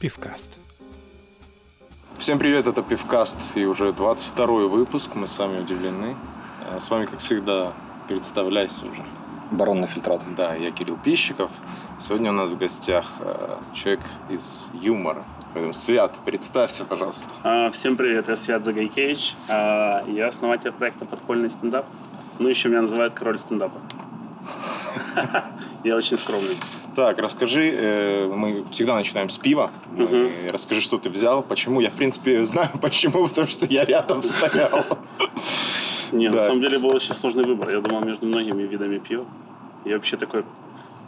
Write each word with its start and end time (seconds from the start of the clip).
Пивкаст. 0.00 0.50
Всем 2.18 2.38
привет, 2.38 2.66
это 2.66 2.80
Пивкаст 2.82 3.38
и 3.54 3.66
уже 3.66 3.92
22 3.92 4.46
выпуск, 4.68 5.14
мы 5.14 5.28
сами 5.28 5.60
удивлены. 5.60 6.16
Э, 6.72 6.80
С 6.80 6.88
вами, 6.88 7.04
как 7.04 7.18
всегда, 7.18 7.74
представляйся 8.08 8.86
уже. 8.86 9.02
Барон 9.50 9.82
на 9.82 9.86
фильтрат. 9.86 10.22
Да, 10.36 10.54
я 10.54 10.70
Кирилл 10.70 10.96
Пищиков. 10.96 11.50
Сегодня 12.00 12.30
у 12.30 12.32
нас 12.32 12.48
в 12.48 12.56
гостях 12.56 13.04
э, 13.20 13.58
человек 13.74 14.00
из 14.30 14.68
юмора. 14.72 15.22
Поэтому, 15.52 15.74
Свят, 15.74 16.16
представься, 16.24 16.86
пожалуйста. 16.86 17.26
А, 17.42 17.70
Всем 17.70 17.96
привет, 17.96 18.28
я 18.28 18.36
Свят 18.36 18.64
Загайкевич. 18.64 19.36
А, 19.50 20.02
Я 20.08 20.28
основатель 20.28 20.72
проекта 20.72 21.04
«Подпольный 21.04 21.50
стендап». 21.50 21.84
Ну, 22.38 22.48
еще 22.48 22.70
меня 22.70 22.80
называют 22.80 23.12
король 23.12 23.36
стендапа. 23.36 23.78
Я 25.84 25.94
очень 25.96 26.16
скромный. 26.16 26.56
Так, 26.96 27.18
расскажи, 27.18 27.70
э, 27.72 28.26
мы 28.26 28.64
всегда 28.70 28.94
начинаем 28.94 29.28
с 29.28 29.38
пива. 29.38 29.70
Мы- 29.96 30.32
Расскажи, 30.50 30.80
что 30.80 30.98
ты 30.98 31.08
взял, 31.10 31.42
почему. 31.42 31.80
Я, 31.80 31.90
в 31.90 31.94
принципе, 31.94 32.44
знаю 32.44 32.70
почему, 32.82 33.28
потому 33.28 33.46
что 33.46 33.66
я 33.66 33.84
рядом 33.84 34.22
стоял. 34.22 34.84
Не, 36.12 36.28
на 36.28 36.40
самом 36.40 36.60
деле 36.60 36.78
был 36.78 36.94
очень 36.94 37.14
сложный 37.14 37.44
выбор. 37.44 37.70
Я 37.70 37.80
думал 37.80 38.04
между 38.04 38.26
многими 38.26 38.62
видами 38.64 38.98
пива. 38.98 39.24
Я 39.84 39.94
вообще 39.94 40.16
такой 40.16 40.44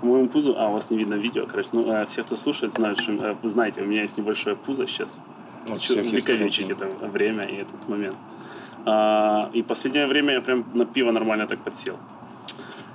по 0.01 0.07
моему 0.07 0.29
пузу, 0.29 0.57
а 0.59 0.69
у 0.69 0.73
вас 0.73 0.91
не 0.91 0.98
видно 0.98 1.15
видео, 1.15 1.47
короче, 1.47 1.69
ну, 1.73 1.88
а 1.88 2.05
все, 2.07 2.24
кто 2.24 2.35
слушает, 2.35 2.73
знают, 2.73 3.01
что, 3.01 3.12
э, 3.12 3.37
вы 3.41 3.49
знаете, 3.49 3.83
у 3.83 3.85
меня 3.85 4.02
есть 4.02 4.19
небольшое 4.19 4.57
пузо 4.57 4.85
сейчас. 4.87 5.23
Ну, 5.69 5.74
Хочу 5.74 5.95
карантин. 6.27 6.73
это 6.73 6.88
время 7.07 7.45
и 7.45 7.55
этот 7.55 7.88
момент. 7.88 8.16
А, 8.85 9.49
и 9.52 9.62
последнее 9.62 10.09
время 10.09 10.35
я 10.35 10.41
прям 10.41 10.65
на 10.74 10.85
пиво 10.87 11.12
нормально 11.12 11.46
так 11.46 11.60
подсел. 11.60 11.96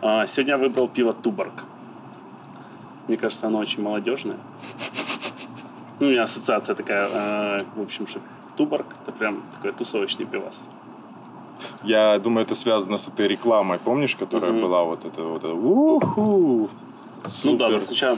А, 0.01 0.27
сегодня 0.27 0.55
я 0.55 0.57
выбрал 0.57 0.89
пиво 0.89 1.13
Туборг. 1.13 1.63
Мне 3.07 3.17
кажется, 3.17 3.47
оно 3.47 3.59
очень 3.59 3.81
молодежное. 3.83 4.37
Ну, 5.99 6.07
у 6.07 6.09
меня 6.09 6.23
ассоциация 6.23 6.75
такая, 6.75 7.07
э, 7.11 7.63
в 7.75 7.81
общем, 7.81 8.05
что 8.07 8.19
Туборг 8.55 8.85
это 9.03 9.11
прям 9.11 9.43
такой 9.55 9.71
тусовочный 9.71 10.25
пивас. 10.25 10.65
Я 11.83 12.19
думаю, 12.19 12.45
это 12.45 12.55
связано 12.55 12.97
с 12.97 13.07
этой 13.07 13.27
рекламой, 13.27 13.79
помнишь, 13.79 14.15
которая 14.15 14.51
была 14.61 14.83
вот 14.83 15.05
это 15.05 15.23
вот 15.23 15.43
это 15.43 15.53
уху. 15.53 16.69
Ну 17.43 17.57
да, 17.57 17.79
сначала 17.81 18.17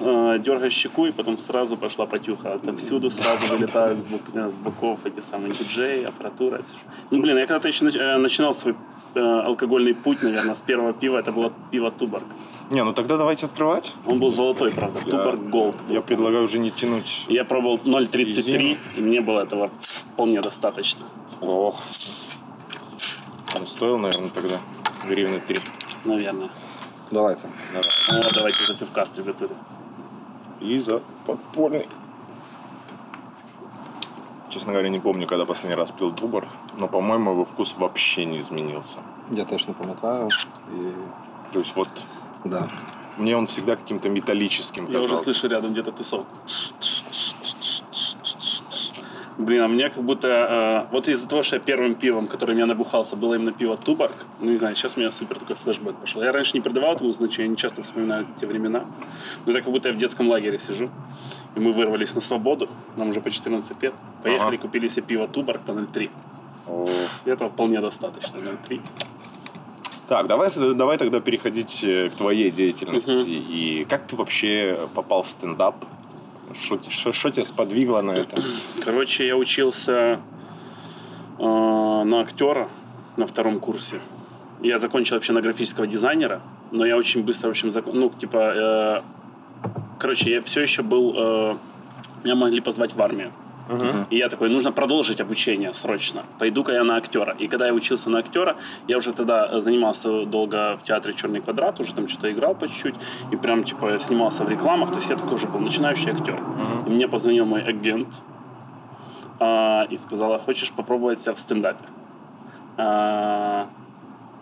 э, 0.00 0.38
дергаешь 0.44 0.72
щеку, 0.74 1.06
и 1.06 1.12
потом 1.12 1.38
сразу 1.38 1.76
пошла 1.76 2.06
потюха. 2.06 2.54
Отовсюду 2.54 3.10
сразу 3.10 3.52
вылетают 3.56 3.98
с, 3.98 4.02
бок- 4.02 4.34
э, 4.34 4.48
с 4.50 4.58
боков 4.58 5.06
эти 5.06 5.20
самые 5.20 5.54
диджеи, 5.54 6.04
аппаратура. 6.04 6.60
Ну, 7.10 7.20
блин, 7.22 7.38
я 7.38 7.46
когда-то 7.46 7.68
еще 7.68 7.86
э, 7.88 8.16
начинал 8.18 8.52
свой 8.52 8.74
э, 9.14 9.20
алкогольный 9.20 9.94
путь, 9.94 10.22
наверное, 10.22 10.54
с 10.54 10.60
первого 10.62 10.92
пива. 10.92 11.18
Это 11.18 11.32
было 11.32 11.52
пиво 11.70 11.90
Туборг. 11.90 12.24
Не, 12.70 12.82
ну 12.84 12.92
тогда 12.92 13.16
давайте 13.16 13.46
открывать. 13.46 13.92
Он 14.06 14.18
был 14.18 14.30
золотой, 14.30 14.70
правда. 14.72 15.00
Я- 15.04 15.10
Туборг 15.10 15.40
Голд. 15.50 15.74
Я 15.88 16.00
предлагаю 16.00 16.44
уже 16.44 16.58
не 16.58 16.70
тянуть. 16.70 17.24
Я 17.28 17.44
пробовал 17.44 17.78
0,33, 17.84 18.58
Резину. 18.58 18.76
и 18.96 19.00
мне 19.00 19.20
было 19.20 19.40
этого 19.40 19.70
вполне 19.80 20.40
достаточно. 20.40 21.04
Ох. 21.40 21.80
Он 23.60 23.66
стоил, 23.66 23.98
наверное, 23.98 24.30
тогда 24.30 24.60
гривны 25.08 25.40
три. 25.40 25.60
Наверное. 26.04 26.48
Давайте. 27.10 27.48
Давай. 27.72 28.22
Ну, 28.22 28.28
давайте 28.34 28.64
за 28.64 28.74
пивкаст, 28.74 29.18
ребятули. 29.18 29.52
И 30.60 30.78
за 30.80 31.00
подпольный. 31.26 31.86
Честно 34.48 34.72
говоря, 34.72 34.88
не 34.88 34.98
помню, 35.00 35.26
когда 35.26 35.44
последний 35.44 35.76
раз 35.76 35.90
пил 35.90 36.12
Туборг, 36.12 36.48
но, 36.78 36.88
по-моему, 36.88 37.32
его 37.32 37.44
вкус 37.44 37.74
вообще 37.76 38.24
не 38.24 38.38
изменился. 38.38 38.98
Я 39.30 39.44
теж 39.44 39.68
не 39.68 39.74
пам'ятаю. 39.74 40.28
І... 40.72 41.52
То 41.52 41.58
есть 41.58 41.76
вот 41.76 41.88
Да. 42.44 42.68
мне 43.18 43.36
он 43.36 43.46
всегда 43.46 43.76
каким-то 43.76 44.08
металлическим 44.08 44.84
Я 44.90 44.98
уже 44.98 45.08
казался. 45.08 45.24
слышу 45.24 45.48
рядом 45.48 45.72
где-то 45.72 45.92
тусовку. 45.92 46.36
Блин, 49.36 49.62
а 49.62 49.68
мне 49.68 49.90
как 49.90 50.04
будто... 50.04 50.86
э, 50.88 50.92
вот 50.92 51.08
из-за 51.08 51.26
того, 51.28 51.42
что 51.42 51.56
я 51.56 51.60
первым 51.60 51.96
пивом, 51.96 52.28
которым 52.28 52.56
я 52.56 52.66
набухался, 52.66 53.16
было 53.16 53.34
именно 53.34 53.50
пиво 53.50 53.76
Туборг, 53.76 54.12
ну, 54.40 54.50
не 54.50 54.56
знаю, 54.56 54.76
сейчас 54.76 54.96
у 54.96 55.00
меня 55.00 55.10
супер 55.10 55.38
такой 55.40 55.56
флешбэк 55.56 55.96
пошел. 55.96 56.22
Я 56.22 56.30
раньше 56.30 56.52
не 56.54 56.60
придавал 56.60 56.94
этому 56.94 57.10
значения, 57.10 57.48
не 57.48 57.56
часто 57.56 57.82
вспоминаю 57.82 58.28
те 58.40 58.46
времена. 58.46 58.84
Но 59.44 59.50
это 59.52 59.60
как 59.62 59.72
будто 59.72 59.88
я 59.88 59.94
в 59.94 59.98
детском 59.98 60.28
лагере 60.28 60.58
сижу. 60.60 60.88
И 61.56 61.60
мы 61.60 61.72
вырвались 61.72 62.14
на 62.14 62.20
свободу, 62.20 62.68
нам 62.96 63.08
уже 63.08 63.20
по 63.20 63.30
14 63.30 63.82
лет. 63.82 63.94
Поехали, 64.22 64.54
Ага. 64.54 64.62
купили 64.62 64.86
себе 64.86 65.02
пиво 65.02 65.26
Туборг 65.26 65.62
по 65.62 65.72
0,3. 65.72 66.10
О. 66.68 66.86
Этого 67.24 67.50
вполне 67.50 67.80
достаточно, 67.80 68.36
0,3. 68.38 68.80
Так, 70.08 70.26
давай, 70.26 70.48
давай 70.74 70.98
тогда 70.98 71.20
переходить 71.20 71.82
э, 71.82 72.10
к 72.10 72.14
твоей 72.14 72.50
деятельности. 72.50 73.10
И 73.28 73.86
как 73.88 74.06
ты 74.06 74.16
вообще 74.16 74.88
попал 74.94 75.22
в 75.22 75.30
стендап? 75.30 75.76
Что 76.54 76.76
те- 76.76 76.90
Что 76.90 77.12
что 77.12 77.30
тебя 77.30 77.44
сподвигло 77.46 78.00
на 78.02 78.10
это? 78.12 78.42
Короче, 78.84 79.26
я 79.26 79.36
учился 79.36 80.20
э, 81.38 81.42
на 82.04 82.20
актера 82.20 82.68
на 83.16 83.26
втором 83.26 83.60
курсе. 83.60 84.00
Я 84.60 84.78
закончил 84.78 85.16
вообще 85.16 85.32
на 85.32 85.40
графического 85.40 85.86
дизайнера, 85.86 86.40
но 86.70 86.84
я 86.84 86.96
очень 86.96 87.22
быстро, 87.22 87.48
в 87.48 87.50
общем, 87.50 87.70
зак... 87.70 87.86
ну, 87.86 88.10
типа, 88.10 89.02
э, 89.66 89.68
короче, 89.98 90.30
я 90.32 90.42
все 90.42 90.60
еще 90.60 90.82
был, 90.82 91.14
э, 91.16 91.56
меня 92.24 92.34
могли 92.34 92.60
позвать 92.60 92.94
в 92.94 93.00
армию. 93.02 93.32
И 94.10 94.16
я 94.16 94.28
такой, 94.28 94.50
нужно 94.50 94.72
продолжить 94.72 95.20
обучение 95.20 95.72
срочно. 95.72 96.22
Пойду-ка 96.38 96.72
я 96.72 96.84
на 96.84 96.96
актера. 96.96 97.34
И 97.38 97.48
когда 97.48 97.66
я 97.66 97.72
учился 97.72 98.10
на 98.10 98.18
актера, 98.18 98.56
я 98.88 98.98
уже 98.98 99.12
тогда 99.12 99.48
э, 99.50 99.60
занимался 99.60 100.26
долго 100.26 100.76
в 100.76 100.84
театре 100.84 101.14
«Черный 101.14 101.40
квадрат», 101.40 101.80
уже 101.80 101.94
там 101.94 102.08
что-то 102.08 102.30
играл 102.30 102.54
по 102.54 102.68
чуть-чуть. 102.68 102.94
И 103.32 103.36
прям, 103.36 103.64
типа, 103.64 103.98
снимался 103.98 104.44
в 104.44 104.48
рекламах. 104.48 104.90
То 104.90 104.96
есть 104.96 105.08
я 105.08 105.16
такой 105.16 105.36
уже 105.36 105.46
был 105.46 105.60
начинающий 105.60 106.10
актер. 106.10 106.38
И 106.86 106.90
мне 106.90 107.08
позвонил 107.08 107.46
мой 107.46 107.62
агент, 107.62 108.20
а, 109.40 109.86
и 109.90 109.96
сказала, 109.96 110.38
хочешь 110.38 110.72
попробовать 110.72 111.20
себя 111.20 111.34
в 111.34 111.40
стендапе? 111.40 111.84
А, 112.76 113.66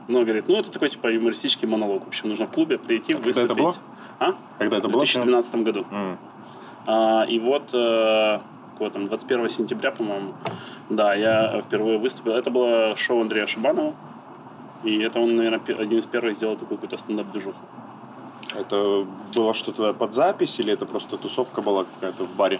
ну, 0.08 0.22
говорит, 0.24 0.48
ну, 0.48 0.56
это 0.56 0.70
такой, 0.70 0.90
типа, 0.90 1.08
юмористический 1.12 1.68
монолог. 1.68 2.04
В 2.04 2.08
общем, 2.08 2.28
нужно 2.28 2.46
в 2.46 2.50
клубе 2.50 2.78
прийти, 2.78 3.12
когда 3.12 3.26
выступить. 3.26 3.50
это 3.50 3.54
было? 3.54 3.74
А? 4.18 4.34
Когда 4.58 4.78
это 4.78 4.88
в 4.88 4.92
было? 4.92 5.00
2012 5.00 5.54
году. 5.62 5.86
М. 5.90 6.18
А, 6.86 7.24
и 7.28 7.38
вот, 7.38 7.70
э, 7.72 8.40
какого 8.82 8.90
там, 8.90 9.08
21 9.08 9.48
сентября, 9.48 9.90
по-моему, 9.90 10.32
да, 10.90 11.14
я 11.14 11.62
впервые 11.62 11.98
выступил. 11.98 12.32
Это 12.32 12.50
было 12.50 12.96
шоу 12.96 13.20
Андрея 13.20 13.46
Шибанова. 13.46 13.94
И 14.84 14.98
это 14.98 15.20
он, 15.20 15.36
наверное, 15.36 15.60
один 15.78 15.98
из 15.98 16.06
первых 16.06 16.36
сделал 16.36 16.56
такую 16.56 16.78
какую-то 16.78 16.96
стендап-движуху. 16.96 17.58
Это 18.58 19.06
было 19.34 19.54
что-то 19.54 19.94
под 19.94 20.12
запись 20.12 20.60
или 20.60 20.72
это 20.72 20.86
просто 20.86 21.16
тусовка 21.16 21.62
была 21.62 21.84
какая-то 21.84 22.24
в 22.24 22.36
баре? 22.36 22.58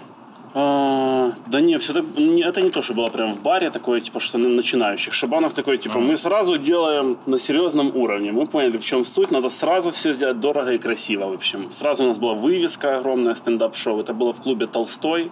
А, 0.55 1.31
да 1.47 1.61
не, 1.61 1.77
все 1.77 1.93
так, 1.93 2.03
не- 2.17 2.43
это 2.43 2.61
не 2.61 2.69
то, 2.69 2.81
что 2.81 2.93
было 2.93 3.09
прям 3.09 3.33
в 3.33 3.41
баре 3.41 3.69
такое, 3.71 4.01
типа, 4.01 4.19
что 4.19 4.37
на 4.37 4.49
начинающих. 4.49 5.13
Шабанов 5.13 5.53
такой, 5.53 5.77
типа, 5.77 5.99
мы 5.99 6.15
сразу 6.15 6.57
делаем 6.57 7.17
на 7.25 7.39
серьезном 7.39 7.95
уровне. 7.95 8.31
Мы 8.31 8.45
поняли, 8.45 8.77
в 8.77 8.85
чем 8.85 9.05
суть. 9.05 9.31
Надо 9.31 9.49
сразу 9.49 9.89
все 9.89 10.13
сделать 10.13 10.39
дорого 10.39 10.71
и 10.71 10.77
красиво, 10.77 11.25
в 11.27 11.33
общем. 11.33 11.71
Сразу 11.71 12.03
у 12.03 12.07
нас 12.07 12.19
была 12.19 12.33
вывеска 12.33 12.97
огромная, 12.97 13.35
стендап-шоу. 13.35 13.99
Это 13.99 14.13
было 14.13 14.31
в 14.31 14.41
клубе 14.41 14.67
«Толстой», 14.67 15.31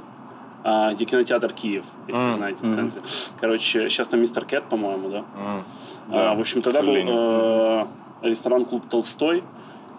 а, 0.64 0.94
где 0.94 1.06
кинотеатр 1.06 1.54
«Киев», 1.54 1.86
если 2.08 2.22
М, 2.22 2.38
знаете, 2.38 2.64
в 2.66 2.74
центре. 2.74 3.02
Короче, 3.40 3.90
сейчас 3.90 4.08
там 4.08 4.22
«Мистер 4.22 4.46
Кэт», 4.46 4.64
по-моему, 4.70 5.10
да? 5.10 5.24
А, 5.36 5.62
Да, 6.08 6.34
в 6.34 6.40
общем, 6.40 6.62
тогда 6.62 6.82
был 6.82 6.94
э, 6.96 7.86
ресторан-клуб 8.24 8.84
«Толстой», 8.90 9.44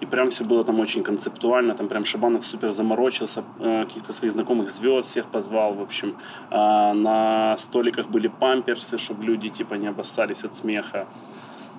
и 0.00 0.06
прям 0.06 0.30
все 0.30 0.44
было 0.44 0.64
там 0.64 0.80
очень 0.80 1.04
концептуально, 1.04 1.74
там 1.74 1.86
прям 1.86 2.04
Шабанов 2.04 2.44
супер 2.44 2.72
заморочился, 2.72 3.44
э, 3.60 3.84
каких-то 3.84 4.12
своих 4.12 4.32
знакомых 4.32 4.70
звезд 4.72 5.08
всех 5.08 5.26
позвал, 5.26 5.74
в 5.74 5.80
общем. 5.80 6.16
А, 6.50 6.92
на 6.92 7.56
столиках 7.56 8.08
были 8.08 8.26
памперсы, 8.26 8.98
чтобы 8.98 9.24
люди 9.24 9.48
типа 9.48 9.74
не 9.74 9.86
обоссались 9.86 10.42
от 10.44 10.56
смеха. 10.56 11.06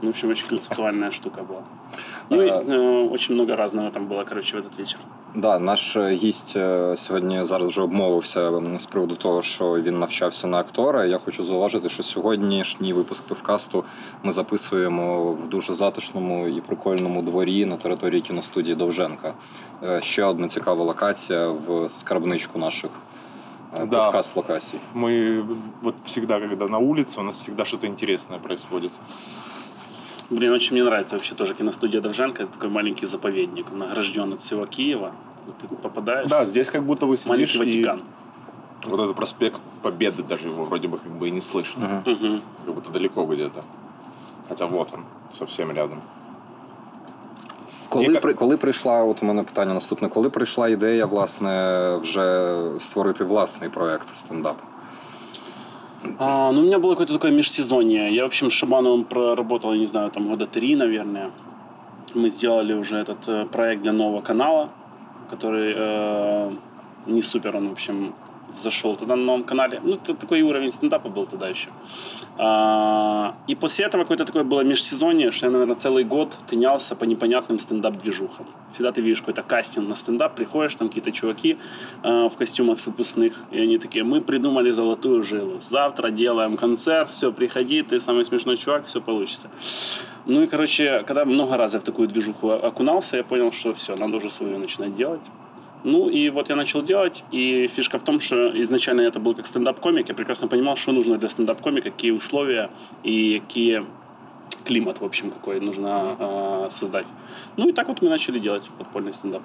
Ну, 0.02 0.08
в 0.08 0.10
общем, 0.10 0.30
очень 0.30 0.48
концептуальная 0.48 1.10
штука 1.10 1.42
была. 1.42 1.62
Ну 2.30 2.42
и 2.42 2.48
А. 2.48 2.60
э, 2.62 3.10
очень 3.12 3.34
много 3.34 3.56
разного 3.56 3.91
там 3.91 4.06
было, 4.06 4.24
короче, 4.24 4.56
в 4.56 4.60
этот 4.60 4.78
вечер. 4.78 4.98
Да, 5.34 5.58
наш 5.58 5.96
е, 5.96 6.10
гість 6.10 6.56
е, 6.56 6.96
сьогодні 6.96 7.44
зараз 7.44 7.69
вже 7.69 7.82
обмовився 7.82 8.40
м, 8.49 8.78
з 8.78 8.87
приводу 8.87 9.14
того, 9.14 9.43
що 9.43 9.64
він 9.81 9.99
навчався 9.99 10.46
на 10.46 10.58
актора. 10.58 11.05
Я 11.05 11.19
хочу 11.19 11.44
зауважити, 11.44 11.88
що 11.88 12.02
сьогоднішній 12.02 12.93
випуск 12.93 13.25
пивкасту 13.25 13.84
ми 14.22 14.32
записуємо 14.32 15.32
в 15.32 15.49
дуже 15.49 15.72
затишному 15.75 16.49
і 16.49 16.60
прикольному 16.60 17.22
дворі 17.22 17.64
на 17.64 17.76
території 17.76 18.20
кіностудії 18.22 18.76
Довженка. 18.76 19.34
Е, 19.82 20.00
Ще 20.02 20.25
одна 20.25 20.49
цікава 20.49 20.84
локація 20.84 21.49
в 21.49 21.88
скарбничку 21.88 22.58
наших 22.58 22.90
е, 23.81 23.87
Да. 23.87 24.05
пивкаст 24.05 24.37
локацій. 24.37 24.78
Мы 24.94 25.44
вот 25.82 25.94
всегда, 26.05 26.40
когда 26.40 26.69
на 26.69 26.78
улице, 26.78 27.20
у 27.20 27.25
нас 27.25 27.38
всегда 27.38 27.64
что-то 27.64 27.87
интересное 27.87 28.38
происходит. 28.38 28.93
Блин, 30.29 30.53
очень 30.53 30.73
мне 30.73 30.83
нравится 30.83 31.15
вообще 31.15 31.35
тоже 31.35 31.53
киностудия 31.53 32.01
Довженко. 32.01 32.43
Это 32.43 32.53
такой 32.53 32.69
маленький 32.69 33.05
заповедник, 33.05 33.65
он 33.73 33.83
огражден 33.83 34.33
от 34.33 34.41
всего 34.41 34.65
Киева. 34.65 35.11
И 35.47 35.67
Ты 35.67 35.75
попадаешь. 35.75 36.29
Да, 36.29 36.45
здесь 36.45 36.69
как 36.69 36.83
будто 36.83 37.05
вы 37.05 37.17
сидишь 37.17 37.55
маленький 37.55 37.79
и 37.79 37.85
Ватикан. 37.85 38.01
вот 38.85 38.99
этот 38.99 39.15
проспект 39.15 39.61
Победы 39.81 40.23
даже 40.23 40.47
его 40.47 40.63
вроде 40.63 40.87
бы 40.87 40.97
как 40.97 41.11
бы 41.11 41.27
и 41.27 41.31
не 41.31 41.41
слышно. 41.41 42.03
Мгм. 42.05 42.41
Как 42.65 42.75
будто 42.75 42.91
далеко 42.91 43.25
где-то. 43.25 43.63
Хотя 44.49 44.65
вот 44.65 44.93
он, 44.93 45.05
совсем 45.37 45.71
рядом. 45.71 46.01
Коли 47.89 48.19
при 48.19 48.33
коли 48.33 48.57
прийшла, 48.57 49.03
от 49.03 49.23
у 49.23 49.25
мене 49.25 49.43
питання 49.43 49.73
наступне, 49.73 50.09
коли 50.09 50.29
прийшла 50.29 50.69
ідея, 50.69 51.05
власне, 51.05 51.97
вже 52.01 52.55
створити 52.79 53.23
власний 53.23 53.69
проект 53.69 54.15
стендап? 54.15 54.57
А, 56.19 56.51
ну, 56.51 56.61
у 56.61 56.63
меня 56.63 56.79
было 56.79 56.91
какое-то 56.91 57.13
такое 57.13 57.31
межсезонье. 57.31 58.13
Я, 58.13 58.23
в 58.23 58.27
общем, 58.27 58.50
с 58.50 58.53
Шабановым 58.53 59.03
проработал, 59.05 59.73
я 59.73 59.79
не 59.79 59.88
знаю, 59.88 60.11
там 60.11 60.27
года 60.27 60.45
три, 60.45 60.75
наверное. 60.75 61.31
Мы 62.13 62.29
сделали 62.29 62.73
уже 62.73 62.97
этот 62.97 63.27
э, 63.27 63.45
проект 63.45 63.81
для 63.83 63.91
нового 63.91 64.21
канала, 64.21 64.69
который 65.29 65.73
э, 65.75 66.51
не 67.07 67.21
супер, 67.21 67.55
он, 67.55 67.69
в 67.69 67.71
общем, 67.71 68.13
зашел 68.55 68.95
тогда 68.95 69.15
на 69.15 69.23
новом 69.23 69.44
канале. 69.44 69.79
Ну, 69.83 69.95
это 69.95 70.13
такой 70.13 70.41
уровень 70.41 70.71
стендапа 70.71 71.09
был 71.09 71.25
тогда 71.25 71.50
еще. 71.50 71.69
А, 72.38 73.35
и 73.47 73.55
после 73.55 73.85
этого 73.85 74.03
какое-то 74.03 74.25
такое 74.25 74.44
было 74.44 74.61
межсезонье, 74.61 75.31
что 75.31 75.45
я, 75.45 75.51
наверное, 75.51 75.75
целый 75.75 76.03
год 76.03 76.38
тынялся 76.47 76.95
по 76.95 77.03
непонятным 77.03 77.59
стендап-движухам. 77.59 78.47
Всегда 78.73 78.91
ты 78.91 79.01
видишь 79.01 79.19
какой-то 79.19 79.44
кастинг 79.44 79.88
на 79.88 79.95
стендап, 79.95 80.35
приходишь, 80.35 80.75
там 80.75 80.88
какие-то 80.88 81.11
чуваки 81.11 81.57
э, 82.03 82.29
в 82.29 82.35
костюмах 82.38 82.79
с 82.79 82.88
выпускных, 82.88 83.33
и 83.51 83.59
они 83.59 83.77
такие, 83.77 84.03
мы 84.03 84.21
придумали 84.21 84.71
золотую 84.71 85.23
жилу, 85.23 85.61
завтра 85.61 86.09
делаем 86.09 86.57
концерт, 86.57 87.11
все, 87.11 87.31
приходи, 87.31 87.83
ты 87.83 87.99
самый 87.99 88.25
смешной 88.25 88.57
чувак, 88.57 88.85
все 88.88 88.99
получится. 88.99 89.49
Ну 90.25 90.41
и, 90.41 90.47
короче, 90.47 91.03
когда 91.06 91.25
много 91.25 91.57
раз 91.57 91.73
я 91.73 91.79
в 91.79 91.83
такую 91.83 92.07
движуху 92.07 92.49
окунался, 92.49 93.17
я 93.17 93.23
понял, 93.23 93.51
что 93.51 93.73
все, 93.73 93.95
надо 93.95 94.17
уже 94.17 94.29
свою 94.29 94.57
начинать 94.57 94.95
делать. 94.95 95.21
Ну 95.83 96.09
и 96.09 96.30
вот 96.30 96.50
я 96.50 96.56
начал 96.56 96.81
делать, 96.81 97.24
и 97.31 97.68
фишка 97.68 98.00
в 98.00 98.03
том, 98.03 98.21
что 98.21 98.62
изначально 98.62 99.01
это 99.01 99.19
был 99.19 99.35
как 99.35 99.47
стендап-комик, 99.47 100.07
я 100.09 100.15
прекрасно 100.15 100.47
понимал, 100.47 100.77
что 100.77 100.94
нужно 100.94 101.18
для 101.18 101.27
стендап-комика, 101.27 101.91
какие 101.91 102.12
условия 102.12 102.69
и 103.03 103.41
какие 103.45 103.85
климат, 104.63 105.01
в 105.01 105.06
общем, 105.06 105.30
какой 105.30 105.59
нужно 105.59 106.15
э, 106.19 106.68
создать. 106.69 107.06
Ну 107.57 107.68
и 107.68 107.74
так 107.74 107.88
вот 107.88 108.01
мы 108.01 108.09
начали 108.09 108.39
делать 108.39 108.69
подпольный 108.77 109.13
стендап. 109.13 109.41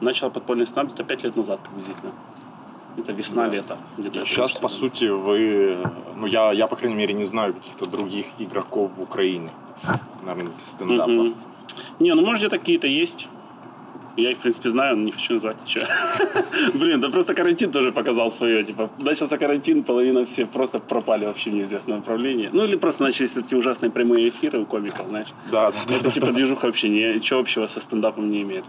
Начал 0.00 0.30
подпольный 0.30 0.66
стендап 0.66 0.94
где-то 0.94 1.04
5 1.04 1.24
лет 1.24 1.36
назад 1.36 1.60
приблизительно. 1.60 2.12
Это 2.96 3.12
весна, 3.12 3.46
лето. 3.46 3.78
где-то 3.98 4.20
это 4.20 4.28
Сейчас, 4.28 4.54
по 4.54 4.68
сути, 4.68 5.04
вы... 5.04 5.78
Ну, 6.16 6.26
я, 6.26 6.52
я, 6.52 6.66
по 6.66 6.76
крайней 6.76 6.96
мере, 6.96 7.14
не 7.14 7.24
знаю 7.24 7.54
каких-то 7.54 7.86
других 7.86 8.26
игроков 8.38 8.90
в 8.96 9.02
Украине 9.02 9.50
на 10.24 10.34
рынке 10.34 10.64
стендапа. 10.64 11.10
Мгм. 11.10 11.34
Не, 11.98 12.14
ну 12.14 12.22
может 12.22 12.40
где-то 12.40 12.58
какие-то 12.58 12.86
есть. 12.86 13.28
Я 14.16 14.30
их, 14.30 14.38
в 14.38 14.40
принципе, 14.40 14.68
знаю, 14.68 14.96
но 14.96 15.04
не 15.04 15.12
хочу 15.12 15.34
назвать 15.34 15.56
ничего. 15.62 15.86
Блин, 16.74 17.00
да 17.00 17.08
просто 17.08 17.34
карантин 17.34 17.70
тоже 17.72 17.92
показал 17.92 18.30
свое. 18.30 18.62
Типа, 18.62 18.90
начался 18.98 19.38
карантин, 19.38 19.82
половина 19.82 20.26
все 20.26 20.46
просто 20.46 20.78
пропали 20.78 21.24
вообще 21.24 21.50
в 21.50 21.54
неизвестном 21.54 21.98
направлении. 21.98 22.50
Ну, 22.52 22.64
или 22.64 22.76
просто 22.76 23.02
начались 23.04 23.36
эти 23.36 23.54
ужасные 23.54 23.90
прямые 23.90 24.28
эфиры 24.28 24.60
у 24.60 24.66
комиков, 24.66 25.06
знаешь. 25.08 25.28
Да, 25.50 25.70
да, 25.70 25.78
да. 25.88 25.96
Это 25.96 26.10
типа 26.10 26.32
движуха 26.32 26.66
вообще 26.66 26.88
ничего 26.88 27.40
общего 27.40 27.66
со 27.66 27.80
стендапом 27.80 28.28
не 28.28 28.42
имеет. 28.42 28.64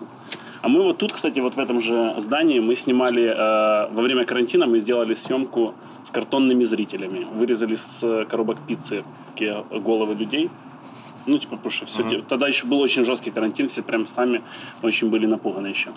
А 0.62 0.70
мы 0.70 0.82
вот 0.82 0.98
тут, 0.98 1.12
кстати, 1.12 1.40
вот 1.42 1.56
в 1.56 1.60
этом 1.60 1.82
же 1.82 2.14
здании 2.20 2.62
мы 2.62 2.78
снимали, 2.78 3.24
э, 3.24 3.94
во 3.94 4.02
время 4.02 4.24
карантина 4.24 4.66
мы 4.66 4.80
сделали 4.80 5.14
съемку 5.14 5.74
с 6.06 6.12
картонными 6.12 6.64
зрителями. 6.64 7.28
Вырезали 7.34 7.76
с 7.76 8.26
коробок 8.30 8.60
пиццы 8.66 9.04
такие 9.32 9.66
головы 9.72 10.16
людей. 10.16 10.50
Ну, 11.26 11.38
типа, 11.40 11.56
потому 11.56 11.72
что 11.72 11.86
все... 11.86 12.22
Тогда 12.28 12.48
еще 12.48 12.66
был 12.66 12.80
очень 12.80 13.04
жесткий 13.06 13.32
карантин, 13.32 13.68
все 13.68 13.82
прям 13.82 14.06
сами 14.08 14.42
очень 14.82 15.10
были 15.10 15.26
напуганы 15.26 15.68
еще. 15.68 15.92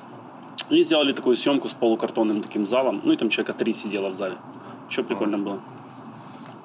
И 0.71 0.83
сделали 0.83 1.13
такую 1.13 1.37
съемку 1.37 1.69
с 1.69 1.73
полукартонным 1.75 2.43
таким 2.43 2.67
залом. 2.67 3.01
Ну, 3.05 3.13
и 3.13 3.17
там 3.17 3.29
человека 3.31 3.53
три 3.59 3.75
сидело 3.75 4.09
в 4.11 4.15
зале. 4.17 4.37
Еще 4.91 5.03
прикольно 5.03 5.39
было. 5.39 5.61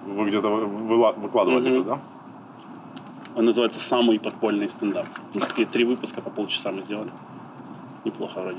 Вы 0.05 0.29
где-то 0.29 0.49
вы- 0.49 0.65
выла- 0.65 1.13
выкладывали 1.19 1.69
Мгм. 1.69 1.83
туда? 1.83 1.99
Он 3.35 3.45
называется 3.45 3.79
«Самый 3.79 4.19
подпольный 4.19 4.69
стендап». 4.69 5.05
Ну, 5.33 5.39
такие 5.39 5.67
три 5.67 5.85
выпуска 5.85 6.21
по 6.21 6.29
полчаса 6.29 6.71
мы 6.71 6.83
сделали. 6.83 7.11
Неплохо 8.05 8.41
вроде. 8.41 8.57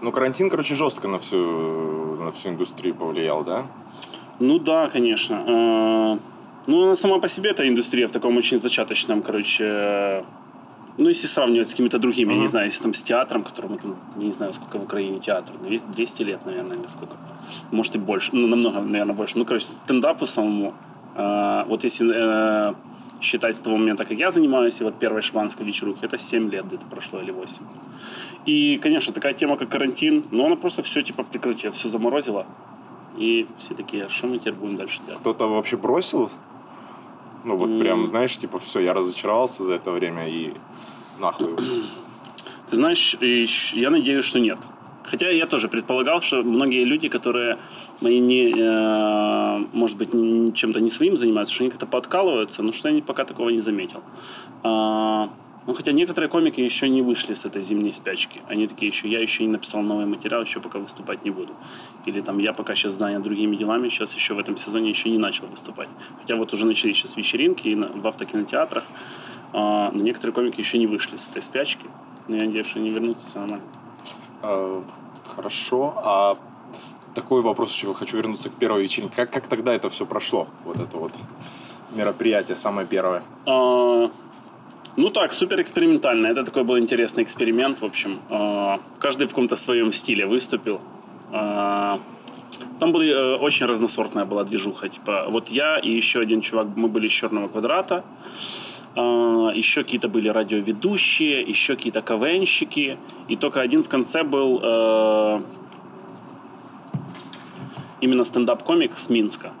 Ну, 0.00 0.12
карантин, 0.12 0.48
короче, 0.50 0.74
жестко 0.74 1.08
на 1.08 1.18
всю, 1.18 2.16
на 2.16 2.30
всю 2.30 2.50
индустрию 2.50 2.94
повлиял, 2.94 3.44
да? 3.44 3.66
Ну 4.40 4.58
да, 4.58 4.88
конечно. 4.88 6.18
Ну, 6.66 6.82
она 6.84 6.94
сама 6.96 7.18
по 7.18 7.28
себе, 7.28 7.50
эта 7.50 7.68
индустрия 7.68 8.08
в 8.08 8.12
таком 8.12 8.36
очень 8.36 8.58
зачаточном, 8.58 9.22
короче... 9.22 9.64
э, 9.64 10.22
Ну, 10.98 11.08
если 11.08 11.26
сравнивать 11.28 11.68
с 11.68 11.70
какими-то 11.72 11.98
другими, 11.98 12.32
я 12.34 12.38
не 12.40 12.48
знаю, 12.48 12.66
если 12.66 12.82
там 12.82 12.92
с 12.94 13.02
театром, 13.02 13.42
которому 13.44 13.76
там, 13.78 13.96
я 14.16 14.24
не 14.24 14.32
знаю, 14.32 14.54
сколько 14.54 14.78
в 14.78 14.84
Украине 14.84 15.20
театру, 15.20 15.54
200 15.62 15.86
200 15.94 16.22
лет, 16.24 16.46
наверное, 16.46 16.76
или 16.78 16.86
сколько. 16.88 17.12
Может 17.70 17.94
и 17.96 17.98
больше, 17.98 18.30
ну, 18.32 18.46
намного, 18.48 18.80
наверное, 18.80 19.14
больше. 19.14 19.38
Ну, 19.38 19.44
короче, 19.44 19.66
стендапу 19.66 20.26
самому, 20.26 20.72
э, 21.16 21.64
вот 21.68 21.84
если 21.84 22.70
э, 22.70 22.74
считать 23.20 23.54
с 23.54 23.60
того 23.60 23.76
момента, 23.76 24.04
как 24.04 24.18
я 24.18 24.30
занимаюсь, 24.30 24.80
и 24.80 24.84
вот 24.84 24.98
первой 24.98 25.22
шванской 25.22 25.66
вечерухи, 25.66 26.04
это 26.06 26.18
7 26.18 26.50
лет 26.50 26.64
где-то 26.66 26.86
прошло 26.86 27.20
или 27.20 27.30
8. 27.32 27.62
И, 28.48 28.78
конечно, 28.82 29.12
такая 29.12 29.34
тема, 29.34 29.56
как 29.56 29.68
карантин, 29.68 30.24
но 30.32 30.46
она 30.46 30.56
просто 30.56 30.82
все, 30.82 31.02
типа, 31.02 31.22
прекратила, 31.24 31.72
все 31.72 31.88
заморозила. 31.88 32.44
И 33.18 33.46
все 33.58 33.74
такие, 33.74 34.04
«А 34.04 34.08
что 34.10 34.26
мы 34.26 34.38
теперь 34.38 34.52
будем 34.54 34.76
дальше 34.76 35.00
делать? 35.06 35.20
Кто-то 35.20 35.46
вообще 35.48 35.76
бросил? 35.76 36.30
Ну, 37.46 37.56
вот 37.56 37.78
прям, 37.78 38.08
знаешь, 38.08 38.36
типа, 38.36 38.58
все, 38.58 38.80
я 38.80 38.92
разочаровался 38.92 39.62
за 39.62 39.74
это 39.74 39.92
время 39.92 40.28
и 40.28 40.52
нахуй. 41.20 41.54
Ты 42.68 42.74
знаешь, 42.76 43.16
я 43.72 43.90
надеюсь, 43.90 44.24
что 44.24 44.40
нет. 44.40 44.58
Хотя 45.04 45.30
я 45.30 45.46
тоже 45.46 45.68
предполагал, 45.68 46.20
что 46.20 46.42
многие 46.42 46.82
люди, 46.82 47.08
которые 47.08 47.58
мои 48.00 48.18
не, 48.18 48.52
э, 48.52 49.64
может 49.72 49.96
быть, 49.96 50.10
чем-то 50.56 50.80
не 50.80 50.90
своим 50.90 51.16
занимаются, 51.16 51.54
что 51.54 51.62
они 51.62 51.70
как-то 51.70 51.86
подкалываются, 51.86 52.64
но 52.64 52.72
что 52.72 52.88
я 52.88 53.00
пока 53.00 53.24
такого 53.24 53.50
не 53.50 53.60
заметил. 53.60 54.02
А, 54.64 55.30
ну, 55.66 55.74
хотя 55.74 55.92
некоторые 55.92 56.28
комики 56.30 56.60
еще 56.60 56.88
не 56.88 57.02
вышли 57.02 57.34
с 57.34 57.44
этой 57.44 57.62
зимней 57.62 57.92
спячки. 57.92 58.40
Они 58.48 58.66
такие 58.66 58.90
еще, 58.90 59.08
я 59.08 59.20
еще 59.20 59.44
не 59.44 59.50
написал 59.50 59.82
новый 59.82 60.06
материал, 60.06 60.42
еще 60.42 60.60
пока 60.60 60.78
выступать 60.78 61.24
не 61.24 61.30
буду. 61.30 61.52
Или 62.04 62.20
там, 62.20 62.38
я 62.38 62.52
пока 62.52 62.74
сейчас 62.74 62.94
занят 62.94 63.22
другими 63.22 63.56
делами, 63.56 63.88
сейчас 63.88 64.14
еще 64.14 64.34
в 64.34 64.38
этом 64.38 64.56
сезоне 64.56 64.90
еще 64.90 65.10
не 65.10 65.18
начал 65.18 65.46
выступать. 65.46 65.88
Хотя 66.20 66.36
вот 66.36 66.52
уже 66.54 66.66
начались 66.66 66.96
сейчас 66.96 67.16
вечеринки 67.16 67.68
и 67.68 67.74
на- 67.74 67.88
в 67.88 68.06
автокинотеатрах. 68.06 68.84
А, 69.52 69.90
но 69.92 70.02
некоторые 70.02 70.32
комики 70.34 70.60
еще 70.60 70.78
не 70.78 70.86
вышли 70.86 71.16
с 71.16 71.28
этой 71.28 71.42
спячки. 71.42 71.86
Но 72.28 72.36
я 72.36 72.44
надеюсь, 72.44 72.66
что 72.66 72.78
они 72.78 72.90
вернутся, 72.90 73.26
все 73.26 73.38
нормально. 73.40 73.64
А, 74.42 74.84
Хорошо. 75.34 75.94
А 75.96 76.38
такой 77.14 77.42
вопрос 77.42 77.72
еще 77.72 77.92
хочу 77.94 78.16
вернуться 78.16 78.48
к 78.50 78.52
первой 78.54 78.82
вечеринке. 78.82 79.14
Как, 79.16 79.30
как 79.30 79.48
тогда 79.48 79.74
это 79.74 79.88
все 79.88 80.06
прошло? 80.06 80.46
Вот 80.64 80.76
это 80.78 80.96
вот 80.96 81.12
мероприятие, 81.92 82.56
самое 82.56 82.86
первое. 82.86 83.22
А, 83.46 84.10
Ну 84.96 85.10
так, 85.10 85.32
супер 85.32 85.60
экспериментально. 85.60 86.28
Это 86.28 86.42
такой 86.42 86.64
был 86.64 86.78
интересный 86.78 87.22
эксперимент, 87.22 87.80
в 87.80 87.84
общем. 87.84 88.18
А, 88.30 88.80
Каждый 88.98 89.26
в 89.26 89.30
каком-то 89.30 89.54
своем 89.56 89.92
стиле 89.92 90.26
выступил. 90.26 90.80
А, 91.32 92.00
Там 92.80 92.92
были 92.92 93.12
э, 93.12 93.36
очень 93.36 93.66
разносортная 93.66 94.24
была 94.24 94.44
движуха. 94.44 94.88
Типа, 94.88 95.26
вот 95.28 95.48
я 95.48 95.78
и 95.78 95.90
еще 95.90 96.20
один 96.20 96.40
чувак, 96.40 96.68
мы 96.76 96.88
были 96.88 97.08
из 97.08 97.12
Черного 97.12 97.48
квадрата. 97.48 98.04
А, 98.94 99.50
Еще 99.54 99.82
какие-то 99.82 100.08
были 100.08 100.28
радиоведущие, 100.28 101.42
еще 101.42 101.76
какие-то 101.76 102.00
КВНщики. 102.00 102.96
И 103.28 103.36
только 103.36 103.60
один 103.60 103.82
в 103.82 103.88
конце 103.88 104.22
был 104.22 104.60
э, 104.62 105.42
именно 108.00 108.24
стендап-комик 108.24 108.92
с 108.98 109.10
Минска. 109.10 109.52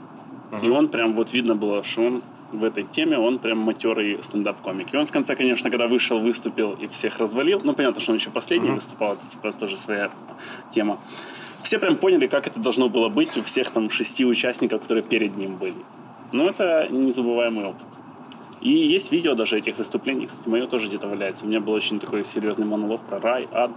И 0.62 0.70
он 0.70 0.88
прям 0.88 1.14
вот 1.14 1.34
видно 1.34 1.54
было, 1.54 1.84
что 1.84 2.02
он 2.02 2.22
в 2.52 2.64
этой 2.64 2.84
теме, 2.84 3.18
он 3.18 3.38
прям 3.38 3.58
матерый 3.58 4.22
стендап-комик. 4.22 4.94
И 4.94 4.96
он 4.96 5.06
в 5.06 5.12
конце, 5.12 5.34
конечно, 5.36 5.70
когда 5.70 5.88
вышел, 5.88 6.18
выступил 6.18 6.72
и 6.72 6.86
всех 6.86 7.18
развалил, 7.18 7.60
ну, 7.64 7.72
понятно, 7.74 8.00
что 8.00 8.12
он 8.12 8.18
еще 8.18 8.30
последний 8.30 8.70
выступал, 8.70 9.14
это 9.14 9.26
типа 9.26 9.52
тоже 9.52 9.76
своя 9.76 10.10
тема. 10.70 10.98
Все 11.62 11.78
прям 11.78 11.96
поняли, 11.96 12.26
как 12.26 12.46
это 12.46 12.60
должно 12.60 12.88
было 12.88 13.08
быть 13.08 13.36
у 13.36 13.42
всех 13.42 13.70
там 13.70 13.90
шести 13.90 14.24
участников, 14.24 14.82
которые 14.82 15.02
перед 15.02 15.36
ним 15.36 15.56
были. 15.56 15.74
Ну, 16.32 16.48
это 16.48 16.88
незабываемый 16.90 17.66
опыт. 17.66 17.86
И 18.60 18.70
есть 18.70 19.12
видео 19.12 19.34
даже 19.34 19.58
этих 19.58 19.76
выступлений, 19.78 20.26
кстати, 20.26 20.48
мое 20.48 20.66
тоже 20.66 20.88
где-то 20.88 21.08
валяется. 21.08 21.44
У 21.44 21.48
меня 21.48 21.60
был 21.60 21.72
очень 21.72 21.98
такой 21.98 22.24
серьезный 22.24 22.66
монолог 22.66 23.00
про 23.02 23.20
рай, 23.20 23.48
ад, 23.52 23.70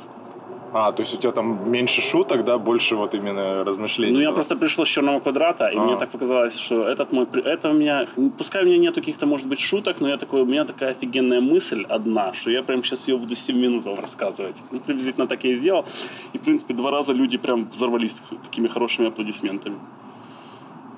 А, 0.73 0.91
то 0.91 1.01
есть 1.01 1.15
у 1.15 1.17
тебя 1.17 1.31
там 1.31 1.71
меньше 1.71 2.01
шуток, 2.01 2.43
да, 2.45 2.57
больше 2.57 2.95
вот 2.95 3.15
именно 3.15 3.63
размышлений. 3.63 4.13
Ну, 4.13 4.19
я 4.19 4.31
просто 4.31 4.55
пришел 4.55 4.85
с 4.85 4.87
черного 4.87 5.19
квадрата, 5.19 5.67
и 5.67 5.77
А. 5.77 5.81
мне 5.81 5.97
так 5.97 6.09
показалось, 6.11 6.57
что 6.57 6.83
этот 6.83 7.11
мой... 7.11 7.27
Это 7.43 7.69
у 7.69 7.73
меня... 7.73 8.07
Пускай 8.37 8.63
у 8.63 8.65
меня 8.65 8.77
нет 8.77 8.95
каких-то, 8.95 9.25
может 9.25 9.47
быть, 9.47 9.59
шуток, 9.59 9.99
но 9.99 10.09
я 10.09 10.17
такой, 10.17 10.41
у 10.41 10.45
меня 10.45 10.65
такая 10.65 10.91
офигенная 10.91 11.41
мысль 11.41 11.85
одна, 11.89 12.33
что 12.33 12.51
я 12.51 12.61
прям 12.63 12.83
сейчас 12.83 13.07
ее 13.07 13.17
буду 13.17 13.35
7 13.35 13.57
минут 13.57 13.85
вам 13.85 13.99
рассказывать. 13.99 14.57
Ну, 14.71 14.79
приблизительно 14.79 15.27
так 15.27 15.43
я 15.43 15.51
и 15.51 15.55
сделал. 15.55 15.85
И, 16.33 16.37
в 16.37 16.41
принципе, 16.41 16.73
два 16.73 16.91
раза 16.91 17.13
люди 17.13 17.37
прям 17.37 17.63
взорвались 17.63 18.21
такими 18.43 18.67
хорошими 18.67 19.07
аплодисментами. 19.07 19.77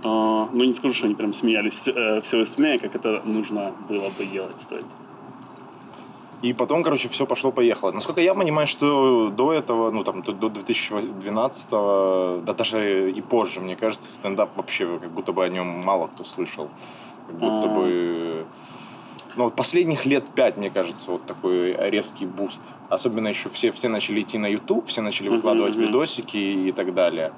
А, 0.03 0.49
ну, 0.51 0.63
не 0.63 0.73
скажу, 0.73 0.93
что 0.93 1.05
они 1.05 1.15
прям 1.15 1.33
смеялись 1.33 1.75
все, 1.75 1.91
э, 1.91 2.21
все 2.21 2.37
выступление, 2.37 2.79
как 2.79 2.95
это 2.95 3.21
нужно 3.25 3.71
было 3.87 4.09
бы 4.17 4.25
делать 4.25 4.59
стоит. 4.59 4.85
И 6.41 6.53
потом, 6.53 6.81
короче, 6.83 7.07
все 7.07 7.25
пошло-поехало. 7.27 7.91
Насколько 7.91 8.21
я 8.21 8.33
понимаю, 8.33 8.67
что 8.67 9.29
до 9.29 9.53
этого, 9.53 9.91
ну, 9.91 10.03
там, 10.03 10.23
до- 10.23 10.31
до 10.33 10.49
2012 10.49 11.69
да 12.41 12.53
даже 12.53 13.11
и 13.11 13.21
позже, 13.21 13.59
мне 13.61 13.75
кажется, 13.75 14.11
стендап 14.11 14.57
вообще, 14.57 14.97
как 14.99 15.11
будто 15.11 15.33
бы 15.33 15.43
о 15.45 15.49
нем 15.49 15.67
мало 15.67 16.07
кто 16.07 16.23
слышал. 16.23 16.69
Как 17.27 17.37
будто 17.37 17.67
А. 17.67 17.75
бы... 17.75 18.45
Ну, 19.35 19.43
вот 19.45 19.55
последних 19.55 20.05
лет 20.05 20.25
пять, 20.35 20.57
мне 20.57 20.69
кажется, 20.69 21.11
вот 21.11 21.25
такой 21.25 21.73
резкий 21.89 22.25
буст. 22.25 22.61
Особенно 22.89 23.29
еще 23.29 23.49
все, 23.49 23.71
все 23.71 23.87
начали 23.87 24.21
идти 24.21 24.37
на 24.37 24.47
YouTube, 24.47 24.87
все 24.87 25.01
начали 25.01 25.29
выкладывать 25.29 25.75
мгм. 25.75 25.85
видосики 25.85 26.37
и 26.37 26.71
так 26.71 26.93
далее. 26.93 27.31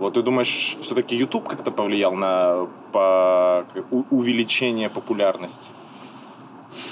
Вот 0.00 0.14
ты 0.14 0.22
думаешь, 0.22 0.76
все-таки 0.80 1.14
YouTube 1.16 1.48
как-то 1.48 1.70
повлиял 1.70 2.14
на 2.14 2.66
по, 2.92 3.64
увеличение 4.10 4.90
популярности? 4.90 5.70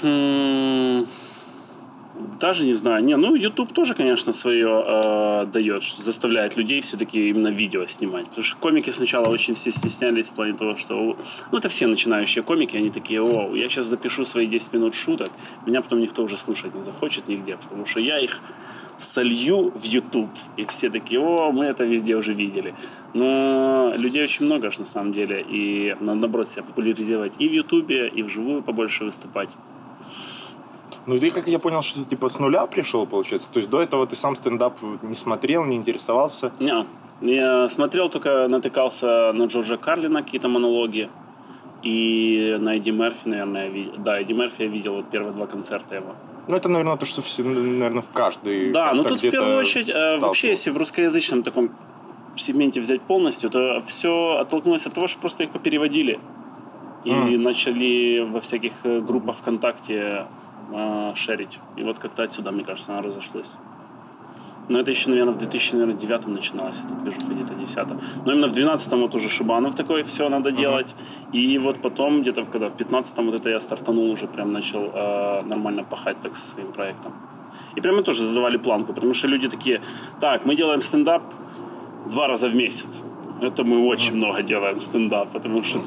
Хм, 0.01 1.05
Даже 2.39 2.65
не 2.65 2.73
знаю. 2.73 3.03
Не, 3.03 3.15
ну, 3.15 3.35
YouTube 3.35 3.73
тоже, 3.73 3.93
конечно, 3.93 4.33
свое 4.33 4.83
э, 4.85 5.45
дает, 5.53 5.83
что 5.83 6.01
заставляет 6.01 6.57
людей 6.57 6.81
все-таки 6.81 7.29
именно 7.29 7.47
видео 7.47 7.85
снимать. 7.87 8.27
Потому 8.27 8.43
что 8.43 8.57
комики 8.57 8.89
сначала 8.89 9.29
очень 9.29 9.53
все 9.53 9.71
стеснялись 9.71 10.29
в 10.29 10.33
плане 10.33 10.53
того, 10.53 10.75
что... 10.75 11.17
Ну, 11.51 11.57
это 11.57 11.69
все 11.69 11.87
начинающие 11.87 12.43
комики, 12.43 12.75
они 12.75 12.89
такие, 12.89 13.21
о, 13.21 13.55
я 13.55 13.69
сейчас 13.69 13.87
запишу 13.87 14.25
свои 14.25 14.47
10 14.47 14.73
минут 14.73 14.95
шуток, 14.95 15.29
меня 15.65 15.81
потом 15.81 16.01
никто 16.01 16.23
уже 16.23 16.37
слушать 16.37 16.75
не 16.75 16.81
захочет 16.81 17.27
нигде, 17.27 17.55
потому 17.57 17.85
что 17.85 17.99
я 18.01 18.19
их 18.19 18.41
солью 18.97 19.71
в 19.71 19.83
YouTube. 19.83 20.29
И 20.57 20.63
все 20.65 20.89
такие, 20.89 21.21
о, 21.21 21.51
мы 21.51 21.65
это 21.65 21.85
везде 21.85 22.15
уже 22.15 22.33
видели. 22.33 22.75
Но 23.13 23.93
людей 23.95 24.23
очень 24.23 24.45
много 24.45 24.71
ж 24.71 24.79
на 24.79 24.85
самом 24.85 25.13
деле. 25.13 25.45
И 25.49 25.95
надо, 25.99 26.21
наоборот, 26.21 26.49
себя 26.49 26.63
популяризировать 26.63 27.33
и 27.39 27.47
в 27.47 27.53
YouTube, 27.53 27.91
и 27.91 28.23
вживую 28.23 28.61
побольше 28.61 29.05
выступать. 29.05 29.49
Ну, 31.05 31.15
и 31.15 31.19
ты, 31.19 31.31
как 31.31 31.47
я 31.47 31.59
понял, 31.59 31.81
что 31.81 31.99
ты 32.03 32.09
типа 32.09 32.29
с 32.29 32.39
нуля 32.39 32.65
пришел, 32.67 33.05
получается. 33.07 33.49
То 33.51 33.59
есть 33.59 33.69
до 33.69 33.81
этого 33.81 34.05
ты 34.05 34.15
сам 34.15 34.35
стендап 34.35 34.77
не 35.01 35.15
смотрел, 35.15 35.65
не 35.65 35.75
интересовался. 35.75 36.51
Не, 36.59 36.85
я 37.21 37.67
смотрел, 37.69 38.09
только 38.09 38.47
натыкался 38.47 39.31
на 39.33 39.45
Джорджа 39.45 39.77
Карлина 39.77 40.23
какие-то 40.23 40.47
монологи. 40.47 41.09
И 41.81 42.57
на 42.59 42.75
Эдди 42.75 42.91
Мерфи, 42.91 43.27
наверное, 43.27 43.63
я 43.65 43.69
видел. 43.69 43.93
Да, 43.97 44.19
Эдди 44.19 44.33
Мерфи 44.33 44.63
я 44.63 44.67
видел 44.67 44.95
вот 44.95 45.09
первые 45.09 45.33
два 45.33 45.47
концерта 45.47 45.95
его. 45.95 46.15
Ну, 46.47 46.55
это, 46.55 46.67
наверное, 46.67 46.97
то, 46.97 47.05
что 47.05 47.21
все, 47.21 47.43
наверное, 47.43 48.01
в 48.01 48.09
каждый. 48.11 48.71
Да, 48.71 48.91
ну 48.93 49.03
как-то 49.03 49.09
тут 49.19 49.23
в 49.23 49.31
первую 49.31 49.57
очередь, 49.57 49.89
э, 49.89 50.17
вообще, 50.17 50.49
если 50.49 50.71
в 50.71 50.77
русскоязычном 50.77 51.43
таком 51.43 51.69
сегменте 52.35 52.81
взять 52.81 53.01
полностью, 53.01 53.49
то 53.49 53.81
все 53.85 54.37
оттолкнулось 54.39 54.85
от 54.87 54.93
того, 54.93 55.07
что 55.07 55.19
просто 55.19 55.43
их 55.43 55.51
попереводили. 55.51 56.19
И 57.05 57.11
М. 57.11 57.43
начали 57.43 58.21
во 58.29 58.41
всяких 58.41 58.73
э, 58.83 58.99
группах 58.99 59.37
ВКонтакте 59.37 60.25
э, 60.73 61.15
шерить. 61.15 61.59
И 61.77 61.83
вот 61.83 61.99
как-то 61.99 62.23
отсюда, 62.23 62.51
мне 62.51 62.63
кажется, 62.63 62.91
оно 62.91 63.01
разошлось. 63.01 63.55
Но 64.69 64.79
это 64.79 64.91
еще, 64.91 65.09
наверное, 65.09 65.33
в 65.33 65.37
2009 65.37 66.27
начиналось, 66.27 66.81
это 66.85 66.93
движуха 66.93 67.25
где-то 67.33 67.55
10 67.55 67.77
Но 68.25 68.31
именно 68.31 68.47
в 68.47 68.51
12 68.51 68.93
вот 68.93 69.15
уже 69.15 69.27
Шибанов 69.29 69.75
такой, 69.75 70.03
все 70.03 70.29
надо 70.29 70.51
делать. 70.51 70.95
И 71.33 71.57
вот 71.57 71.81
потом, 71.81 72.21
где-то 72.21 72.45
когда 72.45 72.67
в 72.67 72.77
15 72.77 73.17
вот 73.17 73.35
это 73.35 73.49
я 73.49 73.59
стартанул, 73.59 74.11
уже 74.11 74.27
прям 74.27 74.53
начал 74.53 74.91
э, 74.93 75.41
нормально 75.41 75.83
пахать 75.83 76.17
так 76.21 76.37
со 76.37 76.47
своим 76.47 76.71
проектом. 76.71 77.13
И 77.75 77.81
прямо 77.81 78.03
тоже 78.03 78.23
задавали 78.23 78.57
планку, 78.57 78.93
потому 78.93 79.13
что 79.13 79.27
люди 79.27 79.49
такие, 79.49 79.79
так, 80.19 80.45
мы 80.45 80.55
делаем 80.55 80.81
стендап 80.81 81.23
два 82.11 82.27
раза 82.27 82.47
в 82.47 82.55
месяц. 82.55 83.03
Это 83.42 83.64
мы 83.64 83.86
очень 83.88 84.14
много 84.16 84.42
делаем 84.42 84.80
стендап, 84.80 85.28
потому 85.32 85.62
что 85.62 85.80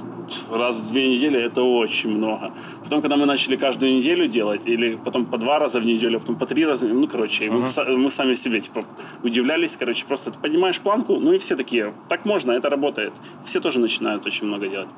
раз 0.52 0.80
в 0.82 0.92
две 0.92 1.16
недели 1.16 1.40
это 1.40 1.62
очень 1.64 2.10
много. 2.18 2.52
Потом, 2.84 3.02
когда 3.02 3.16
мы 3.16 3.26
начали 3.26 3.56
каждую 3.58 3.94
неделю 3.94 4.28
делать, 4.28 4.68
или 4.68 4.96
потом 5.06 5.26
по 5.26 5.38
два 5.38 5.60
раза 5.60 5.80
в 5.80 5.86
неделю, 5.86 6.18
а 6.18 6.20
потом 6.20 6.36
по 6.36 6.46
три 6.46 6.66
раза, 6.66 6.88
ну, 6.88 7.08
короче, 7.08 7.46
мы, 7.50 7.64
са- 7.66 7.98
мы 7.98 8.10
сами 8.10 8.36
себе 8.36 8.60
типа 8.62 8.84
удивлялись, 9.24 9.78
короче, 9.78 10.06
просто 10.08 10.30
ты 10.32 10.38
поднимаешь 10.42 10.80
планку, 10.80 11.16
ну 11.20 11.32
и 11.34 11.38
все 11.38 11.56
такие, 11.56 11.94
так 12.08 12.26
можно, 12.26 12.52
это 12.52 12.70
работает. 12.70 13.14
Все 13.46 13.60
тоже 13.60 13.80
начинают 13.80 14.28
очень 14.28 14.48
много 14.48 14.68
делать. 14.68 14.90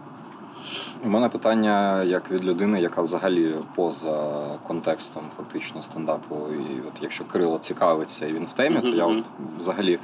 У 1.06 1.10
мене 1.10 1.30
питання 1.30 2.04
як 2.04 2.32
від 2.32 2.46
людини, 2.46 2.82
яка 2.82 3.02
взагалі 3.02 3.56
поза 3.76 4.32
контекстом 4.68 5.24
фактично 5.38 5.82
стендапу. 5.82 6.36
І 6.36 6.74
от 6.88 6.94
якщо 7.02 7.24
Кирило 7.26 7.60
цікавиться 7.60 8.28
і 8.28 8.34
він 8.34 8.46
в 8.46 8.54
темі, 8.54 8.82
то 8.82 8.88
я 8.88 9.08
Мгм. 9.08 9.18
от 9.20 9.26
взагалі 9.60 9.94
е, 9.94 10.00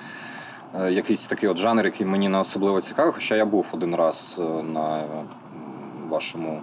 якийсь 0.90 1.28
такий 1.28 1.50
от 1.50 1.58
жанр, 1.58 1.86
який 1.86 2.06
мені 2.06 2.30
не 2.30 2.38
особливо 2.40 2.82
цікавий, 2.82 3.14
хоча 3.14 3.36
я 3.36 3.46
був 3.46 3.66
один 3.72 3.96
раз 3.96 4.40
е, 4.40 4.64
на 4.64 4.98
м, 4.98 5.04
вашому 6.10 6.50
е, 6.50 6.62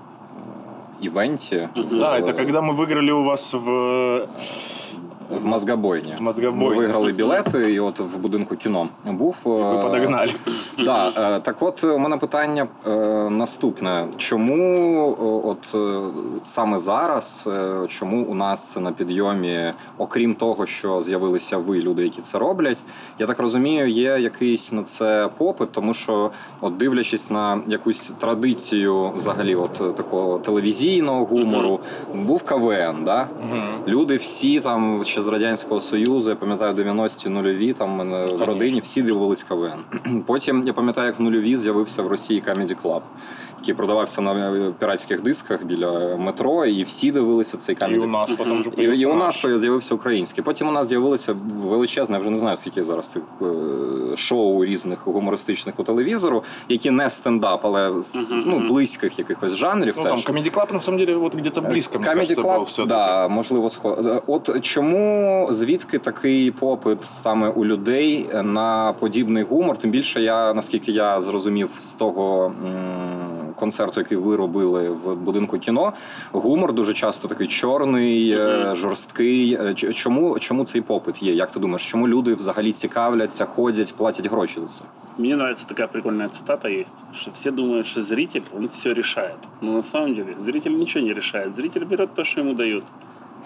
івенті 1.01 1.69
Мгм. 1.77 1.99
Да, 1.99 2.19
в, 2.19 2.23
это 2.23 2.33
когда 2.33 2.61
мы 2.61 2.77
выиграли 2.77 3.11
у 3.11 3.25
вас 3.25 3.55
в... 3.55 3.67
в 5.30 5.46
Мозгобойні. 5.46 6.14
В 6.18 6.22
Мозгобойні. 6.22 6.70
Ми 6.70 6.76
виграли 6.76 7.12
білети, 7.12 7.74
і 7.74 7.80
от 7.80 8.00
в 8.00 8.18
будинку 8.18 8.56
кіно 8.56 8.88
був. 9.06 9.36
е, 9.46 9.50
Вы 9.50 9.82
подогнали. 9.82 10.34
Да, 10.86 11.12
е, 11.18 11.40
так 11.40 11.62
от 11.62 11.84
у 11.84 11.98
мене 12.00 12.18
питання 12.18 12.68
е, 12.88 12.90
наступне. 13.30 14.08
Чому 14.18 15.16
от 15.44 15.76
саме 16.42 16.80
зараз, 16.80 17.50
чому 17.88 18.24
у 18.24 18.34
нас 18.34 18.72
це 18.72 18.80
на 18.80 18.92
підйомі, 18.92 19.60
окрім 19.98 20.36
того, 20.36 20.66
що 20.66 21.02
з'явилися 21.02 21.58
ви, 21.58 21.80
люди, 21.80 22.04
які 22.04 22.22
це 22.22 22.40
роблять, 22.40 22.84
я 23.20 23.28
так 23.28 23.40
розумію, 23.40 23.88
є 23.88 24.20
якийсь 24.20 24.74
на 24.74 24.84
це 24.84 25.30
попит, 25.38 25.72
тому 25.72 25.94
що, 25.94 26.32
от 26.62 26.78
дивлячись 26.78 27.32
на 27.32 27.60
якусь 27.68 28.12
традицію 28.18 29.12
взагалі, 29.16 29.56
от 29.56 29.96
такого 29.96 30.40
телевізійного 30.40 31.26
гумору, 31.26 31.80
був 32.14 32.44
КВН, 32.44 32.96
да? 33.06 33.28
Люди 33.88 34.18
всі 34.18 34.60
там 34.60 35.04
ще 35.17 35.23
з 35.23 35.29
радянського 35.29 35.81
союзу, 35.81 36.31
я 36.31 36.37
пам'ятаю 36.37 36.75
90-ті 36.75 37.29
нульові, 37.29 37.73
там 37.73 37.93
в 37.93 37.97
мене 37.97 38.27
в 38.27 38.43
родині 38.43 38.81
всі 38.81 39.03
дивились 39.03 39.43
КВН. 39.43 39.85
Потім 40.27 40.67
я 40.67 40.73
пам'ятаю, 40.73 41.07
як 41.07 41.19
в 41.19 41.23
нульові 41.23 41.57
з'явився 41.57 42.03
в 42.03 42.09
Росії 42.09 42.43
Comedy 42.49 42.83
Club, 42.83 43.01
Який 43.60 43.74
продавався 43.74 44.22
на 44.22 44.32
е, 44.34 44.72
піратських 44.80 45.22
дисках 45.22 45.64
біля 45.64 46.18
метро, 46.18 46.66
і 46.66 46.84
всі 46.84 47.12
дивилися 47.12 47.58
цей 47.58 47.76
И 47.76 47.86
Comedy 47.86 48.04
у 48.04 48.08
нас 48.08 48.32
потом 48.38 48.64
же 48.64 48.70
і, 48.78 48.84
і 48.84 49.06
у 49.06 49.16
нас 49.16 49.46
з'явився 49.56 49.96
український. 49.96 50.44
Потім 50.44 50.68
у 50.68 50.72
нас 50.72 50.88
з'явилося 50.88 51.36
величезне, 51.64 52.16
я 52.16 52.20
вже 52.22 52.30
не 52.30 52.38
знаю, 52.38 52.58
скільки 52.58 52.84
зараз 52.84 53.12
цих 53.12 53.24
е, 53.42 53.46
шоу 54.18 54.66
різних 54.66 55.08
гумористичних 55.08 55.80
у 55.80 55.84
телевізору, 55.84 56.44
які 56.70 56.92
не 56.92 57.10
стендап, 57.10 57.60
але 57.66 58.02
з 58.02 58.32
ну, 58.46 58.60
близьких 58.60 59.20
якихось 59.20 59.54
жанрів. 59.54 59.96
Ну, 59.98 60.04
там. 60.04 60.18
Comedy 60.18 60.52
Club, 60.56 60.74
на 60.74 60.80
самом 60.80 61.00
деле, 61.00 61.16
вот 61.18 61.36
где-то 61.36 61.62
близко, 61.62 62.00
мне 62.00 62.08
Comedy 62.08 62.36
Club, 62.42 62.88
да, 62.88 63.28
можливо, 63.28 63.70
сход. 63.70 64.08
Е, 64.08 64.22
От 64.28 64.62
чому 64.62 65.48
звідки 65.52 66.00
такий 66.00 66.52
попит 66.52 67.04
саме 67.04 67.50
у 67.50 67.66
людей 67.66 68.30
на 68.44 68.94
подібний 69.00 69.44
гумор? 69.44 69.78
Тим 69.78 69.92
більше 69.92 70.22
я, 70.22 70.54
наскільки 70.54 70.92
я 70.92 71.22
зрозумів 71.22 71.70
з 71.80 71.94
того 71.94 72.46
м, 72.66 73.47
концерту, 73.61 74.01
який 74.01 74.19
ви 74.19 74.37
робили 74.37 74.89
в 74.89 75.15
будинку 75.17 75.59
кіно, 75.59 75.93
гумор 76.33 76.73
дуже 76.73 76.95
часто 76.95 77.29
такий 77.29 77.47
чорний, 77.47 78.31
е, 78.31 78.65
Мгм. 78.67 78.77
жорсткий. 78.77 79.55
Е, 79.55 79.75
ч- 79.75 79.93
Чому, 79.93 80.39
чому 80.39 80.65
цей 80.65 80.81
попит 80.81 81.23
є? 81.23 81.33
Як 81.35 81.51
ти 81.51 81.61
думаєш, 81.61 81.91
чому 81.91 82.09
люди 82.09 82.35
взагалі 82.35 82.73
цікавляться, 82.73 83.45
ходять, 83.45 83.95
платять 83.97 84.27
гроші 84.31 84.61
за 84.61 84.67
це? 84.67 84.85
Мне 85.19 85.35
нравится 85.35 85.69
такая 85.69 85.89
прикольная 85.89 86.29
цитата 86.29 86.69
есть, 86.71 86.97
что 87.15 87.31
все 87.35 87.51
думают, 87.51 87.87
что 87.87 88.01
зритель, 88.01 88.43
он 88.57 88.69
все 88.69 88.95
решает. 88.95 89.37
Но 89.63 89.73
на 89.73 89.83
самом 89.83 90.15
деле 90.15 90.35
зритель 90.39 90.71
ничего 90.73 91.07
не 91.07 91.15
решает. 91.15 91.55
Зритель 91.55 91.85
берет 91.85 92.15
то, 92.15 92.25
что 92.25 92.41
ему 92.41 92.55
дают. 92.55 92.85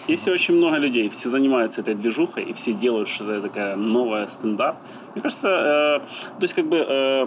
Если 0.08 0.34
очень 0.34 0.56
много 0.56 0.78
людей, 0.78 1.08
все 1.08 1.28
занимаются 1.28 1.80
этой 1.80 1.94
движухой, 1.94 2.42
и 2.50 2.52
все 2.52 2.72
делают 2.72 3.08
что-то 3.08 3.40
такая 3.40 3.76
новая 3.76 4.26
стендап, 4.28 4.74
мне 5.14 5.22
кажется, 5.22 5.48
э, 5.48 5.98
то 6.38 6.42
есть 6.42 6.54
как 6.54 6.66
бы 6.66 6.76
э, 6.76 7.26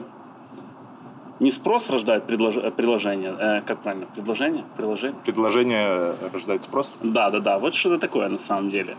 не 1.41 1.51
спрос 1.51 1.91
рождает 1.91 2.25
предлож- 2.25 2.61
э, 2.63 2.71
предложение, 2.71 3.35
э, 3.39 3.63
как 3.67 3.83
правильно, 3.83 4.07
предложение, 4.07 4.65
приложение? 4.77 5.17
Предложение 5.25 6.15
рождает 6.33 6.63
спрос. 6.63 6.93
Да, 7.03 7.31
да, 7.31 7.41
да. 7.41 7.59
Вот 7.59 7.75
что-то 7.75 7.99
такое 7.99 8.29
на 8.29 8.39
самом 8.39 8.71
деле. 8.71 8.95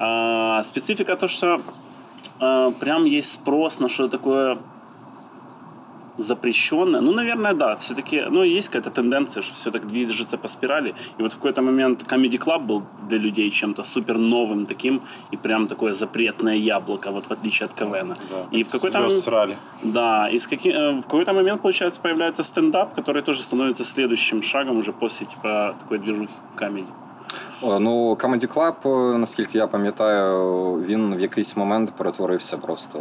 А, 0.00 0.62
специфика 0.62 1.16
то, 1.16 1.28
что 1.28 1.58
а, 2.40 2.70
прям 2.72 3.04
есть 3.04 3.32
спрос 3.32 3.80
на 3.80 3.88
что-то 3.88 4.18
такое 4.18 4.58
запрещенное. 6.18 7.00
Ну, 7.00 7.12
наверное, 7.12 7.54
да. 7.54 7.76
Все-таки, 7.76 8.24
ну, 8.30 8.42
есть 8.42 8.68
какая-то 8.68 8.90
тенденция, 8.90 9.42
что 9.42 9.54
все 9.54 9.70
так 9.70 9.86
движется 9.88 10.38
по 10.38 10.48
спирали. 10.48 10.94
И 11.18 11.22
вот 11.22 11.32
в 11.32 11.36
какой-то 11.36 11.62
момент 11.62 12.02
Comedy 12.02 12.38
Club 12.38 12.66
был 12.66 12.82
для 13.08 13.18
людей 13.18 13.50
чем-то 13.50 13.84
супер 13.84 14.18
новым 14.18 14.66
таким, 14.66 15.00
и 15.32 15.36
прям 15.36 15.66
такое 15.66 15.94
запретное 15.94 16.56
яблоко, 16.56 17.10
вот 17.10 17.24
в 17.24 17.32
отличие 17.32 17.66
от 17.66 17.74
КВН. 17.74 18.16
Да. 18.30 18.58
И 18.58 18.62
в 18.62 18.68
какой-то 18.68 18.98
момент... 19.00 19.20
срали. 19.20 19.56
Да, 19.82 20.28
и 20.30 20.38
с 20.38 20.46
каким, 20.46 20.72
э, 20.72 21.00
в 21.00 21.02
какой-то 21.02 21.32
момент, 21.32 21.62
получается, 21.62 22.00
появляется 22.00 22.42
стендап, 22.42 22.94
который 22.94 23.22
тоже 23.22 23.42
становится 23.42 23.84
следующим 23.84 24.42
шагом 24.42 24.78
уже 24.78 24.92
после, 24.92 25.26
типа, 25.26 25.74
такой 25.80 25.98
движухи 25.98 26.32
комедии. 26.56 26.92
Ну, 27.62 28.14
Comedy 28.14 28.46
Club, 28.54 29.14
е, 29.14 29.18
наскільки 29.18 29.58
я 29.58 29.66
пам'ятаю, 29.66 30.74
він 30.74 31.14
в 31.14 31.20
якийсь 31.20 31.56
момент 31.56 31.92
перетворився 31.96 32.56
просто 32.56 32.98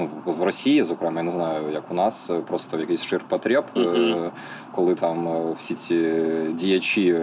ну, 0.00 0.32
в- 0.32 0.42
Росії, 0.42 0.82
зокрема, 0.82 1.16
я 1.20 1.22
не 1.22 1.30
знаю, 1.30 1.62
як 1.72 1.82
у 1.90 1.94
нас, 1.94 2.30
е, 2.30 2.34
просто 2.34 2.76
в 2.76 2.80
якийсь 2.80 3.04
ширпотреб, 3.04 3.64
е, 3.76 3.80
Мгм. 3.80 4.30
коли 4.72 4.94
там 4.94 5.28
е, 5.28 5.54
всі 5.58 5.74
ці 5.74 5.96
діячі 6.52 7.08
е, 7.10 7.20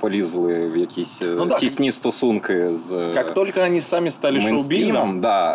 полізли 0.00 0.68
в 0.68 0.76
якісь 0.76 1.22
е, 1.22 1.26
Ну 1.38 1.46
да, 1.46 1.54
тісні 1.54 1.92
стосунки 1.92 2.76
з 2.76 2.92
е, 2.92 3.12
Как 3.14 3.34
только 3.34 3.60
они 3.60 3.80
сами 3.80 4.10
стали 4.10 4.38
мейнстрімом. 4.40 5.20
Да, 5.20 5.52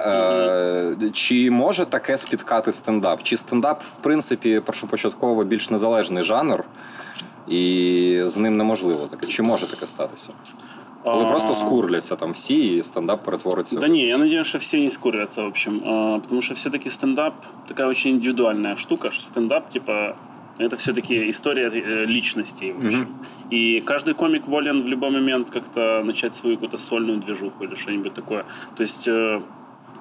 е, 1.01 1.09
чи 1.13 1.51
може 1.51 1.85
таке 1.85 2.17
спіткати 2.17 2.71
стендап? 2.71 3.23
Чи 3.23 3.37
стендап, 3.37 3.81
в 3.81 4.03
принципі, 4.03 4.59
першопочатково 4.65 5.43
більш 5.43 5.69
незалежний 5.69 6.23
жанр? 6.23 6.63
і 7.47 8.21
з 8.25 8.37
ним 8.37 8.57
неможливо 8.57 9.05
таке. 9.05 9.27
Чи 9.27 9.43
може 9.43 9.67
таке 9.67 9.87
статися? 9.87 10.27
Коли 11.03 11.23
А, 11.23 11.29
просто 11.31 11.53
скурляться 11.53 12.15
там 12.15 12.31
всі, 12.31 12.75
і 12.77 12.83
стендап 12.83 13.23
перетвориться. 13.23 13.79
Да 13.79 13.87
не, 13.87 14.05
я 14.05 14.17
надеюсь, 14.17 14.47
что 14.47 14.57
все 14.59 14.79
не 14.79 14.89
скурятся, 14.89 15.41
в 15.43 15.47
общем. 15.47 15.81
А, 15.85 16.19
Потому 16.19 16.41
что 16.41 16.53
все-таки 16.53 16.89
стендап 16.89 17.33
такая 17.67 17.87
очень 17.87 18.11
индивидуальная 18.11 18.75
штука, 18.75 19.11
что 19.11 19.25
стендап, 19.25 19.69
типа, 19.69 20.15
это 20.59 20.75
все-таки 20.77 21.29
история 21.29 21.69
э, 21.69 22.05
личностей, 22.05 22.73
в 22.73 22.85
общем. 22.85 23.07
И 23.53 23.81
каждый 23.81 24.13
комик 24.13 24.47
волен 24.47 24.83
в 24.83 24.87
любой 24.87 25.09
момент 25.09 25.49
как-то 25.49 26.03
начать 26.05 26.35
свою 26.35 26.55
какую-то 26.55 26.77
сольную 26.77 27.17
движуху 27.19 27.63
или 27.63 27.75
что-нибудь 27.75 28.13
такое. 28.13 28.43
То 28.75 28.83
есть, 28.83 29.07
э, 29.07 29.41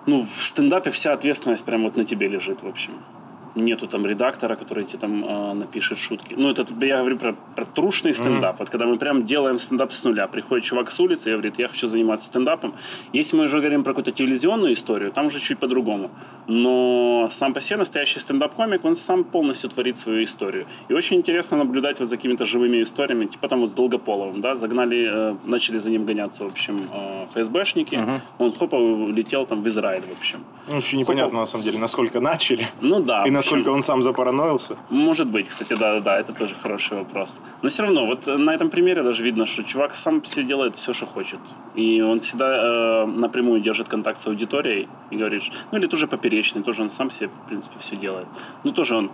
ну, 0.07 0.23
в 0.23 0.47
стендапе 0.47 0.91
вся 0.91 1.13
ответственность 1.13 1.65
прямо 1.65 1.85
вот 1.85 1.97
на 1.97 2.05
тебе 2.05 2.29
лежит, 2.29 2.63
в 2.63 2.67
общем. 2.69 2.93
Нету 3.55 3.87
там 3.87 4.07
редактора, 4.07 4.57
который 4.57 4.85
тебе 4.85 4.99
там 4.99 5.25
э, 5.25 5.53
напишет 5.55 5.99
шутки. 5.99 6.35
Ну, 6.37 6.51
это 6.51 6.65
я 6.85 6.99
говорю 6.99 7.19
про, 7.19 7.35
про 7.55 7.65
трушный 7.65 8.15
стендап. 8.15 8.59
Вот 8.59 8.71
когда 8.71 8.87
мы 8.87 8.97
прям 8.97 9.25
делаем 9.25 9.59
стендап 9.59 9.93
с 9.93 10.05
нуля. 10.05 10.27
Приходит 10.27 10.65
чувак 10.65 10.91
с 10.91 11.01
улицы 11.01 11.29
и 11.29 11.33
говорит, 11.33 11.59
я 11.59 11.69
хочу 11.69 11.87
заниматься 11.87 12.27
стендапом. 12.27 12.75
Если 13.13 13.37
мы 13.37 13.45
уже 13.45 13.59
говорим 13.59 13.85
про 13.85 13.93
какую-то 13.93 14.11
телевизионную 14.13 14.73
историю, 14.73 15.13
там 15.13 15.27
уже 15.27 15.39
чуть 15.41 15.59
по-другому. 15.59 16.11
Но 16.47 17.29
сам 17.31 17.53
по 17.53 17.61
себе 17.61 17.77
настоящий 17.77 18.21
стендап-комик, 18.21 18.85
он 18.85 18.97
сам 18.97 19.25
полностью 19.25 19.71
творит 19.71 19.99
свою 19.99 20.25
историю. 20.25 20.67
И 20.89 20.95
очень 20.95 21.17
интересно 21.19 21.59
наблюдать 21.59 22.01
вот 22.01 22.09
за 22.09 22.17
какими-то 22.17 22.45
живыми 22.45 22.83
историями, 22.83 23.27
типа 23.27 23.49
там 23.49 23.61
вот 23.61 23.71
с 23.71 23.75
Долгополовым, 23.75 24.41
да, 24.41 24.55
загнали, 24.55 25.09
э, 25.11 25.37
начали 25.45 25.79
за 25.79 25.91
ним 25.91 26.05
гоняться, 26.05 26.45
в 26.45 26.47
общем, 26.47 26.89
э, 26.93 27.27
ФСБшники. 27.27 28.21
Он 28.39 28.53
хопа 28.53 28.77
улетел 28.77 29.47
там 29.47 29.63
в 29.63 29.69
Израиль, 29.69 30.03
в 30.03 30.19
общем. 30.19 30.45
Ну, 30.69 30.77
еще 30.77 30.97
непонятно, 30.97 31.41
на 31.41 31.47
самом 31.47 31.65
деле, 31.65 31.79
насколько 31.79 32.21
начали. 32.21 32.67
Ну 32.81 33.01
да. 33.01 33.25
И 33.25 33.31
в 33.31 33.33
насколько 33.43 33.69
он 33.71 33.83
сам 33.83 34.03
запараноился. 34.03 34.77
Может 34.91 35.29
быть, 35.29 35.49
кстати, 35.49 35.75
да-да-да, 35.75 36.19
это 36.19 36.33
тоже 36.33 36.55
хороший 36.63 36.99
вопрос. 36.99 37.41
Но 37.63 37.69
все 37.69 37.83
равно, 37.83 38.07
вот 38.07 38.29
э, 38.29 38.37
на 38.37 38.55
этом 38.55 38.71
примере 38.71 39.03
даже 39.03 39.23
видно, 39.25 39.47
что 39.47 39.65
чувак 39.65 39.95
сам 39.95 40.21
по 40.21 40.27
себе 40.27 40.45
делает 40.45 40.77
все, 40.77 40.93
что 40.93 41.07
хочет. 41.07 41.41
И 41.75 42.01
он 42.01 42.21
всегда 42.21 43.03
э, 43.03 43.07
напрямую 43.07 43.61
держит 43.61 43.89
контакт 43.89 44.19
с 44.19 44.27
аудиторией 44.27 44.89
и 45.11 45.17
говорит, 45.17 45.43
ну 45.73 45.79
или 45.79 45.87
тоже 45.87 46.07
поперечный, 46.07 46.63
тоже 46.63 46.83
он 46.83 46.91
сам 46.91 47.11
себе, 47.11 47.29
в 47.29 47.49
принципе, 47.49 47.79
все 47.79 47.97
делает. 47.97 48.27
Ну 48.65 48.73
тоже 48.73 48.97
он 48.97 49.11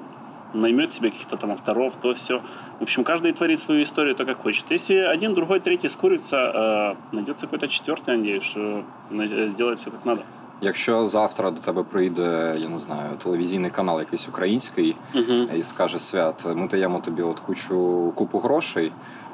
наймет 0.54 0.92
себе 0.92 1.10
каких-то 1.10 1.36
там 1.36 1.50
авторов, 1.52 1.94
то 1.96 2.14
все. 2.14 2.40
В 2.80 2.82
общем, 2.82 3.04
каждый 3.04 3.32
творит 3.32 3.60
свою 3.60 3.82
историю 3.82 4.14
так, 4.14 4.26
как 4.26 4.38
хочет. 4.38 4.70
Если 4.70 4.94
один, 4.94 5.34
другой, 5.34 5.60
третий 5.60 5.88
скурится, 5.88 6.96
э, 7.12 7.14
найдется 7.16 7.46
какой-то 7.46 7.68
четвертый, 7.68 8.16
надеюсь, 8.16 8.44
что 8.44 8.84
на- 9.10 9.48
сделает 9.48 9.78
все 9.78 9.90
как 9.90 10.04
надо. 10.04 10.22
Якщо 10.61 11.07
завтра 11.07 11.51
до 11.51 11.61
тебе 11.61 11.83
прийде, 11.83 12.55
я 12.57 12.69
не 12.69 12.77
знаю, 12.79 13.09
телевізійний 13.23 13.71
канал 13.71 13.99
якийсь 13.99 14.27
український 14.29 14.95
Мгм. 15.13 15.49
і 15.59 15.63
скаже 15.63 15.99
свят, 15.99 16.45
ми 16.55 16.67
даємо 16.67 16.99
тобі 16.99 17.21
от 17.21 17.39
кучу 17.39 18.11
купу 18.15 18.39
грошей. 18.39 18.91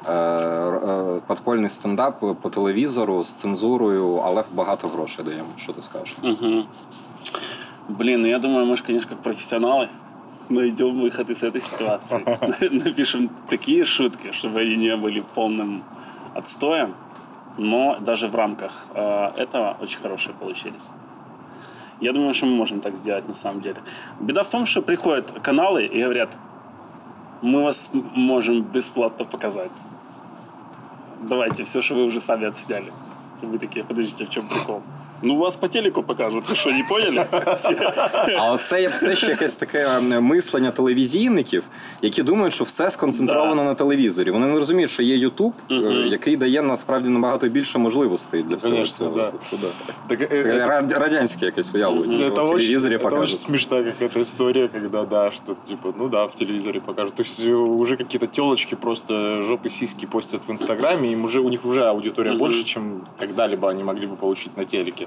е, 0.10 0.14
е, 0.14 1.22
Подпольний 1.28 1.70
стендап 1.70 2.20
по 2.42 2.50
телевізору 2.50 3.24
з 3.24 3.34
цензурою, 3.34 4.16
але 4.26 4.44
багато 4.54 4.88
грошей 4.88 5.26
даємо. 5.26 5.50
Що 5.58 5.74
ти 5.74 5.82
скажеш? 5.82 6.16
Мгм. 6.24 6.64
Блин, 7.90 8.22
ну 8.22 8.28
я 8.28 8.40
думаю, 8.40 8.66
мы 8.66 8.76
же, 8.78 8.84
конечно, 8.84 9.10
как 9.10 9.34
профессионалы 9.34 9.88
найдем 10.50 11.02
выход 11.02 11.30
из 11.32 11.44
этой 11.44 11.62
ситуации. 11.62 12.24
Напишем 12.72 13.30
такие 13.50 13.86
шутки, 13.86 14.32
чтобы 14.32 14.60
они 14.62 14.78
не 14.78 14.96
были 14.96 15.24
полным 15.36 15.82
отстоем, 16.36 16.94
но 17.58 17.98
даже 18.06 18.28
в 18.28 18.36
рамках 18.36 18.72
э, 18.96 19.32
этого 19.44 19.78
очень 19.82 20.00
хорошие 20.02 20.34
получились. 20.40 20.92
Я 22.01 22.13
думаю, 22.13 22.35
что 22.35 22.47
мы 22.47 22.57
можем 22.57 22.81
так 22.81 22.97
сделать 22.97 23.29
на 23.29 23.35
самом 23.35 23.61
деле. 23.61 23.77
Беда 24.21 24.43
в 24.43 24.51
том, 24.51 24.67
что 24.67 24.83
приходят 24.83 25.33
каналы 25.43 25.85
и 25.87 26.03
говорят, 26.03 26.37
мы 27.43 27.63
вас 27.63 27.91
можем 27.93 28.63
бесплатно 28.63 29.25
показать. 29.25 29.73
Давайте 31.23 31.65
все, 31.65 31.83
что 31.83 31.95
вы 31.95 32.05
уже 32.05 32.21
сами 32.21 32.47
отсняли. 32.47 32.93
И 33.43 33.47
вы 33.47 33.59
такие, 33.59 33.85
подождите, 33.85 34.27
в 34.27 34.31
чем 34.31 34.49
прикол? 34.49 34.83
Ну, 35.24 35.36
вас 35.38 35.56
по 35.56 35.68
телеку 35.68 36.04
покажут. 36.04 36.50
Вы 36.50 36.56
что, 36.56 36.72
не 36.72 36.84
поняли? 36.84 37.26
А 38.38 38.52
оце 38.52 38.82
є 38.82 38.88
все 38.88 39.16
ще 39.16 39.28
якесь 39.28 39.56
таке 39.58 39.88
м, 39.88 40.24
мислення 40.24 40.72
телевізійників, 40.72 41.64
які 42.02 42.24
думають, 42.24 42.54
що 42.54 42.64
все 42.64 42.92
сконцентровано 42.92 43.56
Да. 43.56 43.64
на 43.64 43.74
телевізорі. 43.76 44.32
Вони 44.32 44.48
не 44.48 44.60
розуміють, 44.60 44.92
що 44.92 45.04
є 45.04 45.16
Ютуб, 45.18 45.54
е, 45.72 45.74
який 46.08 46.38
дає 46.38 46.62
насправді 46.62 47.10
набагато 47.10 47.48
більше 47.50 47.78
можливостей 47.80 48.44
для 48.44 48.56
всього 48.56 48.74
Конечно, 48.76 48.98
цього. 48.98 49.18
да. 49.18 49.32
Тобто, 49.50 49.68
да. 49.68 49.94
Так, 50.08 50.20
э, 50.22 50.28
Таке 50.30 50.36
это- 50.54 50.68
ра- 50.68 51.00
радянське 51.00 51.46
якесь 51.46 51.76
уявлення. 51.76 52.18
Это 52.26 52.36
в 52.36 52.44
очень, 52.44 52.58
телевізорі 52.58 52.94
это 52.94 52.98
очень 53.00 53.10
покажуть. 53.10 53.38
смешная 53.40 53.84
какая-то 53.84 54.20
история, 54.20 54.68
когда, 54.68 55.06
да, 55.06 55.32
что, 55.32 55.56
типа, 55.70 55.94
ну 56.00 56.08
да, 56.10 56.26
в 56.26 56.36
телевизоре 56.36 56.80
покажут. 56.80 57.14
То 57.16 57.24
есть 57.24 57.42
э, 57.42 57.54
уже 57.54 57.96
какие-то 57.96 58.26
телочки 58.28 58.76
просто 58.76 59.14
жопы 59.42 59.70
сиськи 59.70 60.08
постят 60.08 60.48
в 60.48 60.52
Инстаграме, 60.52 61.12
им 61.12 61.24
уже, 61.26 61.40
у 61.40 61.50
них 61.50 61.66
уже 61.66 61.84
аудитория 61.86 62.34
больше, 62.34 62.64
чем 62.64 63.02
когда-либо 63.20 63.70
они 63.70 63.84
могли 63.84 64.06
бы 64.08 64.16
получить 64.16 64.58
на 64.58 64.66
телеке. 64.66 65.06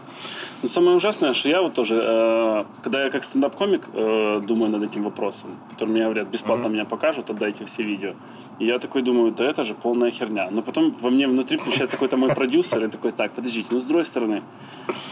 Ну, 0.63 0.67
самое 0.67 0.97
ужасное, 0.97 1.33
что 1.33 1.49
я 1.49 1.61
вот 1.61 1.73
тоже, 1.73 2.01
э, 2.03 2.65
когда 2.81 3.03
я 3.03 3.09
как 3.09 3.23
стендап-комик 3.23 3.89
э, 3.93 4.41
думаю 4.47 4.71
над 4.71 4.83
этим 4.83 5.03
вопросом, 5.03 5.49
который 5.69 5.89
мне 5.89 6.03
говорят, 6.03 6.27
бесплатно 6.29 6.67
меня 6.67 6.85
покажут, 6.85 7.29
отдайте 7.29 7.65
все 7.65 7.83
видео. 7.83 8.13
И 8.59 8.65
я 8.65 8.79
такой 8.79 9.03
думаю, 9.03 9.31
да 9.31 9.45
это 9.45 9.63
же 9.63 9.75
полная 9.75 10.11
херня. 10.11 10.49
Но 10.51 10.61
потом 10.61 10.91
во 11.01 11.09
мне 11.09 11.27
внутри 11.27 11.57
включается 11.57 11.95
какой-то 11.95 12.17
мой 12.17 12.33
продюсер 12.33 12.83
и 12.83 12.87
такой, 12.87 13.11
так, 13.11 13.31
подождите, 13.33 13.67
ну 13.71 13.79
с 13.79 13.85
другой 13.85 14.05
стороны, 14.05 14.41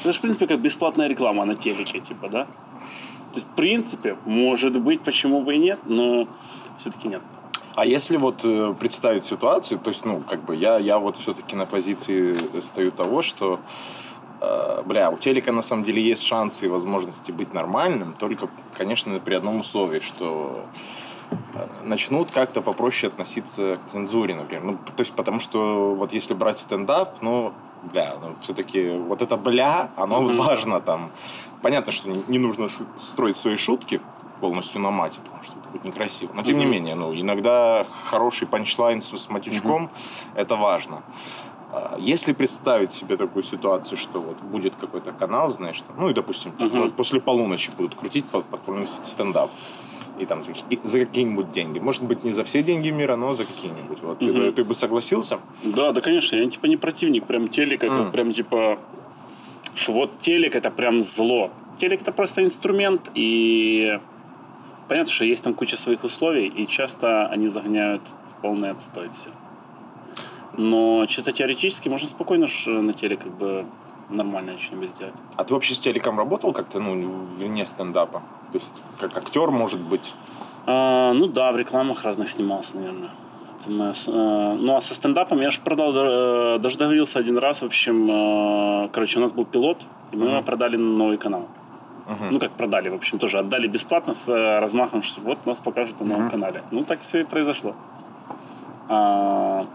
это 0.01 0.11
же 0.11 0.17
в 0.17 0.21
принципе 0.21 0.47
как 0.47 0.59
бесплатная 0.61 1.07
реклама 1.07 1.45
на 1.45 1.55
телеке, 1.55 1.99
типа, 1.99 2.29
да? 2.29 2.45
То 3.35 3.41
есть, 3.41 3.47
в 3.47 3.55
принципе, 3.55 4.15
может 4.25 4.79
быть, 4.81 5.01
почему 5.01 5.41
бы 5.41 5.55
и 5.55 5.57
нет, 5.57 5.79
но 5.85 6.27
все-таки 6.77 7.09
нет. 7.09 7.21
А 7.75 7.85
если 7.85 8.15
вот 8.15 8.45
э, 8.45 8.73
представить 8.79 9.25
ситуацию, 9.25 9.79
то 9.79 9.89
есть, 9.89 10.05
ну, 10.05 10.21
как 10.21 10.45
бы 10.45 10.55
я, 10.55 10.77
я 10.77 10.97
вот 10.97 11.17
все-таки 11.17 11.57
на 11.57 11.65
позиции 11.65 12.33
стою 12.61 12.91
того, 12.91 13.21
что, 13.21 13.55
э, 13.55 13.59
бля, 14.85 15.09
у 15.11 15.17
телека 15.17 15.51
на 15.51 15.61
самом 15.61 15.83
деле 15.83 16.01
есть 16.01 16.23
шансы 16.23 16.65
и 16.65 16.69
возможности 16.69 17.31
быть 17.31 17.53
нормальным, 17.53 18.13
только, 18.13 18.47
конечно, 18.77 19.19
при 19.19 19.35
одном 19.35 19.59
условии, 19.59 19.99
что 19.99 20.65
э, 21.55 21.67
начнут 21.83 22.31
как-то 22.31 22.61
попроще 22.61 23.11
относиться 23.11 23.77
к 23.77 23.85
цензуре, 23.87 24.35
например. 24.35 24.63
Ну, 24.63 24.73
то 24.77 25.01
есть, 25.01 25.13
потому 25.13 25.39
что 25.39 25.95
вот 25.95 26.13
если 26.13 26.33
брать 26.33 26.59
стендап, 26.59 27.21
ну, 27.21 27.53
бля, 27.83 28.15
ну, 28.21 28.35
все-таки 28.41 28.91
вот 28.97 29.21
это 29.21 29.37
бля, 29.37 29.89
оно 29.95 30.21
Мгм. 30.21 30.37
важно 30.37 30.81
там. 30.81 31.11
Понятно, 31.61 31.91
что 31.91 32.09
не- 32.09 32.23
не 32.27 32.39
нужно 32.39 32.67
строить 32.97 33.37
свои 33.37 33.57
шутки 33.57 34.01
полностью 34.41 34.81
на 34.81 34.91
мате, 34.91 35.19
потому 35.23 35.43
что 35.43 35.53
это 35.59 35.69
будет 35.69 35.85
некрасиво. 35.85 36.31
Но 36.33 36.43
тем 36.43 36.57
не 36.57 36.65
Мгм. 36.65 36.71
менее, 36.73 36.95
ну, 36.95 37.13
иногда 37.15 37.85
хороший 38.09 38.47
панчлайн 38.47 39.01
с, 39.01 39.17
с 39.17 39.29
матючком 39.29 39.89
это 40.35 40.55
важно. 40.57 41.01
А, 41.77 41.97
Если 41.99 42.31
представить 42.33 42.91
себе 42.93 43.17
такую 43.17 43.43
ситуацию, 43.43 43.97
что 43.97 44.19
вот 44.19 44.37
будет 44.41 44.75
какой-то 44.75 45.11
канал, 45.11 45.49
знаешь, 45.49 45.81
там, 45.81 45.95
ну 45.99 46.09
и, 46.09 46.13
допустим, 46.13 46.53
Мгм. 46.57 46.81
вот 46.83 46.95
после 46.95 47.19
полуночи 47.19 47.69
будут 47.77 47.95
крутить 47.95 48.23
под- 48.25 48.45
подпольный 48.45 48.87
стендап, 48.87 49.51
и 50.17 50.25
там 50.25 50.43
за, 50.45 50.53
за 50.83 50.99
какие-нибудь 50.99 51.51
деньги. 51.51 51.79
Может 51.79 52.03
быть, 52.03 52.23
не 52.23 52.31
за 52.31 52.43
все 52.45 52.63
деньги 52.63 52.89
мира, 52.91 53.17
но 53.17 53.33
за 53.35 53.43
какие-нибудь. 53.43 54.01
Вот 54.01 54.19
ты, 54.19 54.25
Мгм. 54.31 54.39
бы, 54.45 54.51
ты 54.53 54.63
бы 54.63 54.73
согласился? 54.73 55.39
Да, 55.63 55.91
да, 55.91 55.99
конечно, 55.99 56.37
я 56.37 56.49
типа 56.49 56.67
не 56.67 56.77
противник 56.77 57.25
прям 57.25 57.49
телека, 57.49 57.87
Мгм. 57.87 58.03
как 58.03 58.11
прям 58.13 58.33
типа, 58.33 58.77
что 59.75 59.91
вот 59.91 60.19
телек 60.21 60.55
это 60.55 60.71
прям 60.71 61.01
зло. 61.01 61.51
Телек 61.77 62.01
это 62.01 62.13
просто 62.13 62.41
инструмент, 62.41 63.11
и 63.15 63.99
понятно, 64.87 65.11
что 65.11 65.25
есть 65.25 65.43
там 65.43 65.53
куча 65.53 65.75
своих 65.75 66.05
условий, 66.05 66.47
и 66.47 66.65
часто 66.67 67.27
они 67.27 67.49
загоняют 67.49 68.01
в 68.31 68.41
полный 68.41 68.69
отстой 68.71 69.09
все. 69.09 69.29
Но 70.57 71.05
чисто 71.07 71.31
теоретически 71.31 71.89
можно 71.89 72.07
спокойно 72.07 72.47
ж 72.47 72.67
на 72.67 72.93
теле 72.93 73.17
как 73.17 73.31
бы 73.31 73.65
нормально 74.09 74.57
что-нибудь 74.57 74.91
сделать. 74.91 75.13
А 75.35 75.43
ты 75.43 75.53
вообще 75.53 75.73
с 75.73 75.79
телеком 75.79 76.17
работал 76.17 76.53
как-то, 76.53 76.79
ну, 76.79 77.25
вне 77.37 77.65
стендапа? 77.65 78.21
То 78.51 78.57
есть, 78.57 78.71
как 78.99 79.17
актер, 79.17 79.51
может 79.51 79.79
быть? 79.79 80.13
А, 80.67 81.13
ну 81.13 81.27
да, 81.27 81.51
в 81.51 81.57
рекламах 81.57 82.03
разных 82.03 82.29
снимался, 82.29 82.77
наверное. 82.77 83.11
Это 83.61 83.93
э, 84.07 84.57
ну 84.59 84.75
а 84.75 84.81
со 84.81 84.93
стендапом 84.93 85.39
я 85.41 85.49
же 85.49 85.59
продал, 85.61 85.93
э, 85.95 86.59
даже 86.59 86.77
договорился 86.77 87.19
один 87.19 87.37
раз, 87.37 87.61
в 87.61 87.65
общем, 87.65 88.09
э, 88.11 88.89
короче, 88.91 89.19
у 89.19 89.21
нас 89.21 89.33
был 89.33 89.45
пилот, 89.45 89.85
и 90.11 90.17
мы 90.17 90.27
его 90.27 90.41
продали 90.41 90.75
на 90.75 90.97
новый 90.97 91.17
канал. 91.17 91.47
Мгм. 92.05 92.27
Ну 92.31 92.39
как 92.39 92.51
продали, 92.51 92.89
в 92.89 92.95
общем, 92.95 93.17
тоже 93.17 93.39
отдали 93.39 93.67
бесплатно 93.67 94.13
с 94.13 94.27
э, 94.29 94.59
размахом, 94.59 95.03
что 95.03 95.21
вот 95.21 95.45
нас 95.45 95.59
покажут 95.59 95.99
на 96.01 96.05
новом 96.05 96.29
канале. 96.29 96.63
Ну 96.71 96.83
так 96.83 97.01
все 97.01 97.21
и 97.21 97.23
произошло. 97.23 97.75
А, 98.87 99.65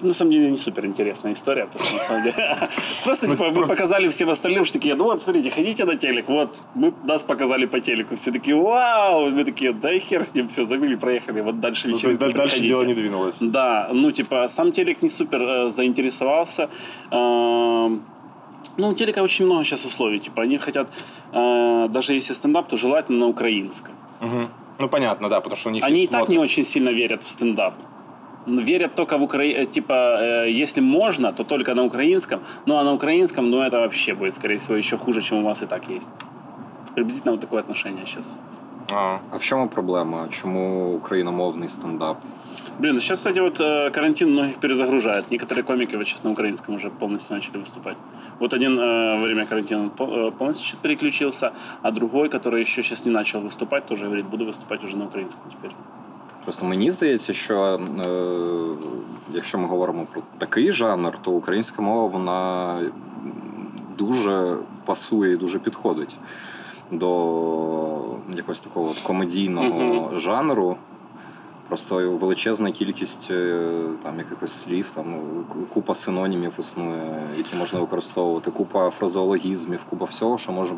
на 0.00 0.14
самом 0.14 0.32
деле 0.32 0.50
не 0.50 0.56
супер 0.56 0.86
интересная 0.86 1.32
история, 1.32 1.66
просто 1.66 1.94
на 1.94 2.00
самом 2.00 2.22
деле. 2.22 2.56
Просто 3.04 3.28
типа 3.28 3.50
мы 3.50 3.66
показали 3.66 4.08
всем 4.08 4.30
остальным, 4.30 4.64
что 4.64 4.78
такие, 4.78 4.94
ну 4.94 5.04
вот 5.04 5.20
смотрите, 5.20 5.50
ходите 5.50 5.84
на 5.84 5.96
телек, 5.96 6.28
вот 6.28 6.62
мы 6.74 6.92
нас 7.04 7.22
показали 7.24 7.66
по 7.66 7.80
телеку, 7.80 8.16
все 8.16 8.32
такие, 8.32 8.56
вау, 8.56 9.30
мы 9.30 9.44
такие, 9.44 9.72
да 9.72 9.92
и 9.92 9.98
хер 9.98 10.24
с 10.24 10.34
ним, 10.34 10.48
все, 10.48 10.64
забыли, 10.64 10.96
проехали, 10.96 11.42
вот 11.42 11.60
дальше 11.60 11.88
Ну, 11.88 11.98
то 11.98 12.08
есть 12.08 12.20
вечеринку 12.20 12.24
даль- 12.24 12.32
дальше 12.32 12.56
приходите». 12.56 12.68
дело 12.68 12.82
не 12.84 12.94
двинулось. 12.94 13.36
Да, 13.40 13.88
ну 13.92 14.12
типа 14.12 14.48
сам 14.48 14.72
телек 14.72 15.02
не 15.02 15.08
супер 15.10 15.42
э, 15.42 15.70
заинтересовался. 15.70 16.68
Ну, 18.78 18.88
у 18.88 18.94
телека 18.94 19.22
очень 19.22 19.46
много 19.46 19.64
сейчас 19.64 19.84
условий. 19.84 20.20
Типа 20.20 20.42
они 20.42 20.58
хотят, 20.58 20.88
э, 21.32 21.88
даже 21.90 22.12
если 22.12 22.34
стендап, 22.34 22.68
то 22.68 22.76
желательно 22.76 23.18
на 23.20 23.26
украинском. 23.28 23.94
Ну, 24.78 24.88
понятно, 24.88 25.28
да, 25.28 25.40
потому 25.40 25.56
что 25.56 25.70
у 25.70 25.72
них 25.72 25.84
Они 25.84 26.04
и 26.04 26.06
так 26.06 26.28
не 26.28 26.38
очень 26.38 26.64
сильно 26.64 26.90
верят 26.90 27.24
в 27.24 27.30
стендап. 27.30 27.74
Верят 28.46 28.94
только 28.94 29.18
в 29.18 29.22
Украине, 29.22 29.66
типа, 29.66 29.92
э, 29.92 30.50
если 30.50 30.80
можно, 30.80 31.32
то 31.32 31.44
только 31.44 31.74
на 31.74 31.82
украинском, 31.82 32.40
ну 32.66 32.76
а 32.76 32.84
на 32.84 32.92
украинском, 32.92 33.50
ну 33.50 33.62
это 33.62 33.78
вообще 33.78 34.14
будет, 34.14 34.34
скорее 34.34 34.58
всего, 34.58 34.76
еще 34.76 34.96
хуже, 34.96 35.22
чем 35.22 35.38
у 35.38 35.42
вас 35.42 35.62
и 35.62 35.66
так 35.66 35.88
есть. 35.88 36.10
Приблизительно 36.94 37.32
вот 37.32 37.40
такое 37.40 37.60
отношение 37.60 38.06
сейчас. 38.06 38.36
А, 38.90 39.20
А 39.32 39.38
в 39.38 39.42
чому 39.42 39.68
проблема? 39.68 40.28
Чому 40.30 40.94
україномовний 40.94 41.68
стендап? 41.68 42.16
Блин, 42.78 43.00
сейчас, 43.00 43.18
кстати, 43.18 43.40
вот 43.40 43.60
э, 43.60 43.90
карантин 43.90 44.30
многих 44.30 44.56
перезагружает. 44.56 45.30
Некоторые 45.30 45.64
комики 45.64 45.96
вот 45.96 46.06
сейчас 46.06 46.24
на 46.24 46.30
украинском 46.30 46.74
уже 46.74 46.90
полностью 46.90 47.34
начали 47.36 47.58
выступать. 47.58 47.96
Вот 48.38 48.54
один 48.54 48.78
э, 48.78 49.16
во 49.16 49.22
время 49.24 49.46
карантина 49.46 49.90
э, 49.98 50.30
полностью 50.38 50.78
переключился, 50.82 51.52
а 51.82 51.90
другой, 51.90 52.28
который 52.28 52.60
еще 52.60 52.82
сейчас 52.82 53.06
не 53.06 53.10
начал 53.10 53.40
выступать, 53.40 53.86
тоже 53.86 54.04
говорит, 54.06 54.26
буду 54.26 54.44
выступать 54.44 54.84
уже 54.84 54.96
на 54.96 55.06
украинском 55.06 55.40
теперь. 55.50 55.72
Просто 56.46 56.66
мені 56.66 56.90
здається, 56.90 57.32
що 57.32 57.80
е, 58.06 58.08
якщо 59.32 59.58
ми 59.58 59.66
говоримо 59.66 60.06
про 60.12 60.22
такий 60.38 60.72
жанр, 60.72 61.18
то 61.22 61.30
українська 61.30 61.82
мова 61.82 62.06
вона 62.06 62.74
дуже 63.98 64.56
пасує 64.84 65.32
і 65.32 65.36
дуже 65.36 65.58
підходить 65.58 66.18
до 66.90 67.08
якогось 68.36 68.60
такого 68.60 68.94
комедійного 69.02 70.18
жанру. 70.18 70.76
Просто 71.68 72.10
величезна 72.10 72.70
кількість 72.70 73.28
е, 73.30 73.68
там 74.02 74.18
якихось 74.18 74.52
слів, 74.52 74.90
там 74.94 75.20
купа 75.74 75.94
синонімів 75.94 76.52
існує, 76.58 77.22
які 77.36 77.56
можна 77.56 77.80
використовувати, 77.80 78.50
купа 78.50 78.90
фразеологізмів, 78.90 79.84
купа 79.84 80.04
всього, 80.04 80.38
що 80.38 80.52
може 80.52 80.74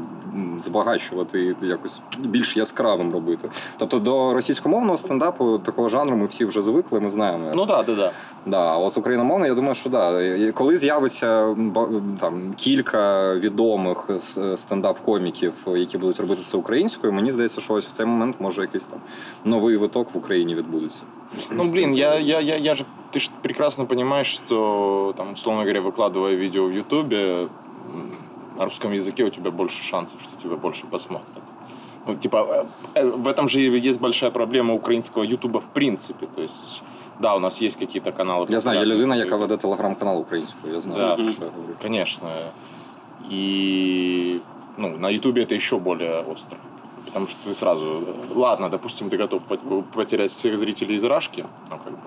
збагачувати 0.59 1.57
і 1.63 1.67
якось 1.67 2.01
більш 2.19 2.57
яскравим 2.57 3.13
робити. 3.13 3.49
Тобто 3.77 3.99
до 3.99 4.35
російськомовного 4.35 4.99
стендапу 4.99 5.59
такого 5.59 5.89
жанру 5.89 6.17
ми 6.17 6.27
всі 6.27 6.45
вже 6.45 6.63
звикли, 6.63 7.01
ми 7.01 7.11
знаємо. 7.11 7.51
ну 7.55 7.67
да, 7.67 7.83
да, 7.83 7.95
да. 7.95 8.13
Да, 8.47 8.59
а 8.59 8.77
от 8.77 8.97
україномовний, 8.97 9.49
я 9.49 9.55
думаю, 9.55 9.75
що 9.75 9.91
да. 9.91 10.33
Коли 10.53 10.79
з'явиться 10.79 11.57
там 12.21 12.55
кілька 12.57 13.35
відомих 13.35 14.11
стендап-коміків, 14.55 15.53
які 15.67 15.99
будуть 15.99 16.21
робити 16.21 16.43
це 16.43 16.57
українською, 16.57 17.13
мені 17.13 17.31
здається, 17.31 17.61
що 17.61 17.75
ось 17.75 17.87
в 17.87 17.93
цей 17.93 18.07
момент 18.07 18.37
може 18.39 18.61
якийсь 18.61 18.85
там 18.85 18.99
новий 19.45 19.77
виток 19.77 20.15
в 20.15 20.19
Україні 20.19 20.55
відбудеться. 20.78 21.04
Ну, 21.52 21.64
блин, 21.64 21.94
я, 21.94 22.20
я, 22.20 22.40
я, 22.40 22.58
я 22.58 22.76
же, 22.76 22.86
ты 23.12 23.20
же 23.20 23.30
прекрасно 23.42 23.86
понимаешь, 23.86 24.28
что, 24.36 25.14
там, 25.18 25.34
условно 25.34 25.62
говоря, 25.62 25.82
выкладывая 25.82 26.36
видео 26.36 26.66
в 26.66 26.72
Ютубе, 26.72 27.18
м, 27.18 27.50
на 28.58 28.66
русском 28.66 28.94
языке 28.94 29.24
у 29.24 29.30
тебя 29.30 29.52
больше 29.52 29.84
шансов, 29.84 30.22
что 30.22 30.32
тебя 30.44 30.56
больше 30.56 30.86
посмотрят. 30.92 31.44
Ну, 32.08 32.16
типа, 32.16 32.38
э, 32.96 33.00
э, 33.02 33.06
в 33.10 33.28
этом 33.28 33.50
же 33.50 33.62
и 33.62 33.88
есть 33.90 34.02
большая 34.02 34.32
проблема 34.32 34.74
украинского 34.74 35.24
Ютуба 35.24 35.60
в 35.60 35.74
принципе. 35.74 36.26
То 36.36 36.42
есть, 36.42 36.82
да, 37.20 37.36
у 37.36 37.40
нас 37.40 37.62
есть 37.62 37.80
какие-то 37.80 38.12
каналы. 38.12 38.46
Я 38.50 38.60
знаю, 38.60 38.80
є 38.80 38.86
популярные, 38.86 38.98
людина, 38.98 39.16
которые- 39.16 39.26
яка 39.26 39.38
веде 39.38 39.58
телеграм-канал 39.58 40.20
українською. 40.20 40.74
Я 40.76 40.82
знаю, 40.82 41.00
Да. 41.00 41.16
про 41.24 41.32
що 41.32 41.44
я 41.44 41.50
говорю. 41.50 41.74
Конечно. 41.82 42.30
И 43.32 44.42
ну, 44.78 44.98
на 44.98 45.10
Ютубе 45.10 45.44
это 45.44 45.56
еще 45.56 45.78
более 45.78 46.22
остро. 46.34 46.58
Потому 47.09 47.27
что 47.27 47.39
ты 47.45 47.55
сразу... 47.55 48.05
Ладно, 48.35 48.69
допустим, 48.69 49.11
ты 49.11 49.17
готов 49.17 49.43
пот- 49.45 49.85
потерять 49.93 50.31
всех 50.31 50.57
зрителей 50.59 50.95
из 50.95 51.05
Рашки. 51.05 51.45
Ну, 51.71 51.79
как 51.79 51.93
бы. 51.93 51.99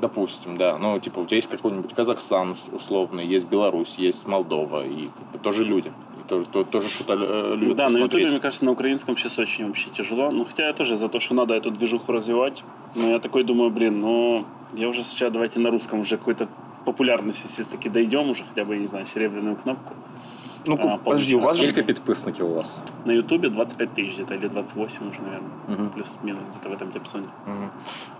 Допустим, 0.00 0.56
да. 0.56 0.78
Ну, 0.78 0.98
типа, 0.98 1.20
у 1.20 1.26
тебя 1.26 1.36
есть 1.36 1.48
какой-нибудь 1.48 1.94
Казахстан 1.94 2.56
условный, 2.72 3.24
есть 3.26 3.46
Беларусь, 3.46 3.94
есть 3.98 4.26
Молдова. 4.26 4.84
И 4.84 5.06
как 5.08 5.32
бы, 5.32 5.38
тоже 5.38 5.64
люди. 5.64 5.92
И 6.24 6.28
тоже, 6.28 6.46
то- 6.46 6.64
тоже 6.64 6.88
что-то 6.88 7.14
э, 7.14 7.54
любят 7.56 7.76
да, 7.76 7.84
на 7.84 7.90
посмотреть. 7.90 8.12
Ютубе, 8.14 8.30
мне 8.32 8.40
кажется, 8.40 8.64
на 8.64 8.72
украинском 8.72 9.16
сейчас 9.16 9.38
очень 9.38 9.66
вообще 9.68 9.90
тяжело. 9.90 10.30
Ну, 10.32 10.44
хотя 10.44 10.66
я 10.66 10.72
тоже 10.72 10.96
за 10.96 11.08
то, 11.08 11.20
что 11.20 11.34
надо 11.34 11.54
эту 11.54 11.70
движуху 11.70 12.10
развивать. 12.10 12.64
Но 12.96 13.08
я 13.10 13.18
такой 13.20 13.44
думаю, 13.44 13.70
блин, 13.70 14.00
ну, 14.00 14.44
я 14.74 14.88
уже 14.88 15.04
сейчас 15.04 15.30
давайте 15.32 15.60
на 15.60 15.70
русском 15.70 16.00
уже 16.00 16.16
какой-то 16.16 16.48
популярности 16.84 17.46
все-таки 17.46 17.88
дойдем 17.88 18.28
уже, 18.30 18.42
хотя 18.42 18.64
бы, 18.64 18.74
я 18.74 18.80
не 18.80 18.88
знаю, 18.88 19.06
серебряную 19.06 19.54
кнопку. 19.54 19.94
Ну, 20.69 20.77
А, 20.81 20.97
подожди, 20.97 21.35
у 21.35 21.39
вас 21.39 21.55
же... 21.55 21.63
Скільки 21.63 21.83
підписників 21.83 22.45
у 22.51 22.53
вас? 22.53 22.79
На 23.05 23.13
Ютубе 23.13 23.49
25 23.49 23.89
тысяч 23.93 24.13
где-то, 24.13 24.33
или 24.33 24.49
28 24.49 25.09
уже, 25.09 25.19
наверное. 25.21 25.49
Мгм. 25.67 25.89
Плюс-минус 25.89 26.41
где-то 26.49 26.69
в 26.69 26.73
этом 26.73 26.91
диапазоне. 26.91 27.25
Мгм. 27.47 27.69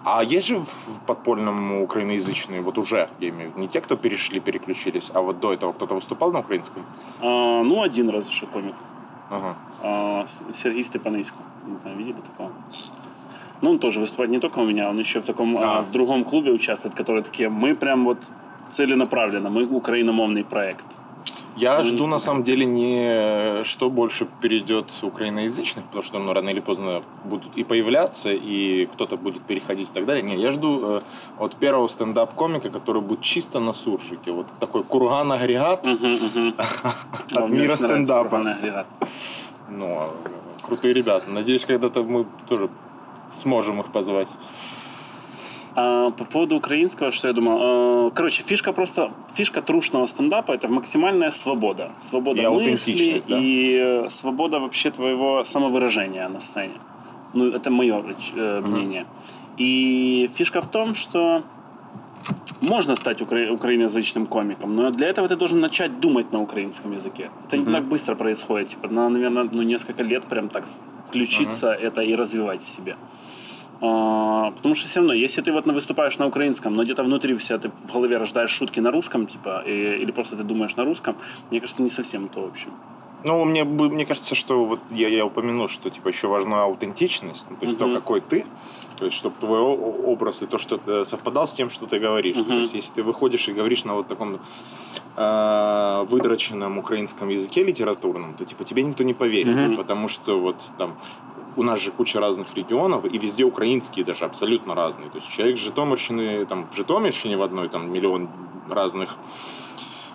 А 0.03 0.23
есть 0.23 0.47
же 0.47 0.55
в 0.57 0.99
подпольном 1.05 1.81
украиноязычные, 1.81 2.61
вот 2.61 2.77
уже, 2.77 3.07
я 3.19 3.29
имею 3.29 3.49
в 3.49 3.51
виду, 3.51 3.59
не 3.61 3.67
те, 3.67 3.81
кто 3.81 3.97
перешли, 3.97 4.39
переключились, 4.39 5.11
а 5.13 5.19
вот 5.21 5.39
до 5.39 5.47
этого 5.53 5.73
кто-то 5.73 5.95
выступал 5.95 6.31
на 6.31 6.39
украинском? 6.39 6.83
А, 7.21 7.63
ну, 7.63 7.81
один 7.81 8.09
раз 8.09 8.29
еще 8.29 8.45
комик. 8.45 8.75
Ага. 9.29 9.55
А, 9.83 10.23
С- 10.25 10.43
Сергей 10.53 10.83
Степанейско. 10.83 11.37
Не 11.67 11.75
знаю, 11.75 11.97
видели 11.97 12.15
такого? 12.21 12.49
Ну, 13.61 13.69
он 13.71 13.79
тоже 13.79 13.99
выступает 13.99 14.29
не 14.31 14.39
только 14.39 14.59
у 14.59 14.65
меня, 14.65 14.89
он 14.89 14.99
еще 14.99 15.19
в 15.19 15.25
таком, 15.25 15.57
а, 15.57 15.61
А. 15.63 15.81
в 15.81 15.91
другом 15.91 16.23
клубе 16.23 16.51
участвует, 16.51 16.95
который 16.95 17.23
такие, 17.23 17.49
мы 17.49 17.75
прям 17.75 18.05
вот 18.05 18.17
целенаправленно, 18.69 19.49
мы 19.49 19.65
украиномовный 19.65 20.43
проект. 20.43 20.85
Я 21.56 21.82
жду 21.82 22.06
на 22.06 22.18
самом 22.18 22.42
деле 22.42 22.64
не 22.64 23.64
что 23.64 23.90
больше 23.90 24.26
перейдет 24.40 24.86
украиноязычных, 25.02 25.84
потому 25.84 26.02
что 26.02 26.18
ну, 26.18 26.32
рано 26.32 26.50
или 26.50 26.60
поздно 26.60 27.02
будут 27.24 27.56
и 27.56 27.64
появляться, 27.64 28.30
и 28.32 28.86
кто-то 28.86 29.16
будет 29.16 29.42
переходить 29.42 29.90
и 29.90 29.92
так 29.92 30.04
далее. 30.04 30.22
Не, 30.22 30.36
я 30.36 30.50
жду 30.50 30.80
э, 30.82 31.00
от 31.38 31.54
первого 31.56 31.88
стендап-комика, 31.88 32.70
который 32.70 33.02
будет 33.02 33.20
чисто 33.20 33.60
на 33.60 33.72
суржике. 33.72 34.32
Вот 34.32 34.46
такой 34.60 34.82
курган-агрегат. 34.84 35.86
От 37.34 37.48
мира 37.48 37.76
стендапа. 37.76 38.42
Ну, 39.68 40.08
э, 40.24 40.28
крутые 40.66 40.94
ребята. 40.94 41.30
Надеюсь, 41.30 41.64
когда-то 41.64 42.02
мы 42.02 42.26
тоже 42.48 42.68
сможем 43.30 43.80
их 43.80 43.86
позвать. 43.92 44.34
А, 45.74 46.10
по 46.10 46.24
поводу 46.24 46.56
украинского, 46.56 47.10
что 47.10 47.28
я 47.28 47.34
думал? 47.34 47.58
А, 47.60 48.10
короче, 48.10 48.42
фишка 48.42 48.72
просто, 48.72 49.10
фишка 49.34 49.62
трушного 49.62 50.06
стендапа– 50.06 50.52
это 50.54 50.68
максимальная 50.68 51.30
свобода. 51.30 51.90
Свобода 51.98 52.42
И 52.42 52.46
мысли 52.46 53.22
да? 53.28 53.38
и 53.38 53.76
э, 53.78 54.08
свобода 54.08 54.60
вообще 54.60 54.90
твоего 54.90 55.44
самовыражения 55.44 56.28
на 56.28 56.40
сцене. 56.40 56.74
Ну, 57.34 57.48
это 57.48 57.70
мое 57.70 58.04
э, 58.36 58.60
мнение. 58.60 59.06
И 59.56 60.30
фишка 60.34 60.60
в 60.60 60.66
том, 60.66 60.94
что 60.94 61.42
можно 62.60 62.96
стать 62.96 63.22
укра- 63.22 63.50
украиноязычным 63.50 64.26
комиком, 64.26 64.76
но 64.76 64.90
для 64.90 65.08
этого 65.08 65.28
ты 65.28 65.36
должен 65.36 65.60
начать 65.60 66.00
думать 66.00 66.32
на 66.32 66.40
украинском 66.42 66.92
языке. 66.92 67.30
Это 67.48 67.56
не 67.56 67.72
так 67.72 67.84
быстро 67.84 68.14
происходит. 68.14 68.68
Типа, 68.68 68.88
надо, 68.88 69.14
наверное, 69.14 69.48
ну, 69.52 69.62
несколько 69.62 70.02
лет 70.02 70.24
прям 70.24 70.48
так 70.48 70.64
включиться 71.08 71.72
это 71.72 72.02
и 72.02 72.14
развивать 72.14 72.62
в 72.62 72.68
себе. 72.68 72.96
А, 73.84 74.52
потому 74.52 74.76
что 74.76 74.86
все 74.86 75.00
равно, 75.00 75.12
если 75.12 75.42
ты 75.42 75.52
вот 75.52 75.66
выступаешь 75.66 76.16
на 76.18 76.26
украинском, 76.26 76.74
но 76.76 76.84
где-то 76.84 77.02
внутри 77.02 77.36
себя 77.40 77.58
ты 77.58 77.68
в 77.88 77.92
голове 77.92 78.16
рождаешь 78.18 78.50
шутки 78.50 78.80
на 78.80 78.92
русском, 78.92 79.26
типа, 79.26 79.64
и- 79.66 80.02
или 80.02 80.12
просто 80.12 80.36
ты 80.36 80.44
думаешь 80.44 80.76
на 80.76 80.84
русском, 80.84 81.16
мне 81.50 81.60
кажется, 81.60 81.82
не 81.82 81.90
совсем 81.90 82.28
то, 82.28 82.40
в 82.42 82.46
общем. 82.52 82.70
Ну, 83.24 83.44
мне, 83.44 83.64
мне 83.64 84.04
кажется, 84.06 84.34
что 84.34 84.64
вот 84.64 84.80
я, 84.90 85.08
я 85.08 85.24
упомянул, 85.24 85.68
что 85.68 85.90
типа 85.90 86.08
еще 86.08 86.28
важна 86.28 86.62
аутентичность, 86.64 87.46
ну, 87.50 87.56
то 87.56 87.66
есть 87.66 87.80
Мгм. 87.80 87.88
то, 87.92 88.00
какой 88.00 88.20
ты, 88.20 88.44
то 88.98 89.04
есть 89.06 89.16
чтобы 89.16 89.34
твой 89.40 89.60
образ 89.60 90.42
и 90.42 90.46
то, 90.46 90.58
что 90.58 90.78
э, 90.86 91.04
совпадал 91.04 91.46
с 91.46 91.54
тем, 91.54 91.70
что 91.70 91.86
ты 91.86 91.98
говоришь. 92.00 92.36
То 92.36 92.42
Мгм. 92.42 92.60
есть 92.60 92.74
если 92.74 92.94
ты 92.94 93.02
выходишь 93.02 93.48
и 93.48 93.52
говоришь 93.52 93.84
на 93.84 93.94
вот 93.94 94.06
таком 94.08 94.38
э, 95.16 96.06
выдроченном 96.10 96.78
украинском 96.78 97.28
языке 97.28 97.62
литературном, 97.64 98.34
то 98.34 98.44
типа 98.44 98.64
тебе 98.64 98.82
никто 98.82 99.04
не 99.04 99.14
поверит, 99.14 99.56
Мгм. 99.56 99.76
потому 99.76 100.08
что 100.08 100.38
вот 100.40 100.56
там 100.78 100.94
у 101.56 101.62
нас 101.62 101.80
же 101.80 101.90
куча 101.90 102.20
разных 102.20 102.54
регионов, 102.54 103.04
и 103.04 103.18
везде 103.18 103.44
украинские 103.44 104.04
даже 104.04 104.24
абсолютно 104.24 104.74
разные. 104.74 105.10
То 105.10 105.18
есть 105.18 105.28
человек 105.28 105.58
с 105.58 105.60
Житомирщины, 105.60 106.46
там 106.46 106.66
в 106.66 106.74
Житомирщине 106.74 107.36
в 107.36 107.42
одной 107.42 107.68
там 107.68 107.92
миллион 107.92 108.28
разных 108.70 109.16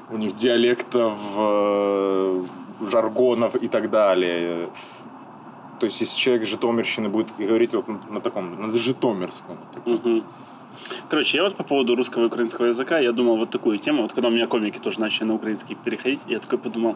у 0.09 0.17
них 0.17 0.35
диалектов, 0.35 1.17
э, 1.37 2.43
жаргонов 2.91 3.55
и 3.55 3.67
так 3.67 3.89
далее. 3.89 4.67
То 5.79 5.85
есть, 5.85 6.01
если 6.01 6.17
человек 6.17 6.45
с 6.45 6.49
Житомирщины 6.49 7.09
будет 7.09 7.27
говорить 7.37 7.73
вот 7.73 7.87
на, 8.09 8.19
таком, 8.19 8.59
на 8.59 8.73
житомирском, 8.73 9.57
Мгм. 9.85 10.23
Короче, 11.09 11.37
я 11.37 11.43
вот 11.43 11.55
по 11.55 11.63
поводу 11.63 11.95
русского 11.95 12.23
и 12.23 12.25
украинского 12.27 12.65
языка, 12.67 12.99
я 12.99 13.11
думал 13.11 13.37
вот 13.37 13.49
такую 13.49 13.79
тему. 13.79 14.03
Вот 14.03 14.13
когда 14.13 14.27
у 14.27 14.31
меня 14.31 14.47
комики 14.47 14.77
тоже 14.77 14.99
начали 14.99 15.25
на 15.25 15.33
украинский 15.33 15.75
переходить, 15.75 16.19
я 16.27 16.39
такой 16.39 16.59
подумал, 16.59 16.95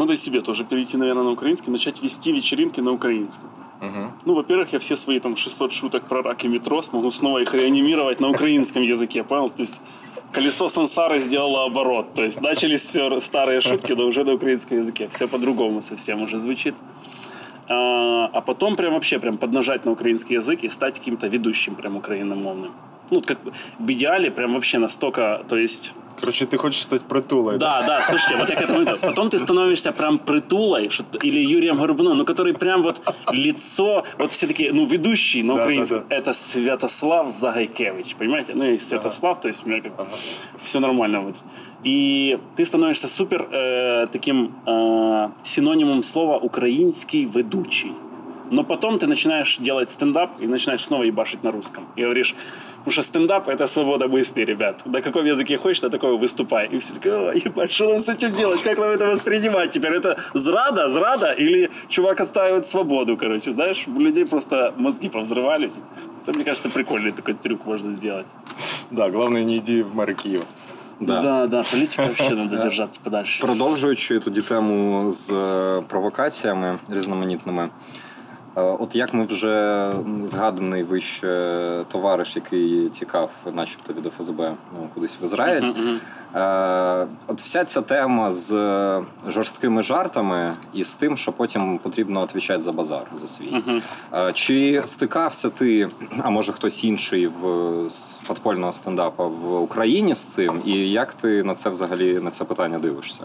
надо 0.00 0.14
и 0.14 0.16
себе 0.16 0.40
тоже 0.40 0.64
перейти, 0.64 0.96
наверное, 0.96 1.24
на 1.24 1.30
украинский, 1.30 1.70
начать 1.70 2.02
вести 2.02 2.32
вечеринки 2.32 2.80
на 2.80 2.92
украинском. 2.92 3.48
Мгм. 3.80 4.12
Ну, 4.26 4.34
во-первых, 4.34 4.72
я 4.72 4.78
все 4.78 4.96
свои 4.96 5.20
там 5.20 5.36
600 5.36 5.72
шуток 5.72 6.08
про 6.08 6.22
рак 6.22 6.44
и 6.44 6.48
метро 6.48 6.82
смогу 6.82 7.10
снова 7.10 7.38
их 7.38 7.54
реанимировать 7.54 8.20
на 8.20 8.28
украинском 8.30 8.82
языке, 8.82 9.22
понял? 9.22 9.50
То 9.50 9.62
есть 9.62 9.80
колесо 10.32 10.68
сансары 10.68 11.20
сделало 11.20 11.64
оборот. 11.64 12.14
То 12.14 12.24
есть 12.24 12.40
начались 12.40 12.82
все 12.82 13.20
старые 13.20 13.60
шутки, 13.60 13.94
да 13.94 14.04
уже 14.04 14.24
на 14.24 14.34
украинском 14.34 14.78
языке. 14.78 15.08
Все 15.08 15.28
по-другому 15.28 15.82
совсем 15.82 16.22
уже 16.22 16.38
звучит. 16.38 16.74
А, 17.68 18.30
а 18.32 18.40
потом 18.40 18.76
прям 18.76 18.94
вообще 18.94 19.18
прям 19.18 19.38
поднажать 19.38 19.84
на 19.84 19.92
украинский 19.92 20.36
язык 20.36 20.64
и 20.64 20.68
стать 20.68 20.98
каким-то 20.98 21.28
ведущим 21.28 21.74
прям 21.74 21.96
украиномовным. 21.96 22.72
Ну, 23.10 23.20
как 23.20 23.38
в 23.78 23.90
идеале 23.90 24.30
прям 24.30 24.52
вообще 24.52 24.78
настолько, 24.78 25.44
то 25.48 25.56
есть 25.56 25.92
Короче, 26.20 26.46
ты 26.46 26.58
хочешь 26.58 26.82
стать 26.82 27.02
притулой. 27.02 27.58
Да, 27.58 27.82
да, 27.86 28.02
слушайте, 28.04 28.36
вот 28.36 28.48
я 28.48 28.56
к 28.56 28.62
этому 28.62 28.82
иду. 28.82 28.98
Потом 29.00 29.30
ты 29.30 29.38
становишься 29.38 29.92
прям 29.92 30.18
притулой, 30.18 30.90
или 31.22 31.40
Юрием 31.40 31.78
Горбуном, 31.78 32.18
ну, 32.18 32.24
который 32.24 32.52
прям 32.52 32.82
вот 32.82 33.00
лицо, 33.32 34.04
вот 34.18 34.32
все 34.32 34.46
такие, 34.46 34.72
ну, 34.72 34.86
ведущий 34.86 35.42
на 35.42 35.56
Да, 35.56 35.62
украинском, 35.62 36.04
да, 36.08 36.16
это 36.16 36.32
Святослав 36.32 37.30
Загайкевич, 37.30 38.16
понимаете? 38.16 38.54
Ну, 38.54 38.64
и 38.64 38.78
Святослав, 38.78 39.40
то 39.40 39.48
есть 39.48 39.66
у 39.66 39.68
меня 39.68 39.80
как 39.80 39.92
все 40.62 40.80
нормально. 40.80 41.20
Вот. 41.20 41.36
И 41.84 42.38
ты 42.56 42.64
становишься 42.64 43.08
супер 43.08 43.48
э, 43.50 44.06
таким 44.12 44.54
э, 44.66 45.28
синонимом 45.44 46.02
слова 46.02 46.36
«украинский 46.38 47.24
ведущий». 47.24 47.92
Но 48.50 48.64
потом 48.64 48.98
ты 48.98 49.06
начинаешь 49.06 49.58
делать 49.58 49.90
стендап 49.90 50.42
и 50.42 50.46
начинаешь 50.46 50.84
снова 50.84 51.04
ебашить 51.04 51.44
на 51.44 51.52
русском. 51.52 51.84
И 51.96 52.02
говоришь, 52.02 52.34
потому 52.85 52.91
что 52.91 53.03
стендап – 53.03 53.49
это 53.49 53.67
свобода 53.67 54.07
мысли, 54.07 54.45
ребят. 54.45 54.85
На 54.85 55.01
каком 55.01 55.25
языке 55.25 55.57
хочешь, 55.57 55.81
на 55.81 55.89
такого 55.89 56.17
выступай. 56.17 56.67
И 56.67 56.77
все 56.77 56.93
такие, 56.93 57.15
«О, 57.15 57.33
ебать, 57.33 57.71
что 57.71 57.89
нам 57.89 57.99
с 57.99 58.09
этим 58.09 58.31
делать? 58.31 58.63
Как 58.63 58.77
нам 58.77 58.89
это 58.89 59.07
воспринимать 59.07 59.71
теперь? 59.71 59.93
Это 59.93 60.17
зрада, 60.33 60.87
зрада? 60.89 61.31
Или 61.31 61.69
чувак 61.89 62.21
отстаивает 62.21 62.65
свободу, 62.65 63.17
короче, 63.17 63.51
знаешь? 63.51 63.87
У 63.87 63.99
людей 63.99 64.25
просто 64.25 64.73
мозги 64.77 65.09
повзрывались. 65.09 65.81
Это, 66.21 66.33
мне 66.33 66.43
кажется, 66.43 66.69
прикольный 66.69 67.11
такой 67.11 67.33
трюк 67.33 67.65
можно 67.65 67.91
сделать. 67.91 68.27
Да, 68.91 69.09
главное, 69.09 69.43
не 69.43 69.57
иди 69.57 69.81
в 69.81 69.95
мэры 69.95 70.13
Киева. 70.13 70.45
Да. 70.99 71.21
да, 71.21 71.47
да 71.47 71.63
политика 71.63 72.03
вообще 72.03 72.35
надо 72.35 72.57
держаться 72.57 72.99
подальше. 73.03 73.41
Продовжуючи 73.41 74.19
тоді 74.19 74.41
тему 74.41 75.11
з 75.11 75.31
е, 75.31 75.81
провокаціями 75.87 76.79
різноманітними. 76.89 77.69
Е, 78.56 78.60
От 78.60 78.96
як 78.96 79.14
ми 79.14 79.24
вже 79.24 79.90
згаданий 80.24 80.82
вище 80.82 81.84
товариш, 81.92 82.36
який 82.36 82.88
тікав, 82.88 83.30
начебто 83.54 83.92
від 83.92 84.12
ФСБ 84.18 84.52
ну, 84.74 84.88
кудись 84.94 85.18
в 85.20 85.24
Ізраїль. 85.24 85.62
Е, 86.34 87.06
От 87.26 87.40
вся 87.40 87.64
ця 87.64 87.82
тема 87.82 88.30
з 88.30 88.50
жорсткими 89.28 89.82
жартами 89.82 90.54
і 90.74 90.84
з 90.84 90.96
тим, 90.96 91.16
що 91.16 91.32
потім 91.32 91.78
потрібно 91.78 92.22
відповідати 92.22 92.62
за 92.62 92.72
базар 92.72 93.02
за 93.14 93.26
свій. 93.26 93.62
Е, 94.14 94.32
Чи 94.32 94.82
стикався 94.84 95.50
ти, 95.50 95.88
а 96.18 96.30
може 96.30 96.52
хтось 96.52 96.84
інший 96.84 97.26
в 97.26 97.70
з 97.90 98.12
подпольного 98.26 98.72
стендапа 98.72 99.26
в 99.26 99.60
Україні 99.62 100.14
з 100.14 100.24
цим? 100.24 100.62
І 100.64 100.90
як 100.90 101.12
ти 101.14 101.42
на 101.42 101.54
це 101.54 101.70
взагалі 101.70 102.20
на 102.20 102.30
це 102.30 102.44
питання 102.44 102.78
дивишся? 102.78 103.24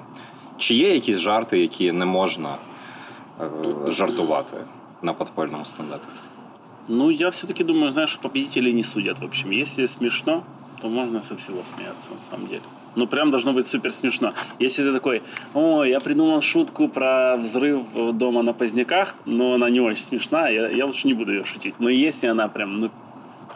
Чи 0.57 0.75
є 0.75 0.93
якісь 0.93 1.17
жарти, 1.17 1.59
які 1.59 1.91
не 1.91 2.05
можна 2.05 2.49
жартувати 3.87 4.57
на 5.02 5.12
подпольному 5.12 5.64
стендапі? 5.64 6.06
Ну, 6.88 7.10
я 7.10 7.28
все-таки 7.28 7.64
думаю, 7.64 7.92
знаешь, 7.92 8.10
что 8.10 8.28
победителей 8.28 8.72
не 8.72 8.82
судят, 8.82 9.18
в 9.20 9.24
общем. 9.24 9.52
Если 9.52 9.86
смешно, 9.86 10.42
то 10.82 10.88
можно 10.88 11.22
со 11.22 11.34
всего 11.36 11.64
смеяться, 11.64 12.10
на 12.10 12.20
самом 12.20 12.46
деле. 12.46 12.62
Ну, 12.96 13.06
прям 13.06 13.30
должно 13.30 13.52
быть 13.52 13.66
супер 13.66 13.92
смешно. 13.92 14.32
Если 14.58 14.82
ты 14.82 14.92
такой, 14.92 15.22
ой, 15.54 15.90
я 15.90 16.00
придумал 16.00 16.42
шутку 16.42 16.88
про 16.88 17.36
взрыв 17.36 17.82
дома 18.12 18.42
на 18.42 18.52
Поздняках, 18.52 19.14
но 19.26 19.54
она 19.54 19.70
не 19.70 19.80
очень 19.80 20.02
смешная, 20.02 20.52
я, 20.52 20.68
я 20.68 20.86
лучше 20.86 21.06
не 21.06 21.14
буду 21.14 21.32
ее 21.32 21.44
шутить. 21.44 21.74
Но 21.78 21.88
если 21.90 22.30
она 22.30 22.48
прям, 22.48 22.76
ну, 22.76 22.90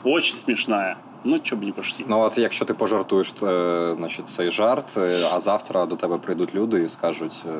очень 0.04 0.34
смешная, 0.34 0.96
ну, 1.24 1.40
что 1.42 1.56
бы 1.56 1.64
не 1.64 1.72
пошутить. 1.72 2.06
Ну, 2.08 2.20
от 2.20 2.38
якщо 2.38 2.64
ти 2.64 2.74
пожартуєш 2.74 3.34
е, 3.42 3.94
значить, 3.96 4.28
цей 4.28 4.50
жарт, 4.50 4.96
е, 4.96 5.28
а 5.32 5.40
завтра 5.40 5.86
до 5.86 5.96
тебе 5.96 6.18
прийдуть 6.18 6.54
люди 6.54 6.82
і 6.82 6.88
скажуть: 6.88 7.42
е, 7.46 7.50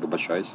вибачайся. 0.00 0.52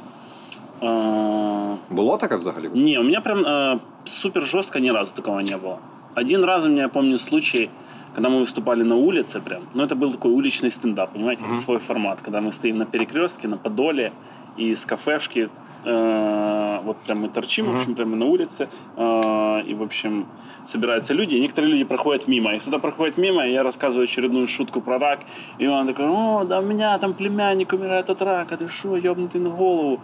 А, 0.81 1.75
Було 1.89 2.17
таке 2.17 2.35
взагалі? 2.35 2.69
Не, 2.73 2.99
у 2.99 3.03
меня 3.03 3.21
прям 3.21 3.45
э, 3.45 3.79
супер 4.05 4.45
жестко 4.45 4.79
ни 4.79 4.91
разу 4.91 5.15
такого 5.15 5.39
не 5.39 5.57
было. 5.57 5.77
Один 6.15 6.45
раз 6.45 6.65
у 6.65 6.69
меня, 6.69 6.81
я 6.81 6.89
помню, 6.89 7.17
случай, 7.17 7.69
когда 8.13 8.29
мы 8.29 8.39
выступали 8.39 8.83
на 8.83 8.95
улице 8.95 9.39
прям. 9.39 9.61
Ну, 9.73 9.83
это 9.83 9.95
был 9.95 10.11
такой 10.11 10.31
уличный 10.31 10.69
стендап, 10.69 11.13
понимаете, 11.13 11.45
это 11.45 11.55
свой 11.55 11.79
формат. 11.79 12.21
Когда 12.21 12.41
мы 12.41 12.51
стоим 12.51 12.77
на 12.77 12.85
перекрестке, 12.85 13.47
на 13.47 13.57
Подоле, 13.57 14.11
и 14.57 14.73
с 14.73 14.85
кафешки 14.85 15.49
вот 15.85 16.97
прям 16.97 17.21
мы 17.21 17.29
торчим, 17.29 17.65
в 17.65 17.75
общем, 17.75 17.95
прямо 17.95 18.15
на 18.15 18.25
улице, 18.25 18.67
э, 18.97 19.61
и, 19.67 19.73
в 19.73 19.83
общем, 19.83 20.25
собираются 20.65 21.13
люди, 21.13 21.35
и 21.35 21.39
некоторые 21.39 21.71
люди 21.71 21.83
проходят 21.83 22.27
мимо, 22.27 22.55
и 22.55 22.59
кто-то 22.59 22.79
проходит 22.79 23.17
мимо, 23.17 23.45
и 23.47 23.51
я 23.51 23.63
рассказываю 23.63 24.03
очередную 24.05 24.47
шутку 24.47 24.81
про 24.81 24.97
рак, 24.97 25.19
и 25.59 25.67
он 25.67 25.87
такой, 25.87 26.05
о, 26.05 26.43
да 26.43 26.59
у 26.59 26.63
меня 26.63 26.97
там 26.97 27.13
племянник 27.13 27.73
умирает 27.73 28.09
от 28.09 28.21
рака, 28.21 28.57
ты 28.57 28.67
что, 28.67 28.97
ебнутый 28.97 29.41
на 29.41 29.49
голову. 29.49 29.99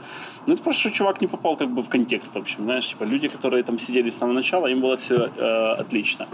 Ну, 0.48 0.54
это 0.54 0.64
просто, 0.64 0.82
что 0.82 0.92
чувак 0.92 1.22
не 1.22 1.28
попал 1.28 1.56
как 1.56 1.70
бы 1.70 1.82
в 1.82 1.90
контекст, 1.90 2.36
в 2.36 2.38
общем, 2.38 2.64
знаешь, 2.64 2.88
типа 2.88 3.04
люди, 3.04 3.28
которые 3.28 3.64
там 3.64 3.80
сидели 3.80 4.10
с 4.10 4.18
самого 4.18 4.36
начала, 4.36 4.68
им 4.68 4.82
было 4.82 4.98
все 4.98 5.30
отлично. 5.80 6.28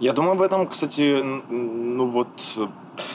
Я 0.00 0.12
думаю, 0.12 0.36
в 0.36 0.42
этом, 0.42 0.66
кстати, 0.66 1.22
ну 1.22 2.06
вот... 2.06 2.28
э, 2.56 2.66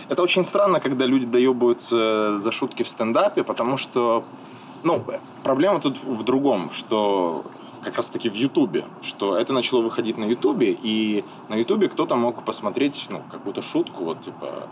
Это 0.09 0.23
очень 0.23 0.45
странно, 0.45 0.79
когда 0.79 1.05
люди 1.05 1.25
доебываются 1.25 2.37
за 2.39 2.51
шутки 2.51 2.83
в 2.83 2.87
стендапе, 2.87 3.43
потому 3.43 3.77
что... 3.77 4.23
Ну, 4.83 5.03
э, 5.09 5.19
проблема 5.43 5.79
тут 5.79 5.97
в 6.03 6.23
другом, 6.23 6.69
что 6.71 7.41
как 7.83 7.97
раз-таки 7.97 8.29
в 8.29 8.35
Ютубе, 8.35 8.85
что 9.01 9.37
это 9.37 9.53
начало 9.53 9.81
выходить 9.81 10.17
на 10.17 10.25
Ютубе, 10.25 10.71
и 10.71 11.23
на 11.49 11.55
Ютубе 11.55 11.89
кто-то 11.89 12.15
мог 12.15 12.43
посмотреть, 12.43 13.07
ну, 13.09 13.21
какую-то 13.31 13.61
шутку, 13.61 14.05
вот, 14.05 14.23
типа... 14.23 14.69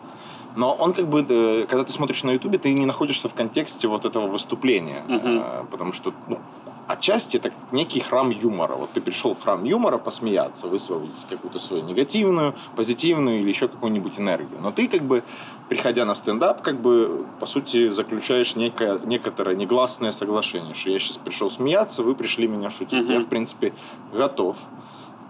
Но 0.55 0.73
он 0.73 0.93
как 0.93 1.07
бы, 1.07 1.25
э, 1.29 1.65
когда 1.67 1.83
ты 1.83 1.91
смотришь 1.91 2.23
на 2.23 2.31
Ютубе, 2.31 2.57
ты 2.57 2.73
не 2.73 2.85
находишься 2.85 3.27
в 3.29 3.33
контексте 3.33 3.87
вот 3.87 4.05
этого 4.05 4.27
выступления, 4.27 5.03
э, 5.07 5.65
потому 5.71 5.93
что, 5.93 6.13
ну, 6.27 6.39
отчасти 6.87 7.37
это 7.37 7.49
как 7.49 7.71
некий 7.71 7.99
храм 7.99 8.29
юмора. 8.29 8.75
Вот 8.75 8.91
ты 8.91 9.01
пришел 9.01 9.35
в 9.35 9.41
храм 9.41 9.63
юмора 9.63 9.97
посмеяться, 9.97 10.67
высвободить 10.67 11.13
какую-то 11.29 11.59
свою 11.59 11.83
негативную, 11.83 12.55
позитивную 12.75 13.39
или 13.41 13.49
еще 13.49 13.67
какую-нибудь 13.67 14.19
энергию. 14.19 14.59
Но 14.61 14.71
ты 14.71 14.87
как 14.87 15.01
бы, 15.01 15.23
приходя 15.69 16.05
на 16.05 16.15
стендап, 16.15 16.61
как 16.61 16.79
бы, 16.79 17.25
по 17.39 17.45
сути, 17.45 17.89
заключаешь 17.89 18.55
некое, 18.55 18.99
некоторое 19.05 19.55
негласное 19.55 20.11
соглашение, 20.11 20.73
что 20.73 20.89
я 20.89 20.99
сейчас 20.99 21.17
пришел 21.17 21.49
смеяться, 21.49 22.03
вы 22.03 22.15
пришли 22.15 22.47
меня 22.47 22.69
шутить. 22.69 23.07
Я, 23.07 23.19
в 23.19 23.25
принципе, 23.25 23.73
готов 24.13 24.57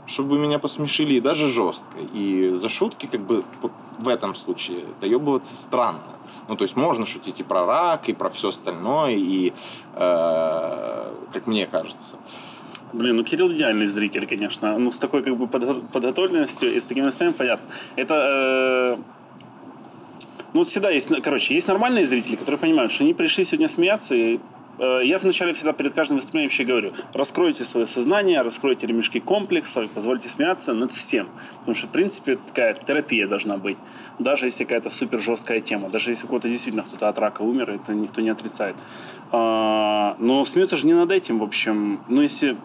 чтобы 0.07 0.29
вы 0.29 0.39
меня 0.39 0.57
посмешили, 0.57 1.15
и 1.15 1.19
даже 1.19 1.47
жестко. 1.47 1.99
И 2.13 2.51
за 2.53 2.69
шутки, 2.69 3.07
как 3.11 3.21
бы, 3.21 3.43
в 3.99 4.07
этом 4.07 4.33
случае 4.35 4.85
доебываться 5.01 5.55
странно. 5.55 5.99
Ну, 6.47 6.55
то 6.55 6.63
есть 6.63 6.75
можно 6.75 7.05
шутить 7.05 7.39
и 7.39 7.43
про 7.43 7.65
рак, 7.65 8.09
и 8.09 8.13
про 8.13 8.29
все 8.29 8.49
остальное, 8.49 9.15
и, 9.15 9.53
э, 9.95 11.13
как 11.33 11.47
мне 11.47 11.67
кажется. 11.67 12.15
Блин, 12.93 13.17
ну 13.17 13.23
Кирилл 13.23 13.51
идеальный 13.51 13.85
зритель, 13.85 14.25
конечно. 14.25 14.77
Ну, 14.77 14.91
с 14.91 14.97
такой 14.97 15.23
как 15.23 15.35
бы 15.35 15.45
подго- 15.45 15.83
подготовленностью 15.91 16.73
и 16.73 16.79
с 16.79 16.85
таким 16.85 17.03
настроением, 17.03 17.37
понятно. 17.37 17.67
Это... 17.97 18.13
э, 18.15 18.97
Ну, 20.53 20.63
всегда 20.63 20.89
есть... 20.89 21.11
Короче, 21.21 21.53
есть 21.53 21.67
нормальные 21.67 22.05
зрители, 22.05 22.35
которые 22.37 22.57
понимают, 22.57 22.91
что 22.91 23.03
они 23.03 23.13
пришли 23.13 23.43
сегодня 23.45 23.67
смеяться, 23.67 24.15
и 24.15 24.39
я 24.79 25.17
вначале 25.17 25.53
всегда 25.53 25.73
перед 25.73 25.93
каждым 25.93 26.17
выступлением 26.17 26.49
вообще 26.49 26.63
говорю, 26.63 26.93
раскройте 27.13 27.65
свое 27.65 27.87
сознание, 27.87 28.41
раскройте 28.41 28.87
ремешки 28.87 29.19
комплекса, 29.19 29.87
позвольте 29.93 30.29
смеяться 30.29 30.73
над 30.73 30.91
всем. 30.91 31.29
Потому 31.59 31.75
что, 31.75 31.87
в 31.87 31.91
принципе, 31.91 32.33
это 32.33 32.45
такая 32.47 32.73
терапия 32.73 33.27
должна 33.27 33.57
быть. 33.57 33.77
Даже 34.19 34.45
если 34.45 34.63
какая-то 34.63 34.89
супер 34.89 35.19
жесткая 35.19 35.61
тема, 35.61 35.89
даже 35.89 36.11
если 36.11 36.25
у 36.25 36.27
кого-то 36.27 36.49
действительно 36.49 36.83
кто-то 36.83 37.09
от 37.09 37.19
рака 37.19 37.41
умер, 37.41 37.71
это 37.71 37.93
никто 37.93 38.21
не 38.21 38.29
отрицает. 38.29 38.75
А, 39.31 40.15
но 40.19 40.45
смеются 40.45 40.77
же 40.77 40.87
не 40.87 40.93
над 40.93 41.11
этим, 41.11 41.39
в 41.39 41.43
общем. 41.43 42.01
Ну, 42.07 42.21
если 42.21 42.55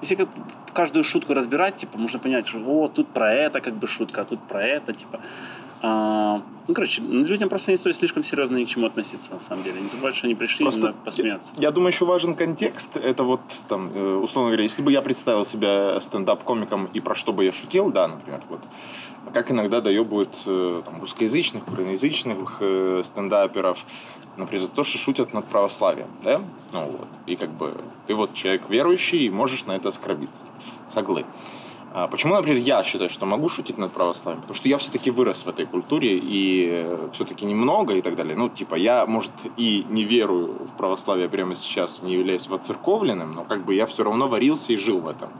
если 0.00 0.14
как 0.14 0.28
каждую 0.72 1.04
шутку 1.04 1.34
разбирать, 1.34 1.76
типа, 1.76 1.98
можно 1.98 2.18
понять, 2.18 2.48
что 2.48 2.58
о, 2.60 2.88
тут 2.88 3.08
про 3.08 3.32
это 3.32 3.60
как 3.60 3.74
бы 3.74 3.86
шутка, 3.86 4.22
а 4.22 4.24
тут 4.24 4.40
про 4.40 4.62
это, 4.62 4.92
типа. 4.92 5.20
А, 5.82 6.42
ну, 6.68 6.74
короче, 6.74 7.00
людям 7.02 7.48
просто 7.48 7.70
не 7.70 7.76
стоит 7.76 7.96
слишком 7.96 8.22
серьезно 8.22 8.56
ни 8.56 8.64
к 8.64 8.68
чему 8.68 8.86
относиться, 8.86 9.32
на 9.32 9.38
самом 9.38 9.64
деле. 9.64 9.80
Не 9.80 9.88
забывать, 9.88 10.14
что 10.14 10.26
они 10.26 10.34
пришли 10.34 10.66
именно 10.66 10.92
посмеяться. 10.92 11.52
Я, 11.56 11.68
я 11.68 11.70
думаю, 11.70 11.92
еще 11.92 12.04
важен 12.04 12.34
контекст. 12.34 12.96
Это 12.96 13.24
вот, 13.24 13.40
там, 13.68 13.90
э, 13.94 14.14
условно 14.16 14.50
говоря, 14.50 14.64
если 14.64 14.82
бы 14.82 14.92
я 14.92 15.00
представил 15.00 15.44
себя 15.44 15.98
стендап-комиком 16.00 16.86
и 16.92 17.00
про 17.00 17.14
что 17.14 17.32
бы 17.32 17.44
я 17.44 17.52
шутил, 17.52 17.90
да, 17.90 18.08
например, 18.08 18.40
вот, 18.50 18.60
как 19.32 19.50
иногда 19.50 19.80
доебывают 19.80 20.36
э, 20.46 20.82
там, 20.84 21.00
русскоязычных, 21.00 21.66
украиноязычных 21.66 22.58
э, 22.60 23.02
стендаперов, 23.04 23.78
например, 24.36 24.64
за 24.64 24.70
то, 24.70 24.84
что 24.84 24.98
шутят 24.98 25.32
над 25.32 25.46
православием, 25.46 26.08
да? 26.22 26.42
Ну 26.72 26.86
вот. 26.86 27.08
И 27.26 27.36
как 27.36 27.50
бы 27.50 27.74
ты 28.06 28.14
вот 28.14 28.34
человек 28.34 28.68
верующий 28.68 29.26
и 29.26 29.30
можешь 29.30 29.64
на 29.64 29.72
это 29.72 29.88
оскорбиться. 29.88 30.44
Соглы. 30.92 31.24
А 31.92 32.06
почему, 32.06 32.34
например, 32.34 32.58
я 32.58 32.84
считаю, 32.84 33.10
что 33.10 33.26
могу 33.26 33.48
шутить 33.48 33.76
над 33.76 33.92
православием? 33.92 34.42
Потому 34.42 34.54
что 34.54 34.68
я 34.68 34.78
все-таки 34.78 35.10
вырос 35.10 35.44
в 35.44 35.48
этой 35.48 35.66
культуре 35.66 36.20
и 36.22 36.86
все-таки 37.12 37.44
немного 37.44 37.94
и 37.94 38.00
так 38.00 38.14
далее. 38.14 38.36
Ну, 38.36 38.48
типа, 38.48 38.76
я, 38.76 39.06
может, 39.06 39.32
и 39.56 39.84
не 39.88 40.04
верую 40.04 40.66
в 40.66 40.76
православие 40.76 41.28
прямо 41.28 41.56
сейчас, 41.56 42.02
не 42.02 42.14
являюсь 42.14 42.46
воцерковленным, 42.46 43.32
но 43.34 43.44
как 43.44 43.64
бы 43.64 43.74
я 43.74 43.86
все 43.86 44.04
равно 44.04 44.28
варился 44.28 44.72
и 44.72 44.76
жил 44.76 45.00
в 45.00 45.08
этом. 45.08 45.30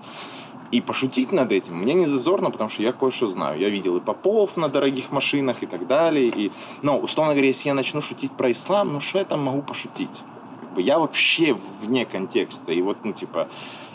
И 0.73 0.81
пошутить 0.81 1.33
над 1.33 1.53
этим 1.53 1.77
мне 1.77 1.95
не 1.95 2.07
зазорно, 2.07 2.51
потому 2.51 2.69
что 2.69 2.83
я 2.83 2.93
кое-что 2.93 3.27
знаю. 3.27 3.61
Я 3.61 3.69
видел 3.69 3.97
и 3.97 4.01
попов 4.01 4.57
на 4.57 4.69
дорогих 4.69 5.13
машинах 5.13 5.63
и 5.63 5.67
так 5.67 5.87
далее. 5.87 6.29
И, 6.29 6.53
ну, 6.83 6.99
условно 6.99 7.33
говоря, 7.33 7.49
если 7.49 7.69
я 7.69 7.75
начну 7.75 8.01
шутить 8.01 8.33
про 8.33 8.51
ислам, 8.51 8.93
ну 8.93 9.01
что 9.01 9.19
я 9.19 9.25
там 9.25 9.41
могу 9.41 9.63
пошутить? 9.63 10.23
Как 10.61 10.73
бы 10.75 10.83
я 10.83 10.99
вообще 10.99 11.57
вне 11.83 12.07
контекста. 12.07 12.73
И 12.73 12.83
вот, 12.83 12.99
ну, 13.05 13.13
типа, 13.13 13.49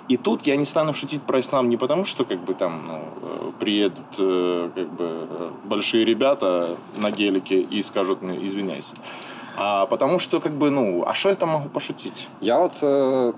И 0.08 0.16
тут 0.16 0.42
я 0.42 0.56
не 0.56 0.64
стану 0.64 0.92
шутить 0.92 1.22
про 1.22 1.38
ислам 1.38 1.68
не 1.68 1.76
потому, 1.76 2.04
что 2.04 2.24
как 2.24 2.40
бы 2.44 2.54
там 2.54 2.82
ну, 2.86 2.98
э, 3.22 3.52
приедут 3.60 4.18
э, 4.18 4.70
как 4.74 4.88
бы 4.88 5.06
э, 5.06 5.50
большие 5.64 6.04
ребята 6.04 6.76
на 6.96 7.10
гелике 7.10 7.60
и 7.60 7.82
скажут 7.82 8.22
мне 8.22 8.46
извиняйся. 8.46 8.94
А 9.56 9.86
потому 9.86 10.18
що, 10.18 10.40
как 10.40 10.52
би, 10.52 10.70
ну, 10.70 11.04
а 11.06 11.14
що 11.14 11.28
я 11.28 11.34
там 11.34 11.48
можу 11.48 11.68
пошутити? 11.68 12.20
Я 12.40 12.58
от 12.58 12.82
е, 12.82 13.32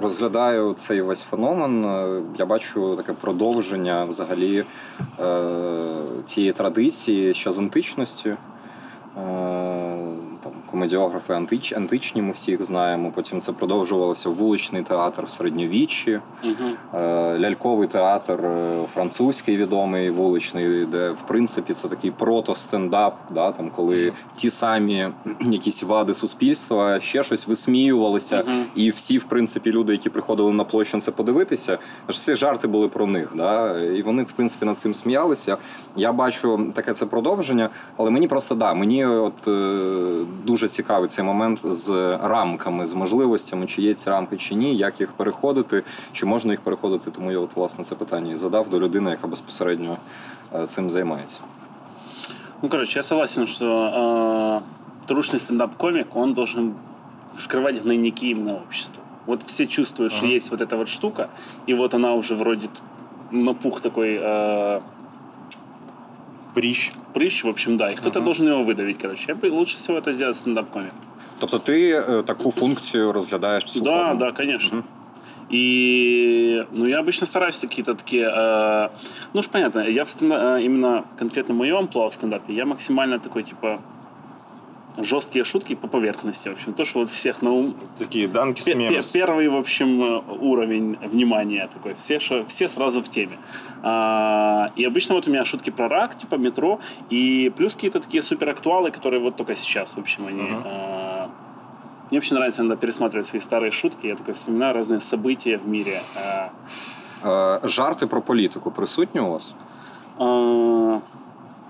розглядаю 0.00 0.74
цей 0.74 1.02
весь 1.02 1.22
феномен. 1.22 1.84
Е, 1.84 2.22
я 2.38 2.46
бачу 2.46 2.96
таке 2.96 3.12
продовження 3.12 4.04
взагалі 4.04 4.64
е, 5.20 5.42
цієї 6.24 6.52
традиції 6.52 7.34
ще 7.34 7.50
з 7.50 7.58
античності. 7.58 8.28
Е, 8.28 8.36
там, 10.42 10.52
комедіографи 10.77 11.33
антич, 11.33 11.73
античні, 11.73 12.21
ми 12.21 12.31
всіх 12.31 12.63
знаємо. 12.63 13.11
Потім 13.15 13.41
це 13.41 13.51
продовжувалося 13.51 14.29
вуличний 14.29 14.83
театр 14.83 15.23
в 15.25 15.29
середньовіччі, 15.29 16.19
Угу. 16.43 16.99
ляльковий 17.39 17.87
театр 17.87 18.45
е, 18.45 18.75
французький 18.93 19.57
відомий 19.57 20.09
вуличний, 20.09 20.85
де 20.85 21.09
в 21.09 21.27
принципі 21.27 21.73
це 21.73 21.87
такий 21.87 22.11
прото-стендап, 22.11 23.11
да, 23.29 23.51
там, 23.51 23.69
коли 23.69 24.13
ті 24.35 24.49
самі 24.49 25.07
якісь 25.41 25.83
вади 25.83 26.13
суспільства 26.13 26.99
ще 26.99 27.23
щось 27.23 27.47
висміювалися, 27.47 28.43
Мгм. 28.47 28.63
і 28.75 28.89
всі, 28.91 29.17
в 29.17 29.23
принципі, 29.23 29.71
люди, 29.71 29.91
які 29.93 30.09
приходили 30.09 30.51
на 30.51 30.63
площу 30.63 30.99
це 30.99 31.11
подивитися, 31.11 31.77
аж 32.07 32.19
ці 32.19 32.35
жарти 32.35 32.67
були 32.67 32.87
про 32.87 33.07
них. 33.07 33.31
Да? 33.35 33.79
І 33.81 34.01
вони, 34.01 34.23
в 34.23 34.31
принципі, 34.31 34.65
над 34.65 34.77
цим 34.77 34.93
сміялися. 34.93 35.57
Я 35.95 36.11
бачу 36.13 36.71
таке 36.75 36.93
це 36.93 37.05
продовження, 37.05 37.69
але 37.97 38.09
мені 38.09 38.27
просто 38.27 38.55
да, 38.55 38.73
мені 38.73 39.05
от 39.05 39.47
е, 39.47 40.25
дуже 40.62 40.68
цікавий 40.68 41.08
цей 41.08 41.24
момент 41.24 41.60
з 41.66 42.18
рамками, 42.22 42.86
з 42.86 42.94
можливостями, 42.94 43.66
чи 43.66 43.82
є 43.82 43.94
ці 43.94 44.10
рамки 44.10 44.36
чи 44.36 44.54
ні, 44.54 44.74
як 44.76 45.00
їх 45.00 45.12
переходити, 45.12 45.82
чи 46.12 46.26
можна 46.26 46.52
їх 46.52 46.60
переходити. 46.60 47.10
Тому 47.10 47.32
я 47.32 47.38
от 47.38 47.56
власне 47.56 47.84
це 47.84 47.94
питання 47.94 48.32
і 48.32 48.36
задав 48.36 48.68
до 48.70 48.80
людини, 48.80 49.10
яка 49.10 49.26
безпосередньо 49.26 49.96
е, 50.54 50.66
цим 50.66 50.90
займається. 50.90 51.38
Ну, 52.62 52.68
короче, 52.68 52.98
я 52.98 53.02
согласен, 53.02 53.46
что 53.46 54.62
э, 55.08 55.14
трушный 55.14 55.38
стендап-комик, 55.38 56.06
он 56.16 56.34
должен 56.34 56.74
вскрывать 57.36 57.82
гнойники 57.82 58.26
именно 58.26 58.54
общества. 58.54 59.02
Вот 59.26 59.42
все 59.44 59.66
чувствуют, 59.66 60.12
что 60.12 60.26
есть 60.26 60.50
вот 60.50 60.60
эта 60.60 60.76
вот 60.76 60.88
штука, 60.88 61.28
и 61.68 61.74
вот 61.74 61.94
она 61.94 62.14
уже 62.14 62.34
вроде 62.34 62.66
т- 62.66 62.80
напух 63.30 63.80
такой 63.80 64.18
э, 64.20 64.80
Прищ. 66.54 66.90
прыщ, 67.14 67.44
в 67.44 67.48
общем, 67.48 67.76
да, 67.76 67.90
и 67.90 67.94
кто-то 67.94 68.20
должен 68.20 68.48
его 68.48 68.64
выдавить, 68.64 68.98
короче. 68.98 69.24
Я 69.28 69.34
бы 69.34 69.50
лучше 69.52 69.76
всего 69.76 69.98
это 69.98 70.12
сделать 70.12 70.36
стендап-комик. 70.36 70.92
Тобто 71.40 71.58
ти 71.58 71.90
е, 71.90 72.22
таку 72.22 72.50
функцію 72.50 73.12
розглядаєш 73.12 73.64
цілком? 73.64 73.92
Да, 73.94 74.14
да, 74.14 74.32
конечно. 74.32 74.82
И, 75.52 76.64
ну, 76.72 76.86
я 76.86 77.00
обычно 77.00 77.24
стараюсь 77.26 77.58
какие-то 77.58 77.94
такие, 77.94 78.28
э, 78.28 78.88
ну, 79.32 79.40
уж 79.40 79.46
понятно, 79.46 79.88
я 79.88 80.02
в 80.04 80.08
стенда- 80.08 80.56
э, 80.56 80.64
именно 80.64 81.04
конкретно 81.18 81.54
в 81.54 81.58
моем 81.58 81.76
амплуа 81.76 82.08
в 82.08 82.14
стендапе, 82.14 82.52
я 82.52 82.66
максимально 82.66 83.18
такой, 83.18 83.42
типа, 83.42 83.80
жесткие 85.02 85.44
шутки 85.44 85.74
по 85.76 85.88
поверхности, 85.88 86.48
в 86.48 86.52
общем, 86.52 86.72
то, 86.72 86.84
что 86.84 86.98
вот 86.98 87.08
всех 87.08 87.42
на 87.42 87.50
ум... 87.50 87.74
Такі 87.98 88.26
данки 88.26 88.62
Пе- 88.62 88.74
пе- 88.74 88.88
смемес. 88.88 89.06
Первый, 89.16 89.48
в 89.48 89.54
общем, 89.56 90.02
э, 90.02 90.22
уровень 90.40 90.96
внимания 91.12 91.68
такой, 91.72 91.94
все, 91.94 92.18
шо- 92.18 92.44
все 92.44 92.68
сразу 92.68 93.00
в 93.00 93.08
теме. 93.08 93.38
А, 93.82 94.70
и 94.76 94.84
обычно 94.86 95.14
вот 95.14 95.28
у 95.28 95.30
меня 95.30 95.44
шутки 95.44 95.70
про 95.70 95.88
рак, 95.88 96.14
типа 96.18 96.36
метро, 96.38 96.78
и 97.12 97.52
плюс 97.56 97.74
какие-то 97.74 98.00
такие 98.00 98.22
суперактуалы, 98.22 98.90
которые 98.90 99.20
вот 99.22 99.36
только 99.36 99.54
сейчас, 99.54 99.96
в 99.96 100.00
общем, 100.00 100.26
они... 100.26 100.48
а, 100.64 101.28
мне 102.10 102.18
очень 102.18 102.36
нравится 102.36 102.62
иногда 102.62 102.76
пересматривать 102.76 103.26
свои 103.26 103.40
старые 103.40 103.70
шутки, 103.70 104.06
я 104.08 104.16
такой 104.16 104.34
вспоминаю 104.34 104.74
разные 104.74 105.00
события 105.00 105.58
в 105.58 105.68
мире. 105.68 106.00
А, 106.16 106.48
Е, 107.24 107.68
Жарти 107.68 108.06
про 108.06 108.22
політику 108.22 108.70
присутні 108.70 109.20
у 109.20 109.30
вас? 109.30 109.54
а, 110.20 110.24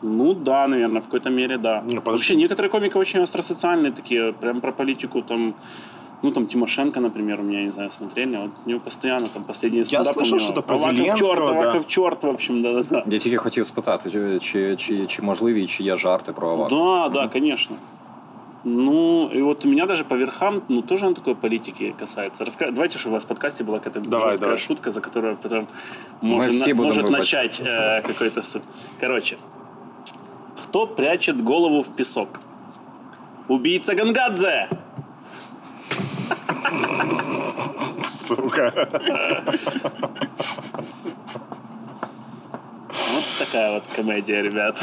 ну 0.03 0.35
да, 0.35 0.68
наверное, 0.68 1.01
в 1.01 1.05
какой-то 1.05 1.31
мере, 1.31 1.59
да. 1.59 1.81
Ну, 1.83 1.88
подожди. 2.01 2.11
Вообще, 2.11 2.35
некоторые 2.37 2.70
комики 2.70 2.96
очень 2.96 3.20
остросоциальные 3.20 3.92
такие, 3.92 4.33
прям 4.33 4.61
про 4.61 4.72
политику, 4.72 5.22
там, 5.22 5.55
ну, 6.22 6.31
там, 6.31 6.46
Тимошенко, 6.46 7.01
например, 7.01 7.40
у 7.40 7.42
меня, 7.42 7.62
не 7.64 7.70
знаю, 7.70 7.90
смотрели, 7.90 8.37
вот 8.37 8.51
у 8.66 8.68
него 8.68 8.81
постоянно, 8.81 9.29
там, 9.29 9.44
последние 9.44 9.85
стендапы 9.85 10.14
слышал 10.24 10.35
у 10.37 10.38
него, 10.40 10.44
что-то 10.53 10.62
про 10.62 10.77
Аваков 10.77 10.96
Зеленского, 10.96 11.35
черт, 11.37 11.46
да. 11.46 11.53
Аваков 11.53 11.87
черт, 11.87 12.22
в 12.24 12.27
общем, 12.29 12.62
да-да-да. 12.62 13.03
Я 13.07 13.18
тільки 13.18 13.37
хотів 13.37 13.66
спитати, 13.66 14.11
чи, 14.11 14.38
чи, 14.40 14.77
чи, 14.77 15.07
чи 15.07 15.22
можливі, 15.22 15.66
чи 15.66 15.83
є 15.83 15.96
жарти 15.96 16.33
про 16.33 16.51
Авакова? 16.51 17.09
Да, 17.09 17.20
да, 17.20 17.29
конечно. 17.29 17.77
Ну, 18.64 19.31
и 19.35 19.42
вот 19.42 19.64
у 19.64 19.68
меня 19.68 19.87
даже 19.87 20.05
по 20.05 20.16
верхам, 20.16 20.62
ну, 20.68 20.83
тоже 20.83 21.07
он 21.07 21.14
такой 21.14 21.35
политики 21.35 21.94
касается. 21.98 22.44
Раска... 22.44 22.70
Давайте, 22.72 22.98
чтобы 22.98 23.11
у 23.11 23.14
вас 23.14 23.24
в 23.24 23.29
подкасте 23.29 23.64
была 23.64 23.79
какая-то 23.79 24.01
Давай, 24.11 24.33
жесткая 24.33 24.48
давай. 24.48 24.59
шутка, 24.59 24.90
за 24.90 25.01
которую 25.01 25.37
потом 25.37 25.66
Мы 26.20 26.29
может, 26.37 26.55
все 26.55 26.68
на- 26.70 26.74
будем 26.74 26.87
может 26.88 27.05
выбачать. 27.05 27.61
начать 27.61 27.61
э, 27.61 28.03
какой-то... 28.07 28.42
су- 28.42 28.61
Короче, 29.01 29.37
кто 30.72 30.87
прячет 30.87 31.40
голову 31.40 31.81
в 31.83 31.88
песок? 31.88 32.29
Убийца 33.48 33.94
Гангадзе! 33.94 34.68
Сука. 38.11 38.72
Вот 43.14 43.24
такая 43.38 43.72
вот 43.74 43.83
комедия, 43.96 44.42
ребят. 44.42 44.79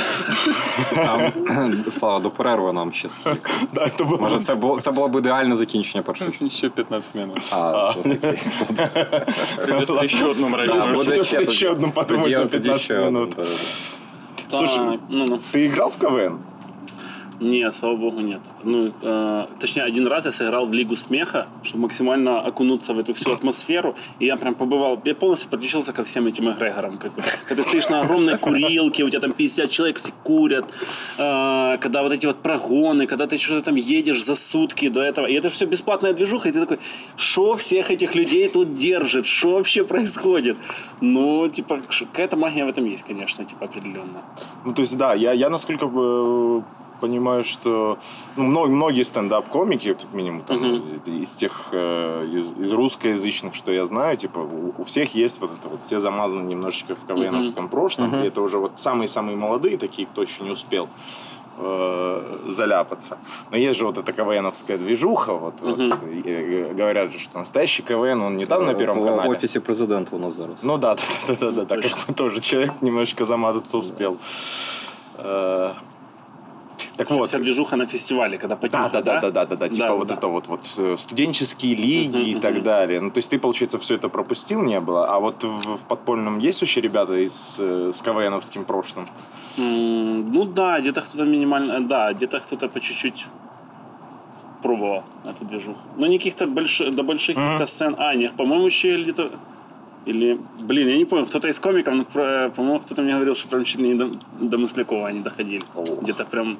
Там, 0.96 1.32
Слава, 1.90 2.20
до 2.20 2.30
перерви 2.30 2.74
нам 2.74 2.94
ще 2.94 3.10
скільки. 3.10 3.52
Да, 3.74 3.82
это 3.86 4.06
было... 4.10 4.22
Може, 4.22 4.40
це 4.40 4.56
було, 4.56 4.80
це 4.80 4.92
було 4.92 5.08
б 5.08 5.16
ідеальне 5.20 5.56
закінчення 5.56 6.04
першої 6.04 6.32
частини. 6.32 6.50
Еще 6.52 6.70
15 6.70 7.16
минут. 7.16 7.40
А, 7.52 7.90
окей. 8.00 8.18
Придется 9.66 10.02
еще 10.04 10.26
одну 10.26 10.50
мразь. 10.50 10.68
Да, 10.70 10.76
Може, 10.76 10.94
буде 10.94 11.10
придеться 11.10 11.36
ще 11.42 11.52
ще 11.52 11.66
тоді. 11.68 11.68
одну 11.68 11.92
подумати 11.92 12.24
Тоді- 12.24 12.36
за 12.36 12.46
тоді 12.46 12.64
15 12.70 12.82
ще 12.86 12.98
одну, 13.00 13.12
минут. 13.12 13.30
да-да-да. 13.30 13.52
Слушай, 14.51 15.01
ну, 15.09 15.27
ну. 15.27 15.41
Ты 15.53 15.67
играл 15.67 15.91
в 15.91 15.99
КВН? 15.99 16.41
Нет, 17.41 17.75
слава 17.75 17.97
богу, 17.97 18.21
нет. 18.21 18.41
Ну, 18.65 18.93
э, 19.01 19.47
точнее, 19.59 19.85
один 19.85 20.07
раз 20.07 20.27
я 20.27 20.33
сыграл 20.33 20.67
в 20.67 20.75
Лигу 20.75 20.95
смеха, 20.97 21.47
чтобы 21.63 21.85
максимально 21.85 22.41
окунуться 22.43 22.93
в 22.93 22.99
эту 22.99 23.15
всю 23.15 23.33
атмосферу. 23.33 23.95
И 24.19 24.27
я 24.27 24.37
прям 24.37 24.55
побывал, 24.55 25.01
я 25.05 25.15
полностью 25.15 25.49
подключился 25.49 25.95
ко 25.95 26.05
всем 26.05 26.27
этим 26.27 26.51
эгрегорам. 26.51 26.99
Как 26.99 27.15
бы. 27.15 27.23
Когда 27.49 27.63
ты 27.63 27.69
стоишь 27.69 27.89
на 27.89 28.03
огромной 28.03 28.37
курилке, 28.37 29.05
у 29.05 29.09
тебя 29.09 29.21
там 29.21 29.33
50 29.33 29.71
человек 29.71 29.97
все 29.97 30.13
курят, 30.23 30.67
э, 31.17 31.79
когда 31.81 32.03
вот 32.03 32.13
эти 32.13 32.27
вот 32.27 32.43
прогоны, 32.43 33.07
когда 33.07 33.27
ты 33.27 33.39
что-то 33.39 33.63
там 33.63 33.77
едешь 33.77 34.23
за 34.23 34.35
сутки 34.35 34.91
до 34.91 35.01
этого. 35.01 35.25
И 35.25 35.33
это 35.33 35.49
все 35.49 35.65
бесплатная 35.65 36.13
движуха, 36.13 36.51
и 36.51 36.53
ты 36.53 36.61
такой, 36.61 36.79
что 37.17 37.57
всех 37.57 37.91
этих 37.91 38.15
людей 38.15 38.49
тут 38.51 38.75
держит, 38.75 39.27
что 39.27 39.53
вообще 39.53 39.83
происходит? 39.85 40.59
Ну, 41.01 41.49
типа, 41.49 41.81
какая-то 41.89 42.37
магия 42.37 42.67
в 42.67 42.69
этом 42.69 42.85
есть, 42.85 43.05
конечно, 43.05 43.47
типа, 43.47 43.65
определенно. 43.65 44.23
Ну, 44.67 44.75
то 44.75 44.83
есть, 44.83 44.97
да, 44.99 45.15
я, 45.15 45.33
я 45.33 45.49
насколько 45.49 45.87
бы 45.87 46.63
понимаю, 47.01 47.45
что 47.45 47.97
ну, 48.37 48.45
мно- 48.45 48.67
многие 48.67 49.03
стендап-комики, 49.05 49.95
как 49.95 50.13
минимум, 50.15 50.43
там, 50.43 50.57
Мгм. 50.59 50.83
из 51.23 51.31
тех, 51.37 51.53
э, 51.73 52.27
из, 52.33 52.53
из 52.67 52.73
русскоязычных, 52.73 53.55
что 53.55 53.73
я 53.73 53.85
знаю, 53.85 54.17
типа, 54.17 54.39
у, 54.39 54.75
у 54.79 54.85
всех 54.85 55.15
есть 55.15 55.41
вот 55.41 55.51
это 55.61 55.69
вот, 55.69 55.81
все 55.85 55.99
замазаны 55.99 56.47
немножечко 56.49 56.95
в 56.95 57.07
КВНовском 57.07 57.69
прошлом, 57.69 58.23
и 58.23 58.27
это 58.27 58.41
уже 58.43 58.59
вот 58.59 58.73
самые-самые 58.77 59.37
молодые 59.37 59.77
такие, 59.79 60.07
кто 60.07 60.23
еще 60.23 60.43
не 60.45 60.51
успел 60.51 60.89
э, 61.63 62.23
заляпаться. 62.57 63.17
Но 63.51 63.57
есть 63.57 63.79
же 63.79 63.85
вот 63.85 63.99
эта 63.99 64.13
КВНовская 64.13 64.79
движуха, 64.79 65.33
вот, 65.35 65.55
вот, 65.61 65.79
и, 65.79 66.23
э, 66.25 66.75
говорят 66.79 67.13
же, 67.13 67.19
что 67.19 67.39
настоящий 67.39 67.83
КВН, 67.83 68.23
он 68.23 68.37
не 68.37 68.45
там 68.47 68.65
на 68.67 68.75
Первом 68.75 69.01
в, 69.03 69.05
канале. 69.07 69.29
в 69.29 69.33
офісі 69.33 69.61
президента 69.61 70.17
у 70.17 70.19
нас 70.19 70.35
зараз. 70.35 70.65
Ну 70.65 70.79
да, 70.79 70.95
да, 71.29 71.35
да, 71.35 71.35
да, 71.35 71.51
да, 71.51 71.65
да, 71.65 71.77
Точно. 71.77 71.97
как 72.07 72.17
тоже 72.17 72.41
человек 72.41 72.71
немножечко 72.81 73.25
замазаться 73.25 73.79
успел. 73.79 74.17
Э, 75.19 75.71
Так 77.01 77.11
вот, 77.11 77.29
Вся 77.29 77.39
движуха 77.39 77.77
на 77.77 77.87
фестивале, 77.87 78.37
когда 78.39 78.57
да, 78.57 78.61
потеха, 78.61 78.89
да, 78.93 79.01
да, 79.03 79.21
да, 79.21 79.31
да, 79.31 79.47
да, 79.47 79.57
да, 79.57 79.69
типа 79.69 79.87
Да, 79.87 79.95
вот 79.95 80.07
да. 80.09 80.15
это 80.15 80.27
вот, 80.29 80.49
вот 80.49 80.61
э, 80.79 80.97
студенческие 80.99 81.75
лиги 81.75 82.31
и 82.31 82.35
так 82.41 82.63
далее. 82.63 83.01
Ну, 83.01 83.11
то 83.11 83.19
есть 83.19 83.31
ты, 83.31 83.39
получается, 83.39 83.79
все 83.79 83.95
это 83.95 84.09
пропустил, 84.09 84.63
не 84.63 84.81
было, 84.81 85.09
а 85.15 85.19
вот 85.19 85.43
в, 85.45 85.77
в 85.77 85.87
подпольном 85.89 86.39
есть 86.39 86.61
вообще 86.61 86.81
ребята 86.81 87.15
из, 87.15 87.57
э, 87.59 87.91
с 87.95 88.03
КВНовским 88.03 88.65
прошлым? 88.65 89.09
Ну 89.57 90.45
да, 90.45 90.81
где-то 90.81 91.01
кто-то 91.01 91.25
минимально, 91.25 91.81
да, 91.81 92.13
где-то 92.13 92.41
кто-то 92.41 92.69
по 92.69 92.81
чуть-чуть 92.81 93.27
пробовал 94.63 95.03
эту 95.25 95.45
движуху. 95.45 95.79
Но 95.97 96.07
не 96.07 96.19
каких-то 96.19 96.47
больших, 96.47 96.95
до 96.95 97.03
больших 97.03 97.37
Мгм. 97.37 97.45
каких-то 97.47 97.67
сцен. 97.67 97.95
А, 97.99 98.15
нет, 98.15 98.33
по-моему, 98.37 98.67
еще 98.67 99.01
где-то... 99.03 99.31
Или, 100.07 100.39
блин, 100.61 100.89
я 100.89 100.97
не 100.97 101.05
помню, 101.05 101.27
кто-то 101.27 101.49
из 101.49 101.59
комиков, 101.61 101.95
ну, 101.95 102.05
про- 102.05 102.51
по-моему, 102.57 102.81
кто-то 102.81 103.03
мне 103.03 103.15
говорил, 103.15 103.37
что 103.37 103.49
прям 103.49 103.65
чуть 103.65 103.81
ли 103.81 103.89
не 103.89 103.95
до, 103.95 104.11
до 104.41 104.57
Маслякова 104.59 105.09
они 105.09 105.21
доходили. 105.21 105.63
О. 105.75 105.85
Где-то 106.03 106.25
прям... 106.25 106.57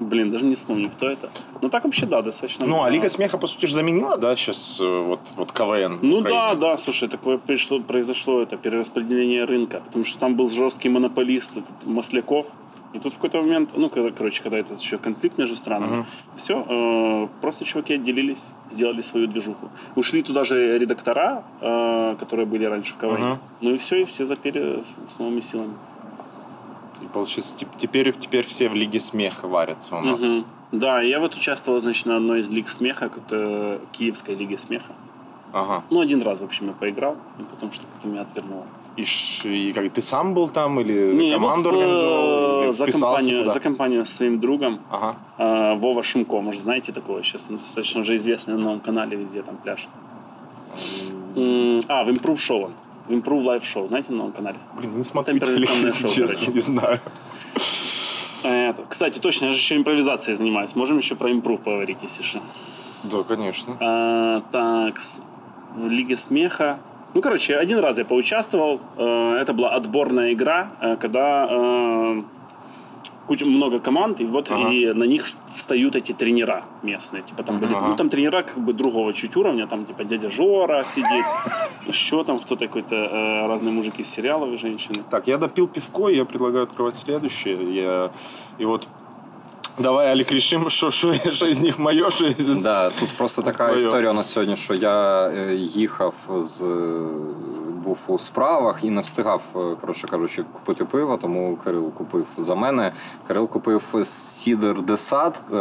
Блин, 0.00 0.30
даже 0.30 0.44
не 0.44 0.54
вспомню, 0.54 0.90
кто 0.90 1.08
это. 1.08 1.30
Ну 1.62 1.68
так 1.70 1.84
вообще, 1.84 2.06
да, 2.06 2.20
достаточно. 2.22 2.66
Ну, 2.66 2.82
а. 2.82 2.90
Лига 2.90 3.08
смеха, 3.08 3.38
по 3.38 3.46
сути, 3.46 3.66
же 3.66 3.74
заменила, 3.74 4.16
да, 4.18 4.36
сейчас 4.36 4.78
вот, 4.78 5.20
вот 5.36 5.52
КВН? 5.52 5.98
Ну 6.02 6.20
да, 6.20 6.54
да, 6.54 6.76
слушай, 6.78 7.08
такое 7.08 7.38
пришло, 7.38 7.80
произошло 7.80 8.42
это 8.42 8.56
перераспределение 8.56 9.44
рынка, 9.44 9.82
потому 9.86 10.04
что 10.04 10.18
там 10.18 10.34
был 10.36 10.48
жесткий 10.48 10.88
монополист, 10.90 11.56
этот 11.56 11.86
Масляков, 11.86 12.46
И 12.92 12.98
тут 12.98 13.12
в 13.12 13.16
какой-то 13.16 13.42
момент, 13.42 13.70
ну, 13.76 13.88
когда, 13.90 14.10
короче, 14.10 14.42
когда 14.42 14.58
это 14.58 14.74
еще 14.74 14.96
конфликт 14.96 15.38
между 15.38 15.56
странами, 15.56 16.06
все, 16.34 17.28
просто 17.40 17.64
чуваки 17.64 17.94
отделились, 17.94 18.52
сделали 18.70 19.02
свою 19.02 19.26
движуху. 19.26 19.68
Ушли 19.96 20.22
туда 20.22 20.44
же 20.44 20.78
редактора, 20.78 21.42
э, 21.60 22.16
которые 22.18 22.46
были 22.46 22.64
раньше 22.64 22.94
в 22.94 22.96
КВН. 22.96 23.20
Мгм. 23.20 23.38
Ну 23.60 23.74
и 23.74 23.76
все, 23.76 24.02
и 24.02 24.04
все 24.04 24.24
запели 24.24 24.82
с 25.08 25.18
новыми 25.18 25.40
силами. 25.40 25.74
И 27.02 27.06
получается, 27.12 27.54
теп- 27.58 27.76
теперь, 27.76 28.12
теперь 28.12 28.44
все 28.46 28.68
в 28.68 28.74
Лиге 28.74 29.00
Смеха 29.00 29.46
варятся 29.48 29.96
у 29.96 30.00
нас. 30.00 30.20
Мгм. 30.20 30.44
Да, 30.72 31.00
я 31.00 31.20
вот 31.20 31.34
участвовал, 31.34 31.78
значит, 31.80 32.06
на 32.06 32.16
одной 32.16 32.40
из 32.40 32.50
лиг 32.50 32.68
смеха, 32.68 33.08
как-то 33.08 33.80
Киевской 33.92 34.34
лиге 34.34 34.58
смеха. 34.58 34.92
Ага. 35.52 35.84
Ну, 35.90 36.00
один 36.00 36.22
раз, 36.22 36.40
в 36.40 36.44
общем, 36.44 36.66
я 36.66 36.72
поиграл, 36.72 37.16
и 37.38 37.42
потом 37.44 37.70
что-то 37.72 38.08
меня 38.08 38.22
отвернуло. 38.22 38.64
И, 38.96 39.04
ш- 39.04 39.48
и 39.48 39.72
как, 39.72 39.92
ты 39.92 40.02
сам 40.02 40.34
был 40.34 40.48
там 40.48 40.80
или 40.80 41.12
Не, 41.14 41.28
я 41.28 41.34
команду 41.34 41.70
был, 41.70 41.78
организовал? 41.80 42.62
э, 42.62 42.64
Или 42.64 42.70
за 42.72 42.86
компанию, 42.90 43.38
куда? 43.40 43.50
за 43.50 43.60
компанию 43.60 44.04
с 44.06 44.10
своим 44.10 44.40
другом 44.40 44.80
Ага. 44.90 45.16
э, 45.38 45.74
Вова 45.78 46.02
Шумко. 46.02 46.40
Может, 46.40 46.62
знаете 46.62 46.92
такого 46.92 47.22
сейчас? 47.22 47.46
Он 47.50 47.58
достаточно 47.58 48.00
уже 48.00 48.16
известный 48.16 48.54
на 48.54 48.60
новом 48.60 48.80
канале, 48.80 49.16
везде 49.16 49.42
там. 49.42 49.58
М, 51.36 51.80
А, 51.88 52.04
в 52.04 52.08
Improve 52.08 52.36
Show 52.36 52.64
он. 52.64 52.72
Improve 53.08 53.44
Live 53.44 53.62
Show, 53.62 53.86
знаете, 53.88 54.10
на 54.12 54.18
новом 54.18 54.32
канале? 54.32 54.56
Блин, 54.76 54.98
не 54.98 55.04
смотрю 55.04 55.38
телек, 55.38 55.68
шоу, 55.94 56.10
честно, 56.10 56.26
короче. 56.28 56.52
не 56.52 56.60
знаю. 56.60 57.00
Э, 58.44 58.70
это, 58.70 58.82
Кстати, 58.88 59.18
точно, 59.18 59.46
я 59.46 59.52
же 59.52 59.58
еще 59.58 59.76
импровизацией 59.76 60.34
занимаюсь. 60.36 60.74
Можем 60.76 60.98
еще 60.98 61.14
про 61.14 61.30
Improve 61.30 61.58
поговорить, 61.58 61.98
если 62.02 62.22
что. 62.22 62.40
Да, 63.04 63.22
конечно. 63.22 63.76
А, 63.80 64.40
так, 64.52 64.98
в 65.76 65.88
Лиге 65.88 66.16
смеха. 66.16 66.78
Ну, 67.14 67.20
короче, 67.22 67.56
один 67.56 67.78
раз 67.78 67.98
я 67.98 68.04
поучаствовал. 68.04 68.80
Э, 68.96 69.38
Это 69.40 69.52
была 69.52 69.70
отборная 69.70 70.32
игра, 70.32 70.68
э, 70.80 70.96
когда 70.96 71.48
куча, 73.27 73.45
много 73.45 73.79
команд, 73.79 74.21
и 74.21 74.25
вот 74.25 74.51
Ага. 74.51 74.69
и 74.69 74.93
на 74.93 75.03
них 75.05 75.25
с- 75.25 75.39
встают 75.55 75.95
эти 75.95 76.11
тренера 76.13 76.63
местные. 76.83 77.21
Типа 77.23 77.43
там 77.43 77.59
были, 77.59 77.73
Ага. 77.75 77.87
ну 77.87 77.95
там 77.95 78.09
тренера 78.09 78.41
как 78.43 78.57
бы 78.57 78.73
другого 78.73 79.13
чуть 79.13 79.37
уровня, 79.37 79.67
там 79.67 79.85
типа 79.85 80.03
дядя 80.03 80.29
Жора 80.29 80.83
сидит, 80.87 81.25
еще 81.87 82.23
там 82.23 82.37
кто-то 82.39 82.67
какой-то 82.67 82.95
э, 82.95 83.47
разные 83.47 83.71
мужики 83.71 84.01
из 84.01 84.09
сериалов 84.09 84.49
и 84.53 84.57
женщины. 84.57 85.03
Так, 85.09 85.27
я 85.27 85.37
допил 85.37 85.67
пивко, 85.67 86.09
и 86.09 86.15
я 86.15 86.25
предлагаю 86.25 86.63
открывать 86.65 86.95
следующее. 86.95 87.57
Я... 87.73 88.09
И 88.59 88.65
вот 88.65 88.87
давай, 89.79 90.07
Алик, 90.11 90.31
решим, 90.31 90.69
що, 90.69 90.91
що, 90.91 91.13
що 91.31 91.45
із 91.47 91.61
них 91.61 91.79
моє, 91.79 92.09
що 92.11 92.25
із... 92.25 92.61
Да, 92.61 92.89
тут 92.89 93.09
просто 93.17 93.41
така 93.41 93.65
Твоє. 93.67 93.81
історія 93.85 94.13
на 94.13 94.23
сьогодні, 94.23 94.55
що 94.55 94.73
я 94.73 95.27
е, 95.29 95.55
їхав 95.55 96.13
з 96.37 96.61
е, 96.61 96.65
був 97.85 98.05
у 98.07 98.19
справах 98.19 98.83
і 98.83 98.89
не 98.89 99.01
встигав, 99.01 99.41
е, 99.55 99.59
коротше 99.81 100.07
кажучи, 100.07 100.43
купити 100.43 100.85
пиво, 100.85 101.17
тому 101.21 101.57
Кирил 101.63 101.91
купив 101.93 102.25
за 102.37 102.55
мене. 102.55 102.91
Кирил 103.27 103.49
купив 103.49 103.83
сідер 104.03 104.81
десад 104.81 105.41
е, 105.53 105.55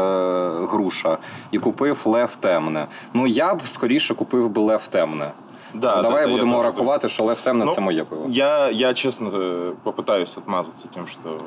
груша 0.66 1.18
і 1.50 1.58
купив 1.58 2.00
лев 2.04 2.36
темне. 2.36 2.86
Ну 3.14 3.26
я 3.26 3.54
б 3.54 3.62
скоріше 3.64 4.14
купив 4.14 4.50
би 4.50 4.60
лев 4.62 4.88
темне. 4.88 5.30
Да, 5.74 5.96
Ну, 5.96 6.02
Давай 6.02 6.22
да, 6.22 6.26
да, 6.26 6.32
будемо 6.32 6.56
я 6.56 6.62
теж 6.62 6.72
рахувати, 6.72 7.08
що 7.08 7.24
лев 7.24 7.40
темне 7.40 7.64
Ну, 7.64 7.74
це 7.74 7.80
моє 7.80 8.04
пиво. 8.04 8.26
Я, 8.28 8.70
я, 8.70 8.94
честно, 8.94 9.28
э, 9.28 9.72
попытаюсь 9.84 10.38
отмазаться 10.38 10.88
тем, 10.94 11.06
что 11.06 11.38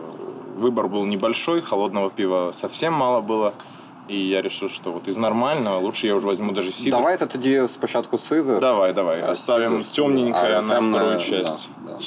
выбор 0.60 0.88
был 0.88 1.06
небольшой, 1.06 1.62
холодного 1.62 2.10
пива 2.10 2.52
совсем 2.54 2.94
мало 2.94 3.22
было. 3.22 3.52
И 4.09 4.17
я 4.17 4.43
решил, 4.43 4.69
что 4.71 4.93
вот 4.93 5.09
из 5.09 5.17
нормального 5.17 5.79
лучше 5.79 6.07
я 6.07 6.15
уже 6.15 6.27
возьму 6.27 6.53
даже 6.53 6.73
сидр. 6.73 6.91
Давайте 6.97 7.27
тоді 7.27 7.69
спочатку 7.69 8.19
сидер. 8.19 8.61
Давай, 8.61 8.93
давай. 8.93 9.21
а 9.21 9.31
Оставим 9.31 9.85
сидер- 9.85 9.95
темненькое 9.95 10.57
а 10.59 10.63
на 10.63 10.81
вторую 10.81 11.13
да, 11.13 11.19
часть. 11.19 11.69
да, 11.85 11.93
да. 11.93 11.99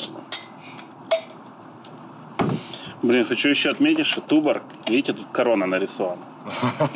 Блин, 3.03 3.25
хочу 3.25 3.49
еще 3.49 3.71
отметить, 3.71 4.05
что 4.05 4.21
Туборг, 4.21 4.63
видите, 4.87 5.13
тут 5.13 5.25
корона 5.31 5.65
нарисована. 5.65 6.21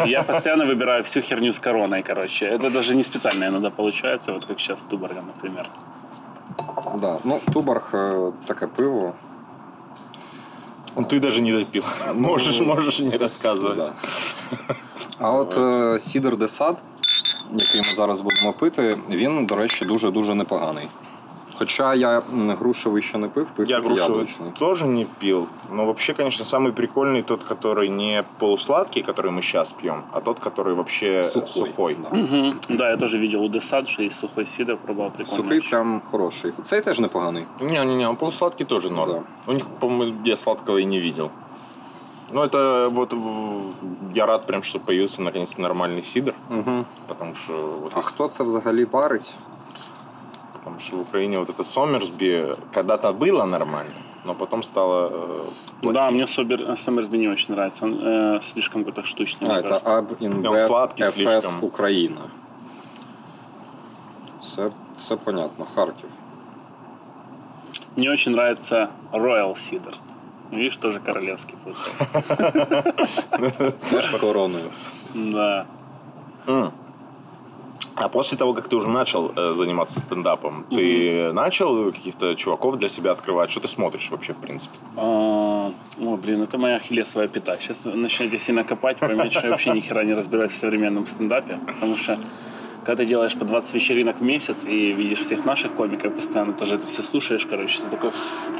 Я 0.05 0.23
постоянно 0.23 0.65
выбираю 0.65 1.03
всю 1.03 1.21
херню 1.21 1.51
с 1.53 1.59
короной, 1.59 2.03
короче. 2.03 2.45
Это 2.45 2.69
даже 2.69 2.95
не 2.95 3.03
специально 3.03 3.45
иногда 3.45 3.69
получается, 3.69 4.33
вот 4.33 4.45
как 4.45 4.59
сейчас 4.59 4.81
с 4.81 4.83
Туборгом, 4.83 5.25
например. 5.27 5.67
Да. 7.01 7.19
Ну, 7.23 7.41
Туборг 7.53 7.93
е, 7.93 8.31
таке 8.47 8.67
пиво. 8.67 9.13
Ну, 10.95 11.03
Ты 11.03 11.19
даже 11.19 11.41
не 11.41 11.51
допил. 11.51 11.83
Можешь, 12.13 12.59
можешь 12.59 12.99
не 12.99 13.17
рассказывать. 13.17 13.75
Да. 13.75 13.93
А 15.19 15.31
от 15.31 15.57
е, 15.57 15.99
Сідер 15.99 16.37
Десад, 16.37 16.81
який 17.53 17.81
ми 17.81 17.95
зараз 17.95 18.21
будемо 18.21 18.53
пити, 18.53 18.97
він, 19.09 19.45
до 19.45 19.55
речі, 19.55 19.85
дуже-дуже 19.85 20.35
непоганий. 20.35 20.87
Хоча 21.58 21.94
я 21.94 22.22
м, 22.32 22.54
грушевий 22.56 23.02
ще 23.02 23.18
не 23.18 23.28
пив, 23.28 23.46
пив 23.56 23.70
Я 23.70 23.76
тільки 23.76 23.88
грушевый 23.88 24.00
яблучний. 24.10 24.50
тоже 24.58 24.86
не 24.86 25.06
пил. 25.18 25.46
Но 25.72 25.84
вообще, 25.84 26.14
конечно, 26.14 26.44
самый 26.46 26.72
прикольный 26.72 27.22
тот, 27.22 27.40
который 27.44 27.88
не 27.88 28.24
полусладкий, 28.38 29.02
который 29.02 29.30
мы 29.30 29.42
сейчас 29.42 29.72
пьем, 29.72 30.02
а 30.12 30.20
тот, 30.20 30.38
который 30.38 30.74
вообще 30.74 31.24
Сухой. 31.24 31.48
сухой. 31.48 31.96
Да. 32.10 32.16
Мгм. 32.16 32.54
Да, 32.68 32.90
я 32.90 32.96
тоже 32.96 33.18
видел 33.18 33.42
у 33.44 33.48
Десад, 33.48 33.88
что 33.88 34.02
есть 34.02 34.18
сухой 34.18 34.46
сидр, 34.46 34.76
пробовал 34.76 35.10
прикольно. 35.10 35.42
Сухий 35.44 35.60
прям 35.70 36.00
хороший. 36.10 36.52
Цей 36.62 36.80
теж 36.80 37.00
непоганий. 37.00 37.44
Не-не-не, 37.60 38.08
он 38.08 38.16
полусладкий 38.16 38.66
тоже 38.66 38.90
норм. 38.90 39.12
Да. 39.12 39.22
У 39.46 39.52
них, 39.54 39.66
по-моему, 39.80 40.14
я 40.24 40.36
сладкого 40.36 40.78
и 40.78 40.84
не 40.86 41.00
видел. 41.00 41.30
Ну, 42.32 42.42
это 42.42 42.88
вот 42.88 43.12
в- 43.12 44.14
я 44.14 44.26
рад 44.26 44.46
прям, 44.46 44.62
что 44.62 44.78
появился 44.78 45.22
наконец-то 45.22 45.62
нормальный 45.62 46.02
сидр, 46.02 46.32
Угу. 46.50 46.84
потому 47.08 47.34
что 47.34 47.52
вот 47.82 47.92
А 47.96 48.00
из- 48.00 48.06
хто 48.06 48.28
це 48.28 48.44
взагалі 48.44 48.84
варить? 48.84 49.34
потому 50.64 50.80
что 50.80 50.96
в 50.96 51.00
Украине 51.00 51.38
вот 51.38 51.48
это 51.50 51.64
Сомерсби 51.64 52.56
когда-то 52.72 53.12
было 53.12 53.44
нормально, 53.44 53.94
но 54.24 54.34
потом 54.34 54.62
стало 54.62 55.08
э, 55.12 55.48
плохим. 55.80 55.92
Да, 55.92 56.10
мне 56.10 56.26
Собер, 56.26 56.76
Сомерсби 56.76 57.18
не 57.18 57.28
очень 57.28 57.54
нравится. 57.54 57.84
Он 57.84 57.98
э, 58.02 58.40
слишком 58.42 58.84
какой-то 58.84 59.02
штучный, 59.02 59.48
А, 59.48 59.52
мне 59.52 59.62
це 59.62 59.68
кажется. 59.68 59.98
Аб 59.98 60.10
он 60.10 60.26
Інбев 60.26 60.60
сладкий 60.60 61.04
ФС 61.06 61.14
слишком. 61.14 61.64
Україна. 61.64 62.20
Все, 64.40 64.70
все 64.98 65.16
понятно. 65.16 65.66
Харків. 65.74 66.08
Мне 67.96 68.10
очень 68.10 68.32
нравится 68.32 68.88
Royal 69.12 69.52
Cider. 69.54 69.94
Видишь, 70.52 70.76
тоже 70.76 71.00
королевский 71.00 71.54
получается. 71.64 72.82
Теж 73.90 74.10
з 74.10 74.14
короною. 74.14 74.64
Да. 75.14 75.66
А 77.95 78.09
после 78.09 78.37
того, 78.37 78.53
как 78.53 78.67
ты 78.67 78.75
уже 78.75 78.89
начал 78.89 79.31
э, 79.35 79.53
заниматься 79.53 79.99
стендапом, 80.01 80.65
ты 80.69 81.31
начал 81.31 81.91
каких-то 81.91 82.35
чуваков 82.35 82.77
для 82.77 82.89
себя 82.89 83.11
открывать? 83.11 83.51
Что 83.51 83.61
ты 83.61 83.67
смотришь 83.69 84.09
вообще, 84.11 84.33
в 84.33 84.37
принципе? 84.37 84.75
А, 84.97 85.71
О, 86.01 86.17
блин, 86.17 86.41
это 86.41 86.57
моя 86.57 86.75
ахиллесовая 86.75 87.29
пята. 87.29 87.57
Сейчас 87.59 87.85
начнете 87.85 88.37
сильно 88.37 88.65
копать, 88.65 88.99
поймете, 88.99 89.29
что 89.29 89.47
я 89.47 89.51
вообще 89.51 89.71
ни 89.71 89.79
хера 89.79 90.03
не 90.03 90.13
разбираюсь 90.13 90.51
в 90.51 90.57
современном 90.57 91.07
стендапе. 91.07 91.57
Потому 91.65 91.95
что 91.95 92.19
когда 92.83 93.03
ты 93.03 93.05
делаешь 93.05 93.35
по 93.35 93.45
20 93.45 93.73
вечеринок 93.73 94.19
в 94.19 94.23
месяц 94.23 94.65
и 94.65 94.91
видишь 94.91 95.19
всех 95.19 95.45
наших 95.45 95.71
комиков 95.73 96.13
постоянно, 96.13 96.53
тоже 96.53 96.75
это 96.75 96.87
все 96.87 97.01
слушаешь, 97.01 97.45
короче, 97.45 97.79
ты 97.79 97.89
такой, 97.89 98.11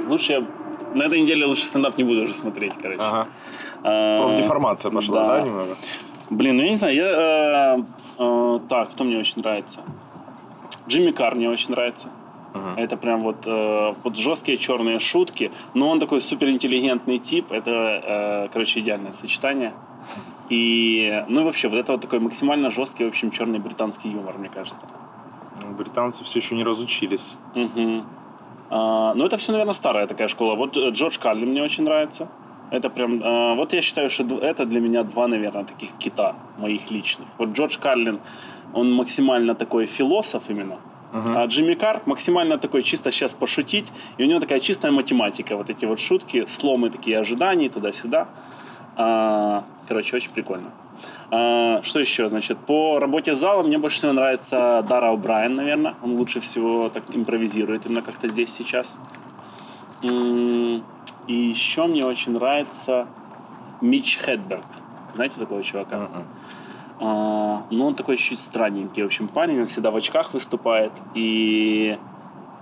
лучше 0.08 0.32
я 0.32 0.48
на 0.94 1.04
этой 1.04 1.20
неделе 1.20 1.46
лучше 1.46 1.66
стендап 1.66 1.98
не 1.98 2.06
буду 2.06 2.24
уже 2.24 2.34
смотреть, 2.34 2.74
короче. 2.82 3.02
Ага. 3.02 3.28
А, 3.84 4.28
Профдеформация 4.28 4.92
пошла, 4.92 5.22
да. 5.22 5.28
да, 5.28 5.42
немного? 5.42 5.78
Блин, 6.30 6.58
ну 6.58 6.64
я 6.64 6.70
не 6.70 6.76
знаю, 6.78 6.96
я... 6.96 7.86
э, 8.18 8.60
так, 8.68 8.92
кто 8.92 9.04
мне 9.04 9.18
очень 9.18 9.42
нравится? 9.42 9.82
Джимми 10.88 11.12
Кар 11.12 11.36
мне 11.36 11.50
очень 11.50 11.72
нравится. 11.72 12.10
Это 12.78 12.96
прям 12.96 13.22
вот, 13.22 13.46
э, 13.46 13.94
вот 14.04 14.16
жесткие 14.16 14.58
черные 14.58 15.00
шутки, 15.00 15.52
но 15.74 15.90
он 15.90 16.00
такой 16.00 16.22
суперинтеллигентный 16.22 17.18
тип. 17.20 17.52
Это, 17.52 17.72
э, 17.72 18.48
короче, 18.54 18.80
идеальное 18.80 19.12
сочетание. 19.12 19.74
И, 20.50 21.26
ну 21.28 21.42
и 21.42 21.44
вообще, 21.44 21.68
вот 21.68 21.78
это 21.78 21.94
вот 21.94 22.02
такой 22.02 22.20
максимально 22.20 22.70
жесткий, 22.70 23.04
в 23.04 23.10
общем, 23.10 23.32
черный 23.32 23.60
британский 23.60 24.10
юмор, 24.10 24.38
мне 24.38 24.50
кажется. 24.50 24.86
Ну, 25.62 25.74
Британцы 25.76 26.24
все 26.24 26.40
еще 26.40 26.56
не 26.56 26.64
разучились. 26.64 27.36
Мгм. 27.56 28.06
А, 28.70 29.14
ну, 29.16 29.26
это 29.26 29.38
все, 29.38 29.52
наверное, 29.52 29.74
старая 29.74 30.08
такая 30.08 30.28
школа. 30.28 30.56
Вот 30.56 30.78
э, 30.78 30.90
Джордж 30.90 31.20
Калли 31.20 31.46
мне 31.46 31.62
очень 31.62 31.84
нравится. 31.84 32.30
Это 32.72 32.90
прям... 32.90 33.22
а, 33.24 33.56
вот 33.56 33.74
я 33.74 33.82
считаю, 33.82 34.10
что 34.10 34.24
это 34.40 34.66
для 34.66 34.80
меня 34.80 35.04
два, 35.04 35.28
наверное, 35.28 35.64
таких 35.64 35.92
кита 36.00 36.36
моих 36.58 36.92
личных. 36.92 37.28
Вот 37.38 37.50
Джордж 37.50 37.78
Каллин, 37.80 38.20
он 38.74 38.92
максимально 38.92 39.56
такой 39.56 39.86
философ 39.86 40.44
именно. 40.50 40.78
А 41.14 41.46
Джимми 41.46 41.76
Карп 41.76 42.08
максимально 42.08 42.58
такой 42.58 42.84
чисто 42.84 43.10
сейчас 43.10 43.34
пошутить. 43.34 43.92
И 44.18 44.24
у 44.24 44.28
него 44.28 44.42
такая 44.42 44.60
чистая 44.60 44.92
математика. 44.92 45.56
Вот 45.56 45.70
эти 45.70 45.86
вот 45.86 46.00
шутки, 46.00 46.46
сломы 46.46 46.90
такие 46.90 47.18
ожиданий 47.18 47.70
туда-сюда. 47.70 48.28
А, 48.98 49.64
короче, 49.88 50.18
очень 50.18 50.32
прикольно. 50.32 50.72
А, 51.32 51.82
что 51.84 52.00
еще? 52.00 52.28
Значит, 52.28 52.58
по 52.58 53.00
работе 53.00 53.34
зала 53.34 53.64
мне 53.64 53.78
больше 53.78 54.00
всего 54.00 54.12
нравится 54.12 54.86
Дара 54.90 55.14
О'Брайен, 55.14 55.56
наверное. 55.56 55.96
Он 56.04 56.18
лучше 56.18 56.42
всего 56.42 56.90
так 56.90 57.04
импровизирует 57.14 57.86
именно 57.86 58.02
как-то 58.02 58.28
здесь 58.28 58.50
сейчас. 58.54 58.98
М, 60.04 60.84
И 61.28 61.34
еще 61.34 61.88
мне 61.88 62.06
очень 62.06 62.34
нравится 62.34 63.08
Мич 63.82 64.18
Хедберг. 64.18 64.66
Знаете 65.16 65.40
такого 65.40 65.64
чувака? 65.64 65.98
Мгм. 65.98 66.24
А, 67.00 67.64
ну, 67.72 67.88
он 67.88 67.96
такой 67.96 68.16
чуть 68.18 68.40
странненький, 68.40 69.04
в 69.04 69.08
общем, 69.08 69.28
парень. 69.28 69.60
Он 69.62 69.68
всегда 69.68 69.92
в 69.92 69.96
очках 69.96 70.34
выступает. 70.34 70.92
И 71.14 71.98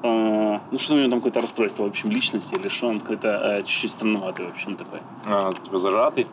э, 0.04 0.60
ну, 0.72 0.78
что 0.78 0.94
у 0.96 0.98
него 0.98 1.10
там 1.10 1.20
какое-то 1.20 1.42
расстройство, 1.42 1.84
в 1.84 1.88
общем, 1.88 2.10
личности, 2.10 2.56
или 2.56 2.68
что 2.68 2.88
он 2.88 3.00
какой-то 3.00 3.28
э, 3.28 3.64
чуть-чуть 3.64 3.92
странноватый, 3.92 4.48
в 4.48 4.50
общем, 4.50 4.76
такой. 4.76 5.00
А, 5.26 5.52
типа 5.54 5.78
зажатый? 5.78 6.28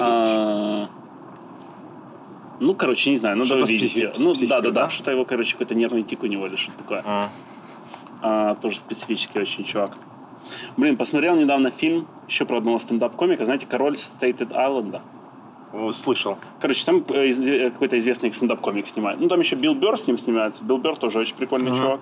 А, 0.00 0.88
ну, 2.60 2.74
короче, 2.74 3.10
не 3.10 3.16
знаю, 3.16 3.36
увидеть. 3.40 3.92
психи- 3.92 4.12
с 4.14 4.18
Ну, 4.18 4.32
психикой, 4.32 4.48
да, 4.48 4.60
да, 4.60 4.70
да, 4.70 4.84
да? 4.84 4.90
что-то 4.90 5.10
его, 5.12 5.24
короче, 5.24 5.52
какой-то 5.52 5.74
нервный 5.74 6.02
тик 6.02 6.22
у 6.22 6.26
него 6.26 6.46
или 6.46 6.56
что-то 6.56 6.78
такое. 6.78 7.02
А. 7.04 7.28
А, 8.22 8.54
тоже 8.56 8.78
специфический 8.78 9.38
очень 9.38 9.64
чувак. 9.64 9.96
Блин, 10.76 10.96
посмотрел 10.96 11.36
недавно 11.36 11.70
фильм 11.70 12.06
еще 12.28 12.44
про 12.44 12.58
одного 12.58 12.78
стендап-комика, 12.78 13.44
знаете, 13.44 13.66
«Король 13.68 13.96
Стейтен-Айленда». 13.96 15.02
Слышал. 15.92 16.38
Короче, 16.60 16.84
там 16.84 17.04
э, 17.08 17.30
э, 17.30 17.70
какой-то 17.70 17.98
известный 17.98 18.32
стендап-комик 18.32 18.86
снимает. 18.86 19.20
Ну, 19.20 19.28
там 19.28 19.40
еще 19.40 19.56
Билл 19.56 19.74
Берр 19.74 19.98
с 19.98 20.06
ним 20.06 20.18
снимается. 20.18 20.62
Билл 20.62 20.78
Берр 20.78 20.96
тоже 20.96 21.18
очень 21.18 21.34
прикольный 21.34 21.72
чувак. 21.76 22.00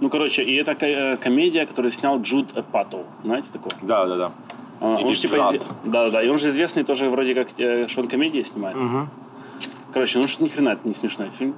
Ну, 0.00 0.08
короче, 0.08 0.44
и 0.44 0.54
это 0.54 0.76
э, 0.86 1.16
комедия, 1.16 1.66
которую 1.66 1.90
снял 1.90 2.20
Джуд 2.20 2.56
Эпатоу. 2.56 3.04
Знаете 3.24 3.48
такое? 3.52 3.72
Да, 3.82 4.06
да, 4.06 4.16
да. 4.16 4.32
А, 4.80 4.86
он 4.94 5.08
Или 5.08 5.14
типа 5.14 5.34
изв- 5.34 5.62
Да, 5.84 6.04
да, 6.04 6.10
да. 6.10 6.22
И 6.22 6.28
он 6.28 6.38
же 6.38 6.48
известный 6.48 6.84
тоже 6.84 7.10
вроде 7.10 7.34
как, 7.34 7.48
что 7.88 8.00
он 8.00 8.06
комедии 8.08 8.42
снимает. 8.44 8.76
Короче, 9.92 10.18
ну 10.18 10.28
что 10.28 10.44
ни 10.44 10.48
хрена 10.48 10.70
это 10.70 10.86
не 10.86 10.94
смешной 10.94 11.30
фильм. 11.30 11.54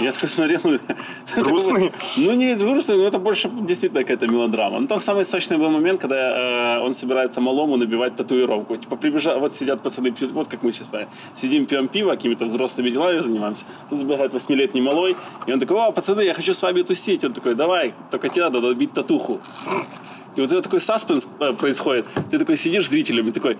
Я 0.00 0.12
такой 0.12 0.28
смотрел. 0.28 0.60
Грустный? 1.36 1.92
Ну 2.16 2.32
не 2.32 2.54
грустный, 2.54 2.96
но 2.96 3.06
это 3.06 3.18
больше 3.18 3.50
действительно 3.50 4.00
какая-то 4.00 4.26
мелодрама. 4.26 4.80
Ну 4.80 4.86
там 4.86 5.00
самый 5.00 5.24
сочный 5.24 5.58
был 5.58 5.70
момент, 5.70 6.00
когда 6.00 6.78
э, 6.78 6.80
он 6.80 6.94
собирается 6.94 7.40
малому 7.40 7.76
набивать 7.76 8.16
татуировку. 8.16 8.76
Типа 8.76 8.96
прибежал, 8.96 9.38
вот 9.40 9.52
сидят 9.52 9.82
пацаны 9.82 10.10
пьют, 10.10 10.30
вот 10.32 10.48
как 10.48 10.62
мы 10.62 10.72
сейчас 10.72 10.88
с. 10.88 11.08
Сидим, 11.34 11.66
пьем 11.66 11.88
пиво, 11.88 12.12
какими-то 12.12 12.46
взрослыми 12.46 12.90
делами 12.90 13.20
занимаемся. 13.20 13.64
Тут 13.90 13.98
забегает 13.98 14.32
восьмилетний 14.32 14.80
малой, 14.80 15.16
и 15.46 15.52
он 15.52 15.60
такой, 15.60 15.76
о, 15.76 15.92
пацаны, 15.92 16.22
я 16.22 16.32
хочу 16.32 16.54
с 16.54 16.62
вами 16.62 16.82
тусить. 16.82 17.24
Он 17.24 17.32
такой, 17.32 17.54
давай, 17.54 17.92
только 18.10 18.28
тебе 18.28 18.48
надо 18.48 18.74
бить 18.74 18.92
татуху. 18.94 19.40
И 20.36 20.40
вот 20.40 20.52
это 20.52 20.62
такой 20.62 20.80
саспенс 20.80 21.26
э, 21.40 21.52
происходит. 21.54 22.06
Ты 22.30 22.38
такой 22.38 22.56
сидишь 22.56 22.88
зрителем 22.88 23.28
и 23.28 23.32
такой, 23.32 23.56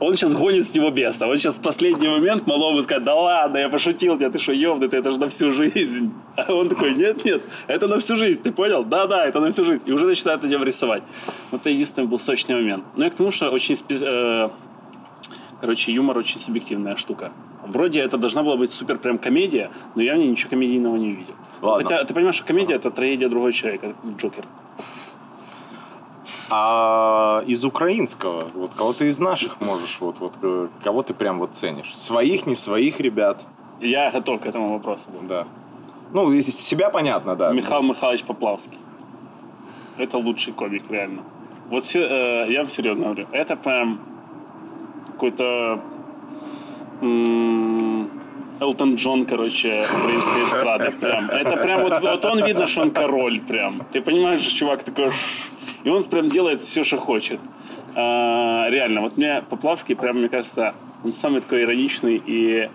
он 0.00 0.16
сейчас 0.16 0.32
гонит 0.32 0.66
с 0.66 0.74
него 0.74 0.90
беса. 0.90 1.26
Он 1.26 1.36
сейчас 1.38 1.58
в 1.58 1.62
последний 1.62 2.08
момент 2.08 2.46
малому 2.46 2.82
скажет, 2.82 3.04
да 3.04 3.14
ладно, 3.14 3.58
я 3.58 3.68
пошутил 3.68 4.16
тебя, 4.16 4.30
ты 4.30 4.38
что, 4.38 4.52
ёбнутый, 4.52 4.98
это 4.98 5.12
же 5.12 5.20
на 5.20 5.28
всю 5.28 5.50
жизнь. 5.50 6.12
А 6.36 6.52
он 6.52 6.68
такой, 6.68 6.94
нет, 6.94 7.24
нет, 7.24 7.42
это 7.66 7.86
на 7.86 8.00
всю 8.00 8.16
жизнь, 8.16 8.42
ты 8.42 8.50
понял? 8.50 8.84
Да, 8.84 9.06
да, 9.06 9.26
это 9.26 9.40
на 9.40 9.50
всю 9.50 9.64
жизнь. 9.64 9.82
И 9.86 9.92
уже 9.92 10.06
начинает 10.06 10.40
тебя 10.40 10.64
рисовать. 10.64 11.02
Вот 11.50 11.60
это 11.60 11.70
единственный 11.70 12.08
был 12.08 12.18
сочный 12.18 12.54
момент. 12.54 12.84
Но 12.96 13.04
я 13.04 13.10
к 13.10 13.14
тому, 13.14 13.30
что 13.30 13.50
очень... 13.50 13.76
э, 13.88 14.48
Короче, 15.60 15.92
юмор 15.92 16.16
очень 16.16 16.38
субъективная 16.38 16.96
штука. 16.96 17.32
Вроде 17.66 18.00
это 18.00 18.16
должна 18.16 18.42
была 18.42 18.56
быть 18.56 18.70
супер 18.70 18.98
прям 18.98 19.18
комедия, 19.18 19.70
но 19.94 20.00
я 20.00 20.14
в 20.14 20.16
ней 20.16 20.28
ничего 20.28 20.48
комедийного 20.48 20.96
не 20.96 21.10
увидел. 21.10 21.34
Ладно. 21.60 21.86
Хотя 21.86 22.04
ты 22.04 22.14
понимаешь, 22.14 22.36
что 22.36 22.46
комедия 22.46 22.74
это 22.74 22.90
трагедия 22.90 23.28
другого 23.28 23.52
человека, 23.52 23.94
Джокер. 24.16 24.44
А 26.50 27.44
из 27.46 27.64
украинского, 27.64 28.48
вот 28.54 28.72
кого 28.76 28.92
ты 28.92 29.08
из 29.08 29.20
наших 29.20 29.60
можешь, 29.60 29.98
вот, 30.00 30.18
вот 30.18 30.32
э, 30.42 30.68
кого 30.82 31.02
ты 31.02 31.14
прям 31.14 31.38
вот 31.38 31.54
ценишь? 31.54 31.94
Своих, 31.96 32.46
не 32.46 32.56
своих 32.56 32.98
ребят, 33.00 33.46
Я 33.80 34.10
готов 34.10 34.40
к 34.40 34.46
этому 34.46 34.72
вопросу. 34.72 35.10
был. 35.10 35.20
да. 35.28 35.46
Ну, 36.12 36.32
из 36.32 36.46
себя 36.48 36.90
понятно, 36.90 37.36
да. 37.36 37.52
Михаил 37.52 37.82
Михайлович 37.82 38.24
Поплавский. 38.24 38.78
Это 39.96 40.18
лучший 40.18 40.52
комик, 40.52 40.82
реально. 40.90 41.22
Вот 41.68 41.84
э, 41.94 42.46
я 42.48 42.60
вам 42.60 42.68
серьезно 42.68 43.04
говорю, 43.04 43.26
это 43.30 43.54
прям 43.54 44.00
какой-то 45.06 45.80
м, 47.00 48.10
Элтон 48.60 48.96
Джон, 48.96 49.24
короче, 49.24 49.82
украинской 49.82 50.44
эстрады. 50.44 50.90
Прям. 50.92 51.30
Это 51.30 51.56
прям 51.56 51.82
вот, 51.82 52.00
вот 52.02 52.24
он 52.26 52.44
видно, 52.44 52.66
что 52.66 52.82
он 52.82 52.90
король 52.90 53.40
прям. 53.40 53.82
Ты 53.90 54.02
понимаешь, 54.02 54.40
что 54.40 54.54
чувак 54.54 54.82
такой... 54.82 55.12
И 55.82 55.88
он 55.88 56.04
прям 56.04 56.28
делает 56.28 56.60
все, 56.60 56.84
что 56.84 56.98
хочет. 56.98 57.40
А, 57.96 58.66
реально, 58.68 59.00
вот 59.00 59.16
мне 59.16 59.42
Поплавский 59.48 59.96
прям, 59.96 60.18
мне 60.18 60.28
кажется, 60.28 60.74
он 61.02 61.12
самый 61.12 61.40
такой 61.40 61.62
ироничный 61.62 62.22
и 62.24 62.68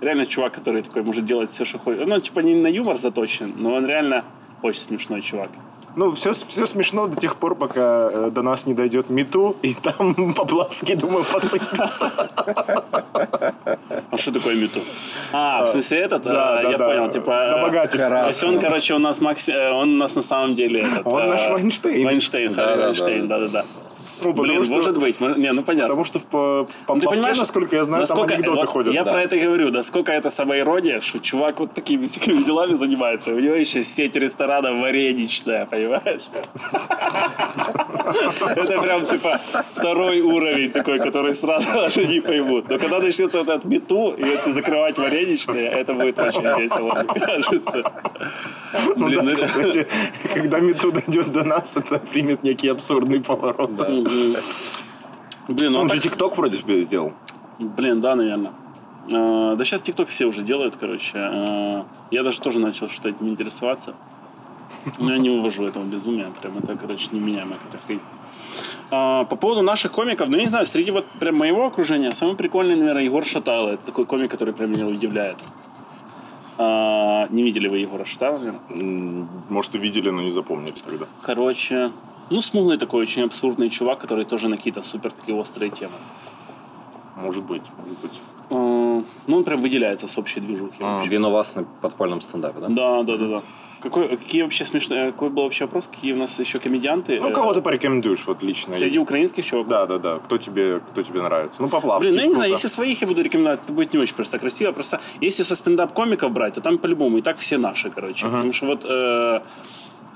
реально 0.00 0.26
чувак, 0.26 0.54
который 0.54 0.82
такой 0.82 1.02
может 1.02 1.26
делать 1.26 1.50
все, 1.50 1.64
что 1.64 1.78
хочет. 1.78 2.06
Ну, 2.06 2.20
типа 2.20 2.40
не 2.40 2.54
на 2.54 2.68
юмор 2.68 2.98
заточен, 2.98 3.54
но 3.56 3.74
он 3.74 3.86
реально 3.86 4.24
очень 4.62 4.80
смешной 4.80 5.20
чувак. 5.20 5.50
Ну, 5.96 6.12
все, 6.12 6.32
все 6.32 6.66
смешно 6.66 7.06
до 7.06 7.20
тех 7.20 7.36
пор, 7.36 7.54
пока 7.54 8.10
э, 8.12 8.30
до 8.30 8.42
нас 8.42 8.66
не 8.66 8.74
дойдет 8.74 9.10
Мету, 9.10 9.54
и 9.62 9.74
там 9.74 10.34
Поплавский, 10.36 10.96
думаю, 10.96 11.24
посыпется. 11.24 12.10
А 14.10 14.16
что 14.16 14.32
такое 14.32 14.56
мету? 14.56 14.80
А, 15.32 15.64
в 15.64 15.68
смысле 15.68 15.98
этот? 15.98 16.22
Да, 16.24 16.58
А, 16.58 16.62
да, 16.62 16.70
я 16.70 16.78
да. 16.78 16.88
понял, 16.88 17.10
типа... 17.10 17.30
На 17.30 17.58
э, 17.58 17.62
богатство. 17.62 18.00
То 18.00 18.26
есть 18.26 18.44
он, 18.44 18.58
короче, 18.60 18.94
у 18.94 18.98
нас 18.98 19.20
Макси... 19.20 19.52
э, 19.52 19.70
он 19.70 19.94
у 19.94 19.96
нас 19.96 20.16
на 20.16 20.22
самом 20.22 20.54
деле 20.54 20.80
этот... 20.82 21.06
Он 21.06 21.22
э, 21.22 21.26
наш 21.28 21.48
Вайнштейн. 21.48 22.04
Вайнштейн, 22.04 22.54
да, 22.54 22.76
Вайнштейн, 22.76 23.28
да-да-да. 23.28 23.64
Ну, 24.24 24.34
потому 24.34 24.42
Блин, 24.58 24.64
что- 24.64 24.74
может 24.74 24.98
быть. 24.98 25.20
мо- 25.20 25.34
Не, 25.36 25.52
ну 25.52 25.62
понятно. 25.62 25.88
Потому 25.88 26.04
что 26.04 26.18
в 26.18 26.24
по- 26.26 26.66
Ну, 26.88 27.00
ты 27.00 27.08
понимаешь, 27.08 27.38
насколько 27.38 27.76
я 27.76 27.84
знаю, 27.84 28.06
там 28.06 28.16
насколько- 28.16 28.34
анекдоты 28.34 28.60
вот 28.60 28.68
ходят. 28.68 28.94
Я 28.94 29.04
Да. 29.04 29.12
про 29.12 29.22
это 29.22 29.36
говорю, 29.38 29.70
насколько 29.70 30.12
это 30.12 30.30
самоирония, 30.30 31.00
что 31.00 31.18
чувак 31.18 31.60
вот 31.60 31.74
такими 31.74 32.06
всякими 32.06 32.42
делами 32.42 32.72
занимается. 32.74 33.32
У 33.32 33.38
него 33.38 33.54
еще 33.54 33.82
сеть 33.84 34.16
ресторанов 34.16 34.80
вареничная, 34.80 35.66
понимаешь? 35.66 36.22
Это 38.56 38.80
прям 38.82 39.06
типа 39.06 39.40
второй 39.74 40.20
уровень 40.20 40.70
такой, 40.70 40.98
который 40.98 41.34
сразу 41.34 41.66
даже 41.72 42.04
не 42.06 42.20
поймут. 42.20 42.68
Но 42.68 42.78
когда 42.78 42.98
начнется 43.00 43.38
вот 43.38 43.48
этот 43.48 43.64
мету, 43.64 44.14
и 44.18 44.22
если 44.24 44.52
закрывать 44.52 44.98
вареничные, 44.98 45.68
это 45.68 45.94
будет 45.94 46.18
очень 46.18 46.42
весело, 46.60 47.04
мне 47.10 47.20
кажется. 47.26 47.92
Ну 48.96 49.06
Блин, 49.06 49.18
да, 49.18 49.22
ну 49.24 49.30
это- 49.30 49.46
кстати, 49.46 49.86
когда 50.34 50.60
Мету 50.60 50.92
дойдет 50.92 51.32
до 51.32 51.44
нас, 51.44 51.76
это 51.76 51.98
примет 51.98 52.42
некий 52.42 52.68
абсурдный 52.68 53.20
поворот. 53.20 53.76
да. 53.76 53.86
Блин, 55.48 55.72
ну 55.72 55.78
а 55.78 55.82
Он 55.82 55.90
же 55.90 56.00
ТикТок 56.00 56.36
вроде 56.36 56.58
себе 56.58 56.82
сделал. 56.82 57.12
Блин, 57.58 58.00
да, 58.00 58.14
наверное. 58.14 58.52
А, 59.12 59.54
да 59.56 59.64
сейчас 59.64 59.82
ТикТок 59.82 60.08
все 60.08 60.26
уже 60.26 60.42
делают, 60.42 60.76
короче. 60.76 61.12
А, 61.16 61.86
я 62.10 62.22
даже 62.22 62.40
тоже 62.40 62.58
начал 62.58 62.88
что-то 62.88 63.10
этим 63.10 63.28
интересоваться. 63.28 63.94
Но 64.98 65.12
я 65.12 65.18
не 65.18 65.30
вывожу 65.30 65.64
этого 65.64 65.84
безумия. 65.84 66.28
Прям 66.40 66.58
это, 66.58 66.76
короче, 66.76 67.08
неменяемая 67.12 67.58
какая-то 67.58 67.86
хрень. 67.86 68.00
А, 68.90 69.24
по 69.24 69.36
поводу 69.36 69.62
наших 69.62 69.92
комиков, 69.92 70.28
ну, 70.28 70.36
я 70.36 70.42
не 70.42 70.48
знаю, 70.48 70.66
среди 70.66 70.90
вот 70.90 71.06
прям 71.20 71.36
моего 71.36 71.66
окружения 71.66 72.12
самый 72.12 72.36
прикольный, 72.36 72.76
наверное, 72.76 73.02
Егор 73.02 73.24
Шатайло. 73.24 73.70
Это 73.70 73.86
такой 73.86 74.06
комик, 74.06 74.30
который 74.30 74.54
прям 74.54 74.72
меня 74.72 74.86
удивляет. 74.86 75.38
А, 76.56 77.26
не 77.30 77.42
видели 77.42 77.68
вы 77.68 77.78
Егора 77.78 78.04
Шатайла, 78.04 78.38
наверное? 78.38 79.26
Может, 79.50 79.74
и 79.74 79.78
видели, 79.78 80.10
но 80.10 80.22
не 80.22 80.30
запомнили 80.30 80.72
тогда. 80.72 81.06
Короче, 81.24 81.90
ну, 82.30 82.42
смуглый 82.42 82.78
такой 82.78 83.02
очень 83.02 83.22
абсурдный 83.22 83.70
чувак, 83.70 83.98
который 83.98 84.24
тоже 84.24 84.48
на 84.48 84.56
какие-то 84.56 84.82
супер 84.82 85.12
такие 85.12 85.36
острые 85.36 85.70
темы. 85.70 85.94
Может 87.16 87.44
быть, 87.44 87.62
может 87.78 87.98
быть. 88.00 88.20
А, 88.50 89.02
ну, 89.26 89.36
он 89.36 89.44
прям 89.44 89.60
выделяется 89.60 90.06
с 90.06 90.18
общей 90.18 90.40
движухи. 90.40 90.82
вообще. 90.82 91.08
Він 91.08 91.24
у 91.24 91.30
вас 91.30 91.54
на 91.54 91.64
подпольном 91.80 92.20
стендапе, 92.20 92.60
да? 92.60 92.68
Да, 92.68 93.02
да, 93.02 93.16
да, 93.16 93.26
да. 93.26 93.42
Какой, 93.80 94.08
какие 94.08 94.42
вообще 94.42 94.64
смешные, 94.64 95.12
какой 95.12 95.28
был 95.28 95.42
вообще 95.42 95.64
вопрос, 95.64 95.88
какие 95.88 96.14
у 96.14 96.16
нас 96.16 96.40
еще 96.40 96.58
комедианты? 96.58 97.20
Ну, 97.20 97.28
э, 97.28 97.32
кого 97.32 97.52
ты 97.52 97.60
порекомендуешь, 97.60 98.26
вот 98.26 98.42
лично? 98.42 98.74
Среди 98.74 98.98
украинских 98.98 99.44
чуваков? 99.44 99.68
Да, 99.68 99.86
да, 99.86 99.98
да. 99.98 100.18
Кто 100.18 100.38
тебе, 100.38 100.80
кто 100.80 101.02
тебе 101.02 101.20
нравится? 101.20 101.56
Ну, 101.60 101.68
Поплавский. 101.68 102.10
Блин, 102.10 102.16
ну 102.16 102.22
я 102.22 102.28
не 102.28 102.34
знаю, 102.34 102.50
если 102.50 102.68
своих 102.68 103.02
я 103.02 103.06
буду 103.06 103.22
рекомендовать, 103.22 103.60
это 103.64 103.72
будет 103.74 103.92
не 103.92 103.98
очень 103.98 104.14
просто 104.14 104.38
красиво. 104.38 104.72
Просто 104.72 105.00
если 105.20 105.42
со 105.42 105.54
стендап-комиков 105.54 106.32
брать, 106.32 106.54
то 106.54 106.60
там 106.62 106.78
по-любому 106.78 107.18
и 107.18 107.22
так 107.22 107.36
все 107.36 107.58
наши, 107.58 107.90
короче. 107.90 108.24
Потому 108.24 108.52
что 108.54 108.66
вот 108.66 108.86
э, 108.88 109.40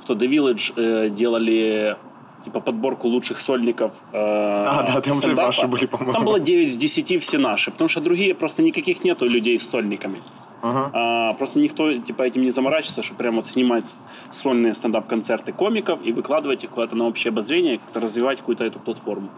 кто 0.08 0.14
The 0.14 0.28
Village 0.30 0.72
э, 0.76 1.10
делали 1.10 1.96
типа 2.44 2.60
подборку 2.60 3.08
лучших 3.08 3.38
сольников 3.38 3.92
э, 4.12 4.16
А, 4.16 4.82
да, 4.86 5.00
там 5.02 5.14
стендапа. 5.14 5.46
ваши 5.48 5.66
были, 5.66 5.84
по-моему. 5.86 6.12
Там 6.14 6.24
было 6.24 6.40
9 6.40 6.72
с 6.72 6.76
10 6.76 7.22
все 7.22 7.36
наши, 7.38 7.70
потому 7.70 7.88
что 7.88 8.00
другие 8.00 8.34
просто 8.34 8.62
никаких 8.62 9.04
нету 9.04 9.26
людей 9.26 9.60
с 9.60 9.68
сольниками. 9.68 10.18
А, 10.62 11.34
просто 11.34 11.58
никто 11.60 11.92
типа 11.98 12.22
этим 12.22 12.42
не 12.42 12.50
заморачивается, 12.50 13.02
что 13.02 13.14
прям 13.14 13.36
вот 13.36 13.46
снимать 13.46 13.98
сольные 14.30 14.72
стендап-концерты 14.74 15.52
комиков 15.52 16.00
и 16.02 16.12
выкладывать 16.12 16.64
их 16.64 16.70
куда-то 16.70 16.96
на 16.96 17.06
общее 17.06 17.30
обозрение, 17.30 17.78
как-то 17.78 18.00
развивать 18.00 18.38
какую-то 18.38 18.64
эту 18.64 18.78
платформу. 18.80 19.28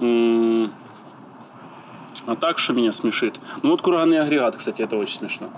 М, 0.00 0.70
А 2.26 2.36
так, 2.36 2.58
что 2.58 2.72
меня 2.74 2.92
смешит? 2.92 3.40
Ну 3.62 3.70
вот 3.70 3.80
курганный 3.82 4.18
агрегат, 4.20 4.56
кстати, 4.56 4.82
это 4.82 4.96
очень 4.96 5.14
смешно. 5.16 5.48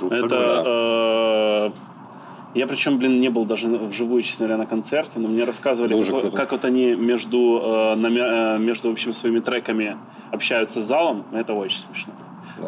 Тут 0.00 0.12
Это 0.12 0.62
э, 0.66 1.70
я 2.54 2.66
причем, 2.66 2.98
блин, 2.98 3.20
не 3.20 3.30
был 3.30 3.44
даже 3.44 3.68
вживую, 3.68 4.22
честно 4.22 4.46
говоря, 4.46 4.58
на 4.58 4.66
концерте, 4.66 5.18
но 5.18 5.28
мне 5.28 5.44
рассказывали, 5.44 5.98
как, 6.00 6.20
круто. 6.20 6.36
как 6.36 6.52
вот 6.52 6.64
они 6.64 6.94
между, 6.94 7.60
э, 7.62 7.94
намя- 7.96 8.56
э, 8.56 8.58
между 8.58 8.90
в 8.90 8.92
общем, 8.92 9.12
своими 9.12 9.40
треками 9.40 9.96
общаются 10.30 10.80
с 10.80 10.84
залом. 10.84 11.24
Это 11.32 11.54
очень 11.54 11.78
смешно. 11.78 12.12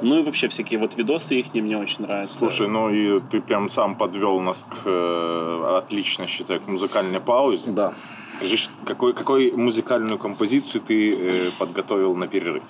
Ну 0.03 0.19
и 0.19 0.23
вообще 0.23 0.49
всякие 0.49 0.81
вот 0.81 0.97
видосы 0.97 1.37
их 1.37 1.55
мне 1.55 1.79
очень 1.79 2.03
нравятся. 2.03 2.37
Слушай, 2.37 2.69
ну 2.69 2.91
и 2.91 3.21
ты 3.31 3.41
прям 3.41 3.69
сам 3.69 3.95
подвел 3.95 4.41
нас 4.41 4.67
к 4.69 4.83
э, 4.87 5.79
отлично, 5.79 6.27
считаю, 6.27 6.61
к 6.61 6.67
музыкальной 6.67 7.21
паузе. 7.21 7.71
Да. 7.71 7.95
Скажи, 8.33 8.57
какой, 8.85 9.13
какой 9.13 9.53
музыкальную 9.53 10.19
композицию 10.19 10.81
ты 10.81 11.15
э, 11.15 11.51
подготовил 11.59 12.17
на 12.17 12.27
перерыв? 12.27 12.63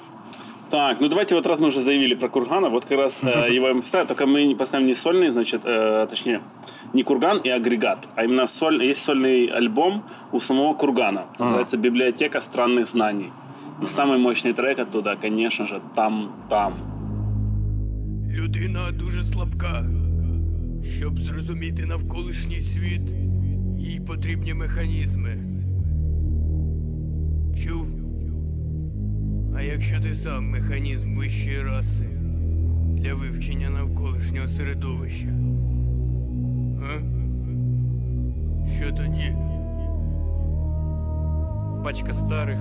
Так, 0.71 1.01
ну 1.01 1.09
давайте 1.09 1.35
вот 1.35 1.47
раз 1.47 1.59
мы 1.59 1.69
уже 1.69 1.81
заявили 1.81 2.15
про 2.15 2.29
Кургана, 2.29 2.69
вот 2.69 2.85
как 2.85 2.99
раз 2.99 3.23
э, 3.23 3.49
его 3.51 3.69
им 3.69 3.81
поставим, 3.81 4.07
только 4.07 4.27
мы 4.27 4.45
не 4.45 4.55
поставим 4.55 4.87
не 4.87 4.95
сольный, 4.95 5.31
значит, 5.31 5.63
э, 5.65 6.07
точнее, 6.11 6.41
не 6.94 7.04
Курган 7.04 7.38
и 7.38 7.50
агрегат, 7.50 8.10
а 8.16 8.24
именно 8.24 8.48
соль, 8.48 8.84
есть 8.84 9.02
сольный 9.02 9.46
альбом 9.46 10.04
у 10.32 10.40
самого 10.40 10.74
Кургана, 10.74 11.26
называется 11.40 11.78
«Библиотека 11.78 12.42
странных 12.42 12.88
знаний». 12.88 13.32
И 13.82 13.86
самый 13.86 14.18
мощный 14.18 14.54
трек 14.54 14.80
оттуда, 14.80 15.16
конечно 15.22 15.66
же, 15.66 15.82
«Там-там». 15.96 16.74
Людина 18.30 18.92
дуже 18.92 19.24
слабка. 19.24 19.86
Щоб 20.84 21.20
зрозуміти 21.20 21.86
навколишній 21.86 22.60
світ, 22.62 23.02
їй 23.78 24.00
потрібні 24.00 24.54
механізми. 24.54 25.38
Чув? 27.64 27.88
А 29.56 29.62
якщо 29.62 30.00
ти 30.00 30.16
сам 30.16 30.50
механізм 30.50 31.18
вищої 31.18 31.64
раси 31.64 32.10
для 32.94 33.14
вивчення 33.14 33.70
навколишнього 33.70 34.48
середовища? 34.48 35.28
А? 36.84 37.00
Що 38.68 38.92
тоді? 38.92 39.36
Пачка 41.84 42.12
старых 42.12 42.60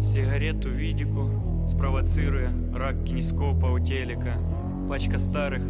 сигарет 0.00 0.66
у 0.66 0.70
Видику 0.70 1.50
спровоцируя 1.68 2.50
рак 2.74 3.04
кинескопа 3.04 3.66
у 3.66 3.78
телека. 3.78 4.34
Пачка 4.88 5.18
старых 5.18 5.62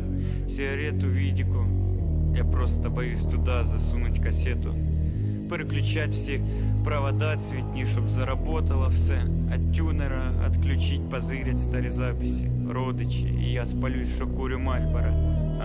сигарет 0.49 1.05
у 1.05 1.09
Видику. 1.09 1.65
Я 2.35 2.45
просто 2.45 2.91
боюсь 2.91 3.23
туда 3.23 3.65
засунуть 3.65 4.21
кассету. 4.21 4.75
Переключать 5.49 6.11
всі 6.11 6.41
провода 6.85 7.37
цвітні, 7.37 7.87
щоб 7.87 8.09
заработало 8.09 8.89
все. 8.89 9.23
От 9.55 9.77
тюнера 9.77 10.33
отключить, 10.49 11.11
позирять 11.11 11.59
старі 11.59 11.89
записи. 11.89 12.51
Родичі, 12.71 13.27
і 13.27 13.53
я 13.53 13.67
спалюсь, 13.67 14.17
що 14.17 14.27
курю 14.27 14.59
Мальбора, 14.59 15.15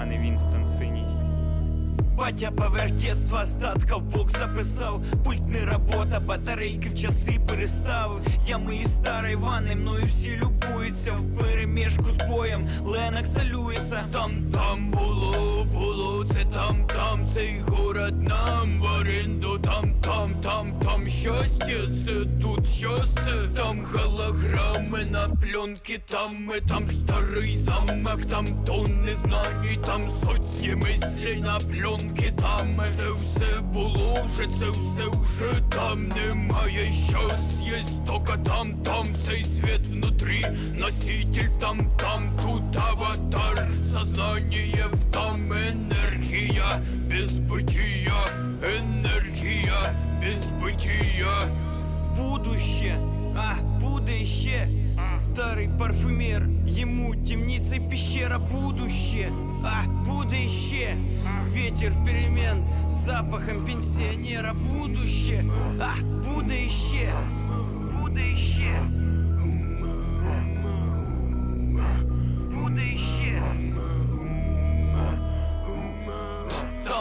а 0.02 0.06
не 0.06 0.18
Вінстон 0.18 0.66
синій. 0.66 1.19
Батя 2.17 2.51
поверх 2.51 2.93
статка 2.99 3.43
остатков 3.43 4.03
бок 4.03 4.31
записав. 4.31 5.03
Пульт 5.25 5.47
не 5.47 5.65
работа, 5.65 6.21
батарейки 6.21 6.89
в 6.89 6.95
часи 6.95 7.41
переставив 7.49 8.27
Я 8.47 8.59
мої 8.59 8.87
старої 8.87 9.37
ванни, 9.37 9.75
мною 9.75 10.07
всі 10.07 10.37
любуються 10.37 11.13
В 11.13 11.39
перемішку 11.39 12.11
з 12.11 12.17
боєм 12.29 12.69
Ленокса 12.85 13.45
Люїса 13.45 14.05
Там 14.13 14.31
там 14.53 14.91
було, 14.91 15.60
було, 16.51 16.57
це 16.57 16.57
там, 16.57 16.85
там 16.87 17.27
Цей 17.35 17.61
город 17.69 18.23
нам 18.23 18.81
в 18.81 18.85
оренду. 18.85 19.59
Там, 19.59 19.95
там, 20.01 20.35
там, 20.43 20.81
там 20.81 21.09
щастя, 21.09 21.81
це 22.05 22.25
тут 22.43 22.67
щастя. 22.67 23.49
Там 23.57 23.85
голограми 23.93 25.05
на 25.05 25.29
пленки, 25.29 26.01
там 26.09 26.45
ми, 26.45 26.61
там 26.61 26.89
старий 26.91 27.59
замок. 27.59 28.25
Там 28.31 28.47
тонни 28.65 29.15
знань, 29.15 29.77
там 29.87 30.09
сотні 30.09 30.75
мислей 30.75 31.41
на 31.41 31.59
пленки. 31.59 32.33
Там 32.41 32.77
Це 32.97 33.11
все 33.13 33.61
було 33.61 34.19
вже, 34.25 34.47
це 34.59 34.71
все 34.71 35.21
вже 35.21 35.61
там 35.71 36.09
немає 36.09 36.87
щас 37.09 37.67
є 37.67 37.85
тока 38.07 38.37
там, 38.37 38.73
там 38.73 39.07
цей 39.27 39.45
світ 39.45 39.87
внутрі. 39.87 40.47
Носитель 40.75 41.51
там, 41.61 41.91
там, 41.97 42.31
тут 42.43 42.77
аватар. 42.77 43.69
Сознание 43.93 44.87
в 44.93 45.05
там 45.13 45.51
енергія 46.60 46.82
без 47.10 47.32
бытия 47.40 48.28
Енергія 48.62 49.96
без 50.22 50.52
бытия 50.62 51.48
будуще, 52.18 52.98
а 53.36 53.62
буде 53.82 54.26
ще 54.26 54.68
Старий 55.20 55.70
парфюмер, 55.80 56.48
йому 56.68 57.16
темниця 57.16 57.76
й 57.76 57.80
пещера 57.80 58.40
будуще, 58.40 59.32
а 59.64 59.88
буде 60.08 60.50
ще 60.50 60.96
Ветер 61.54 61.92
перемен 62.06 62.64
з 62.90 63.06
запахом 63.06 63.66
пенсіонера 63.66 64.54
будуще, 64.54 65.44
а 65.80 65.94
буде 66.30 66.70
ще, 66.70 67.10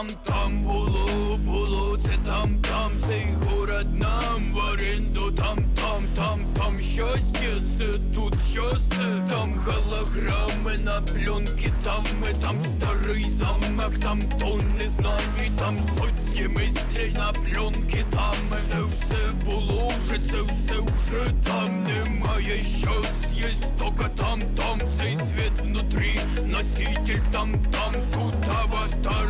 Там, 0.00 0.08
там 0.24 0.62
було, 0.62 1.36
було, 1.36 1.98
це 1.98 2.12
там, 2.26 2.56
там, 2.68 2.92
цей 3.08 3.26
город 3.44 3.86
нам 3.98 4.52
в 4.52 4.56
оренду, 4.56 5.32
там, 5.32 5.58
там, 5.74 6.04
там, 6.16 6.40
там 6.54 6.80
щастя, 6.80 7.52
це 7.78 7.84
тут 8.14 8.34
щастя, 8.52 9.28
там 9.30 9.54
голограми 9.54 10.78
на 10.84 11.00
пленки, 11.00 11.72
там 11.84 12.04
ми, 12.20 12.32
там 12.40 12.56
старий 12.78 13.26
замок, 13.38 13.92
там 14.02 14.22
тонни 14.38 14.88
знань, 14.88 15.56
там 15.58 15.76
сотні 15.98 16.48
мислей 16.48 17.12
на 17.12 17.32
пленки, 17.32 18.04
там 18.10 18.34
це 18.50 18.82
все 18.82 19.32
було 19.44 19.92
вже, 20.02 20.18
це 20.30 20.42
все 20.42 20.80
вже 20.80 21.30
там. 21.44 21.84
Немає 21.84 22.58
щас, 22.78 23.38
є 23.38 23.48
тока 23.78 24.08
там, 24.16 24.42
там, 24.56 24.80
цей 24.98 25.16
світ 25.16 25.60
внутрі, 25.62 26.20
носитель 26.46 27.20
там, 27.32 27.54
там, 27.72 27.94
тут 28.12 28.34
аватар, 28.48 29.28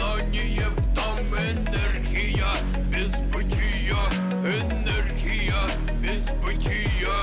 сознание 0.00 0.68
в 0.76 0.94
там 0.94 1.18
енергія, 1.34 2.52
без 2.90 3.10
бытия, 3.32 3.98
енергія, 4.44 5.62
без 6.02 6.24
бытия. 6.42 7.16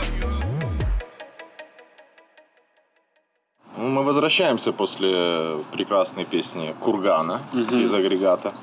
Мы 3.77 4.03
возвращаемся 4.03 4.71
после 4.71 5.57
прекрасной 5.71 6.25
песни 6.25 6.75
Кургана 6.79 7.41
из 7.53 7.93
агрегата 7.93 8.53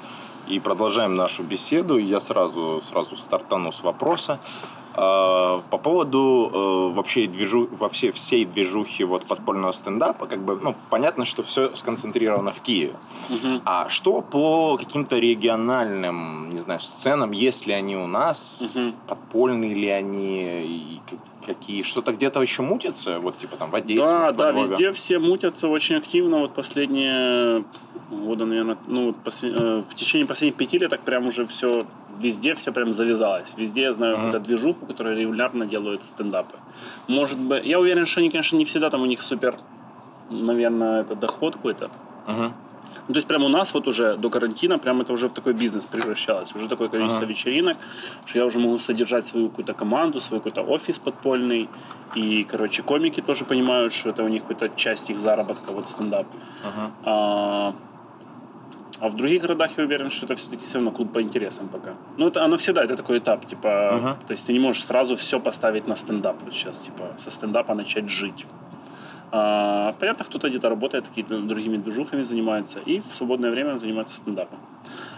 и 0.49 0.61
продолжаем 0.61 1.17
нашу 1.17 1.43
беседу. 1.43 1.99
Я 1.99 2.21
сразу, 2.21 2.83
сразу 2.89 3.17
стартану 3.17 3.73
с 3.73 3.83
вопроса. 3.83 4.39
А, 4.97 5.61
По 5.71 5.79
поводу 5.79 6.51
э, 6.53 6.95
вообще 6.97 7.27
движу, 7.27 7.69
вообще 7.79 8.13
всей 8.13 8.45
движухи 8.45 9.03
вот 9.05 9.25
подпольного 9.25 9.73
стендапа, 9.73 10.27
как 10.27 10.39
бы, 10.45 10.59
ну, 10.63 10.75
понятно, 10.89 11.25
что 11.25 11.43
все 11.43 11.75
сконцентрировано 11.75 12.53
в 12.53 12.61
Киеве. 12.61 12.95
А 13.65 13.89
что 13.89 14.23
по 14.23 14.77
каким-то 14.77 15.19
региональным, 15.19 16.51
не 16.51 16.59
знаю, 16.61 16.79
сценам, 16.81 17.33
есть 17.33 17.67
ли 17.67 17.73
они 17.73 17.97
у 17.97 18.07
нас, 18.07 18.63
подпольные 19.09 19.75
ли 19.75 19.89
они, 19.89 20.43
и 20.65 21.01
какие, 21.45 21.83
что-то 21.83 22.13
где-то 22.13 22.41
еще 22.41 22.63
мутится, 22.63 23.19
вот 23.19 23.37
типа 23.39 23.57
там 23.57 23.71
в 23.71 23.75
Одессе, 23.75 24.01
Да, 24.01 24.19
может, 24.21 24.37
да, 24.37 24.45
во 24.47 24.53
Львове? 24.53 24.71
везде 24.71 24.93
все 24.93 25.19
мутятся 25.19 25.69
очень 25.69 25.97
активно. 25.97 26.39
Вот 26.39 26.55
последние 26.55 27.65
года, 28.15 28.45
наверное, 28.45 28.77
ну, 28.87 29.07
вот 29.07 29.17
э, 29.43 29.83
в 29.89 29.95
течение 29.95 30.27
последних 30.27 30.57
пяти 30.57 30.79
лет 30.79 30.91
так 30.91 31.01
прям 31.01 31.29
уже 31.29 31.47
все, 31.47 31.87
везде 32.19 32.55
все 32.55 32.73
прям 32.73 32.93
завязалось. 32.93 33.55
Везде 33.57 33.83
я 33.83 33.93
знаю 33.93 34.17
какую-то 34.17 34.41
движуху, 34.41 34.87
которая 34.87 35.17
регулярно 35.17 35.67
делают 35.67 36.05
стендапы. 36.05 36.57
Может 37.09 37.39
быть, 37.39 37.65
я 37.65 37.79
уверен, 37.79 38.07
что 38.07 38.21
они, 38.21 38.31
конечно, 38.31 38.57
не 38.57 38.65
всегда 38.65 38.91
там 38.91 39.03
у 39.03 39.07
них 39.07 39.23
супер, 39.23 39.59
наверное, 40.31 41.03
это 41.03 41.15
доход 41.15 41.57
какой-то. 41.57 41.91
Мгм. 42.27 42.55
Ну, 43.07 43.13
то 43.13 43.19
есть 43.19 43.29
прямо 43.29 43.47
у 43.47 43.49
нас 43.49 43.75
вот 43.75 43.87
уже 43.87 44.17
до 44.17 44.31
карантина 44.31 44.79
прям 44.79 45.01
это 45.03 45.13
уже 45.13 45.29
в 45.29 45.33
такой 45.33 45.53
бизнес 45.53 45.87
превращалось. 45.87 46.55
Уже 46.55 46.69
такое 46.69 46.89
количество 46.89 47.25
вечеринок, 47.25 47.77
что 48.25 48.39
я 48.39 48.47
уже 48.47 48.59
могу 48.59 48.79
содержать 48.79 49.27
свою 49.27 49.49
какую-то 49.49 49.75
команду, 49.75 50.21
свой 50.21 50.41
какой-то 50.41 50.63
офис 50.63 50.99
подпольный. 50.99 51.69
И, 52.15 52.45
короче, 52.45 52.83
комики 52.83 53.21
тоже 53.21 53.45
понимают, 53.45 53.93
что 53.93 54.11
это 54.11 54.25
у 54.25 54.29
них 54.29 54.45
какая-то 54.47 54.77
часть 54.77 55.11
их 55.11 55.19
заработка, 55.19 55.73
вот 55.73 55.89
стендап. 55.89 56.27
А, 57.05 57.75
а 59.01 59.09
в 59.09 59.17
других 59.17 59.43
городах 59.43 59.71
я 59.77 59.85
уверен, 59.85 60.11
что 60.11 60.27
это 60.27 60.35
все-таки 60.35 60.65
все 60.65 60.75
равно 60.75 60.91
клуб 60.91 61.13
по 61.13 61.23
интересам 61.23 61.69
пока. 61.69 61.95
Ну, 62.17 62.29
это 62.29 62.45
оно 62.45 62.57
всегда, 62.57 62.85
это 62.85 62.97
такой 62.97 63.19
этап, 63.19 63.47
типа, 63.47 64.19
то 64.27 64.33
есть 64.33 64.47
ты 64.47 64.53
не 64.53 64.59
можешь 64.59 64.85
сразу 64.85 65.17
все 65.17 65.41
поставить 65.41 65.89
на 65.89 65.97
стендап 65.97 66.37
вот 66.43 66.53
сейчас, 66.53 66.79
типа, 66.79 67.15
со 67.17 67.31
стендапа 67.31 67.75
начать 67.75 68.09
жить. 68.09 68.47
А, 69.37 69.95
понятно, 69.99 70.25
кто-то 70.25 70.49
где-то 70.49 70.69
работает, 70.69 71.09
какими-то 71.09 71.41
другими 71.41 71.77
движухами 71.77 72.23
занимается, 72.23 72.79
и 72.79 73.01
в 73.01 73.15
свободное 73.15 73.51
время 73.51 73.77
занимается 73.79 74.17
стендапом. 74.17 74.59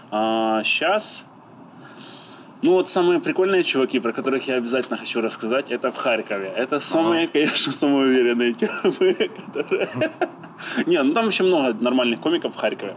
А, 0.09 0.63
сейчас, 0.63 1.23
ну 2.63 2.71
вот 2.71 2.89
самые 2.89 3.19
прикольные 3.19 3.61
чуваки, 3.61 3.99
про 3.99 4.13
которых 4.13 4.47
я 4.47 4.55
обязательно 4.55 4.97
хочу 4.97 5.21
рассказать, 5.21 5.69
это 5.69 5.91
в 5.91 5.97
Харькове. 5.97 6.51
Это 6.55 6.79
самые, 6.79 7.27
конечно, 7.27 7.71
самые 7.71 8.07
уверенные 8.07 8.53
типы, 8.53 9.29
которые... 9.53 10.09
Не, 10.87 11.03
ну 11.03 11.13
там 11.13 11.25
вообще 11.25 11.43
много 11.43 11.73
нормальных 11.79 12.19
комиков 12.19 12.55
в 12.55 12.57
Харькове. 12.57 12.95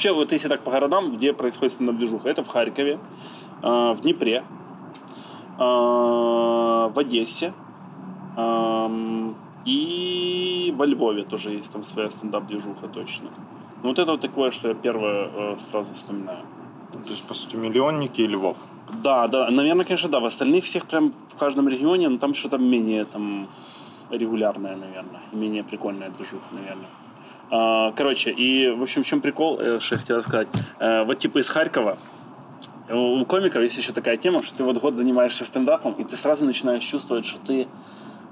Вообще, 0.00 0.12
вот 0.14 0.32
если 0.32 0.48
так 0.48 0.62
по 0.62 0.70
городам, 0.70 1.14
где 1.14 1.34
происходит 1.34 1.74
стендап-движуха, 1.74 2.30
это 2.30 2.42
в 2.42 2.48
Харькове, 2.48 2.98
а, 3.62 3.92
в 3.92 4.00
Днепре, 4.00 4.44
а, 5.58 6.88
в 6.88 6.98
Одессе, 6.98 7.52
и 9.66 10.74
во 10.74 10.86
Львове 10.86 11.24
тоже 11.24 11.50
есть 11.50 11.70
там 11.70 11.82
своя 11.82 12.10
стендап-движуха 12.10 12.88
точно. 12.88 13.28
Ну, 13.82 13.90
вот 13.90 13.98
это 13.98 14.12
вот 14.12 14.22
такое, 14.22 14.50
что 14.52 14.68
я 14.68 14.74
первое 14.74 15.28
э, 15.34 15.56
сразу 15.58 15.92
вспоминаю. 15.92 16.46
То 16.92 17.10
есть, 17.10 17.24
по 17.24 17.34
сути, 17.34 17.56
миллионники 17.56 18.22
и 18.22 18.26
Львов. 18.26 18.56
Да, 19.02 19.28
да, 19.28 19.50
наверное, 19.50 19.84
конечно, 19.84 20.08
да. 20.08 20.20
В 20.20 20.24
остальных 20.24 20.64
всех 20.64 20.86
прям 20.86 21.12
в 21.28 21.36
каждом 21.38 21.68
регионе, 21.68 22.08
но 22.08 22.16
там 22.16 22.32
что-то 22.32 22.56
менее 22.56 23.04
там 23.04 23.48
регулярная, 24.08 24.76
наверное, 24.76 25.20
и 25.30 25.36
менее 25.36 25.62
прикольная 25.62 26.08
движуха, 26.08 26.46
наверное. 26.52 26.88
А, 27.50 27.92
Короче, 27.92 28.30
и, 28.30 28.70
в 28.70 28.82
общем, 28.82 29.02
в 29.02 29.06
чем 29.06 29.20
прикол, 29.20 29.58
э, 29.60 29.80
что 29.80 29.96
я 29.96 29.98
хотел 30.00 30.18
рассказать. 30.18 30.48
Э, 30.78 31.04
Вот 31.04 31.18
типа 31.18 31.38
из 31.38 31.48
Харькова 31.48 31.98
у 32.88 33.20
у 33.20 33.24
комиков 33.24 33.62
есть 33.62 33.78
еще 33.78 33.92
такая 33.92 34.16
тема, 34.16 34.42
что 34.42 34.56
ты 34.56 34.64
вот 34.64 34.78
год 34.78 34.96
занимаешься 34.96 35.44
стендапом, 35.44 35.92
и 35.94 36.04
ты 36.04 36.16
сразу 36.16 36.44
начинаешь 36.46 36.82
чувствовать, 36.84 37.26
что 37.26 37.38
ты 37.46 37.68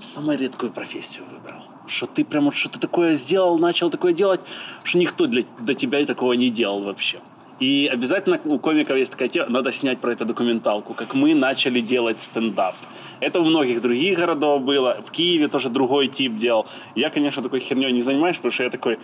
самую 0.01 0.39
редкую 0.39 0.73
профессию 0.73 1.25
выбрал. 1.31 1.63
Что 1.87 2.07
ты 2.07 2.25
прям 2.25 2.45
вот 2.45 2.55
что-то 2.55 2.79
такое 2.79 3.15
сделал, 3.15 3.59
начал 3.59 3.91
такое 3.91 4.13
делать, 4.13 4.41
что 4.83 4.99
никто 4.99 5.27
для, 5.27 5.45
до 5.61 5.75
тебя 5.75 6.01
и 6.01 6.07
такого 6.07 6.33
не 6.35 6.51
делал 6.51 6.83
вообще. 6.83 7.21
И 7.61 7.91
обязательно 7.93 8.41
у 8.45 8.59
комиков 8.59 8.97
есть 8.97 9.13
такая 9.13 9.29
тема, 9.29 9.49
надо 9.51 9.73
снять 9.73 9.99
про 9.99 10.13
это 10.13 10.25
документалку, 10.25 10.95
как 10.95 11.15
мы 11.15 11.35
начали 11.35 11.81
делать 11.81 12.23
стендап. 12.23 12.75
Это 13.21 13.41
у 13.41 13.45
многих 13.45 13.81
других 13.81 14.19
городов 14.19 14.63
было. 14.63 15.03
В 15.05 15.11
Киеве 15.11 15.49
тоже 15.49 15.69
другой 15.69 16.07
тип 16.07 16.37
делал. 16.37 16.67
Я, 16.95 17.11
конечно, 17.11 17.43
такой 17.43 17.61
херней 17.61 17.93
не 17.93 18.03
занимаюсь, 18.03 18.37
потому 18.37 18.53
что 18.53 18.63
я 18.63 18.71
такой, 18.71 18.99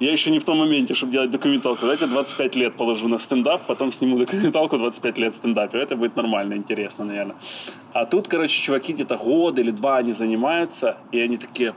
я 0.00 0.10
еще 0.10 0.30
не 0.30 0.38
в 0.38 0.44
том 0.44 0.58
моменте, 0.58 0.94
чтобы 0.94 1.12
делать 1.12 1.30
документалку. 1.30 1.82
Давайте 1.82 2.06
25 2.06 2.56
лет 2.56 2.76
положу 2.76 3.08
на 3.08 3.18
стендап, 3.18 3.66
потом 3.66 3.92
сниму 3.92 4.18
документалку 4.18 4.78
25 4.78 5.18
лет 5.18 5.34
стендапе. 5.34 5.78
Это 5.78 5.96
будет 5.96 6.16
нормально, 6.16 6.54
интересно, 6.54 7.04
наверное. 7.04 7.36
А 7.92 8.06
тут, 8.06 8.26
короче, 8.26 8.62
чуваки 8.62 8.94
где-то 8.94 9.16
год 9.16 9.58
или 9.58 9.70
два 9.70 9.98
они 9.98 10.12
занимаются, 10.12 10.96
и 11.12 11.20
они 11.20 11.36
такие, 11.36 11.74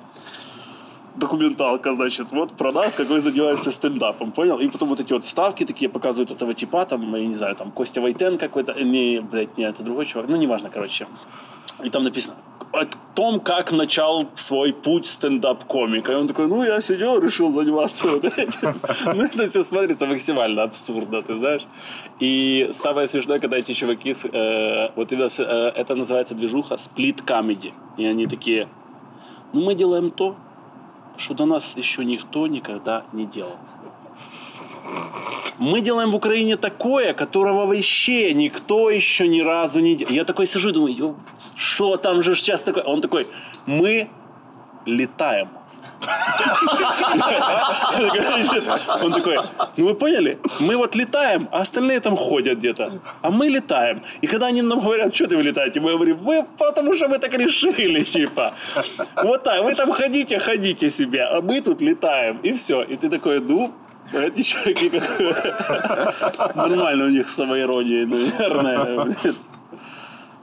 документалка, 1.20 1.94
значит, 1.94 2.32
вот 2.32 2.54
про 2.54 2.72
нас, 2.72 2.96
как 2.96 3.08
вы 3.10 3.22
занимаетесь 3.22 3.74
стендапом, 3.74 4.32
понял? 4.32 4.58
И 4.58 4.68
потом 4.70 4.90
вот 4.90 5.00
эти 5.00 5.14
вот 5.14 5.24
вставки 5.24 5.66
такие 5.66 5.90
показывают 5.90 6.32
этого 6.32 6.54
типа, 6.54 6.86
там, 6.86 7.16
я 7.16 7.26
не 7.26 7.36
знаю, 7.36 7.56
там, 7.56 7.72
Костя 7.72 8.02
Вайтен 8.02 8.38
какой-то, 8.38 8.72
э, 8.72 8.84
не, 8.84 9.20
блядь, 9.20 9.58
не, 9.58 9.66
это 9.66 9.84
другой 9.84 10.06
чувак, 10.06 10.30
ну, 10.30 10.38
неважно, 10.38 10.70
короче. 10.70 11.08
И 11.84 11.90
там 11.90 12.04
написано, 12.04 12.36
о 12.72 12.86
том, 13.16 13.40
как 13.40 13.72
начал 13.72 14.28
свой 14.36 14.74
путь 14.74 15.06
стендап-комика. 15.06 16.12
И 16.12 16.16
он 16.16 16.28
такой, 16.28 16.48
ну, 16.48 16.64
я 16.64 16.82
сидел, 16.82 17.20
решил 17.20 17.52
заниматься 17.52 18.08
вот 18.08 18.26
этим. 18.26 18.76
Ну, 19.16 19.24
это 19.24 19.48
все 19.48 19.64
смотрится 19.64 20.06
максимально 20.06 20.64
абсурдно, 20.64 21.22
ты 21.22 21.36
знаешь. 21.36 21.64
И 22.20 22.70
самое 22.72 23.08
смешное, 23.08 23.40
когда 23.40 23.58
эти 23.58 23.74
чуваки, 23.74 24.12
э, 24.12 24.90
вот 24.96 25.12
э, 25.12 25.72
это 25.76 25.96
называется 25.96 26.36
движуха 26.36 26.78
сплит 26.78 27.22
comedy. 27.22 27.74
И 27.98 28.06
они 28.06 28.28
такие, 28.28 28.68
ну, 29.54 29.62
мы 29.62 29.74
делаем 29.74 30.12
то, 30.12 30.36
что 31.20 31.34
до 31.34 31.46
нас 31.46 31.78
еще 31.78 32.06
никто 32.06 32.48
никогда 32.48 33.04
не 33.14 33.26
делал. 33.26 33.58
Мы 35.58 35.82
делаем 35.82 36.12
в 36.12 36.16
Украине 36.16 36.56
такое, 36.56 37.14
которого 37.14 37.66
вообще 37.66 38.34
никто 38.34 38.90
еще 38.90 39.28
ни 39.28 39.42
разу 39.42 39.82
не 39.82 39.96
делал. 39.96 40.14
Я 40.14 40.24
такой 40.24 40.48
сижу 40.48 40.70
и 40.70 40.72
думаю, 40.72 40.96
«Ё, 40.96 41.16
что 41.56 41.98
там 41.98 42.24
же 42.24 42.36
сейчас 42.36 42.64
такое? 42.64 42.84
Он 42.84 43.02
такой, 43.02 43.28
мы 43.66 44.10
летаем. 44.86 45.50
Он 49.04 49.14
такой, 49.14 49.38
ну 49.78 49.86
вы 49.86 49.96
поняли, 49.96 50.40
мы 50.60 50.78
вот 50.78 50.96
летаем, 50.96 51.48
а 51.52 51.60
остальные 51.60 52.00
там 52.00 52.16
ходят 52.16 52.58
где-то, 52.60 53.00
а 53.22 53.32
мы 53.32 53.48
летаем. 53.48 54.04
И 54.22 54.28
когда 54.28 54.48
они 54.48 54.62
нам 54.62 54.80
говорят, 54.80 55.16
что 55.16 55.28
ты 55.28 55.36
вы 55.38 55.44
летаете, 55.44 55.80
мы 55.80 55.92
говорим, 55.92 56.20
мы 56.22 56.46
потому 56.58 56.94
что 56.94 57.08
мы 57.08 57.20
так 57.20 57.34
решили, 57.34 58.04
типа. 58.04 58.54
Вот 59.24 59.44
так, 59.44 59.64
вы 59.64 59.76
там 59.76 59.92
ходите, 59.92 60.40
ходите 60.40 60.90
себе, 60.90 61.24
а 61.24 61.42
мы 61.42 61.62
тут 61.62 61.82
летаем, 61.82 62.40
и 62.44 62.54
все. 62.54 62.82
И 62.84 62.96
ты 62.96 63.10
такой, 63.10 63.40
ну, 63.40 63.74
эти 64.14 64.42
чуваки 64.42 64.92
нормально 66.56 67.06
у 67.06 67.10
них 67.10 67.30
с 67.30 67.36
самоиронией, 67.36 68.06
наверное. 68.06 69.16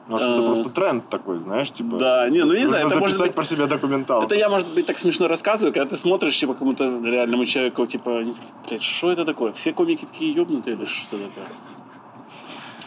Может, 0.09 0.29
это 0.29 0.43
просто 0.43 0.71
тренд 0.71 1.09
такой, 1.09 1.39
знаешь, 1.39 1.71
типа... 1.73 1.97
Да, 1.97 2.29
не, 2.29 2.45
ну 2.45 2.55
не 2.55 2.67
знаю, 2.67 2.87
это 2.87 2.97
может 2.97 3.17
записать 3.17 3.29
быть- 3.31 3.35
про 3.35 3.45
себя 3.45 3.67
документалку. 3.67 4.27
Это 4.27 4.35
я, 4.37 4.49
может 4.49 4.75
быть, 4.75 4.87
так 4.87 4.99
смешно 4.99 5.29
рассказываю, 5.29 5.73
когда 5.73 5.87
ты 5.91 5.97
смотришь, 5.97 6.39
типа, 6.39 6.55
кому-то 6.55 6.85
реальному 7.03 7.45
человеку, 7.45 7.87
типа, 7.87 8.19
они 8.19 8.33
такие, 8.33 8.53
блядь, 8.69 8.83
что 8.83 9.11
это 9.11 9.25
такое? 9.25 9.53
Все 9.53 9.73
комики 9.73 10.05
такие 10.05 10.33
ебнутые 10.33 10.77
или 10.77 10.85
что 10.85 11.17
такое? 11.17 11.45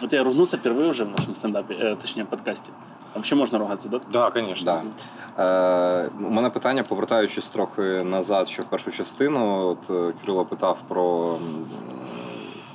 Вот 0.02 0.14
я 0.14 0.24
ругнулся 0.24 0.58
впервые 0.58 0.90
уже 0.90 1.04
в 1.06 1.10
нашем 1.10 1.36
стендапе, 1.36 1.74
э, 1.74 1.96
точнее, 1.96 2.26
подкасте. 2.26 2.72
Вообще 3.16 3.36
можна 3.36 3.58
ругатися, 3.60 3.90
да? 3.90 4.00
Да, 4.12 4.32
конечно. 4.32 4.66
Да. 5.36 6.04
Е, 6.04 6.10
у 6.20 6.30
мене 6.30 6.50
питання, 6.50 6.84
повертаючись 6.84 7.50
трохи 7.50 7.82
назад, 8.04 8.48
ще 8.48 8.62
в 8.62 8.66
першу 8.66 8.92
частину. 8.92 9.68
От 9.68 9.88
Кирило 10.22 10.46
питав 10.46 10.78
про 10.88 11.38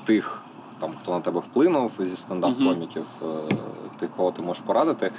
тих, 0.05 0.44
там, 0.85 0.95
хто 1.01 1.12
на 1.12 1.20
тебе 1.20 1.41
вплинув 1.41 1.93
зі 1.99 2.16
стендап-коміків, 2.16 3.05
е, 3.22 3.55
тих, 3.99 4.11
кого 4.16 4.32
ти 4.32 4.43
можеш 4.43 4.62
порадити. 4.66 5.11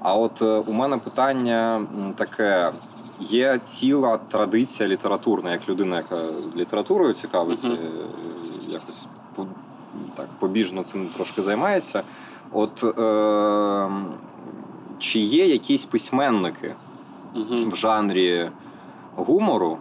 А 0.00 0.14
от 0.14 0.42
е, 0.42 0.44
у 0.44 0.72
мене 0.72 0.98
питання 0.98 1.86
таке. 2.16 2.72
Є 3.20 3.58
ціла 3.58 4.18
традиція 4.28 4.88
літературна, 4.88 5.52
як 5.52 5.68
людина, 5.68 5.96
яка 5.96 6.28
літературою 6.56 7.12
цікавиться, 7.12 7.68
е, 7.68 7.78
якось 8.68 9.06
так 10.16 10.26
побіжно 10.38 10.82
цим 10.82 11.08
трошки 11.08 11.42
займається. 11.42 12.02
От 12.52 12.84
е, 12.98 13.90
чи 14.98 15.18
є 15.18 15.46
якісь 15.46 15.84
письменники 15.84 16.74
Угу. 17.34 17.70
в 17.70 17.76
жанрі 17.76 18.48
гумору 19.16 19.78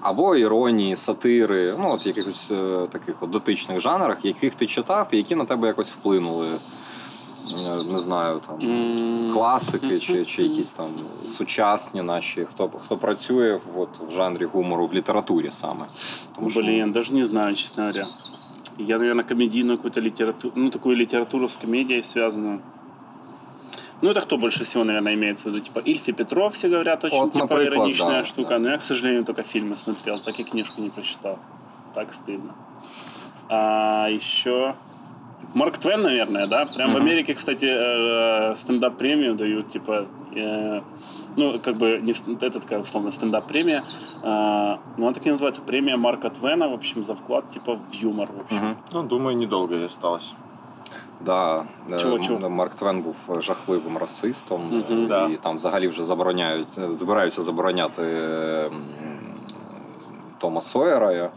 або 0.00 0.36
іронії, 0.36 0.96
сатири, 0.96 1.74
ну 1.78 1.92
от 1.92 2.06
якихось 2.06 2.50
е, 2.50 2.86
таких 2.90 3.22
от 3.22 3.30
дотичних 3.30 3.80
жанрах, 3.80 4.24
яких 4.24 4.54
ти 4.54 4.66
читав 4.66 5.08
і 5.10 5.16
які 5.16 5.34
на 5.34 5.44
тебе 5.44 5.66
якось 5.66 5.90
вплинули? 5.90 6.46
Е, 6.48 7.84
Не 7.92 7.98
знаю, 8.00 8.40
там 8.46 9.30
класики 9.32 10.00
чи, 10.00 10.24
чи 10.24 10.42
якісь 10.42 10.72
там 10.72 10.88
сучасні 11.26 12.02
наші, 12.02 12.44
хто, 12.44 12.70
хто 12.84 12.96
працює 12.96 13.60
в, 13.66 13.80
от, 13.80 13.88
в 14.08 14.12
жанрі 14.12 14.44
гумору 14.44 14.86
в 14.86 14.94
літературі 14.94 15.48
саме. 15.50 15.86
Тому 16.36 16.50
що 16.50 16.60
Блин, 16.60 16.92
даже 16.92 17.14
не 17.14 17.26
знаю, 17.26 17.54
честно 17.54 17.82
говоря. 17.82 18.06
Я, 18.78 18.98
наверное, 18.98 19.24
комедийную 19.24 19.76
какую-то 19.76 20.00
литературу, 20.00 20.52
ну, 20.56 20.70
такую 20.70 20.96
литературу 20.96 21.48
с 21.48 21.56
комедией 21.56 22.02
связанную. 22.02 22.60
Ну, 24.00 24.10
это 24.10 24.20
кто 24.20 24.38
больше 24.38 24.64
всего, 24.64 24.84
наверное, 24.84 25.14
имеется 25.14 25.48
в 25.48 25.52
виду? 25.52 25.64
Типа 25.64 25.80
Ильф 25.80 26.06
и 26.08 26.12
Петров, 26.12 26.54
все 26.54 26.68
говорят, 26.68 27.04
очень 27.04 27.16
Вот, 27.16 27.32
типа 27.32 27.46
например, 27.46 27.74
ироничная 27.74 28.20
да, 28.20 28.26
штука. 28.26 28.48
да. 28.50 28.58
Но 28.58 28.70
я, 28.70 28.78
к 28.78 28.82
сожалению, 28.82 29.24
только 29.24 29.42
фильмы 29.42 29.76
смотрел, 29.76 30.20
так 30.20 30.38
и 30.38 30.44
книжку 30.44 30.80
не 30.80 30.90
прочитал. 30.90 31.38
Так 31.94 32.12
стыдно. 32.12 32.54
А 33.48 34.08
еще... 34.08 34.74
Марк 35.54 35.78
Твен, 35.78 36.02
наверное, 36.02 36.46
да? 36.46 36.66
Прям 36.66 36.92
в 36.92 36.96
Америке, 36.96 37.34
кстати, 37.34 37.64
э, 37.64 38.54
стендап-премию 38.54 39.34
дают, 39.34 39.70
типа... 39.70 40.06
э, 40.34 40.80
ну, 41.36 41.58
как 41.64 41.78
бы, 41.78 42.00
не, 42.02 42.12
это 42.34 42.60
такая, 42.60 42.80
условно, 42.80 43.12
стендап-премия. 43.12 43.82
э, 44.22 44.26
но 44.26 44.78
она 45.06 45.12
так 45.12 45.26
и 45.26 45.30
называется. 45.30 45.62
Премия 45.62 45.96
Марка 45.96 46.28
Твена, 46.30 46.68
в 46.68 46.74
общем, 46.74 47.02
за 47.04 47.14
вклад, 47.14 47.50
типа, 47.50 47.76
в 47.76 47.92
юмор, 47.94 48.30
в 48.30 48.40
общем. 48.40 48.76
Ну, 48.92 49.02
думаю, 49.04 49.36
недолго 49.36 49.76
ей 49.76 49.86
осталось. 49.86 50.34
Да, 51.20 51.64
е, 51.92 51.98
чого? 51.98 52.50
Марк 52.50 52.74
Твен 52.74 53.02
був 53.02 53.16
жахливим 53.40 53.98
расистом, 53.98 54.84
угу, 54.88 54.94
і 55.02 55.06
Да. 55.06 55.30
там 55.36 55.56
взагалі 55.56 55.88
вже 55.88 56.04
забороняють, 56.04 56.78
е, 56.78 56.90
збираються 56.90 57.42
забороняти 57.42 58.02
е, 58.02 58.70
Тома 60.38 60.60
Сойера 60.60 61.30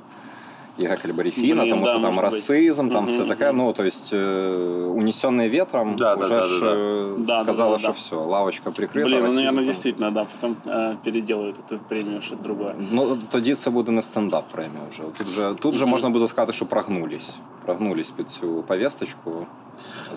і 0.81 0.85
Геккельбері 0.87 1.31
Фіна, 1.31 1.63
Блін, 1.63 1.71
тому 1.73 1.85
да, 1.85 1.91
що 1.93 2.01
там 2.01 2.11
може 2.15 2.27
бути. 2.27 2.37
расизм, 2.37 2.89
там 2.89 3.05
Мгм, 3.05 3.07
все 3.07 3.25
таке. 3.25 3.47
мгм. 3.47 3.57
Ну, 3.57 3.73
то 3.73 3.83
есть, 3.85 4.13
унесенные 4.13 5.49
ветром, 5.49 5.97
Да, 5.97 6.17
да, 6.17 6.25
вже 6.27 6.35
да, 6.35 6.43
ж 6.43 6.61
да, 6.61 6.67
да. 6.67 6.73
е, 6.77 7.07
Да, 7.19 7.25
да, 7.35 7.39
сказали, 7.39 7.73
да, 7.73 7.79
що 7.79 7.89
да. 7.89 7.93
все, 7.93 8.17
лавочка 8.17 8.71
прикрита. 8.71 9.07
Блин, 9.09 9.19
ну, 9.19 9.25
расизм 9.25 9.37
наверное, 9.41 9.57
там. 9.59 9.65
действительно, 9.65 10.11
да. 10.11 10.27
Потом 10.41 10.57
э, 10.67 10.97
переделают 11.05 11.57
эту 11.59 11.79
премию, 11.89 12.19
в 12.19 12.23
что-то 12.23 12.43
другое. 12.43 12.75
Ну, 12.93 13.19
тоді 13.31 13.55
це 13.55 13.71
буде 13.71 13.93
не 13.93 14.03
стендап 14.03 14.45
премія 14.53 14.81
вже. 14.91 15.03
Тут 15.19 15.27
вже, 15.27 15.55
тут 15.61 15.75
вже 15.75 15.85
Мгм. 15.85 15.91
можна 15.91 16.11
буде 16.11 16.29
сказати, 16.29 16.53
що 16.53 16.67
прогнулись. 16.67 17.35
Прогнулись 17.65 18.11
під 18.11 18.31
цю 18.31 18.65
повісточку. 18.67 19.47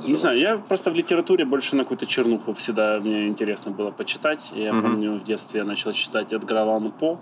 Не 0.08 0.16
знаю, 0.16 0.40
я 0.40 0.58
просто 0.68 0.92
в 0.92 0.96
литературе 0.96 1.46
больше 1.46 1.76
на 1.76 1.84
какую-то 1.84 2.06
чернуху 2.06 2.52
всегда 2.52 3.00
мне 3.00 3.28
интересно 3.28 3.72
было 3.78 3.92
почитать. 3.92 4.40
Я 4.56 4.74
Мгм. 4.74 4.82
помню, 4.82 5.20
в 5.24 5.28
детстве 5.28 5.60
я 5.60 5.66
начал 5.66 5.94
читать 5.94 6.34
Эдгара 6.34 6.62
Аллана 6.62 6.92
По. 7.00 7.18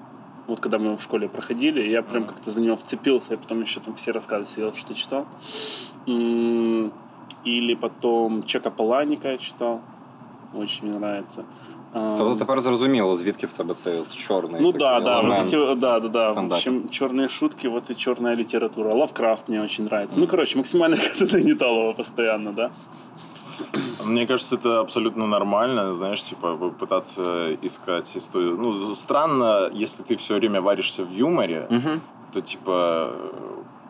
Вот 0.46 0.60
когда 0.60 0.78
мы 0.78 0.86
его 0.86 0.96
в 0.96 1.02
школе 1.02 1.28
проходили, 1.28 1.88
я 1.88 2.02
прям 2.02 2.24
как-то 2.24 2.50
за 2.50 2.60
него 2.60 2.76
вцепился, 2.76 3.34
и 3.34 3.36
потом 3.36 3.62
еще 3.62 3.80
там 3.80 3.94
все 3.94 4.12
рассказы 4.12 4.46
сидел, 4.46 4.74
что 4.74 4.94
читал. 4.94 5.26
Или 7.44 7.74
потом 7.74 8.42
Чека 8.42 8.70
Паланика 8.70 9.30
я 9.30 9.38
читал. 9.38 9.80
Очень 10.54 10.88
мне 10.88 10.98
нравится. 10.98 11.44
Тобто 11.92 12.36
тепер 12.38 12.60
зрозуміло, 12.60 13.16
звідки 13.16 13.46
в 13.46 13.52
тебе 13.52 13.74
цей 13.74 14.00
чорний 14.16 14.60
Ну 14.60 14.72
да, 14.72 15.00
да, 15.00 15.20
вот 15.20 15.38
эти, 15.46 15.74
да, 15.74 16.00
да, 16.00 16.08
да. 16.08 16.32
В 16.32 16.52
общем, 16.52 16.88
черные 16.88 17.28
шутки, 17.28 17.68
вот 17.68 17.90
и 17.90 17.94
черная 17.96 18.34
литература. 18.36 18.94
Лавкрафт 18.94 19.48
мне 19.48 19.62
очень 19.62 19.84
нравится. 19.84 20.20
Ну, 20.20 20.26
короче, 20.26 20.58
максимально 20.58 20.96
как-то 21.18 21.36
нагнетал 21.36 21.94
постоянно, 21.94 22.52
да. 22.52 22.70
Мне 24.03 24.25
кажется, 24.27 24.55
это 24.55 24.79
абсолютно 24.79 25.27
нормально, 25.27 25.93
знаешь, 25.93 26.21
типа 26.23 26.47
пытаться 26.79 27.57
искать 27.65 28.17
историю. 28.17 28.57
Ну, 28.59 28.95
странно, 28.95 29.69
если 29.81 30.03
ты 30.05 30.15
все 30.15 30.33
время 30.35 30.61
варишься 30.61 31.03
в 31.03 31.11
юморе, 31.13 31.67
Мгм. 31.69 32.01
то 32.33 32.41
типа 32.41 33.07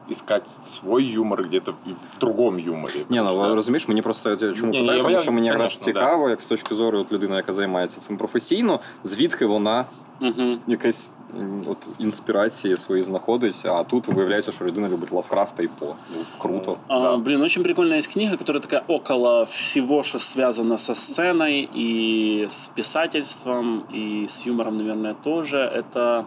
искать 0.10 0.49
свой 0.49 1.03
юмор 1.03 1.43
где-то 1.43 1.72
в 2.16 2.20
другом 2.20 2.60
юморі. 2.60 3.05
Ні, 3.10 3.18
Тому 3.18 3.32
ну 3.38 3.45
що- 3.45 3.55
розумієш, 3.55 3.88
мені 3.88 4.01
просто 4.01 4.30
я 4.30 4.36
чому 4.38 4.72
Ні, 4.72 4.78
ні, 4.78 4.80
питаю, 4.80 4.97
я- 4.97 5.03
тому 5.03 5.16
я- 5.16 5.22
що 5.22 5.32
мені 5.32 5.47
якраз 5.47 5.74
конечно, 5.78 5.93
да. 5.93 5.99
цікаво, 6.08 6.30
як 6.30 6.41
з 6.41 6.45
точки 6.47 6.76
зору 6.76 6.99
от 6.99 7.12
людини, 7.12 7.36
яка 7.36 7.53
займається 7.53 7.99
цим 7.99 8.18
професійно, 8.18 8.80
звідки 9.03 9.45
вона 9.45 9.86
Мгм. 10.20 10.60
якась 10.68 11.10
м, 11.20 11.20
от 11.68 11.78
інспірації 11.99 12.78
свої 12.78 13.03
знаходить, 13.03 13.62
а 13.66 13.84
тут 13.84 14.08
виявляється, 14.08 14.51
що 14.51 14.66
людина 14.66 14.89
любить 14.89 15.12
Лавкрафта 15.12 15.64
і 15.64 15.68
по. 15.68 15.86
Ну, 15.86 16.22
круто. 16.38 16.78
А, 16.88 17.18
Блин, 17.18 17.41
очень 17.41 17.64
прикольная 17.64 17.97
есть 17.99 18.14
книга, 18.14 18.38
которая 18.38 18.62
такая 18.62 18.84
около 18.88 19.43
всего, 19.45 20.03
что 20.03 20.20
связано 20.20 20.78
со 20.78 20.95
сценой 20.95 21.70
и 21.76 22.47
с 22.49 22.68
писательством, 22.76 23.84
и 23.93 24.26
с 24.30 24.45
юмором, 24.47 24.78
наверное, 24.78 25.14
тоже. 25.24 25.58
Это 25.58 26.24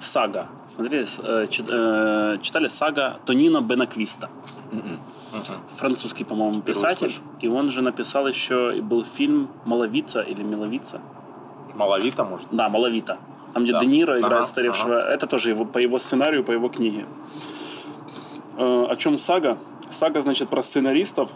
«Сага». 0.00 0.46
Смотрели? 0.68 1.04
С- 1.06 1.18
э, 1.22 1.46
чит- 1.48 1.70
э, 1.70 2.38
Читали 2.42 2.68
«Сага» 2.68 3.16
Тонино 3.24 3.60
Бенаквиста. 3.60 4.28
Французский, 5.74 6.24
по-моему, 6.24 6.60
писатель. 6.62 7.08
слышу. 7.08 7.20
И 7.44 7.48
он 7.48 7.70
же 7.70 7.82
написал 7.82 8.28
еще, 8.28 8.72
и 8.76 8.80
был 8.80 9.04
фильм 9.04 9.48
«Маловица» 9.64 10.20
или 10.20 10.42
«Миловица». 10.42 11.00
Маловито, 11.74 12.24
может? 12.24 12.46
Да, 12.52 12.68
«Маловита». 12.68 13.16
Там, 13.53 13.63
где 13.63 13.73
Да. 13.73 13.79
Де 13.79 13.85
Ниро 13.85 14.13
Ага, 14.13 14.27
играет 14.27 14.45
старевшего. 14.47 14.93
Это 14.93 15.27
тоже 15.27 15.49
его, 15.49 15.65
по 15.65 15.77
его 15.77 15.99
сценарию, 15.99 16.43
по 16.43 16.51
его 16.51 16.69
книге. 16.69 17.05
Э, 18.57 18.85
о 18.89 18.95
чем 18.95 19.17
сага? 19.17 19.57
Сага, 19.89 20.21
значит, 20.21 20.49
про 20.49 20.63
сценаристов, 20.63 21.29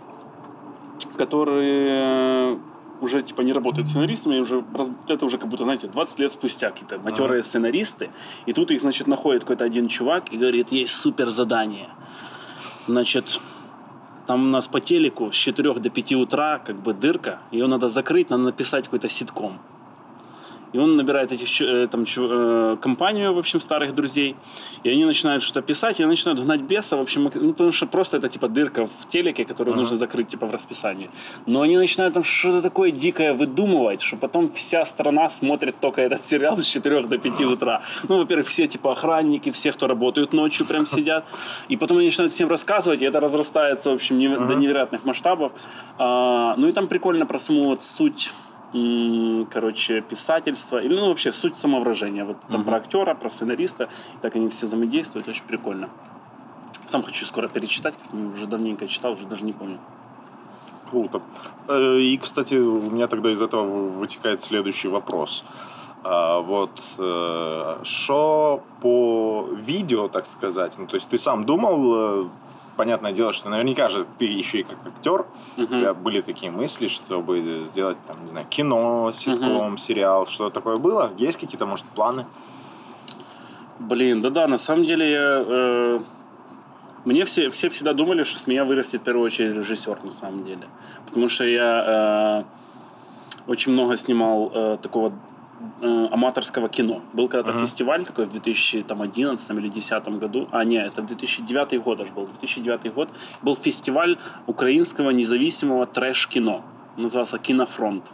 которые 1.18 2.57
уже 3.01 3.22
типа 3.22 3.41
не 3.41 3.53
работают 3.53 3.88
сценаристами, 3.88 4.39
уже 4.39 4.63
раз- 4.74 4.91
это 5.07 5.26
уже 5.26 5.38
как 5.38 5.49
будто, 5.49 5.63
знаете, 5.63 5.88
20 5.88 6.20
лет 6.20 6.32
спустя 6.32 6.72
какие-то 6.72 6.97
матерые 6.97 7.43
сценаристы, 7.43 8.09
и 8.47 8.53
тут 8.53 8.72
их, 8.72 8.82
значит, 8.82 9.07
находит 9.07 9.43
какой-то 9.43 9.65
один 9.65 9.88
чувак 9.88 10.34
и 10.34 10.38
говорит, 10.38 10.72
есть 10.72 10.95
супер 10.95 11.30
задание. 11.30 11.89
Значит, 12.88 13.39
там 14.26 14.45
у 14.45 14.49
нас 14.49 14.68
по 14.68 14.80
телеку 14.80 15.32
с 15.32 15.36
4 15.36 15.74
до 15.76 15.89
5 15.89 16.15
утра 16.15 16.59
как 16.65 16.78
бы 16.78 16.93
дырка, 16.93 17.39
ее 17.51 17.68
надо 17.68 17.88
закрыть, 17.88 18.30
надо 18.32 18.43
написать 18.43 18.86
какой-то 18.86 19.09
ситком. 19.09 19.59
И 20.78 20.80
он 20.80 20.96
набирает 20.96 21.32
этих 21.32 21.62
э, 21.62 21.88
там, 21.88 22.04
э, 22.04 22.78
компанию, 22.80 23.34
в 23.34 23.40
общем, 23.40 23.60
старых 23.60 23.96
друзей, 23.96 24.36
и 24.84 24.90
они 24.90 25.06
начинают 25.06 25.42
что-то 25.42 25.64
писать, 25.64 26.00
и 26.00 26.04
они 26.04 26.12
начинают 26.12 26.40
гнать 26.40 26.62
беса, 26.62 26.98
в 26.98 27.00
общем, 27.02 27.32
ну, 27.34 27.54
потому 27.54 27.72
что 27.72 27.88
просто 27.88 28.18
это 28.18 28.30
типа 28.30 28.48
дырка 28.48 28.86
в 28.86 29.10
телеке, 29.10 29.44
которую 29.44 29.76
нужно 29.76 29.98
закрыть 29.98 30.28
типа 30.28 30.46
в 30.46 30.52
расписании. 30.52 31.10
Но 31.48 31.62
они 31.62 31.78
начинают 31.78 32.14
там 32.14 32.24
что-то 32.24 32.62
такое 32.62 32.92
дикое 32.92 33.34
выдумывать, 33.34 34.02
что 34.02 34.18
потом 34.18 34.50
вся 34.50 34.86
страна 34.86 35.30
смотрит 35.30 35.80
только 35.80 36.02
этот 36.02 36.22
сериал 36.22 36.58
с 36.58 36.66
4 36.66 37.08
до 37.08 37.18
5 37.18 37.42
утра. 37.42 37.82
Ну, 38.10 38.18
во-первых, 38.18 38.48
все 38.48 38.68
типа 38.68 38.92
охранники, 38.92 39.50
все, 39.52 39.72
кто 39.72 39.88
работают 39.88 40.34
ночью, 40.34 40.68
прям 40.68 40.86
сидят. 40.96 41.26
И 41.70 41.78
потом 41.78 41.98
они 41.98 42.06
начинают 42.06 42.34
всем 42.34 42.50
рассказывать, 42.50 43.02
и 43.02 43.06
это 43.06 43.20
разрастается, 43.20 43.90
в 43.90 43.94
общем, 43.94 44.20
неверо- 44.20 44.48
до 44.48 44.54
невероятных 44.54 45.06
масштабов. 45.06 45.52
А, 45.98 46.54
ну 46.58 46.68
и 46.68 46.72
там 46.72 46.86
прикольно 46.88 47.26
про 47.26 47.40
саму 47.40 47.66
вот 47.66 47.82
суть 47.82 48.32
короче, 49.52 50.02
писательства, 50.02 50.78
или 50.80 50.96
ну, 50.96 51.08
вообще 51.08 51.32
суть 51.32 51.58
самовыражения. 51.58 52.26
Вот 52.26 52.38
там 52.50 52.64
про 52.64 52.78
актера, 52.78 53.14
про 53.16 53.30
сценариста, 53.30 53.90
так 54.22 54.36
они 54.36 54.48
все 54.50 54.66
взаимодействуют, 54.66 55.28
очень 55.28 55.44
прикольно. 55.48 55.90
Сам 56.86 57.04
хочу 57.04 57.26
скоро 57.26 57.48
перечитать, 57.48 57.96
как 57.98 58.14
уже 58.34 58.48
давненько 58.48 58.88
читал, 58.88 59.14
уже 59.14 59.26
даже 59.26 59.44
не 59.44 59.54
помню. 59.54 59.78
Круто. 60.90 61.22
Э, 61.68 62.00
И, 62.00 62.18
кстати, 62.18 62.56
у 62.56 62.90
меня 62.92 63.08
тогда 63.08 63.30
из 63.32 63.42
этого 63.42 63.64
вы- 63.64 63.90
вытекает 63.90 64.42
следующий 64.42 64.88
вопрос. 64.88 65.44
А, 66.04 66.40
Вот 66.40 66.72
что 67.84 68.64
по 68.82 69.48
видео, 69.68 70.08
так 70.08 70.26
сказать, 70.26 70.78
ну, 70.78 70.86
то 70.88 70.96
есть 70.96 71.10
ты 71.10 71.18
сам 71.18 71.44
думал, 71.46 71.96
э, 71.96 72.28
понятное 72.78 73.12
дело, 73.12 73.34
что 73.34 73.50
наверняка 73.50 73.90
же 73.90 74.06
ты 74.18 74.26
еще 74.26 74.60
и 74.60 74.64
как 74.64 74.78
актер, 74.86 75.26
у 75.58 75.66
тебя 75.66 75.94
были 75.94 76.22
такие 76.22 76.52
мысли, 76.52 76.88
чтобы 76.88 77.66
сделать, 77.70 77.98
там, 78.08 78.22
не 78.24 78.30
знаю, 78.30 78.46
кино, 78.50 79.12
ситком, 79.14 79.78
сериал, 79.78 80.28
что 80.28 80.50
такое 80.50 80.78
было? 80.78 81.12
Есть 81.18 81.40
какие-то, 81.40 81.66
может, 81.66 81.86
планы? 81.88 82.26
Блин, 83.80 84.22
да-да, 84.22 84.48
на 84.48 84.58
самом 84.58 84.86
деле 84.86 85.12
я, 85.12 85.44
э, 85.46 86.00
мне 87.06 87.26
все, 87.26 87.50
все 87.50 87.70
всегда 87.70 87.94
думали, 87.94 88.24
что 88.24 88.40
с 88.40 88.48
меня 88.48 88.66
вырастет 88.66 89.02
в 89.02 89.04
первую 89.04 89.26
очередь 89.26 89.56
режиссер 89.56 90.04
на 90.04 90.12
самом 90.12 90.46
деле. 90.46 90.68
Потому 91.06 91.30
что 91.30 91.44
я 91.44 92.46
э, 93.48 93.52
очень 93.52 93.74
много 93.74 93.96
снимал 93.96 94.52
э, 94.54 94.78
такого 94.82 95.14
э, 95.82 96.08
аматорского 96.12 96.70
кино. 96.70 97.01
Был 97.14 97.28
когда-то 97.28 97.60
фестиваль 97.60 98.05
такой 98.05 98.26
в 98.26 98.32
2011 98.32 99.49
или 99.49 99.70
2010 99.70 100.08
году. 100.20 100.47
А, 100.51 100.64
нет, 100.64 100.88
это 100.88 101.01
2009 101.01 101.82
год 101.84 102.01
аж 102.01 102.10
был. 102.12 102.26
2009 102.26 102.93
год. 102.93 103.10
Был 103.41 103.55
фестиваль 103.55 104.18
украинского 104.47 105.12
независимого 105.12 105.86
трэш-кино. 105.86 106.64
Назывался 106.97 107.38
«Кинофронт». 107.38 108.05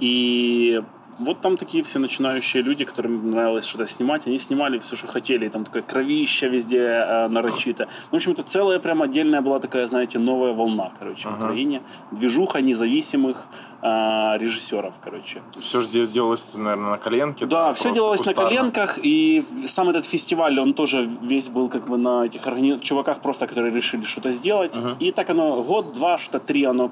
И 0.00 0.82
вот 1.18 1.40
там 1.40 1.56
такие 1.56 1.82
все 1.84 1.98
начинающие 1.98 2.62
люди, 2.62 2.84
которым 2.84 3.30
нравилось 3.30 3.64
что-то 3.66 3.86
снимать, 3.86 4.26
они 4.26 4.38
снимали 4.38 4.78
все, 4.78 4.96
что 4.96 5.06
хотели. 5.06 5.46
И 5.46 5.48
там 5.48 5.64
такое 5.64 5.82
кровище 5.82 6.48
везде 6.48 6.78
э, 6.80 7.28
нарочито. 7.28 7.84
Ну, 8.10 8.10
в 8.12 8.14
общем, 8.16 8.32
это 8.32 8.42
целая 8.42 8.78
прям 8.78 9.02
отдельная 9.02 9.40
была 9.40 9.60
такая, 9.60 9.86
знаете, 9.86 10.18
новая 10.18 10.52
волна, 10.52 10.90
короче, 10.98 11.28
в 11.28 11.34
Украине. 11.44 11.82
Движуха 12.10 12.60
независимых 12.60 13.46
э, 13.82 14.38
режиссеров, 14.38 14.94
короче. 15.04 15.42
Все 15.60 15.80
же 15.80 15.88
де- 15.88 16.06
делалось, 16.06 16.54
наверное, 16.54 16.90
на 16.90 16.98
коленке. 16.98 17.46
Да, 17.46 17.72
все 17.72 17.92
делалось 17.92 18.24
на 18.26 18.32
кустарно. 18.34 18.50
коленках, 18.50 18.98
и 19.02 19.44
сам 19.66 19.88
этот 19.90 20.04
фестиваль, 20.04 20.58
он 20.58 20.74
тоже 20.74 21.10
весь 21.22 21.48
был 21.48 21.68
как 21.68 21.86
бы 21.88 21.96
на 21.98 22.24
этих 22.26 22.46
органи- 22.46 22.80
чуваках 22.80 23.20
просто, 23.20 23.46
которые 23.46 23.74
решили 23.74 24.04
что-то 24.04 24.30
сделать. 24.32 24.74
И 25.00 25.12
так 25.12 25.30
оно 25.30 25.62
год, 25.62 25.92
два, 25.92 26.18
что 26.18 26.38
три 26.38 26.64
оно 26.64 26.90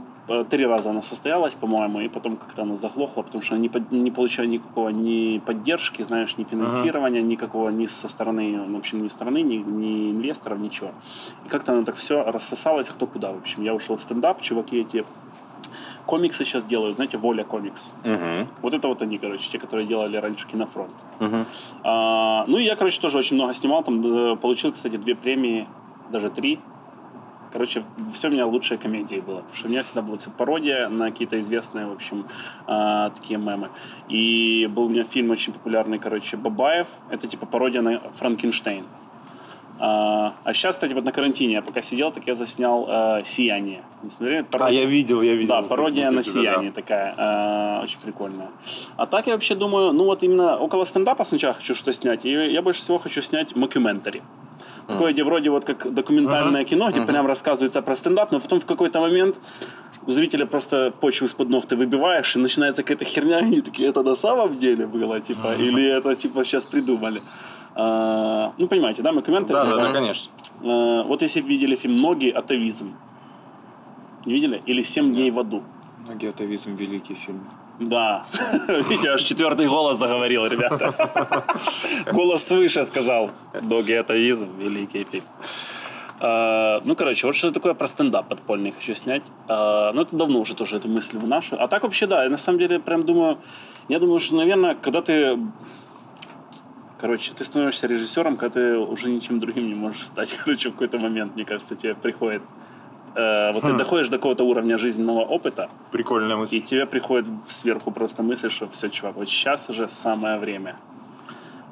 три 0.51 0.66
раза 0.66 0.91
оно 0.91 1.03
состоялось, 1.03 1.55
по-моему, 1.55 2.01
и 2.01 2.09
потом 2.09 2.37
как-то 2.37 2.62
оно 2.62 2.77
заглохло, 2.77 3.23
потому 3.23 3.43
что 3.43 3.55
они 3.55 3.68
под- 3.68 3.91
не 3.91 4.11
получали 4.11 4.47
никакого 4.47 4.91
ни 4.91 5.39
поддержки, 5.39 6.03
знаешь, 6.03 6.37
ни 6.37 6.45
финансирования, 6.45 7.23
никакого 7.23 7.70
ни 7.70 7.87
со 7.87 8.09
стороны, 8.09 8.61
в 8.68 8.77
общем, 8.77 9.03
ни 9.03 9.09
страны, 9.09 9.43
ни, 9.43 9.57
ни 9.57 10.11
инвесторов, 10.11 10.59
ничего. 10.59 10.91
И 11.45 11.49
как-то 11.49 11.73
оно 11.73 11.85
так 11.85 11.97
все 11.97 12.23
рассосалось 12.23 12.89
кто 12.89 13.07
куда. 13.07 13.33
В 13.33 13.39
общем, 13.39 13.62
я 13.62 13.75
ушел 13.75 13.97
в 13.97 14.03
стендап, 14.03 14.41
чуваки 14.43 14.79
эти 14.81 15.05
комиксы 16.07 16.45
сейчас 16.45 16.64
делают, 16.64 16.97
знаете, 16.97 17.16
Воля 17.18 17.45
комикс. 17.45 17.93
Угу. 18.05 18.49
Вот 18.62 18.75
это 18.75 18.89
вот 18.89 19.03
они, 19.03 19.18
короче, 19.18 19.49
те, 19.51 19.59
которые 19.59 19.87
делали 19.87 20.16
раньше 20.16 20.47
кинофронт. 20.47 20.93
А, 21.85 22.45
ну 22.47 22.59
и 22.59 22.64
я, 22.64 22.77
короче, 22.77 23.01
тоже 23.01 23.18
очень 23.18 23.37
много 23.37 23.55
снимал. 23.55 23.83
Там 23.83 24.01
э, 24.05 24.37
получил, 24.37 24.73
кстати, 24.73 24.97
две 24.97 25.14
премии, 25.14 25.66
даже 26.11 26.31
три. 26.31 26.59
Короче, 27.53 27.84
все 28.12 28.28
у 28.28 28.30
меня 28.30 28.46
лучшие 28.46 28.78
комедии 28.78 29.20
было. 29.20 29.40
Потому 29.40 29.55
что 29.55 29.66
у 29.66 29.70
меня 29.70 29.82
всегда 29.82 30.03
была 30.03 30.16
всё 30.16 30.30
пародия 30.30 30.88
на 30.88 31.11
какие-то 31.11 31.38
известные, 31.40 31.86
в 31.86 31.92
общем, 31.92 32.26
а, 32.66 33.11
такие 33.11 33.38
мемы. 33.38 33.68
И 34.09 34.68
был 34.74 34.84
у 34.84 34.88
меня 34.88 35.05
фильм 35.05 35.30
очень 35.30 35.53
популярный, 35.53 35.98
короче, 35.98 36.36
Бабаев. 36.36 36.88
Это 37.11 37.26
типа 37.26 37.46
пародия 37.46 37.82
на 37.82 38.00
Франкенштейн. 38.14 38.84
А, 39.84 40.34
а 40.44 40.55
сейчас, 40.55 40.76
кстати, 40.76 40.92
вот 40.92 41.05
на 41.05 41.11
карантине 41.11 41.55
я 41.55 41.62
пока 41.62 41.82
сидел, 41.82 42.12
так 42.12 42.24
я 42.28 42.34
заснял 42.34 42.86
э, 42.88 43.22
«Сияние». 43.24 43.82
Не 44.05 44.11
смотрели? 44.11 44.46
А, 44.53 44.70
я 44.70 44.84
видел, 44.84 45.22
я 45.22 45.34
видел. 45.34 45.57
Да, 45.57 45.62
пародия 45.62 46.11
на 46.12 46.22
тебя, 46.22 46.34
да. 46.34 46.40
сияние 46.40 46.72
такая, 46.72 47.14
э, 47.16 47.82
очень 47.82 47.98
прикольная. 48.00 48.50
А 48.96 49.07
так 49.07 49.26
я 49.26 49.32
вообще 49.32 49.57
думаю, 49.57 49.92
ну 49.92 50.05
вот 50.05 50.22
именно 50.22 50.57
около 50.57 50.84
стендапа 50.84 51.24
сначала 51.24 51.55
хочу 51.55 51.74
что 51.74 51.92
снять, 51.92 52.24
и 52.24 52.30
я 52.30 52.62
больше 52.62 52.80
всего 52.80 52.98
хочу 52.98 53.22
снять 53.22 53.57
мокюментари. 53.57 54.22
Такое, 54.87 55.12
где 55.12 55.24
вроде 55.24 55.51
вот 55.51 55.64
как 55.64 55.93
документальное 55.95 56.64
кино, 56.64 56.91
где 56.91 57.03
прям 57.03 57.26
рассказывается 57.26 57.83
про 57.83 57.97
стендап, 57.97 58.33
но 58.33 58.41
потом 58.41 58.61
в 58.61 58.66
какой-то 58.66 59.01
момент 59.01 59.39
у 60.07 60.11
зрителя 60.11 60.47
просто 60.47 60.93
почву 61.01 61.26
из-под 61.26 61.49
ног 61.49 61.66
ты 61.66 61.76
выбиваешь, 61.76 62.37
и 62.37 62.39
начинается 62.39 62.83
какая-то 62.83 63.05
херня, 63.05 63.41
и 63.41 63.43
они 63.45 63.61
такие, 63.61 63.89
это 63.89 64.03
на 64.03 64.14
самом 64.14 64.59
деле 64.59 64.87
было, 64.87 65.20
типа, 65.20 65.55
или 65.59 65.85
это, 65.85 66.14
типа, 66.14 66.45
сейчас 66.45 66.64
придумали. 66.64 67.22
А, 67.74 68.53
ну, 68.59 68.66
понимаете, 68.66 69.03
да, 69.03 69.12
мокюментари? 69.12 69.53
Да, 69.53 69.64
да, 69.64 69.87
да, 69.87 69.93
конечно. 69.93 70.30
Э, 70.62 71.05
вот 71.05 71.22
если 71.22 71.41
видели 71.41 71.74
фильм 71.74 71.97
«Ноги — 71.97 72.28
атавизм», 72.28 72.95
не 74.26 74.35
видели? 74.35 74.62
Или 74.66 74.83
«Семь 74.83 75.14
дней 75.14 75.30
в 75.30 75.39
аду». 75.39 75.62
Ноги 76.14 76.34
атавизм, 76.34 76.74
великий 76.74 77.14
фильм. 77.14 77.49
Да. 77.81 78.27
Видите, 78.68 79.11
аж 79.11 79.23
четвертый 79.23 79.66
голос 79.66 79.99
заговорил, 79.99 80.47
ребята. 80.47 80.95
Голос 82.12 82.45
свыше 82.45 82.85
сказал. 82.85 83.31
Ноги 83.62 83.93
атавизм, 83.93 84.49
великий 84.59 85.05
фильм. 85.05 85.25
А, 86.20 86.81
Ну, 86.85 86.95
короче, 86.95 87.27
вот 87.27 87.35
что 87.35 87.51
такое 87.51 87.75
про 87.75 87.89
стендап 87.89 88.29
подпольный 88.29 88.73
хочу 88.73 88.95
снять. 88.95 89.23
А, 89.49 89.93
Ну, 89.93 90.03
это 90.03 90.16
давно 90.16 90.41
уже 90.41 90.55
тоже 90.55 90.77
эту 90.77 90.89
мысль 90.89 91.18
вношу. 91.18 91.57
А 91.59 91.66
так 91.66 91.83
вообще, 91.83 92.07
да, 92.07 92.25
я 92.25 92.31
на 92.31 92.37
самом 92.37 92.59
деле 92.59 92.79
прям 92.79 93.05
думаю, 93.05 93.39
я 93.89 93.99
думаю, 93.99 94.20
что, 94.20 94.37
наверное, 94.37 94.75
когда 94.75 95.03
ты 95.03 95.39
Короче, 97.01 97.33
ты 97.33 97.43
становишься 97.43 97.89
режиссером, 97.89 98.37
когда 98.37 98.55
ты 98.61 98.79
уже 98.79 99.11
ничем 99.11 99.41
другим 99.41 99.66
не 99.66 99.75
можешь 99.75 100.07
стать. 100.07 100.39
Короче, 100.45 100.68
в 100.68 100.73
какой-то 100.75 100.99
момент, 100.99 101.35
мне 101.35 101.45
кажется, 101.45 101.75
тебе 101.75 101.97
приходит... 101.97 102.43
э, 103.14 103.52
вот 103.52 103.62
ты 103.62 103.72
доходишь 103.72 104.08
до 104.08 104.16
какого-то 104.16 104.44
уровня 104.44 104.78
жизненного 104.78 105.20
опыта, 105.20 105.68
Прикольная 105.90 106.36
и 106.36 106.38
мысль. 106.40 106.60
тебе 106.60 106.86
приходит 106.86 107.26
сверху 107.48 107.90
просто 107.90 108.22
мысль, 108.22 108.50
что 108.50 108.66
все, 108.68 108.88
чувак, 108.90 109.16
вот 109.16 109.28
сейчас 109.28 109.70
уже 109.70 109.88
самое 109.88 110.38
время. 110.38 110.76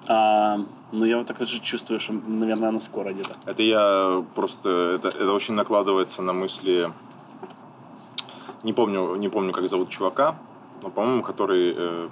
А, 0.08 0.58
ну, 0.92 1.04
я 1.04 1.18
вот 1.18 1.26
так 1.26 1.38
вот 1.38 1.48
же 1.48 1.60
чувствую, 1.60 2.00
что, 2.00 2.12
наверное, 2.12 2.70
оно 2.70 2.80
скоро 2.80 3.12
где-то. 3.12 3.36
Это 3.46 3.62
я 3.62 4.24
просто... 4.34 4.68
Это, 4.68 5.08
это 5.08 5.32
очень 5.32 5.54
накладывается 5.54 6.22
на 6.22 6.32
мысли... 6.32 6.92
Не 8.62 8.72
помню, 8.72 9.14
не 9.16 9.28
помню, 9.28 9.52
как 9.52 9.68
зовут 9.68 9.90
чувака, 9.90 10.36
но, 10.82 10.90
по-моему, 10.90 11.22
который... 11.22 11.74
э, 11.76 12.08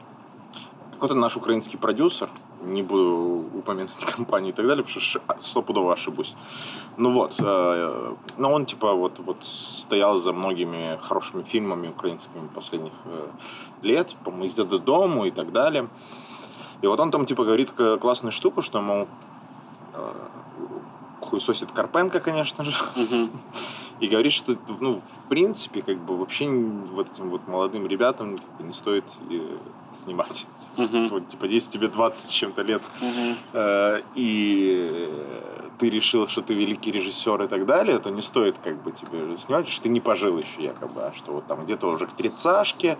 какой-то 0.93 1.15
наш 1.15 1.37
украинский 1.37 1.79
продюсер, 1.79 2.29
не 2.63 2.83
буду 2.83 3.45
упоминать 3.55 4.05
компании 4.17 4.51
и 4.51 4.53
так 4.53 4.67
далее, 4.67 4.85
потому 4.85 5.01
что 5.01 5.21
стопудово 5.41 5.93
ошибусь. 5.93 6.35
Ну 6.97 7.13
вот, 7.13 7.35
э, 7.39 8.15
но 8.37 8.53
он 8.53 8.67
типа 8.67 8.93
вот, 8.93 9.19
вот 9.19 9.45
стоял 9.45 10.19
за 10.19 10.33
многими 10.33 10.99
хорошими 11.03 11.43
фильмами 11.43 11.89
украинскими 11.89 12.49
последних 12.55 12.93
э, 13.05 13.29
лет, 13.83 14.17
по-моему, 14.25 14.47
из-за 14.47 14.65
дому 14.65 15.27
и 15.27 15.31
так 15.31 15.53
далее. 15.53 15.89
И 16.83 16.87
вот 16.87 17.01
он 17.01 17.11
там 17.11 17.27
типа 17.27 17.45
говорит 17.45 17.73
классную 17.73 18.33
штуку, 18.33 18.63
что, 18.63 18.81
мол, 18.81 19.09
э, 19.95 20.13
хуесосит 21.21 21.73
Карпенко, 21.73 22.21
конечно 22.21 22.65
же, 22.65 22.73
и 24.01 24.09
говорит, 24.09 24.33
что, 24.33 24.57
ну, 24.81 25.01
в 25.01 25.29
принципе, 25.29 25.83
как 25.83 25.99
бы 25.99 26.17
вообще 26.17 26.49
вот 26.49 27.11
этим 27.13 27.31
вот 27.31 27.47
молодым 27.49 27.87
ребятам 27.87 28.37
бы 28.37 28.65
не 28.65 28.73
стоит 28.73 29.05
э, 29.31 29.59
снимать. 29.99 30.47
Вот, 31.11 31.29
типа, 31.29 31.45
если 31.45 31.71
тебе 31.73 31.89
20 31.89 32.29
с 32.29 32.33
чем-то 32.33 32.63
лет, 32.63 32.83
э, 33.53 34.03
и 34.15 35.11
ты 35.79 35.91
решил, 35.91 36.29
что 36.29 36.43
ты 36.43 36.55
великий 36.55 36.91
режиссер 36.91 37.43
и 37.43 37.49
так 37.49 37.67
далее, 37.67 37.99
то 37.99 38.11
не 38.11 38.23
стоит 38.23 38.59
как 38.59 38.83
бы 38.83 38.93
тебе 38.93 39.37
снимать, 39.37 39.47
потому 39.47 39.67
что 39.67 39.83
ты 39.83 39.89
не 39.89 40.01
пожил 40.01 40.39
еще 40.39 40.63
якобы, 40.63 41.03
а 41.03 41.13
что 41.15 41.33
вот 41.33 41.47
там 41.47 41.65
где-то 41.65 41.89
уже 41.89 42.07
к 42.07 42.13
тридцашке, 42.13 42.99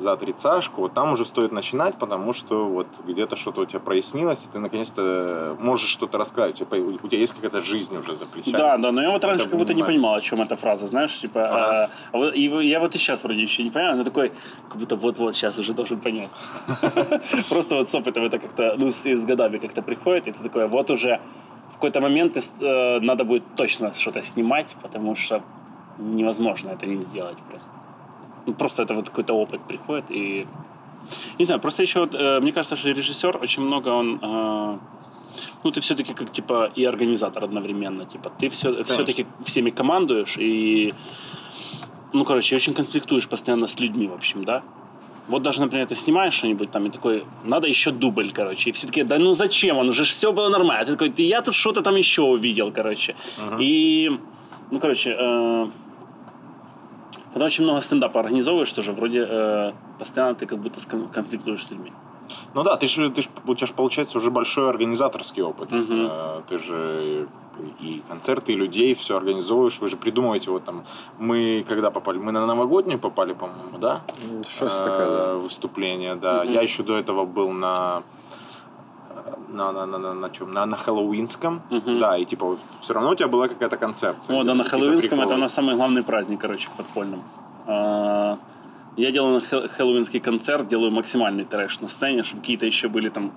за 0.00 0.16
тридцашку, 0.16 0.82
вот 0.82 0.94
там 0.94 1.12
уже 1.12 1.24
стоит 1.24 1.52
начинать, 1.52 1.96
потому 1.96 2.32
что 2.32 2.66
вот 2.66 2.86
где-то 3.06 3.36
что-то 3.36 3.62
у 3.62 3.66
тебя 3.66 3.80
прояснилось, 3.80 4.44
и 4.44 4.48
ты 4.52 4.58
наконец-то 4.58 5.56
можешь 5.60 5.90
что-то 5.90 6.18
рассказать, 6.18 6.60
у 6.60 6.64
тебя, 6.64 6.78
у 6.78 7.08
тебя 7.08 7.18
есть 7.18 7.34
какая-то 7.34 7.62
жизнь 7.62 7.96
уже 7.96 8.16
за 8.16 8.26
плечами. 8.26 8.56
Да, 8.56 8.76
да, 8.76 8.92
но 8.92 9.02
я 9.02 9.10
вот 9.10 9.24
раньше 9.24 9.48
как 9.48 9.58
будто 9.58 9.74
не 9.74 9.82
понимал, 9.82 10.14
о 10.14 10.20
чем 10.20 10.40
эта 10.40 10.56
фраза, 10.56 10.86
знаешь, 10.86 11.18
типа, 11.18 11.46
Ага. 11.46 11.84
а, 11.84 11.90
а 12.12 12.18
вот, 12.18 12.34
и 12.34 12.42
я 12.66 12.80
вот 12.80 12.94
и 12.94 12.98
сейчас 12.98 13.24
вроде 13.24 13.42
еще 13.42 13.62
не 13.62 13.70
понимаю, 13.70 13.96
но 13.96 14.04
такой, 14.04 14.32
как 14.68 14.76
будто 14.78 14.96
вот-вот 14.96 15.36
сейчас 15.36 15.58
уже 15.58 15.72
должен 15.72 16.00
понять. 16.00 16.30
Просто 17.48 17.76
вот 17.76 17.88
с 17.88 17.94
опытом 17.94 18.24
это 18.24 18.38
как-то, 18.38 18.74
ну, 18.76 18.90
с, 18.90 19.24
годами 19.24 19.58
как-то 19.58 19.82
приходит, 19.82 20.28
и 20.28 20.32
ты 20.32 20.42
такой, 20.42 20.66
вот 20.68 20.90
уже 20.90 21.20
в 21.70 21.74
какой-то 21.74 22.00
момент 22.00 22.36
э, 22.36 23.00
надо 23.00 23.24
будет 23.24 23.42
точно 23.56 23.92
что-то 23.92 24.22
снимать, 24.22 24.76
потому 24.82 25.16
что 25.16 25.42
невозможно 25.98 26.70
это 26.70 26.86
не 26.86 27.02
сделать 27.02 27.38
просто. 27.48 27.70
Ну, 28.50 28.56
просто 28.56 28.82
это 28.82 28.94
вот 28.94 29.08
какой-то 29.08 29.34
опыт 29.34 29.60
приходит, 29.68 30.10
и 30.10 30.46
не 31.38 31.44
знаю, 31.44 31.60
просто 31.60 31.82
еще 31.82 32.00
вот, 32.00 32.14
э, 32.14 32.40
мне 32.40 32.52
кажется, 32.52 32.76
что 32.76 32.88
режиссер 32.88 33.38
очень 33.40 33.62
много 33.62 33.88
он 33.88 34.18
э, 34.20 34.78
ну, 35.62 35.70
ты 35.70 35.80
все-таки 35.80 36.14
как, 36.14 36.32
типа, 36.32 36.72
и 36.74 36.84
организатор 36.84 37.44
одновременно, 37.44 38.04
типа, 38.06 38.32
ты 38.40 38.48
все, 38.48 38.82
все-таки 38.84 39.26
всеми 39.44 39.70
командуешь 39.70 40.36
и, 40.36 40.94
ну, 42.12 42.24
короче, 42.24 42.56
очень 42.56 42.74
конфликтуешь 42.74 43.28
постоянно 43.28 43.66
с 43.66 43.78
людьми, 43.78 44.08
в 44.08 44.14
общем, 44.14 44.44
да? 44.44 44.62
Вот 45.28 45.42
даже, 45.42 45.60
например, 45.60 45.86
ты 45.86 45.94
снимаешь 45.94 46.34
что-нибудь 46.34 46.72
там 46.72 46.86
и 46.86 46.90
такой, 46.90 47.24
надо 47.44 47.68
еще 47.68 47.92
дубль, 47.92 48.32
короче. 48.32 48.70
И 48.70 48.72
все 48.72 48.88
такие, 48.88 49.06
да 49.06 49.16
ну 49.18 49.34
зачем, 49.34 49.78
он 49.78 49.88
уже 49.88 50.02
все 50.02 50.32
было 50.32 50.48
нормально. 50.48 50.82
А 50.82 50.84
Ты 50.84 50.92
такой, 50.92 51.10
«Да 51.10 51.22
я 51.22 51.40
тут 51.40 51.54
что-то 51.54 51.82
там 51.82 51.94
еще 51.94 52.22
увидел, 52.22 52.72
короче. 52.72 53.14
И, 53.60 54.10
ну, 54.72 54.80
короче, 54.80 55.16
э, 55.16 55.66
когда 57.32 57.46
очень 57.46 57.64
много 57.64 57.80
стендапа 57.80 58.20
организовываешь, 58.20 58.72
тоже 58.72 58.92
вроде 58.92 59.26
э, 59.28 59.72
постоянно 59.98 60.34
ты 60.34 60.46
как 60.46 60.58
будто 60.58 60.80
конфликтуешь 61.12 61.64
с 61.66 61.70
людьми. 61.70 61.92
Ну 62.54 62.62
да, 62.62 62.76
ты 62.76 62.86
же, 62.86 63.10
ты 63.10 63.22
ж, 63.22 63.28
у 63.46 63.54
тебя 63.54 63.66
же 63.66 63.74
получается 63.74 64.18
уже 64.18 64.30
большой 64.30 64.68
организаторский 64.68 65.42
опыт. 65.42 65.68
Э, 65.72 66.42
Ты 66.48 66.58
же 66.58 67.26
и 67.80 68.02
концерты, 68.08 68.52
и 68.52 68.56
людей 68.56 68.94
все 68.94 69.16
организовываешь. 69.16 69.80
Вы 69.80 69.88
же 69.88 69.96
придумываете 69.96 70.50
вот 70.50 70.64
там. 70.64 70.84
Мы 71.18 71.64
когда 71.68 71.90
попали? 71.90 72.18
Мы 72.18 72.32
на 72.32 72.46
новогоднюю 72.46 72.98
попали, 72.98 73.32
по-моему, 73.34 73.78
да? 73.78 74.00
Щось 74.48 74.74
Э, 74.80 74.84
таке, 74.84 75.04
да. 75.06 75.34
Выступление, 75.34 76.14
да. 76.14 76.42
Мгм. 76.44 76.52
Я 76.52 76.62
еще 76.62 76.82
до 76.82 76.96
этого 76.96 77.24
был 77.26 77.50
на 77.50 78.02
на, 79.48 79.72
на, 79.72 79.86
на, 79.86 79.98
на, 79.98 80.14
на 80.14 80.30
чем? 80.30 80.52
На, 80.52 80.66
на 80.66 80.76
Хэллоуинском. 80.76 81.62
Мгм. 81.70 81.98
Да, 81.98 82.16
и 82.18 82.24
типа 82.24 82.56
все 82.80 82.94
равно 82.94 83.10
у 83.10 83.14
тебя 83.14 83.28
была 83.28 83.48
какая-то 83.48 83.76
концепция. 83.76 84.36
О, 84.38 84.42
да, 84.44 84.54
на 84.54 84.64
какие-то 84.64 84.70
Хэллоуинском 84.86 85.20
это 85.20 85.34
у 85.34 85.38
нас 85.38 85.52
самый 85.54 85.74
главный 85.76 86.02
праздник, 86.02 86.40
короче, 86.40 86.68
в 86.68 86.72
подпольном. 86.72 87.22
А, 87.66 88.38
Я 88.96 89.12
делаю 89.12 89.40
хэл- 89.40 89.68
хэллоуинский 89.68 90.20
концерт, 90.20 90.66
делаю 90.68 90.90
максимальный 90.90 91.44
трэш 91.44 91.80
на 91.80 91.88
сцене, 91.88 92.22
чтобы 92.22 92.40
какие-то 92.42 92.66
еще 92.66 92.88
были 92.88 93.08
там 93.08 93.30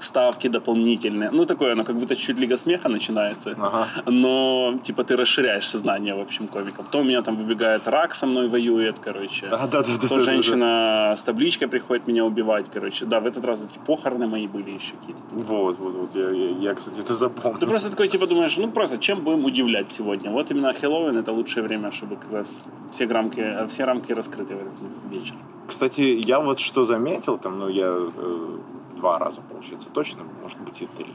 вставки 0.00 0.48
дополнительные. 0.48 1.30
Ну, 1.30 1.44
такое, 1.44 1.72
оно 1.72 1.84
как 1.84 1.96
будто 1.96 2.16
чуть 2.16 2.38
Лига 2.38 2.56
смеха 2.56 2.88
начинается. 2.88 3.54
Ага. 3.58 3.86
Но, 4.06 4.78
типа, 4.82 5.04
ты 5.04 5.16
расширяешь 5.16 5.68
сознание, 5.68 6.14
в 6.14 6.20
общем, 6.20 6.48
комиков. 6.48 6.88
То 6.88 7.00
у 7.00 7.04
меня 7.04 7.22
там 7.22 7.36
выбегает 7.36 7.88
рак 7.88 8.14
со 8.14 8.26
мной 8.26 8.48
воюет, 8.48 8.98
короче. 8.98 9.46
Да, 9.50 9.66
да, 9.66 9.82
да, 9.82 9.88
да, 10.02 10.08
То 10.08 10.16
да, 10.16 10.20
женщина 10.20 11.14
с 11.16 11.22
табличкой 11.22 11.68
приходит 11.68 12.06
меня 12.08 12.24
убивать, 12.24 12.66
короче. 12.72 13.04
Да, 13.04 13.20
в 13.20 13.26
этот 13.26 13.44
раз 13.44 13.64
эти 13.64 13.78
похороны 13.86 14.26
мои 14.26 14.46
были 14.46 14.70
еще 14.70 14.94
какие-то. 15.00 15.22
Вот, 15.32 15.78
вот, 15.78 15.94
вот. 15.94 16.14
Я, 16.14 16.30
я, 16.30 16.70
я, 16.70 16.74
кстати, 16.74 17.00
это 17.00 17.14
запомнил. 17.14 17.58
Ты 17.58 17.66
просто 17.66 17.90
такой, 17.90 18.08
типа, 18.08 18.26
думаешь, 18.26 18.56
ну 18.56 18.70
просто 18.70 18.98
чем 18.98 19.20
будем 19.20 19.44
удивлять 19.44 19.90
сегодня? 19.90 20.30
Вот 20.30 20.50
именно 20.50 20.72
Хэллоуин 20.72 21.16
это 21.16 21.32
лучшее 21.32 21.62
время, 21.62 21.90
чтобы 21.92 22.16
как 22.16 22.32
раз 22.32 22.62
все 22.90 23.06
рамки, 23.06 23.66
все 23.68 23.84
рамки 23.84 24.12
раскрыты 24.12 24.54
в 24.54 24.58
этот 24.58 25.12
вечер. 25.12 25.34
Кстати, 25.66 26.00
я 26.00 26.40
вот 26.40 26.60
что 26.60 26.84
заметил, 26.84 27.38
там, 27.38 27.58
ну, 27.58 27.68
я 27.68 27.88
э, 27.88 28.58
два 28.98 29.18
раза, 29.18 29.40
получается, 29.40 29.88
точно, 29.92 30.22
может 30.42 30.58
быть, 30.60 30.82
и 30.82 30.86
три. 30.86 31.14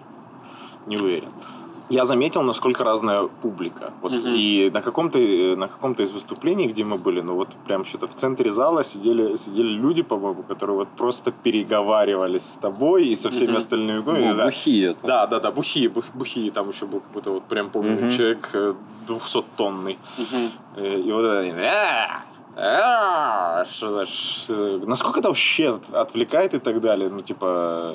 Не 0.87 0.97
уверен. 0.97 1.29
Я 1.89 2.05
заметил, 2.05 2.43
насколько 2.43 2.83
разная 2.83 3.27
публика. 3.41 3.91
Вот, 4.01 4.11
Мгм. 4.13 4.33
И 4.35 4.71
на 4.73 4.81
каком-то, 4.81 5.19
э, 5.19 5.55
на 5.57 5.67
каком-то 5.67 6.01
из 6.03 6.11
выступлений, 6.11 6.67
где 6.67 6.83
мы 6.83 6.97
были, 6.97 7.21
ну 7.21 7.35
вот 7.35 7.49
прям 7.67 7.83
что-то 7.83 8.07
в 8.07 8.15
центре 8.15 8.51
зала 8.51 8.83
сидели, 8.83 9.35
сидели 9.35 9.67
люди, 9.67 10.01
по-моему, 10.01 10.43
которые 10.43 10.75
вот 10.77 10.87
просто 10.97 11.31
переговаривались 11.31 12.43
с 12.43 12.55
тобой 12.61 13.07
и 13.07 13.15
со 13.15 13.29
всеми 13.29 13.49
Мгм. 13.49 13.57
остальными. 13.57 14.01
Ну, 14.05 14.33
да. 14.35 14.45
бухие 14.45 14.91
это. 14.91 15.05
Да, 15.07 15.27
да, 15.27 15.39
да, 15.39 15.51
бухие, 15.51 15.89
бух- 15.89 16.11
бухие, 16.13 16.51
там 16.51 16.69
еще 16.69 16.85
был 16.85 17.01
какой-то 17.01 17.31
вот 17.31 17.43
прям, 17.43 17.69
помню, 17.69 17.95
Мгм. 17.99 18.09
человек 18.09 18.49
э, 18.53 18.73
200-тонный. 19.07 19.97
Мгм. 20.17 20.49
Э, 20.77 20.99
И 21.01 21.11
вот 21.11 21.25
это 21.25 21.53
они, 22.55 22.65
«А, 22.67 23.61
а, 23.61 23.65
что- 23.65 24.05
ш- 24.05 24.79
Насколько 24.87 25.19
это 25.19 25.27
вообще 25.27 25.69
от- 25.69 25.93
отвлекает 25.95 26.53
и 26.53 26.59
так 26.59 26.79
далее? 26.79 27.09
Ну, 27.09 27.21
типа... 27.21 27.93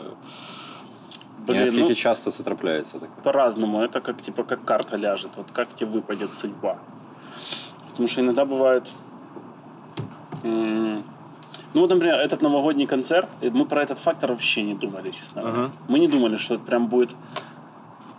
Блин, 1.46 1.61
Наскільки 1.61 1.88
ну, 1.88 1.94
часто 1.94 2.30
це 2.30 2.42
трапляється 2.42 2.98
таке? 2.98 3.12
по-разному. 3.22 3.78
Это 3.82 4.00
как 4.00 4.16
типа 4.16 4.42
как 4.42 4.64
карта 4.64 4.98
ляжет. 4.98 5.30
Вот 5.36 5.50
как 5.52 5.68
тебе 5.68 6.00
выпадет 6.00 6.28
судьба. 6.28 6.76
Потому 7.90 8.09
что 8.09 8.20
иногда 8.20 8.44
бывает. 8.44 8.92
м, 10.44 11.02
Ну, 11.74 11.80
вот, 11.82 11.90
например, 11.90 12.14
этот 12.14 12.42
новогодний 12.42 12.86
концерт, 12.86 13.28
э, 13.42 13.50
мы 13.50 13.64
про 13.64 13.82
этот 13.82 13.98
фактор 13.98 14.30
вообще 14.30 14.62
не 14.62 14.74
думали, 14.74 15.11
честно 15.11 15.42
говоря. 15.42 15.59
Мгм. 15.62 15.72
Мы 15.88 15.98
не 15.98 16.09
думали, 16.09 16.36
что 16.38 16.54
это 16.54 16.64
прям 16.64 16.86
будет, 16.86 17.14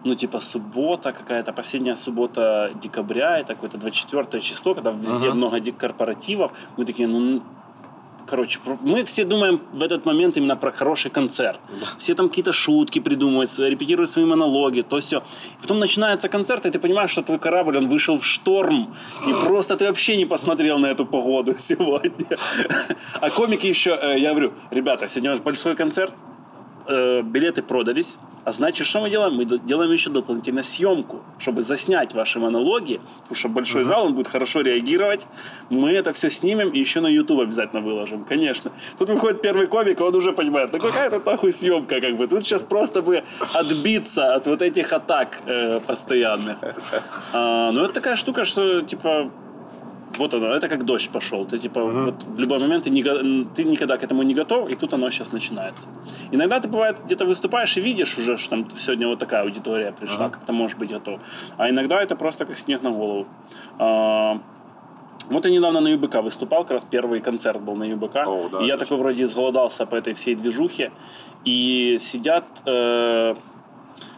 ну, 0.03 0.15
типа, 0.15 0.39
суббота 0.39 1.11
какая-то, 1.11 1.53
последняя 1.53 1.95
суббота 1.95 2.71
декабря, 2.81 3.39
это 3.39 3.53
какое-то 3.53 3.77
24 3.77 4.41
число, 4.41 4.73
когда 4.73 4.91
везде 4.91 5.27
Ага. 5.27 5.35
много 5.35 5.59
корпоративов. 5.71 6.51
Мы 6.77 6.85
такие, 6.85 7.07
ну, 7.07 7.41
короче, 8.25 8.59
мы 8.81 9.03
все 9.03 9.25
думаем 9.25 9.59
в 9.73 9.81
этот 9.81 10.05
момент 10.05 10.37
именно 10.37 10.55
про 10.55 10.71
хороший 10.71 11.11
концерт. 11.11 11.59
Все 11.97 12.13
там 12.13 12.29
какие-то 12.29 12.53
шутки 12.53 12.99
придумывают, 12.99 13.59
репетируют 13.59 14.11
свои 14.11 14.25
монологи, 14.25 14.81
то 14.81 14.99
все. 14.99 15.21
Потом 15.61 15.79
начинается 15.79 16.29
концерт, 16.29 16.65
и 16.65 16.69
ты 16.69 16.79
понимаешь, 16.79 17.11
что 17.11 17.21
твой 17.21 17.39
корабль, 17.39 17.77
он 17.77 17.87
вышел 17.87 18.17
в 18.17 18.25
шторм, 18.25 18.93
и 19.27 19.33
просто 19.47 19.75
ты 19.75 19.85
вообще 19.85 20.17
не 20.17 20.25
посмотрел 20.25 20.79
на 20.79 20.87
эту 20.87 21.05
погоду 21.05 21.55
сегодня. 21.59 22.37
А 23.19 23.29
комики 23.29 23.67
еще, 23.67 23.97
э, 24.01 24.19
я 24.19 24.29
говорю, 24.29 24.53
ребята, 24.71 25.07
сегодня 25.07 25.31
у 25.31 25.33
нас 25.33 25.41
большой 25.41 25.75
концерт, 25.75 26.13
э, 26.89 27.21
билеты 27.21 27.61
продались, 27.61 28.17
а 28.43 28.51
значит, 28.51 28.87
что 28.87 29.01
мы 29.01 29.09
делаем? 29.09 29.35
Мы 29.35 29.45
делаем 29.45 29.91
еще 29.91 30.09
дополнительно 30.09 30.63
съемку, 30.63 31.21
чтобы 31.37 31.61
заснять 31.61 32.13
ваши 32.13 32.39
монологи, 32.39 32.99
потому 33.21 33.35
что 33.35 33.49
большой 33.49 33.83
зал, 33.83 34.05
он 34.07 34.15
будет 34.15 34.27
хорошо 34.27 34.61
реагировать. 34.61 35.27
Мы 35.69 35.91
это 35.91 36.13
все 36.13 36.29
снимем 36.29 36.69
и 36.69 36.79
еще 36.79 36.99
на 37.01 37.07
YouTube 37.07 37.41
обязательно 37.41 37.81
выложим, 37.81 38.25
конечно. 38.25 38.71
Тут 38.97 39.09
выходит 39.09 39.41
первый 39.41 39.67
комик, 39.67 39.99
и 39.99 40.03
он 40.03 40.15
уже 40.15 40.33
понимает, 40.33 40.71
да 40.71 40.79
какая 40.79 41.07
это 41.07 41.21
нахуй 41.25 41.51
съемка, 41.51 42.01
как 42.01 42.17
бы. 42.17 42.27
Тут 42.27 42.41
сейчас 42.41 42.63
просто 42.63 43.01
бы 43.01 43.23
отбиться 43.53 44.35
от 44.35 44.47
вот 44.47 44.61
этих 44.61 44.91
атак 44.93 45.39
э, 45.45 45.79
постоянных. 45.85 46.57
А, 47.33 47.71
ну, 47.71 47.83
это 47.83 47.93
такая 47.93 48.15
штука, 48.15 48.45
что, 48.45 48.81
типа, 48.81 49.31
вот 50.19 50.33
оно, 50.33 50.47
это 50.47 50.67
как 50.67 50.83
дождь 50.85 51.09
пошел. 51.09 51.45
Ты 51.45 51.57
типа 51.59 51.83
вот 51.83 52.23
в 52.23 52.39
любой 52.39 52.59
момент 52.59 52.83
ты, 52.83 52.89
не, 52.91 53.03
ты 53.55 53.63
никогда 53.63 53.97
к 53.97 54.03
этому 54.03 54.23
не 54.23 54.33
готов, 54.35 54.69
и 54.69 54.75
тут 54.75 54.93
оно 54.93 55.09
сейчас 55.09 55.31
начинается. 55.33 55.87
Иногда 56.31 56.59
ты 56.59 56.67
бывает 56.67 56.97
где-то 57.05 57.25
выступаешь 57.25 57.77
и 57.77 57.81
видишь 57.81 58.17
уже, 58.17 58.37
что 58.37 58.49
там 58.49 58.69
сегодня 58.77 59.07
вот 59.07 59.19
такая 59.19 59.43
аудитория 59.43 59.91
пришла, 59.91 60.29
как 60.29 60.45
ты 60.45 60.51
можешь 60.51 60.77
быть 60.77 60.91
готов. 60.91 61.19
А 61.57 61.69
иногда 61.69 62.01
это 62.01 62.15
просто 62.15 62.45
как 62.45 62.57
снег 62.59 62.83
на 62.83 62.91
голову. 62.91 63.25
А, 63.79 64.39
Вот 65.29 65.45
я 65.45 65.51
недавно 65.51 65.79
на 65.81 65.89
ЮБК 65.89 66.15
выступал, 66.23 66.63
как 66.63 66.71
раз 66.71 66.85
первый 66.85 67.21
концерт 67.21 67.61
был 67.61 67.75
на 67.75 67.85
ЮБК. 67.85 68.15
О, 68.15 68.49
да, 68.51 68.59
и 68.61 68.65
я 68.67 68.77
такой 68.77 68.97
вроде 68.97 69.23
изголодался 69.23 69.85
по 69.85 69.95
этой 69.95 70.13
всей 70.13 70.35
движухе. 70.35 70.91
И 71.45 71.97
сидят 71.99 72.45
э, 72.65 73.35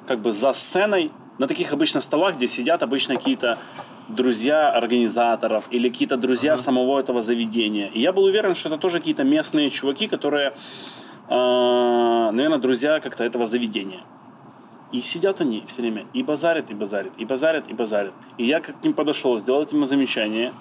как 0.08 0.20
бы 0.20 0.32
за 0.32 0.54
сценой, 0.54 1.12
на 1.38 1.48
таких 1.48 1.74
обычно 1.74 2.02
столах, 2.02 2.36
где 2.36 2.48
сидят 2.48 2.84
обычно 2.84 3.16
какие-то 3.16 3.58
друзья 4.08 4.70
организаторов 4.72 5.68
или 5.72 5.90
какие-то 5.90 6.18
друзья 6.18 6.58
самого 6.58 7.00
этого 7.00 7.22
заведения. 7.22 7.88
И 7.88 8.00
я 8.00 8.12
был 8.12 8.24
уверен, 8.24 8.56
что 8.56 8.70
это 8.70 8.78
тоже 8.78 9.00
какие-то 9.00 9.24
местные 9.24 9.70
чуваки, 9.70 10.08
которые, 10.08 10.54
э, 11.30 12.32
наверное, 12.32 12.58
друзья 12.58 13.00
как-то 13.00 13.24
этого 13.24 13.46
заведения. 13.46 14.02
И 14.92 15.02
сидят 15.02 15.40
они 15.40 15.64
все 15.68 15.82
время, 15.82 16.06
и 16.14 16.22
базарят, 16.22 16.70
и 16.72 16.74
базарят, 16.74 17.14
и 17.18 17.26
базарят, 17.26 17.70
и 17.70 17.74
базарят. 17.74 18.14
И 18.38 18.46
я 18.46 18.60
как 18.60 18.80
к 18.80 18.84
ним 18.84 18.94
подошел, 18.94 19.40
сделал 19.40 19.66
ему 19.72 19.86
замечание, 19.86 20.54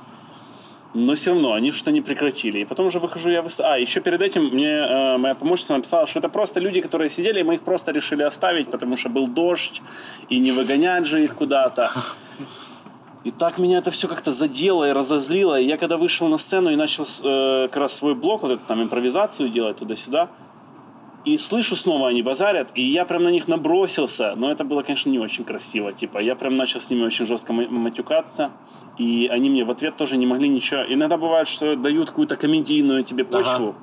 но 0.94 1.14
все 1.14 1.30
равно 1.30 1.52
они 1.52 1.70
что-то 1.70 1.90
не 1.92 2.00
прекратили. 2.00 2.60
И 2.60 2.64
потом 2.64 2.86
уже 2.86 2.98
выхожу 2.98 3.30
я 3.30 3.42
выступ... 3.42 3.66
А, 3.66 3.78
еще 3.78 4.00
перед 4.00 4.20
этим 4.20 4.46
мне 4.46 4.68
э, 4.68 5.16
моя 5.18 5.34
помощница 5.34 5.76
написала, 5.76 6.06
что 6.06 6.18
это 6.18 6.28
просто 6.28 6.60
люди, 6.60 6.80
которые 6.80 7.10
сидели, 7.10 7.40
и 7.40 7.42
мы 7.42 7.54
их 7.54 7.62
просто 7.62 7.92
решили 7.92 8.22
оставить, 8.22 8.70
потому 8.70 8.96
что 8.96 9.08
был 9.08 9.26
дождь, 9.28 9.82
и 10.28 10.38
не 10.38 10.52
выгонять 10.52 11.06
же 11.06 11.22
их 11.22 11.34
куда-то. 11.34 11.92
И 13.22 13.30
так 13.30 13.58
меня 13.58 13.78
это 13.78 13.90
все 13.90 14.08
как-то 14.08 14.32
задело 14.32 14.88
и 14.88 14.92
разозлило. 14.92 15.60
И 15.60 15.66
я 15.66 15.76
когда 15.76 15.96
вышел 15.98 16.28
на 16.28 16.38
сцену 16.38 16.70
и 16.70 16.76
начал 16.76 17.04
э, 17.22 17.68
как 17.68 17.76
раз 17.76 17.94
свой 17.94 18.14
блок, 18.14 18.42
вот 18.42 18.52
эту 18.52 18.66
там 18.66 18.82
импровизацию 18.82 19.50
делать 19.50 19.76
туда-сюда, 19.76 20.30
и 21.24 21.36
слышу 21.36 21.76
снова 21.76 22.08
они 22.08 22.22
базарят, 22.22 22.70
и 22.74 22.82
я 22.82 23.04
прям 23.04 23.24
на 23.24 23.28
них 23.28 23.46
набросился, 23.46 24.34
но 24.36 24.50
это 24.50 24.64
было, 24.64 24.82
конечно, 24.82 25.10
не 25.10 25.18
очень 25.18 25.44
красиво, 25.44 25.92
типа, 25.92 26.18
я 26.18 26.34
прям 26.34 26.54
начал 26.54 26.80
с 26.80 26.88
ними 26.88 27.02
очень 27.02 27.26
жестко 27.26 27.52
ма- 27.52 27.68
матюкаться, 27.68 28.52
и 28.96 29.28
они 29.30 29.50
мне 29.50 29.64
в 29.64 29.70
ответ 29.70 29.96
тоже 29.96 30.16
не 30.16 30.24
могли 30.24 30.48
ничего. 30.48 30.80
Иногда 30.88 31.18
бывает, 31.18 31.46
что 31.46 31.76
дают 31.76 32.08
какую-то 32.08 32.36
комедийную 32.36 33.04
тебе 33.04 33.24
почву, 33.24 33.74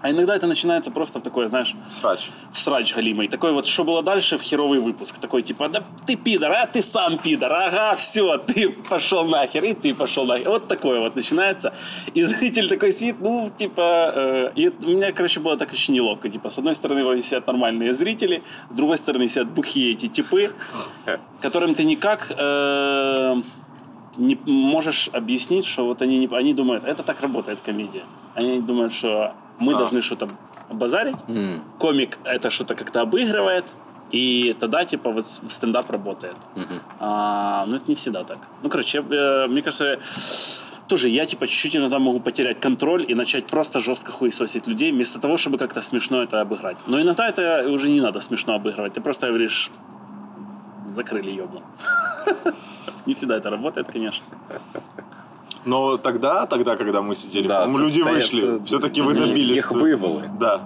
а 0.00 0.10
иногда 0.10 0.36
это 0.36 0.46
начинается 0.46 0.90
просто 0.90 1.18
в 1.18 1.22
такое, 1.22 1.48
знаешь, 1.48 1.74
Срач. 1.90 2.30
в 2.52 2.58
срач 2.58 2.94
галимый. 2.94 3.28
Такой 3.28 3.52
вот, 3.52 3.66
что 3.66 3.82
было 3.82 4.02
дальше, 4.02 4.38
в 4.38 4.42
херовый 4.42 4.78
выпуск. 4.78 5.18
Такой, 5.18 5.42
типа, 5.42 5.68
да 5.68 5.82
ты 6.06 6.16
пидор, 6.16 6.52
а 6.52 6.66
ты 6.66 6.82
сам 6.82 7.18
пидор, 7.18 7.52
ага, 7.52 7.96
все, 7.96 8.38
ты 8.38 8.68
пошел 8.68 9.24
нахер, 9.24 9.64
и 9.64 9.74
ты 9.74 9.94
пошел 9.94 10.24
нахер. 10.24 10.50
Вот 10.50 10.68
такое 10.68 11.00
вот 11.00 11.16
начинается. 11.16 11.74
И 12.14 12.22
зритель 12.22 12.68
такой 12.68 12.92
сидит, 12.92 13.16
ну, 13.20 13.50
типа, 13.56 14.12
э, 14.14 14.52
и 14.54 14.68
у 14.68 14.90
меня, 14.90 15.12
короче, 15.12 15.40
было 15.40 15.56
так 15.56 15.72
очень 15.72 15.94
неловко. 15.94 16.28
Типа, 16.28 16.48
с 16.48 16.58
одной 16.58 16.76
стороны, 16.76 17.04
вроде 17.04 17.22
сидят 17.22 17.46
нормальные 17.48 17.92
зрители, 17.92 18.42
с 18.70 18.74
другой 18.74 18.98
стороны, 18.98 19.26
сидят 19.26 19.48
бухие 19.48 19.92
эти 19.92 20.06
типы, 20.06 20.52
которым 21.40 21.74
ты 21.74 21.82
никак 21.82 22.30
э, 22.30 23.42
не 24.16 24.38
можешь 24.44 25.10
объяснить, 25.12 25.64
что 25.64 25.86
вот 25.86 26.02
они, 26.02 26.18
не, 26.18 26.28
они 26.36 26.54
думают, 26.54 26.84
это 26.84 27.02
так 27.02 27.20
работает 27.20 27.60
комедия. 27.60 28.04
Они 28.34 28.60
думают, 28.60 28.94
что 28.94 29.34
мы 29.58 29.74
А. 29.74 29.78
должны 29.78 30.00
что-то 30.02 30.28
базарить, 30.70 31.16
М, 31.28 31.62
комик 31.78 32.18
это 32.24 32.50
что-то 32.50 32.74
как-то 32.74 33.00
обыгрывает, 33.00 33.64
и 34.10 34.54
тогда, 34.60 34.84
типа, 34.84 35.10
вот 35.10 35.26
стендап 35.26 35.90
работает. 35.90 36.36
мгм. 36.54 36.80
А, 37.00 37.64
но 37.66 37.76
это 37.76 37.84
не 37.88 37.94
всегда 37.94 38.24
так. 38.24 38.38
Ну, 38.62 38.68
короче, 38.70 38.98
я, 39.10 39.44
э, 39.44 39.46
мне 39.48 39.62
кажется, 39.62 39.98
тоже 40.86 41.08
я, 41.08 41.26
типа, 41.26 41.46
чуть-чуть 41.46 41.76
иногда 41.76 41.98
могу 41.98 42.20
потерять 42.20 42.60
контроль 42.60 43.04
и 43.10 43.14
начать 43.14 43.46
просто 43.46 43.80
жестко 43.80 44.10
хуесосить 44.12 44.66
людей, 44.66 44.92
вместо 44.92 45.20
того, 45.20 45.36
чтобы 45.36 45.58
как-то 45.58 45.82
смешно 45.82 46.22
это 46.22 46.40
обыграть. 46.40 46.78
Но 46.86 47.00
иногда 47.00 47.28
это 47.28 47.68
уже 47.70 47.88
не 47.90 48.00
надо 48.00 48.20
смешно 48.20 48.54
обыгрывать. 48.54 48.94
Ты 48.94 49.00
просто 49.02 49.26
говоришь, 49.26 49.70
закрыли 50.94 51.30
ебу. 51.30 51.62
Не 53.06 53.14
всегда 53.14 53.36
это 53.36 53.50
работает, 53.50 53.88
конечно. 53.92 54.24
Но 55.67 55.97
тогда, 55.97 56.45
тогда, 56.45 56.75
когда 56.75 57.01
мы 57.01 57.15
сидели, 57.15 57.47
Да, 57.47 57.59
по-моему, 57.65 57.85
люди 57.87 57.99
состоится- 58.01 58.35
вышли. 58.35 58.63
Все-таки 58.65 59.01
вы 59.01 59.13
Ні, 59.13 59.19
добились. 59.19 59.49
Їх 59.55 59.71
вивели. 59.71 60.29
Да. 60.39 60.61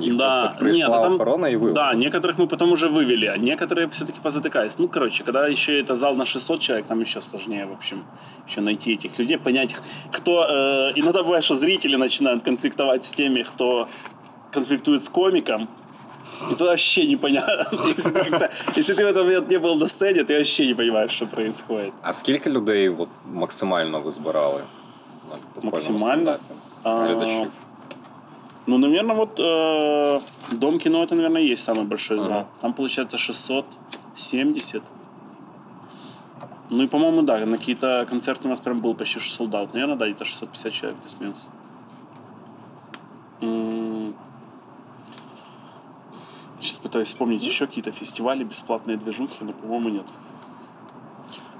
Їх 0.00 0.14
Да, 0.16 0.30
просто 0.40 0.58
прийшла 0.58 0.88
ні, 0.88 0.94
ну 0.94 1.02
там- 1.02 1.14
охорона 1.14 1.48
і 1.48 1.56
вивела. 1.56 1.74
Да, 1.74 1.94
некоторых 1.98 2.36
мы 2.36 2.46
потом 2.46 2.72
уже 2.72 2.86
вывели, 2.88 3.26
а 3.26 3.36
некоторые 3.38 3.88
все-таки 3.88 4.18
позатыкались. 4.24 4.76
Ну, 4.78 4.88
короче, 4.88 5.24
когда 5.24 5.48
еще 5.48 5.82
это 5.82 5.94
зал 5.94 6.14
на 6.16 6.24
600 6.24 6.60
человек, 6.60 6.86
там 6.86 7.00
еще 7.00 7.20
сложнее, 7.22 7.66
в 7.66 7.72
общем, 7.72 8.02
еще 8.48 8.60
найти 8.60 8.92
этих 8.92 9.18
людей, 9.18 9.38
понять, 9.38 9.72
их, 9.72 9.82
кто... 10.12 10.44
э, 10.44 10.92
иногда 11.00 11.22
бывает, 11.22 11.44
что 11.44 11.54
зрители 11.54 11.96
начинают 11.96 12.42
конфликтовать 12.44 13.04
с 13.04 13.12
теми, 13.12 13.42
кто 13.42 13.86
конфликтует 14.52 15.02
с 15.02 15.08
комиком, 15.08 15.68
и 16.50 16.54
тогда 16.54 16.64
вообще 16.64 17.06
непонятно. 17.06 17.64
Если 17.86 18.10
ты, 18.10 18.30
как-то- 18.30 18.50
если 18.76 18.94
ты 18.94 19.04
в 19.04 19.08
этот 19.08 19.24
момент 19.26 19.50
не 19.50 19.58
был 19.58 19.74
на 19.78 19.86
сцене, 19.86 20.24
ты 20.24 20.36
вообще 20.36 20.66
не 20.66 20.74
понимаешь, 20.74 21.10
что 21.16 21.26
происходит. 21.26 21.92
А 22.02 22.12
скільки 22.12 22.50
людей 22.50 22.88
от, 22.88 23.08
максимально 23.32 24.00
ви 24.00 24.10
збирали 24.10 24.62
на 25.30 25.36
підпольному 25.36 25.70
Максимально? 25.72 26.00
стендапі? 26.22 26.42
А, 26.82 26.96
Глядачів. 27.02 27.52
Ну, 28.66 28.78
наверное, 28.78 29.16
вот 29.16 29.40
э, 29.40 30.20
Дом 30.52 30.78
кино 30.78 31.02
это, 31.02 31.14
наверное, 31.14 31.42
и 31.42 31.52
есть 31.52 31.68
самый 31.70 31.84
большой 31.84 32.18
зал. 32.18 32.32
Ага. 32.32 32.44
Там 32.60 32.72
получается 32.72 33.18
670. 33.18 34.82
Ну 36.70 36.82
и, 36.82 36.86
по-моему, 36.86 37.22
да, 37.22 37.46
на 37.46 37.56
какие-то 37.58 38.06
концерты 38.10 38.46
у 38.46 38.50
нас 38.50 38.60
прям 38.60 38.80
был 38.80 38.94
почти 38.94 39.20
600 39.20 39.48
sold 39.48 39.52
out. 39.54 39.68
Наверное, 39.72 39.96
да, 39.96 40.04
где-то 40.06 40.24
650 40.24 40.72
человек 40.72 40.98
плюс-минус. 41.00 41.46
Сейчас 46.63 46.77
пытаюсь 46.77 47.09
вспомнить 47.09 47.43
еще 47.43 47.67
какие-то 47.67 47.91
фестивали, 47.91 48.45
бесплатные 48.45 48.95
движухи, 48.95 49.35
но, 49.41 49.51
по-моему, 49.51 49.89
нет. 49.89 50.05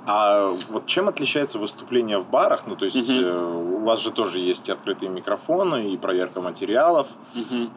А 0.06 0.58
вот 0.70 0.86
чем 0.86 1.10
отличается 1.10 1.60
выступление 1.60 2.20
в 2.20 2.30
барах? 2.30 2.68
Ну, 2.68 2.76
то 2.78 2.86
есть 2.86 3.10
э, 3.10 3.76
у 3.80 3.84
вас 3.84 4.00
же 4.00 4.12
тоже 4.12 4.40
есть 4.40 4.70
открытые 4.70 5.10
микрофоны, 5.10 5.94
и 5.94 5.98
проверка 5.98 6.40
материалов. 6.42 7.08
Э, 7.36 7.68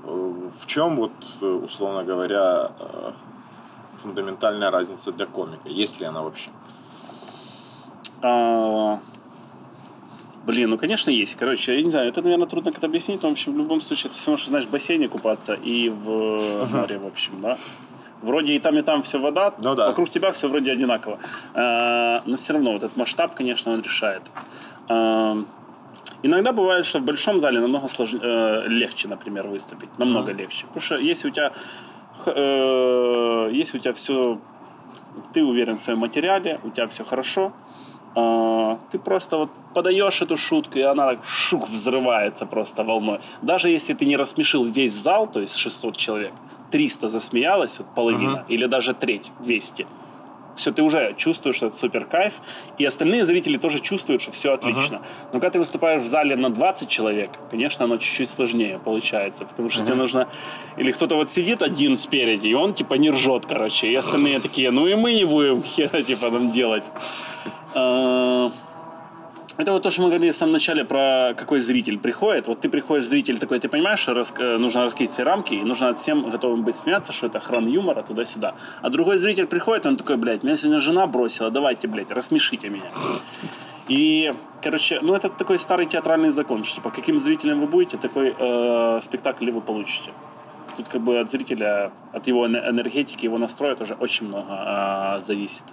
В 0.61 0.67
чем, 0.67 0.97
вот, 0.97 1.13
э, 1.41 1.47
условно 1.47 2.05
говоря, 2.05 2.71
фундаментальная 3.97 4.71
разница 4.71 5.11
для 5.11 5.27
комика? 5.27 5.69
Есть 5.69 6.01
ли 6.01 6.07
она 6.07 6.23
вообще? 6.23 6.51
Блин, 10.47 10.71
ну 10.71 10.79
конечно 10.79 11.11
есть. 11.11 11.35
Короче, 11.37 11.75
я 11.77 11.83
не 11.83 11.91
знаю, 11.91 12.09
это, 12.09 12.23
наверное, 12.23 12.47
трудно 12.47 12.71
как-то 12.73 12.87
объяснить, 12.87 13.23
но, 13.23 13.29
в 13.29 13.33
общем, 13.33 13.53
в 13.55 13.59
любом 13.59 13.81
случае, 13.81 14.11
это 14.11 14.17
все 14.17 14.27
равно, 14.31 14.39
что, 14.39 14.49
знаешь, 14.51 14.67
в 14.67 14.71
бассейне 14.71 15.09
купаться 15.09 15.55
и 15.55 15.89
в 15.89 16.67
море, 16.71 16.99
в 16.99 17.07
общем, 17.07 17.41
да. 17.41 17.59
Вроде 18.23 18.55
и 18.55 18.59
там, 18.59 18.79
и 18.79 18.83
там 18.83 19.03
все 19.03 19.19
вода, 19.19 19.55
Ну 19.63 19.75
да. 19.75 19.89
вокруг 19.89 20.09
тебя 20.11 20.31
все 20.33 20.49
вроде 20.49 20.73
одинаково. 20.73 21.19
А, 21.55 22.23
Но 22.27 22.37
все 22.37 22.53
равно 22.55 22.73
вот 22.73 22.83
этот 22.83 22.97
масштаб, 22.97 23.35
конечно, 23.35 23.73
он 23.73 23.83
решает. 23.83 24.23
А, 24.89 25.37
Иногда 26.23 26.53
бывает, 26.53 26.87
что 26.87 26.99
в 26.99 27.03
большом 27.03 27.41
зале 27.41 27.61
намного 27.61 27.87
слож- 27.89 28.19
э, 28.21 28.69
легче, 28.69 29.07
например, 29.07 29.47
выступить. 29.49 29.91
Намного 29.99 30.33
легче. 30.33 30.67
Потому 30.67 30.81
что 30.81 30.97
если 30.97 31.29
у 31.29 31.31
тебя, 31.31 31.53
э, 32.25 33.51
если 33.53 33.79
у 33.79 33.81
тебя 33.81 33.93
все, 33.93 34.39
ты 35.35 35.45
уверен 35.45 35.77
в 35.77 35.81
своем 35.81 35.99
материале, 35.99 36.59
у 36.65 36.71
тебя 36.71 36.87
все 36.89 37.05
хорошо, 37.05 37.53
а, 38.17 38.79
ты 38.91 38.99
просто 38.99 39.37
вот 39.37 39.51
подаешь 39.75 40.23
эту 40.23 40.37
шутку, 40.39 40.79
и 40.79 40.83
она 40.83 41.07
так 41.07 41.19
шук 41.27 41.69
взрывается 41.69 42.47
просто 42.47 42.83
волной. 42.83 43.21
Даже 43.43 43.69
если 43.69 43.93
ты 43.93 44.07
не 44.07 44.17
рассмешил 44.17 44.65
весь 44.65 44.95
зал, 44.95 45.27
то 45.27 45.41
есть 45.41 45.57
600 45.57 45.97
человек, 45.97 46.33
300 46.71 47.09
засмеялось, 47.09 47.79
вот 47.79 47.89
половина, 47.95 48.45
или 48.49 48.67
даже 48.67 48.95
треть, 48.95 49.31
200, 49.41 49.87
все, 50.57 50.73
ты 50.73 50.83
уже 50.83 51.15
чувствуешь, 51.17 51.57
что 51.57 51.67
это 51.67 51.77
супер 51.77 52.05
кайф, 52.05 52.35
и 52.79 52.85
остальные 52.85 53.25
зрители 53.25 53.57
тоже 53.57 53.81
чувствуют, 53.81 54.23
что 54.23 54.33
все 54.33 54.53
отлично. 54.53 55.03
Но 55.33 55.41
когда 55.41 55.51
ты 55.51 55.59
выступаешь 55.59 56.03
в 56.03 56.07
зале 56.07 56.37
на 56.37 56.51
20 56.51 56.89
человек, 56.89 57.31
конечно, 57.51 57.85
оно 57.85 57.99
чуть-чуть 57.99 58.29
сложнее 58.29 58.79
получается, 58.79 59.45
потому 59.45 59.71
что 59.71 59.85
тебе 59.85 59.95
нужно... 59.95 60.29
Или 60.77 60.93
кто-то 60.93 61.17
вот 61.17 61.31
сидит 61.31 61.63
один 61.63 61.97
спереди, 61.97 62.49
и 62.49 62.55
он 62.55 62.75
типа 62.75 62.95
не 62.95 63.11
ржет, 63.11 63.47
короче, 63.47 63.89
и 63.89 63.95
остальные 63.95 64.41
такие, 64.41 64.71
ну 64.71 64.87
и 64.87 64.95
мы 64.95 65.15
не 65.15 65.25
будем 65.25 65.63
хера 65.65 66.03
типа 66.03 66.31
нам 66.31 66.51
делать. 66.51 66.85
Это 69.59 69.73
вот 69.73 69.83
то, 69.83 69.91
что 69.91 70.03
мы 70.03 70.09
говорили 70.09 70.33
в 70.33 70.37
самом 70.37 70.53
начале 70.53 70.85
про 70.85 71.33
какой 71.35 71.61
зритель 71.61 71.99
приходит. 71.99 72.47
Вот 72.47 72.61
ты 72.61 72.69
приходишь, 72.69 73.07
зритель 73.07 73.39
такой, 73.39 73.59
ты 73.59 73.69
понимаешь, 73.71 74.01
что 74.01 74.13
рас- 74.13 74.35
э, 74.37 74.59
нужно 74.59 74.83
раскрыть 74.83 75.09
все 75.11 75.23
рамки, 75.23 75.55
и 75.55 75.63
нужно 75.63 75.89
от 75.89 75.97
всем 75.97 76.29
готовым 76.29 76.63
быть 76.63 76.77
смеяться, 76.77 77.13
что 77.15 77.29
это 77.29 77.41
храм 77.41 77.67
юмора 77.67 78.03
туда-сюда. 78.03 78.55
А 78.83 78.91
другой 78.91 79.17
зритель 79.17 79.47
приходит, 79.47 79.87
он 79.87 79.97
такой, 79.97 80.17
блядь, 80.19 80.43
меня 80.43 80.57
сегодня 80.59 80.79
жена 80.79 81.07
бросила, 81.07 81.51
давайте, 81.51 81.89
блядь, 81.89 82.11
рассмешите 82.11 82.69
меня. 82.69 82.91
И, 83.89 84.35
короче, 84.63 85.01
ну 85.01 85.15
это 85.15 85.31
такой 85.31 85.59
старый 85.59 85.87
театральный 85.87 86.31
закон, 86.31 86.65
что 86.65 86.75
типа 86.77 86.91
каким 86.91 87.19
зрителем 87.19 87.61
вы 87.61 87.67
будете, 87.67 87.97
такой 87.97 88.35
э, 88.39 89.01
спектакль 89.01 89.51
вы 89.51 89.63
получите. 89.63 90.11
Тут 90.77 90.89
как 90.89 91.01
бы 91.01 91.19
от 91.19 91.31
зрителя, 91.31 91.93
от 92.13 92.27
его 92.27 92.47
эне- 92.47 92.69
энергетики, 92.69 93.25
его 93.25 93.39
настроя 93.39 93.75
тоже 93.75 93.97
очень 93.99 94.27
много 94.29 95.17
э, 95.17 95.21
зависит. 95.21 95.65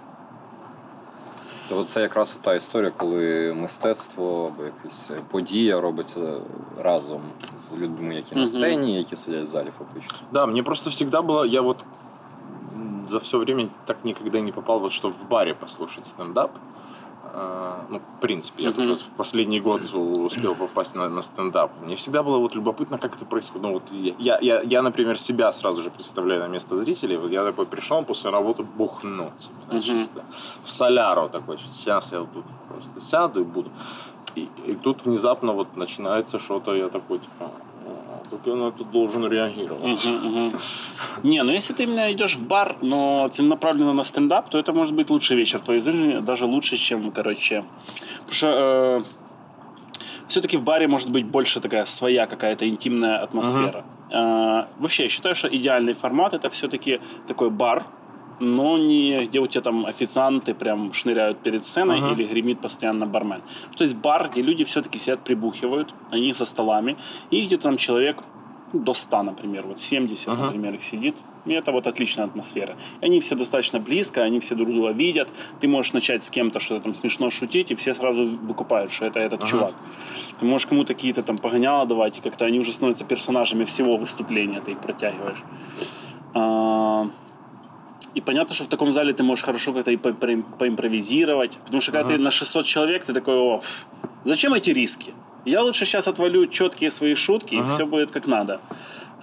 То 1.68 1.84
це 1.84 2.00
якраз 2.00 2.38
та 2.42 2.54
історія, 2.54 2.92
коли 2.96 3.54
мистецтво 3.56 4.52
або 4.54 4.64
якась 4.64 5.10
подія 5.30 5.80
робиться 5.80 6.40
разом 6.82 7.20
з 7.58 7.72
людьми, 7.74 8.14
які 8.14 8.34
на 8.34 8.46
сцені, 8.46 8.98
які 8.98 9.16
сидять 9.16 9.44
в 9.44 9.48
залі, 9.48 9.68
фактично. 9.78 10.18
Да, 10.32 10.46
мені 10.46 10.62
просто 10.62 10.90
завжди 10.90 11.20
було, 11.20 11.46
я 11.46 11.60
от 11.60 11.76
за 13.08 13.18
все 13.18 13.38
время 13.38 13.68
так 13.84 14.04
никогда 14.04 14.40
не 14.40 14.52
попал, 14.52 14.80
вот 14.80 14.92
что 14.92 15.08
в 15.08 15.28
баре 15.30 15.54
послушать 15.54 16.06
стендап. 16.06 16.50
Э, 17.36 17.80
ну, 17.90 17.98
в 17.98 18.20
принципе, 18.20 18.62
я 18.62 18.70
как 18.70 18.78
Мгм. 18.78 18.90
раз 18.90 19.02
в 19.02 19.10
последний 19.16 19.60
год 19.60 19.82
успел 19.92 20.54
попасть 20.54 20.94
на, 20.94 21.08
на 21.08 21.20
стендап. 21.22 21.72
Мне 21.82 21.96
всегда 21.96 22.22
было 22.22 22.38
вот 22.38 22.54
любопытно, 22.54 22.98
как 22.98 23.16
это 23.16 23.24
происходит. 23.24 23.62
Ну, 23.62 23.72
вот 23.72 23.82
я, 23.92 24.38
я, 24.40 24.62
я, 24.62 24.82
например, 24.82 25.18
себя 25.18 25.52
сразу 25.52 25.82
же 25.82 25.90
представляю 25.90 26.42
на 26.42 26.48
место 26.48 26.76
зрителей. 26.76 27.16
Вот 27.16 27.30
я 27.32 27.44
такой 27.44 27.66
пришел 27.66 28.04
после 28.04 28.30
работы 28.30 28.62
бухнуть. 28.62 29.50
знаешь, 29.68 29.86
Мгм. 29.86 29.98
чисто 29.98 30.24
в 30.62 30.70
соляру 30.70 31.28
такой. 31.28 31.58
Сейчас 31.58 32.12
я 32.12 32.18
тут 32.20 32.44
просто 32.68 33.00
сяду 33.00 33.40
и 33.40 33.44
буду. 33.44 33.70
И, 34.36 34.48
и 34.66 34.74
тут 34.74 35.04
внезапно 35.04 35.52
вот 35.52 35.76
начинается 35.76 36.38
что-то, 36.38 36.74
я 36.74 36.88
такой, 36.88 37.18
типа, 37.18 37.44
«О, 37.44 37.50
как 38.30 38.46
я 38.46 38.54
на 38.54 38.68
это 38.68 38.84
должен 38.84 39.26
реагировать. 39.30 40.06
Мгм, 40.06 40.28
мгм. 40.28 40.52
Не, 41.22 41.42
ну 41.42 41.52
если 41.52 41.74
ты 41.74 41.84
именно 41.84 42.12
идешь 42.12 42.36
в 42.36 42.46
бар, 42.46 42.76
но 42.82 43.28
целенаправленно 43.28 43.92
на 43.92 44.04
стендап, 44.04 44.50
то 44.50 44.58
это 44.58 44.72
может 44.72 44.94
быть 44.94 45.10
лучший 45.10 45.36
вечер 45.36 45.60
твоей 45.60 45.80
жизни, 45.80 46.20
даже 46.20 46.46
лучше, 46.46 46.76
чем, 46.76 47.10
короче... 47.10 47.64
Потому 48.26 48.34
что 48.34 49.04
все-таки 50.28 50.56
в 50.56 50.62
баре 50.62 50.88
может 50.88 51.12
быть 51.12 51.26
больше 51.26 51.60
такая 51.60 51.84
своя 51.84 52.26
какая-то 52.26 52.68
интимная 52.68 53.22
атмосфера. 53.22 53.84
Э, 54.10 54.66
вообще, 54.78 55.04
я 55.04 55.08
считаю, 55.08 55.34
что 55.34 55.48
идеальный 55.48 55.92
формат 55.94 56.34
это 56.34 56.48
все-таки 56.48 57.00
такой 57.26 57.50
бар, 57.50 57.84
но 58.40 58.78
не 58.78 59.26
где 59.26 59.40
у 59.40 59.46
тебя 59.46 59.62
там 59.62 59.86
официанты 59.86 60.54
прям 60.54 60.92
шныряют 60.92 61.38
перед 61.38 61.64
сценой 61.64 61.98
Ага. 61.98 62.12
или 62.12 62.24
гремит 62.24 62.60
постоянно 62.60 63.06
бармен. 63.06 63.42
То 63.76 63.84
есть 63.84 63.96
бар, 63.96 64.28
где 64.30 64.42
люди 64.42 64.64
все-таки 64.64 64.98
сидят, 64.98 65.20
прибухивают, 65.20 65.94
они 66.10 66.32
за 66.32 66.44
столами, 66.44 66.96
и 67.30 67.40
где-то 67.46 67.62
там 67.64 67.76
человек 67.76 68.22
ну, 68.72 68.80
до 68.80 68.94
100, 68.94 69.22
например, 69.22 69.66
вот 69.66 69.78
70, 69.78 70.28
Ага. 70.28 70.42
например, 70.46 70.74
их 70.74 70.82
сидит. 70.84 71.14
И 71.46 71.52
это 71.52 71.72
вот 71.72 71.86
отличная 71.86 72.24
атмосфера. 72.24 72.74
И 73.02 73.06
они 73.06 73.20
все 73.20 73.34
достаточно 73.36 73.78
близко, 73.78 74.22
они 74.22 74.40
все 74.40 74.54
друг 74.54 74.68
друга 74.68 74.92
видят. 74.92 75.28
Ты 75.60 75.68
можешь 75.68 75.92
начать 75.92 76.24
с 76.24 76.30
кем-то 76.30 76.58
что-то 76.58 76.80
там 76.84 76.94
смешно 76.94 77.30
шутить, 77.30 77.70
и 77.70 77.74
все 77.74 77.94
сразу 77.94 78.26
выкупают, 78.26 78.90
что 78.90 79.04
это 79.04 79.20
этот 79.20 79.42
Ага. 79.42 79.50
чувак. 79.50 79.74
Ты 80.40 80.46
можешь 80.46 80.66
кому-то 80.66 80.94
какие-то 80.94 81.22
там 81.22 81.36
погоняла 81.38 81.86
давать, 81.86 82.18
и 82.18 82.20
как-то 82.22 82.46
они 82.46 82.58
уже 82.58 82.72
становятся 82.72 83.04
персонажами 83.04 83.64
всего 83.64 83.96
выступления, 83.96 84.60
ты 84.60 84.72
их 84.72 84.78
протягиваешь. 84.80 85.44
И 88.14 88.20
понятно, 88.20 88.54
что 88.54 88.64
в 88.64 88.68
таком 88.68 88.92
зале 88.92 89.12
ты 89.12 89.22
можешь 89.22 89.44
хорошо 89.44 89.72
как-то 89.72 89.90
и 89.90 89.96
по- 89.96 90.12
про- 90.12 90.42
поимпровизировать. 90.58 91.58
Потому 91.64 91.80
что 91.80 91.92
когда 91.92 92.08
ты 92.08 92.18
на 92.18 92.30
600 92.30 92.64
человек, 92.66 93.04
ты 93.04 93.12
такой, 93.12 93.36
о, 93.36 93.62
зачем 94.24 94.54
эти 94.54 94.70
риски? 94.70 95.12
Я 95.44 95.62
лучше 95.62 95.84
сейчас 95.84 96.08
отвалю 96.08 96.46
четкие 96.46 96.90
свои 96.90 97.14
шутки, 97.14 97.54
и 97.56 97.58
все 97.68 97.86
будет 97.86 98.10
как 98.10 98.26
надо. 98.26 98.60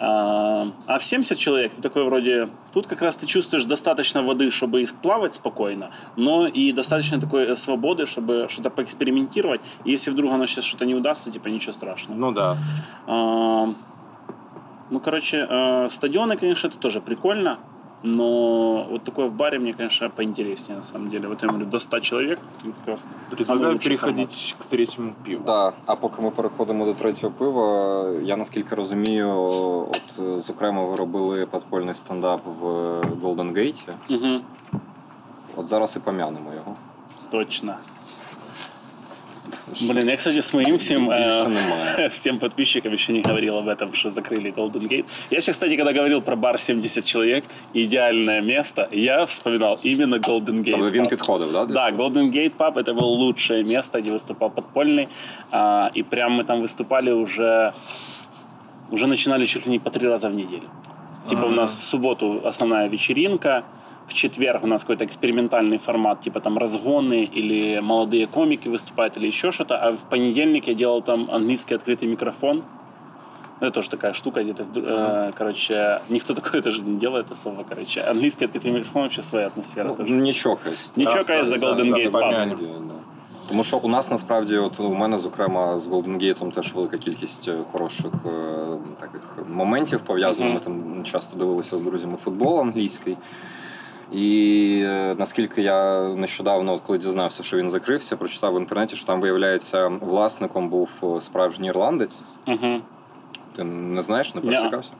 А, 0.03 0.71
а 0.87 0.97
в 0.97 1.03
70 1.03 1.37
человек 1.37 1.73
ты 1.75 1.81
такой 1.81 2.03
вроде... 2.03 2.49
Тут 2.73 2.87
как 2.87 3.01
раз 3.01 3.17
ты 3.17 3.27
чувствуешь 3.27 3.65
достаточно 3.65 4.23
воды, 4.23 4.49
чтобы 4.51 4.83
плавать 5.01 5.33
спокойно, 5.35 5.91
но 6.15 6.47
и 6.47 6.71
достаточно 6.71 7.19
такой 7.19 7.43
э, 7.43 7.55
свободы, 7.55 8.05
чтобы 8.07 8.47
что-то 8.49 8.69
поэкспериментировать. 8.71 9.61
И 9.85 9.91
если 9.91 10.09
вдруг 10.11 10.33
оно 10.33 10.47
сейчас 10.47 10.65
что-то 10.65 10.85
не 10.85 10.95
удастся, 10.95 11.31
типа 11.31 11.49
ничего 11.49 11.73
страшного. 11.73 12.17
Ну 12.17 12.31
да. 12.31 12.57
А, 13.07 13.73
Ну, 14.89 14.99
короче, 14.99 15.47
э, 15.49 15.87
стадионы, 15.89 16.35
конечно, 16.35 16.67
это 16.67 16.77
тоже 16.77 16.99
прикольно, 16.99 17.57
но 18.03 18.83
вот 18.89 19.03
такое 19.03 19.27
в 19.27 19.33
баре 19.33 19.59
мне, 19.59 19.73
конечно, 19.73 20.09
поинтереснее, 20.09 20.77
на 20.77 20.83
самом 20.83 21.09
деле. 21.09 21.27
Вот 21.27 21.43
я 21.43 21.49
говорю, 21.49 21.65
до 21.65 21.79
100 21.79 21.99
человек, 21.99 22.39
Предлагаю 23.29 23.73
лучший 23.73 23.89
переходить 23.89 24.55
к 24.59 24.65
третьему 24.65 25.13
пиву. 25.25 25.43
Так, 25.45 25.73
а 25.85 25.95
поки 25.95 26.21
ми 26.21 26.31
переходимо 26.31 26.85
до 26.85 26.93
третього 26.93 27.33
пива, 27.33 28.09
я 28.23 28.37
наскільки 28.37 28.75
розумію, 28.75 29.29
от 29.89 30.41
зокрема 30.43 30.85
ви 30.85 30.95
робили 30.95 31.45
подпольний 31.45 31.93
стендап 31.93 32.41
в 32.61 32.65
Golden 33.23 33.53
Gate. 33.53 33.89
Мгм, 34.09 34.41
От 35.55 35.67
зараз 35.67 35.95
і 35.95 35.99
пом'янемо 35.99 36.53
його. 36.53 36.75
точно. 37.31 37.75
Блин, 39.80 40.08
я, 40.08 40.16
кстати, 40.16 40.38
с 40.42 40.54
моим 40.54 40.76
всем, 40.76 41.10
э, 41.10 41.24
Більше 41.24 41.48
немає. 41.48 42.08
всем 42.08 42.38
подписчикам 42.38 42.92
еще 42.92 43.12
не 43.12 43.22
говорил 43.22 43.56
об 43.58 43.68
этом, 43.68 43.92
что 43.92 44.08
закрыли 44.10 44.52
Golden 44.54 44.88
Gate. 44.88 45.04
Я 45.30 45.40
сейчас, 45.40 45.56
кстати, 45.56 45.76
когда 45.76 45.92
говорил 45.92 46.20
про 46.22 46.36
бар 46.36 46.60
70 46.60 47.04
человек, 47.04 47.44
идеальное 47.74 48.40
место, 48.40 48.88
я 48.92 49.24
вспоминал 49.24 49.78
именно 49.84 50.16
Golden 50.18 50.64
Gate. 50.64 50.70
Тобто 50.70 50.90
він 50.90 51.02
Pub. 51.04 51.08
підходив, 51.08 51.52
да? 51.52 51.64
для 51.66 51.74
Да, 51.74 51.90
цього? 51.90 52.08
Golden 52.08 52.32
Gate 52.34 52.52
Pub 52.58 52.72
это 52.74 52.94
было 52.94 53.06
лучшее 53.18 53.64
место, 53.64 54.00
где 54.00 54.10
выступал 54.10 54.50
подпольный. 54.50 55.08
А, 55.52 55.90
и 55.96 56.02
прям 56.02 56.32
мы 56.40 56.44
там 56.44 56.60
выступали 56.62 57.10
уже, 57.12 57.72
уже 58.90 59.06
начинали 59.06 59.46
чуть 59.46 59.66
ли 59.66 59.72
не 59.72 59.78
по 59.78 59.90
три 59.90 60.08
раза 60.08 60.28
в 60.28 60.34
неделю. 60.34 60.68
Типа 61.28 61.46
у 61.46 61.50
нас 61.50 61.76
в 61.76 61.82
субботу 61.82 62.40
основная 62.44 62.88
вечеринка, 62.88 63.62
в 64.10 64.14
четверг 64.14 64.64
у 64.64 64.66
нас 64.66 64.82
какой-то 64.82 65.04
экспериментальный 65.04 65.78
формат, 65.78 66.20
типа 66.20 66.40
там 66.40 66.58
разгоны 66.58 67.24
или 67.24 67.80
молодые 67.80 68.26
комики 68.26 68.68
выступают 68.68 69.16
или 69.16 69.26
еще 69.26 69.50
что-то, 69.50 69.76
а 69.76 69.92
в 69.92 69.98
понедельник 70.10 70.68
я 70.68 70.74
делал 70.74 71.02
там 71.02 71.28
английский 71.30 71.74
открытый 71.74 72.08
микрофон. 72.08 72.62
Ну, 73.60 73.66
это 73.66 73.74
тоже 73.74 73.90
такая 73.90 74.12
штука, 74.12 74.42
где-то, 74.42 74.66
э, 74.76 75.32
короче, 75.34 76.00
никто 76.10 76.34
такое 76.34 76.60
даже 76.60 76.82
не 76.82 76.98
делает 76.98 77.30
особо, 77.32 77.64
короче. 77.64 78.00
Английский 78.02 78.44
открытый 78.44 78.70
микрофон 78.70 79.02
вообще 79.02 79.22
своя 79.22 79.46
атмосфера 79.46 79.88
Ну, 79.88 79.96
тоже. 79.96 80.12
не 80.12 80.32
чокаюсь. 80.34 80.92
Не 80.96 81.04
да, 81.04 81.12
чокаясь 81.12 81.48
да, 81.48 81.56
за 81.56 81.60
да, 81.60 81.72
Golden 81.72 81.90
да, 81.90 81.98
Gate 81.98 82.06
Pub. 82.06 82.10
помянем. 82.10 82.58
Да. 82.84 82.94
Тому 83.48 83.64
що 83.64 83.78
у 83.78 83.88
нас 83.88 84.10
насправді, 84.10 84.56
от 84.56 84.80
у 84.80 84.94
мене, 84.94 85.18
зокрема, 85.18 85.78
з 85.78 85.88
Golden 85.88 86.18
Gate 86.22 86.52
теж 86.52 86.74
велика 86.74 86.98
кількість 86.98 87.48
е, 87.48 87.54
хороших 87.72 88.12
е, 88.26 88.30
таких 89.00 89.36
моментів 89.54 90.00
пов'язаних. 90.00 90.54
Ми 90.54 90.60
там 90.60 91.04
часто 91.04 91.36
дивилися 91.36 91.76
з 91.76 91.82
друзями 91.82 92.16
футбол 92.16 92.60
англійський. 92.60 93.16
І 94.11 94.81
е, 94.85 95.15
наскільки 95.19 95.61
я 95.61 96.07
нещодавно, 96.07 96.79
коли 96.79 96.97
дізнався, 96.97 97.43
що 97.43 97.57
він 97.57 97.69
закрився, 97.69 98.17
прочитав 98.17 98.53
в 98.55 98.59
інтернеті, 98.59 98.95
що 98.95 99.05
там, 99.05 99.21
виявляється, 99.21 99.87
власником 99.87 100.69
був 100.69 100.89
е, 101.03 101.21
справжній 101.21 101.67
ірландець. 101.67 102.19
Мгм. 102.45 102.81
Ти 103.55 103.63
не 103.63 104.01
знаєш, 104.01 104.35
не 104.35 104.41
пересікався? 104.41 104.91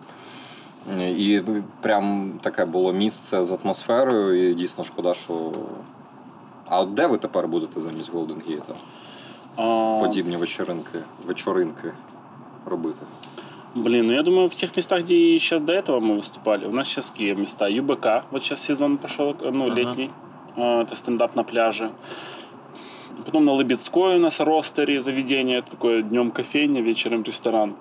І 0.99 1.41
прям 1.81 2.33
таке 2.41 2.65
було 2.65 2.93
місце 2.93 3.43
з 3.43 3.51
атмосферою, 3.51 4.49
і 4.49 4.53
дійсно 4.53 4.83
шкода, 4.83 5.13
що. 5.13 5.51
А 6.65 6.79
от 6.79 6.93
де 6.93 7.07
ви 7.07 7.17
тепер 7.17 7.47
будете 7.47 7.81
замість 7.81 8.13
Golden 8.13 8.41
Gate? 8.47 8.73
Подібні 9.99 10.37
вечоринки, 10.37 10.99
вечоринки 11.25 11.91
робити? 12.65 12.99
Блин, 13.73 14.07
ну 14.07 14.13
я 14.13 14.21
думаю, 14.23 14.49
в 14.49 14.55
тех 14.55 14.75
местах, 14.75 15.03
где 15.03 15.39
сейчас 15.39 15.61
до 15.61 15.71
этого 15.71 16.01
мы 16.01 16.17
выступали, 16.17 16.65
у 16.65 16.71
нас 16.71 16.87
сейчас 16.87 17.09
какие 17.09 17.33
места? 17.33 17.69
ЮБК, 17.69 18.25
вот 18.31 18.43
сейчас 18.43 18.61
сезон 18.61 18.97
пошел, 18.97 19.33
ну, 19.39 19.67
Ага. 19.67 19.73
летний, 19.75 20.09
а, 20.57 20.81
это 20.81 20.95
стендап 20.97 21.35
на 21.35 21.43
пляже. 21.43 21.91
Потом 23.25 23.45
на 23.45 23.53
Лыбецкой 23.53 24.17
у 24.17 24.19
нас 24.19 24.39
ростере 24.41 24.99
заведение, 24.99 25.59
это 25.59 25.71
такое 25.71 26.01
днем 26.01 26.31
кофейня, 26.31 26.81
вечером 26.81 27.23
ресторан. 27.23 27.75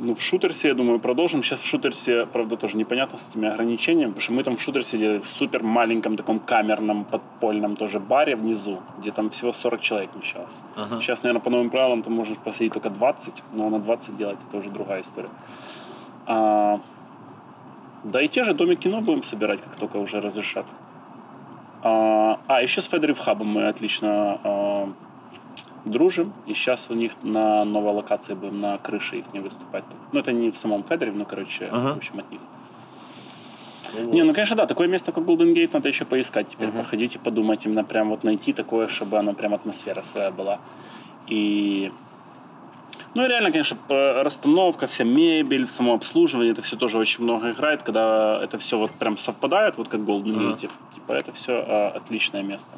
Ну, 0.00 0.14
в 0.14 0.20
Шутерсе, 0.20 0.68
я 0.68 0.74
думаю, 0.74 1.00
продолжим. 1.00 1.42
Сейчас 1.42 1.60
в 1.60 1.66
Шутерсе, 1.66 2.26
правда, 2.26 2.56
тоже 2.56 2.76
непонятно 2.76 3.18
с 3.18 3.28
этими 3.28 3.48
ограничениями, 3.48 4.10
потому 4.10 4.20
что 4.20 4.32
мы 4.32 4.44
там 4.44 4.56
в 4.56 4.60
Шутерсе 4.60 4.98
делали 4.98 5.18
в 5.18 5.28
супер 5.28 5.62
маленьком 5.62 6.16
таком 6.16 6.38
камерном 6.38 7.04
подпольном 7.04 7.74
тоже 7.76 7.98
баре 7.98 8.36
внизу, 8.36 8.80
где 8.98 9.10
там 9.10 9.30
всего 9.30 9.52
40 9.52 9.80
человек 9.80 10.10
вмещалось. 10.14 10.60
Ага. 10.76 11.00
Сейчас, 11.00 11.24
наверное, 11.24 11.42
по 11.42 11.50
новым 11.50 11.70
правилам 11.70 12.02
ты 12.02 12.10
можешь 12.10 12.38
посадить 12.38 12.72
только 12.72 12.90
20, 12.90 13.42
но 13.52 13.68
на 13.70 13.80
20 13.80 14.16
делать 14.16 14.38
это 14.48 14.58
уже 14.58 14.70
другая 14.70 15.02
история. 15.02 15.30
А, 16.26 16.80
да 18.04 18.22
и 18.22 18.28
те 18.28 18.44
же 18.44 18.54
доме 18.54 18.76
кино 18.76 19.00
будем 19.00 19.24
собирать, 19.24 19.60
как 19.62 19.74
только 19.76 19.96
уже 19.96 20.20
разрешат. 20.20 20.66
А, 21.82 22.38
а 22.46 22.62
еще 22.62 22.80
с 22.80 22.86
Федерив 22.86 23.18
Хабом 23.18 23.48
мы 23.48 23.66
отлично 23.66 24.40
а, 24.44 24.92
дружим. 25.84 26.32
И 26.46 26.54
сейчас 26.54 26.90
у 26.90 26.94
них 26.94 27.12
на 27.22 27.64
новой 27.64 27.92
локации 27.92 28.34
будем 28.34 28.60
на 28.60 28.78
крыше 28.78 29.18
их 29.18 29.32
не 29.32 29.40
выступать. 29.40 29.84
Ну, 30.12 30.20
это 30.20 30.32
не 30.32 30.50
в 30.50 30.56
самом 30.56 30.84
Федере, 30.84 31.12
но, 31.12 31.24
короче, 31.24 31.68
Ага. 31.70 31.94
в 31.94 31.96
общем, 31.98 32.18
от 32.18 32.30
них. 32.30 32.40
Не, 34.12 34.22
ну, 34.22 34.34
конечно, 34.34 34.56
да, 34.56 34.66
такое 34.66 34.86
место, 34.86 35.12
как 35.12 35.24
Golden 35.24 35.54
Gate, 35.54 35.70
надо 35.72 35.88
еще 35.88 36.04
поискать 36.04 36.48
теперь, 36.48 36.70
походить 36.70 37.14
и 37.14 37.18
подумать, 37.18 37.64
именно 37.64 37.84
прям 37.84 38.10
вот 38.10 38.22
найти 38.22 38.52
такое, 38.52 38.86
чтобы 38.86 39.18
оно 39.18 39.32
прям 39.32 39.54
атмосфера 39.54 40.02
своя 40.02 40.30
была. 40.30 40.58
И 41.26 41.90
ну 43.14 43.24
и 43.24 43.28
реально, 43.28 43.50
конечно, 43.50 43.78
расстановка, 43.88 44.86
вся 44.86 45.04
мебель, 45.04 45.66
самообслуживание, 45.66 46.52
это 46.52 46.62
все 46.62 46.76
тоже 46.76 46.98
очень 46.98 47.24
много 47.24 47.50
играет, 47.52 47.82
когда 47.82 48.38
это 48.42 48.58
все 48.58 48.76
вот 48.78 48.92
прям 48.92 49.16
совпадает, 49.16 49.78
вот 49.78 49.88
как 49.88 50.00
Golden 50.00 50.36
Gate. 50.36 50.70
Типа 50.94 51.12
это 51.12 51.32
все 51.32 51.92
отличное 51.94 52.42
место. 52.42 52.76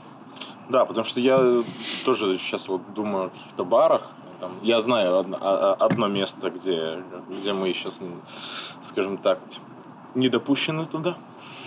Да, 0.71 0.85
потому 0.85 1.05
что 1.05 1.21
я 1.21 1.65
тоже 2.05 2.39
сейчас 2.39 2.69
вот 2.69 2.81
думаю 2.95 3.27
о 3.27 3.29
каких-то 3.31 3.65
барах. 3.65 4.03
Там, 4.41 4.53
я 4.63 4.81
знаю 4.81 5.19
одно, 5.19 5.37
а- 5.41 5.77
а- 5.79 5.85
одно 5.85 6.07
место, 6.09 6.51
где, 6.51 7.03
где 7.29 7.53
мы 7.53 7.73
сейчас, 7.75 8.01
скажем 8.83 9.19
так, 9.19 9.39
не 10.15 10.29
допущены 10.29 10.87
туда 10.87 11.17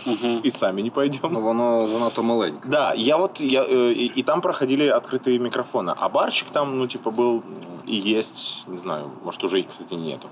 Мгм. 0.06 0.40
и 0.40 0.50
сами 0.50 0.82
не 0.82 0.90
пойдем. 0.90 1.34
Ну, 1.34 1.42
воно 1.42 1.86
занадто 1.86 2.24
маленьке. 2.24 2.68
Да, 2.68 2.94
я 2.94 3.18
вот, 3.18 3.40
я, 3.42 3.64
э, 3.64 3.92
и, 3.92 4.06
и 4.08 4.24
там 4.24 4.42
проходили 4.42 4.88
открытые 4.88 5.38
микрофоны, 5.38 5.94
а 5.96 6.10
барчик 6.10 6.48
там, 6.50 6.78
ну, 6.80 6.88
типа, 6.88 7.12
был 7.12 7.44
и 7.86 7.96
есть, 7.96 8.64
не 8.68 8.78
знаю, 8.78 9.12
может, 9.24 9.44
уже 9.44 9.60
их, 9.60 9.68
кстати, 9.70 9.94
нету, 9.94 10.28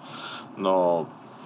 но 0.58 1.06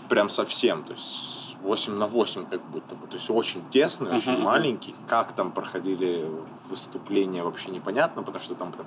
прям 0.10 0.30
совсем, 0.30 0.84
то 0.84 0.94
есть 0.94 1.35
8 1.66 1.94
на 1.98 2.06
8 2.08 2.46
как 2.46 2.62
будто 2.72 2.96
бы. 2.96 3.08
То 3.08 3.18
есть 3.18 3.30
очень 3.30 3.62
тесный, 3.70 4.12
очень 4.16 4.34
Мгм. 4.34 4.44
маленький. 4.44 4.96
Как 5.08 5.34
там 5.34 5.52
проходили 5.52 6.26
выступления, 6.70 7.44
вообще 7.44 7.72
непонятно, 7.72 8.24
потому 8.24 8.44
что 8.44 8.56
там 8.56 8.72
прям 8.72 8.86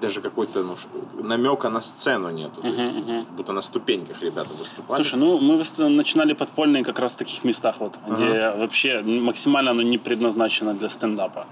даже 0.00 0.20
какой-то 0.20 0.62
ну, 0.62 0.76
намека 1.22 1.70
на 1.70 1.80
сцену 1.80 2.30
нету. 2.30 2.60
Мгм, 2.62 2.78
есть, 2.78 2.94
как 2.94 3.36
будто 3.36 3.52
на 3.52 3.60
ступеньках 3.62 4.22
ребята 4.22 4.50
выступали. 4.58 5.02
Слушай, 5.02 5.18
ну 5.18 5.38
мы 5.38 5.64
начинали 5.90 6.34
подпольные 6.34 6.84
как 6.84 6.98
раз 6.98 7.14
в 7.14 7.18
таких 7.18 7.44
местах, 7.44 7.76
вот, 7.80 7.98
где 8.08 8.50
вообще 8.56 9.02
максимально 9.02 9.70
оно 9.70 9.82
не 9.82 9.98
предназначено 9.98 10.74
для 10.74 10.88
стендапа. 10.88 11.46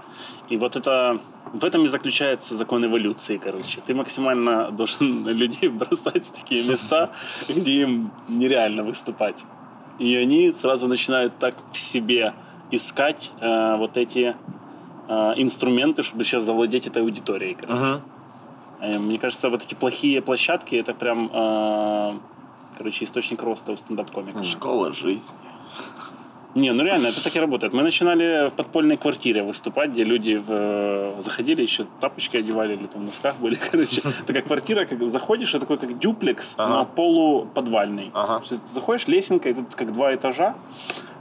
И 0.50 0.56
вот 0.56 0.76
это 0.76 1.18
в 1.52 1.64
этом 1.64 1.84
и 1.84 1.88
заключается 1.88 2.54
закон 2.54 2.84
эволюции, 2.84 3.38
короче. 3.38 3.80
Ты 3.86 3.94
максимально 3.94 4.70
должен 4.78 5.26
людей 5.28 5.68
бросать 5.68 6.26
в 6.26 6.32
такие 6.32 6.62
места, 6.62 7.10
где 7.48 7.82
им 7.82 8.10
нереально 8.28 8.84
выступать. 8.84 9.44
И 9.98 10.14
они 10.16 10.52
сразу 10.52 10.86
начинают 10.88 11.38
так 11.38 11.54
в 11.72 11.76
себе 11.76 12.32
искать 12.70 13.32
э, 13.40 13.76
вот 13.76 13.96
эти 13.96 14.36
э, 15.08 15.32
инструменты, 15.36 16.02
чтобы 16.02 16.22
сейчас 16.24 16.44
завладеть 16.44 16.86
этой 16.86 17.02
аудиторией. 17.02 17.54
короче. 17.54 18.00
Э, 18.80 18.98
Мне 18.98 19.18
кажется, 19.18 19.48
вот 19.50 19.64
эти 19.64 19.74
плохие 19.74 20.20
площадки 20.22 20.76
это 20.76 20.94
прям, 20.94 21.30
э, 21.32 22.18
короче, 22.76 23.04
источник 23.04 23.42
роста 23.42 23.72
у 23.72 23.76
стендап-комиков. 23.76 24.44
Школа 24.44 24.92
жизни. 24.92 25.36
Не, 26.54 26.72
ну 26.72 26.82
реально, 26.82 27.08
это 27.08 27.22
так 27.22 27.36
и 27.36 27.40
работает. 27.40 27.72
Мы 27.72 27.82
начинали 27.82 28.48
в 28.48 28.52
подпольной 28.54 28.96
квартире 28.96 29.42
выступать, 29.42 29.90
где 29.90 30.02
люди 30.04 30.34
в- 30.36 30.46
э, 30.48 31.20
заходили, 31.20 31.62
еще 31.62 31.84
тапочки 32.00 32.38
одевали 32.38 32.74
или 32.74 32.86
там 32.86 33.02
в 33.02 33.04
носках 33.04 33.36
были, 33.36 33.54
короче. 33.70 34.02
Такая 34.26 34.42
квартира, 34.42 34.84
как 34.86 35.06
заходишь, 35.06 35.50
это 35.54 35.60
такой 35.60 35.78
как 35.78 35.98
дюплекс, 35.98 36.54
Ага. 36.58 36.68
но 36.74 36.84
полуподвальный. 36.86 38.10
Ага. 38.14 38.38
То 38.40 38.54
есть 38.54 38.64
ты 38.66 38.72
заходишь, 38.74 39.06
лесенка, 39.08 39.48
и 39.50 39.54
тут 39.54 39.74
как 39.74 39.92
два 39.92 40.14
этажа. 40.14 40.54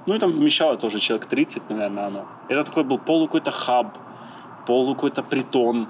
Ну 0.05 0.15
и 0.15 0.19
там 0.19 0.31
вмещало 0.31 0.77
тоже 0.77 0.99
человек 0.99 1.27
30, 1.27 1.69
наверное, 1.69 2.05
оно. 2.07 2.25
Это 2.49 2.63
такой 2.63 2.83
был 2.83 2.97
полу 2.97 3.25
какой-то 3.27 3.51
хаб, 3.51 3.97
полу 4.65 4.95
какой-то 4.95 5.23
притон, 5.23 5.87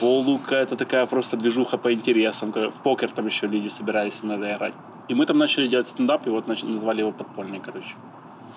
полу 0.00 0.38
какая-то 0.38 0.76
такая 0.76 1.06
просто 1.06 1.36
движуха 1.36 1.76
по 1.76 1.92
интересам. 1.92 2.52
В 2.52 2.80
покер 2.82 3.10
там 3.10 3.26
еще 3.26 3.48
люди 3.48 3.68
собирались 3.68 4.20
иногда 4.22 4.52
играть. 4.52 4.74
И 5.08 5.14
мы 5.14 5.26
там 5.26 5.38
начали 5.38 5.66
делать 5.66 5.86
стендап, 5.88 6.26
и 6.26 6.30
вот 6.30 6.46
назвали 6.48 7.00
его 7.00 7.10
подпольный, 7.12 7.60
короче. 7.60 7.94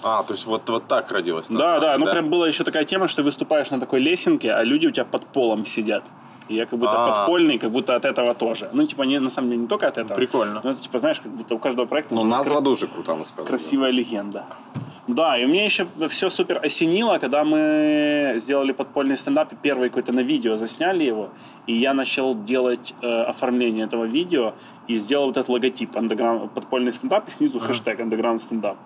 А, 0.03 0.23
то 0.23 0.33
есть 0.33 0.45
вот, 0.45 0.69
вот 0.69 0.87
так 0.87 1.11
родилось. 1.11 1.47
Да, 1.47 1.53
название, 1.53 1.79
да, 1.81 1.97
ну 1.97 2.05
прям 2.11 2.29
была 2.29 2.47
еще 2.47 2.63
такая 2.63 2.85
тема, 2.85 3.07
что 3.07 3.17
ты 3.17 3.23
выступаешь 3.23 3.69
на 3.71 3.79
такой 3.79 3.99
лесенке, 3.99 4.51
а 4.53 4.63
люди 4.63 4.87
у 4.87 4.91
тебя 4.91 5.05
под 5.05 5.25
полом 5.25 5.65
сидят. 5.65 6.03
И 6.51 6.55
я 6.55 6.65
как 6.65 6.79
будто 6.79 6.91
А. 6.97 7.07
подпольный, 7.15 7.59
как 7.59 7.69
будто 7.71 7.95
от 7.95 8.05
этого 8.05 8.33
тоже. 8.33 8.69
Ну, 8.73 8.87
типа, 8.87 9.03
не, 9.03 9.19
на 9.19 9.29
самом 9.29 9.49
деле, 9.49 9.61
не 9.61 9.67
только 9.67 9.87
от 9.87 9.97
этого. 9.97 10.15
Прикольно. 10.15 10.61
Но 10.63 10.71
это, 10.71 10.81
типа, 10.81 10.99
знаешь, 10.99 11.19
как 11.19 11.31
будто 11.31 11.55
у 11.55 11.59
каждого 11.59 11.85
проекта 11.87 12.15
Ну, 12.15 12.21
типа, 12.21 12.37
назва 12.37 12.55
кра- 12.55 12.61
дуже 12.61 12.87
крута, 12.87 13.15
насправді. 13.15 13.49
красивая 13.49 13.91
легенда. 13.91 14.43
Да, 15.07 15.37
и 15.37 15.45
меня 15.45 15.65
еще 15.65 15.85
все 16.07 16.29
супер 16.29 16.59
осенило, 16.65 17.17
когда 17.19 17.43
мы 17.43 18.33
сделали 18.37 18.71
подпольный 18.73 19.15
стендап, 19.17 19.53
и 19.53 19.55
первый 19.55 19.89
какой-то 19.89 20.11
на 20.11 20.21
видео 20.23 20.55
засняли 20.55 21.03
его, 21.03 21.29
и 21.67 21.73
я 21.73 21.93
начал 21.93 22.33
делать 22.45 22.93
э, 23.01 23.07
оформление 23.29 23.85
этого 23.85 24.05
видео 24.05 24.53
и 24.87 24.97
сделал 24.99 25.25
вот 25.27 25.37
этот 25.37 25.49
логотип 25.49 25.91
подпольный 26.55 26.91
стендап, 26.93 27.27
и 27.27 27.31
снизу 27.31 27.59
хэштег 27.59 27.99
underground 27.99 28.39
стендап. 28.39 28.77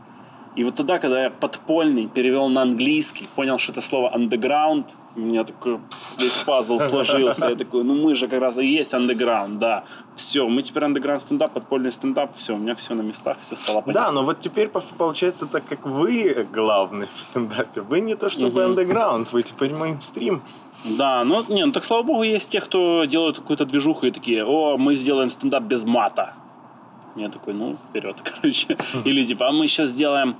И 0.55 0.63
вот 0.63 0.75
тогда, 0.75 0.99
когда 0.99 1.23
я 1.23 1.29
подпольный 1.31 2.07
перевел 2.07 2.47
на 2.47 2.61
английский, 2.61 3.27
понял, 3.35 3.57
что 3.57 3.71
это 3.71 3.81
слово 3.81 4.15
underground, 4.15 4.85
у 5.15 5.19
меня 5.19 5.43
такой 5.43 5.79
весь 6.19 6.43
пазл 6.45 6.79
сложился. 6.79 7.49
Я 7.49 7.55
такой, 7.55 7.83
ну 7.83 7.95
мы 7.95 8.13
же 8.13 8.27
как 8.27 8.39
раз 8.39 8.57
и 8.59 8.67
есть 8.67 8.93
underground, 8.93 9.57
да. 9.57 9.83
Все, 10.15 10.47
мы 10.47 10.61
теперь 10.61 10.83
underground 10.83 11.21
стендап, 11.21 11.53
подпольный 11.53 11.91
стендап, 11.91 12.35
все, 12.35 12.53
у 12.53 12.57
меня 12.57 12.75
все 12.75 12.93
на 12.93 13.01
местах, 13.01 13.37
все 13.41 13.55
стало 13.55 13.81
понятно. 13.81 13.93
Да, 13.93 14.11
но 14.11 14.23
вот 14.23 14.39
теперь 14.39 14.69
получается, 14.69 15.47
так 15.47 15.65
как 15.65 15.87
вы 15.87 16.47
главный 16.53 17.07
в 17.13 17.19
стендапе, 17.19 17.81
вы 17.81 18.01
не 18.01 18.15
то 18.15 18.29
чтобы 18.29 18.63
андеграунд, 18.63 19.33
вы 19.33 19.41
теперь 19.41 19.73
мейнстрим. 19.73 20.41
Да, 20.85 21.23
ну, 21.23 21.43
не, 21.47 21.65
ну 21.65 21.71
так 21.71 21.83
слава 21.83 22.03
богу, 22.03 22.23
есть 22.23 22.51
те, 22.51 22.59
кто 22.59 23.05
делают 23.05 23.39
какую-то 23.39 23.65
движуху 23.65 24.05
и 24.05 24.11
такие, 24.11 24.45
о, 24.45 24.77
мы 24.77 24.95
сделаем 24.95 25.29
стендап 25.29 25.63
без 25.63 25.85
мата. 25.85 26.33
Я 27.15 27.29
такой, 27.29 27.53
ну, 27.53 27.75
вперед, 27.89 28.15
короче. 28.41 28.77
Или 29.05 29.25
типа, 29.25 29.47
а 29.47 29.51
мы 29.51 29.67
сейчас 29.67 29.89
сделаем 29.91 30.35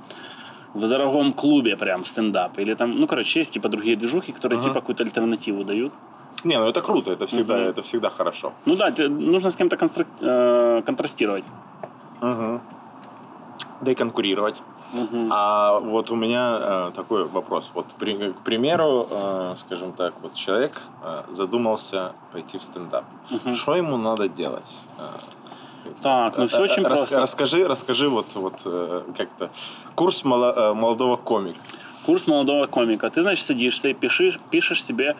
в 0.74 0.88
дорогом 0.88 1.32
клубе 1.32 1.76
прям 1.76 2.04
стендап. 2.04 2.58
Или 2.58 2.74
там, 2.74 2.98
ну, 2.98 3.06
короче, 3.06 3.40
есть 3.40 3.52
типа 3.54 3.68
другие 3.68 3.96
движухи, 3.96 4.32
которые 4.32 4.60
типа 4.60 4.74
какую-то 4.74 5.04
альтернативу 5.04 5.64
дают. 5.64 5.92
Не, 6.44 6.58
ну 6.58 6.66
это 6.66 6.82
круто, 6.82 7.10
это 7.12 7.26
всегда, 7.26 7.56
это 7.58 7.80
всегда 7.82 8.10
хорошо. 8.10 8.52
Ну 8.66 8.76
да, 8.76 8.92
нужно 9.08 9.50
с 9.50 9.56
кем-то 9.56 9.76
э, 10.20 10.82
контрастировать. 10.84 11.44
Да 13.80 13.90
и 13.90 13.94
конкурировать. 13.94 14.62
А 15.30 15.78
вот 15.80 16.10
у 16.10 16.16
меня 16.16 16.58
э, 16.60 16.92
такой 16.94 17.24
вопрос. 17.24 17.70
Вот, 17.74 17.86
при- 17.98 18.32
к 18.32 18.42
примеру, 18.42 19.06
э, 19.10 19.54
скажем 19.56 19.92
так, 19.92 20.14
вот 20.22 20.34
человек 20.34 20.80
э, 21.02 21.22
задумался 21.30 22.12
пойти 22.32 22.58
в 22.58 22.62
стендап. 22.62 23.04
Что 23.54 23.74
ему 23.76 23.96
надо 23.96 24.28
делать? 24.28 24.82
Так, 26.02 26.36
ну 26.38 26.46
все 26.46 26.58
э, 26.58 26.62
очень 26.62 26.82
рас- 26.82 27.00
просто. 27.00 27.20
Расскажи, 27.20 27.66
расскажи 27.68 28.08
вот, 28.08 28.34
вот 28.34 28.62
э, 28.66 29.02
как-то 29.16 29.50
курс 29.94 30.24
мало- 30.24 30.70
э, 30.70 30.74
молодого 30.74 31.16
комика. 31.16 31.58
Курс 32.06 32.26
молодого 32.26 32.66
комика. 32.66 33.08
Ты, 33.10 33.22
значит, 33.22 33.44
садишься 33.44 33.88
и 33.88 33.94
пишешь, 33.94 34.38
пишешь 34.50 34.84
себе 34.84 35.16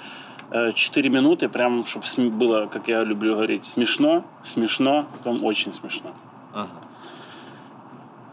4 0.75 1.09
минуты, 1.09 1.49
прям, 1.49 1.85
чтобы 1.87 2.31
было, 2.31 2.67
как 2.67 2.89
я 2.89 3.03
люблю 3.03 3.35
говорить, 3.35 3.65
смешно, 3.65 4.23
смешно, 4.45 5.07
потом 5.19 5.43
очень 5.45 5.73
смешно. 5.73 6.11
Мгм. 6.53 6.69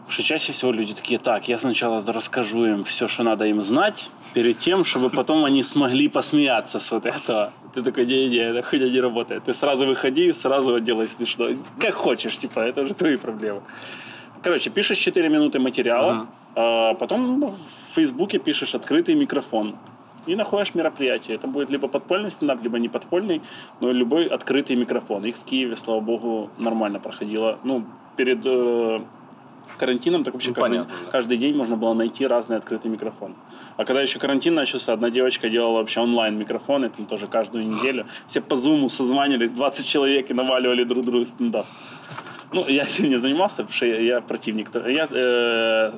Что 0.08 0.22
чаще 0.22 0.52
всего 0.52 0.72
люди 0.72 0.94
такие, 0.94 1.18
так, 1.18 1.48
я 1.48 1.58
сначала 1.58 2.04
расскажу 2.06 2.64
им 2.64 2.84
все, 2.84 3.08
что 3.08 3.22
надо 3.22 3.46
им 3.46 3.62
знать, 3.62 4.10
перед 4.34 4.58
тем, 4.58 4.84
чтобы 4.84 5.10
потом 5.10 5.44
они 5.44 5.62
смогли 5.62 6.08
посмеяться 6.08 6.78
с 6.78 6.90
вот 6.90 7.06
этого. 7.06 7.52
Ты 7.74 7.82
такой, 7.82 8.04
не-не, 8.04 8.36
это 8.36 8.62
хуйня 8.62 8.90
не 8.90 9.00
работает. 9.00 9.44
Ты 9.44 9.54
сразу 9.54 9.86
выходи 9.86 10.32
сразу 10.32 10.78
делай 10.80 11.06
смешно. 11.06 11.46
Как 11.78 11.94
хочешь, 11.94 12.36
типа, 12.36 12.60
это 12.60 12.82
уже 12.82 12.94
твои 12.94 13.16
проблемы. 13.16 13.62
Короче, 14.42 14.70
пишешь 14.70 14.98
4 14.98 15.28
минуты 15.28 15.60
материала, 15.60 16.26
а 16.54 16.94
потом 16.94 17.46
в 17.46 17.94
Фейсбуке 17.94 18.38
пишешь 18.38 18.74
открытый 18.74 19.14
микрофон. 19.14 19.76
И 20.26 20.36
находишь 20.36 20.74
мероприятие. 20.74 21.36
Это 21.36 21.46
будет 21.46 21.70
либо 21.70 21.88
подпольный 21.88 22.30
стендап, 22.30 22.62
либо 22.62 22.78
не 22.78 22.88
подпольный, 22.88 23.42
но 23.80 23.90
любой 23.90 24.26
открытый 24.26 24.76
микрофон. 24.76 25.24
Их 25.24 25.36
в 25.36 25.44
Киеве, 25.44 25.76
слава 25.76 26.00
богу, 26.00 26.50
нормально 26.58 27.00
проходило. 27.00 27.58
Ну, 27.64 27.84
перед 28.16 28.40
э, 28.44 29.00
карантином, 29.82 30.22
так 30.22 30.34
вообще 30.34 30.50
Ну, 30.50 30.54
каждый, 30.54 30.70
понятно, 30.70 30.94
да. 31.04 31.10
каждый 31.10 31.38
день 31.38 31.56
можно 31.56 31.76
было 31.76 31.94
найти 31.94 32.26
разный 32.26 32.56
открытый 32.56 32.90
микрофон. 32.90 33.34
А 33.76 33.84
когда 33.84 34.00
еще 34.00 34.18
карантин 34.20 34.54
начался, 34.54 34.92
одна 34.92 35.10
девочка 35.10 35.48
делала 35.48 35.78
вообще 35.78 36.00
онлайн 36.00 36.38
микрофоны, 36.38 36.88
там 36.88 37.06
тоже 37.06 37.26
каждую 37.26 37.66
неделю. 37.66 38.06
Все 38.26 38.40
по 38.40 38.54
зуму 38.56 38.88
созванивались, 38.88 39.50
20 39.50 39.86
человек 39.86 40.30
и 40.30 40.34
наваливали 40.34 40.84
друг 40.84 41.04
другу 41.04 41.26
стендап. 41.26 41.66
Ну, 42.52 42.64
я 42.68 42.82
этим 42.88 43.08
не 43.08 43.18
занимался, 43.18 43.62
потому 43.62 43.72
что 43.74 43.86
я, 43.86 43.98
я 44.00 44.20
противник. 44.20 44.70
Я 44.86 45.08
э, 45.10 45.92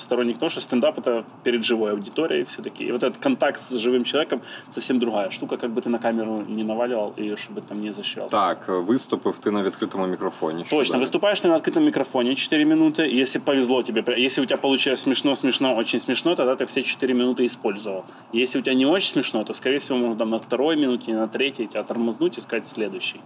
сторонник 0.00 0.38
того, 0.38 0.50
что 0.50 0.60
стендап 0.60 0.98
это 0.98 1.24
перед 1.44 1.64
живой 1.64 1.92
аудиторией 1.92 2.44
все-таки. 2.44 2.84
И 2.84 2.92
вот 2.92 3.02
этот 3.02 3.18
контакт 3.18 3.60
с 3.60 3.78
живым 3.78 4.04
человеком 4.04 4.40
совсем 4.68 4.98
другая 4.98 5.30
штука, 5.30 5.56
как 5.56 5.70
бы 5.70 5.82
ты 5.82 5.88
на 5.88 5.98
камеру 5.98 6.44
не 6.48 6.64
наваливал 6.64 7.12
и 7.16 7.36
чтобы 7.36 7.60
там 7.60 7.80
не 7.80 7.92
защищался. 7.92 8.30
Так, 8.30 8.68
виступив 8.68 9.38
ти 9.38 9.50
на 9.50 9.62
відкритому 9.62 10.06
мікрофоні. 10.06 10.64
Що 10.64 10.76
Точно, 10.76 10.98
далі? 10.98 11.04
выступаешь 11.04 11.42
ты 11.42 11.48
на 11.48 11.56
открытом 11.56 11.80
микрофоне 11.84 12.34
4 12.34 12.64
минуты. 12.64 13.20
Если 13.20 13.40
повезло 13.40 13.82
тебе, 13.82 14.00
пря- 14.00 14.18
если 14.18 14.42
у 14.42 14.46
тебя 14.46 14.56
получилось 14.56 15.00
смешно, 15.00 15.36
смешно, 15.36 15.76
очень 15.76 16.00
смешно, 16.00 16.34
тогда 16.34 16.56
ты 16.56 16.64
все 16.64 16.82
4 16.82 17.14
минуты 17.14 17.44
использовал. 17.44 18.04
Если 18.34 18.58
у 18.58 18.62
тебя 18.62 18.74
не 18.74 18.86
очень 18.86 19.12
смешно, 19.12 19.44
то, 19.44 19.54
скорее 19.54 19.78
всего, 19.78 19.98
можно 19.98 20.16
там 20.16 20.30
на 20.30 20.38
второй 20.38 20.76
минуте, 20.76 21.14
на 21.14 21.28
третьей 21.28 21.66
тебя 21.66 21.82
тормознуть 21.82 22.38
и 22.38 22.40
сказать 22.40 22.66
следующий. 22.66 23.20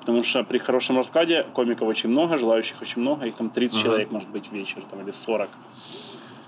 Потому 0.00 0.22
что 0.22 0.44
при 0.44 0.58
хорошем 0.58 0.96
раскладе 0.96 1.46
комиков 1.52 1.88
очень 1.88 2.10
много, 2.10 2.36
желающих 2.36 2.82
очень 2.82 3.02
много, 3.02 3.26
их 3.26 3.34
там 3.34 3.50
30 3.50 3.82
человек 3.82 4.10
может 4.10 4.28
быть 4.30 4.48
в 4.50 4.52
вечер 4.52 4.82
там, 4.90 5.00
или 5.02 5.12
40. 5.12 5.48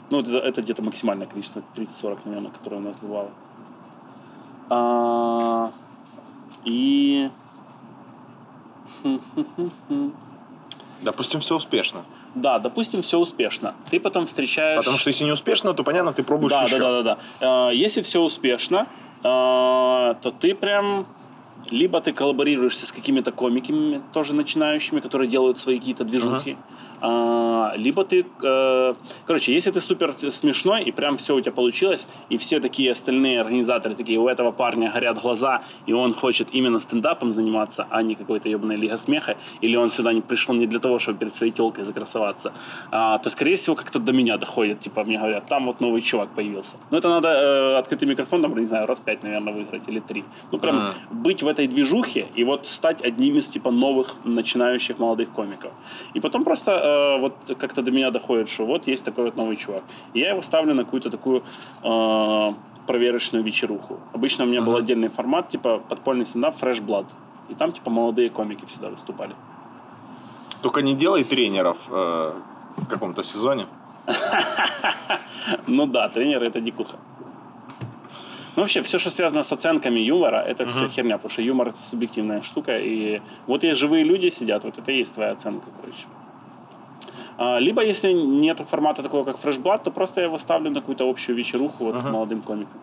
Ну, 0.10 0.20
это, 0.20 0.38
это 0.38 0.62
где-то 0.62 0.82
максимальное 0.82 1.28
количество, 1.28 1.62
30-40, 1.76 2.20
наверное, 2.26 2.52
которое 2.52 2.78
у 2.78 2.82
нас 2.82 2.96
бывало. 2.98 3.32
А, 4.70 5.72
и 6.66 7.30
Допустим, 11.02 11.40
все 11.40 11.56
успешно. 11.56 12.04
Да, 12.36 12.60
допустим, 12.60 13.02
все 13.02 13.20
успешно. 13.20 13.76
Ты 13.90 14.00
потом 14.00 14.26
встречаешь... 14.26 14.78
Потому 14.78 14.98
что 14.98 15.10
если 15.10 15.24
не 15.24 15.32
успешно, 15.32 15.74
то 15.74 15.84
понятно, 15.84 16.14
ты 16.14 16.24
пробуешь 16.24 16.52
да, 16.52 16.64
еще. 16.64 16.78
да, 16.78 16.92
да, 16.92 17.02
да, 17.02 17.18
да. 17.40 17.70
Э, 17.70 17.76
Если 17.76 18.02
все 18.02 18.22
успешно, 18.22 18.88
э, 19.20 19.24
то 19.24 20.34
ты 20.40 20.56
прям 20.56 21.08
либо 21.70 22.00
ты 22.00 22.14
коллаборируешься 22.14 22.86
с 22.86 22.92
какими-то 22.92 23.32
комиками, 23.32 24.02
тоже 24.14 24.34
начинающими, 24.34 25.00
которые 25.00 25.30
делают 25.30 25.58
свои 25.58 25.80
какие-то 25.80 26.04
движухи, 26.04 26.58
А, 27.02 27.74
либо 27.76 28.04
ты, 28.04 28.26
э, 28.44 28.94
короче, 29.26 29.54
если 29.54 29.72
ты 29.72 29.82
супер 29.82 30.14
смешной 30.14 30.84
и 30.84 30.92
прям 30.92 31.18
все 31.18 31.36
у 31.36 31.42
тебя 31.42 31.52
получилось, 31.52 32.08
и 32.30 32.38
все 32.38 32.60
такие 32.60 32.92
остальные 32.92 33.42
организаторы 33.42 33.96
такие, 33.96 34.20
у 34.20 34.28
этого 34.28 34.52
парня 34.52 34.92
горят 34.92 35.22
глаза, 35.22 35.62
и 35.86 35.94
он 35.94 36.14
хочет 36.14 36.54
именно 36.54 36.80
стендапом 36.80 37.32
заниматься, 37.32 37.88
а 37.90 38.02
не 38.02 38.16
какой-то 38.16 38.50
ебаной 38.50 38.78
лига 38.78 38.98
смеха, 38.98 39.38
или 39.62 39.78
он 39.78 39.90
сюда 39.90 40.14
не 40.14 40.22
пришел 40.22 40.56
не 40.56 40.68
для 40.68 40.80
того, 40.80 41.00
чтобы 41.00 41.20
перед 41.20 41.36
своей 41.36 41.52
телкой 41.52 41.84
закрасоваться, 41.84 42.54
а, 42.92 43.18
то, 43.18 43.30
скорее 43.30 43.56
всего, 43.56 43.76
как-то 43.76 44.00
до 44.00 44.14
меня 44.14 44.38
доходит, 44.38 44.80
типа, 44.80 45.04
мне 45.04 45.18
говорят, 45.18 45.46
там 45.48 45.66
вот 45.66 45.82
новый 45.82 46.02
чувак 46.02 46.30
появился. 46.36 46.78
Ну, 46.92 46.98
это 46.98 47.10
надо 47.10 47.28
э, 47.28 47.78
открытый 47.78 48.08
микрофон, 48.08 48.42
там, 48.42 48.58
не 48.58 48.66
знаю, 48.66 48.88
раз 48.88 49.00
пять, 49.00 49.24
наверное, 49.24 49.54
выиграть, 49.54 49.88
или 49.88 50.00
три. 50.00 50.24
Ну, 50.52 50.60
прям 50.60 50.78
А. 50.78 50.94
быть 51.12 51.44
в 51.44 51.48
этой 51.48 51.68
движухе 51.68 52.28
и 52.36 52.44
вот 52.44 52.66
стать 52.66 53.02
одним 53.02 53.38
из, 53.38 53.48
типа, 53.48 53.72
новых 53.72 54.16
начинающих 54.24 55.00
молодых 55.00 55.30
комиков. 55.30 55.72
И 56.16 56.20
потом 56.20 56.44
просто 56.44 56.87
э, 56.88 57.20
вот 57.20 57.34
как-то 57.60 57.82
до 57.82 57.92
меня 57.92 58.12
доходит, 58.12 58.50
что 58.50 58.66
вот 58.66 58.88
есть 58.88 59.06
такой 59.06 59.26
вот 59.26 59.36
новый 59.36 59.56
чувак. 59.56 59.84
И 60.14 60.20
я 60.20 60.32
его 60.32 60.42
ставлю 60.42 60.74
на 60.74 60.84
какую-то 60.84 61.10
такую 61.10 61.44
э, 61.84 62.54
проверочную 62.88 63.44
вечеруху. 63.44 64.00
Обычно 64.14 64.46
у 64.46 64.48
меня 64.48 64.62
был 64.62 64.76
отдельный 64.76 65.10
формат, 65.10 65.50
типа 65.50 65.80
подпольный 65.90 66.26
стендап 66.26 66.56
Fresh 66.56 66.86
Blood. 66.86 67.06
И 67.50 67.56
там, 67.56 67.72
типа, 67.72 67.90
молодые 67.90 68.30
комики 68.30 68.66
всегда 68.66 68.90
выступали. 68.90 69.36
Только 70.62 70.82
не 70.82 70.96
делай 70.96 71.24
тренеров 71.24 71.78
э, 71.90 72.34
в 72.78 72.88
каком-то 72.88 73.24
сезоне. 73.24 73.66
Ну 75.68 75.86
да, 75.86 76.10
тренер 76.10 76.44
это 76.44 76.60
дикуха. 76.60 76.98
Ну, 78.58 78.64
вообще, 78.64 78.82
все, 78.82 79.00
что 79.00 79.10
связано 79.10 79.44
с 79.44 79.54
оценками 79.54 80.00
юмора, 80.00 80.38
это 80.38 80.66
все 80.66 80.88
херня, 80.88 81.18
потому 81.18 81.32
что 81.32 81.42
юмор 81.42 81.68
это 81.68 81.82
субъективная 81.82 82.42
штука. 82.42 82.78
И 82.78 83.22
вот 83.46 83.64
есть 83.64 83.80
живые 83.80 84.04
люди 84.04 84.30
сидят, 84.30 84.64
вот 84.64 84.78
это 84.78 84.92
и 84.92 84.98
есть 84.98 85.14
твоя 85.14 85.32
оценка, 85.32 85.68
короче. 85.80 86.06
А, 87.38 87.60
Либо, 87.60 87.84
если 87.84 88.14
нету 88.14 88.64
формата 88.64 89.04
такого, 89.04 89.24
как 89.24 89.38
фрешблат, 89.38 89.84
то 89.84 89.92
просто 89.92 90.22
я 90.22 90.28
его 90.28 90.38
ставлю 90.38 90.72
на 90.72 90.80
какую-то 90.80 91.10
общую 91.10 91.36
вечеруху 91.36 91.86
вот, 91.86 92.04
молодым 92.04 92.42
комикам. 92.42 92.80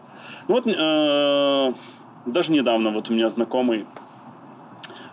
Ну, 0.48 0.54
Вот 0.54 0.66
э, 0.66 1.74
даже 2.26 2.52
недавно 2.52 2.90
вот 2.90 3.10
у 3.10 3.14
меня 3.14 3.28
знакомый, 3.30 3.86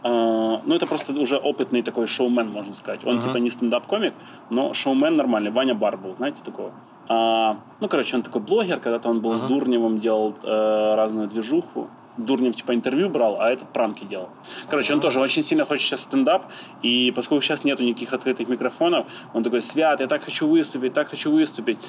э, 0.04 0.58
ну 0.66 0.76
это 0.76 0.86
просто 0.86 1.14
уже 1.20 1.38
опытный 1.38 1.82
такой 1.82 2.08
шоумен, 2.08 2.50
можно 2.50 2.74
сказать. 2.74 3.06
Он 3.06 3.22
типа 3.22 3.38
не 3.38 3.50
стендап-комик, 3.50 4.14
но 4.50 4.74
шоумен 4.74 5.16
нормальный. 5.16 5.52
Ваня 5.52 5.74
Бар 5.74 5.98
был, 5.98 6.16
знаете 6.16 6.38
такого? 6.44 6.72
А, 7.08 7.58
ну, 7.80 7.88
короче, 7.90 8.16
он 8.16 8.22
такой 8.22 8.42
блогер, 8.42 8.80
когда-то 8.80 9.10
он 9.10 9.20
был 9.20 9.36
с 9.36 9.42
Дурневым, 9.42 10.00
делал 10.00 10.34
э, 10.44 10.96
разную 10.96 11.28
движуху. 11.28 11.90
Дурнев 12.26 12.56
типа 12.56 12.74
интервью 12.74 13.10
брал, 13.10 13.38
а 13.40 13.50
этот 13.50 13.70
пранки 13.74 14.04
делал. 14.06 14.30
Короче, 14.70 14.94
он 14.94 15.02
тоже 15.02 15.20
очень 15.20 15.44
сильно 15.44 15.66
хочет 15.66 15.86
сейчас 15.86 16.02
стендап, 16.02 16.46
и 16.82 17.12
поскольку 17.16 17.44
сейчас 17.44 17.64
нету 17.64 17.84
никаких 17.84 18.14
открытых 18.14 18.48
микрофонов, 18.48 19.06
он 19.34 19.44
такой, 19.44 19.62
Свят, 19.62 20.00
я 20.00 20.08
так 20.08 20.24
хочу 20.24 20.48
выступить, 20.48 20.94
так 20.94 21.10
хочу 21.10 21.32
выступить. 21.32 21.80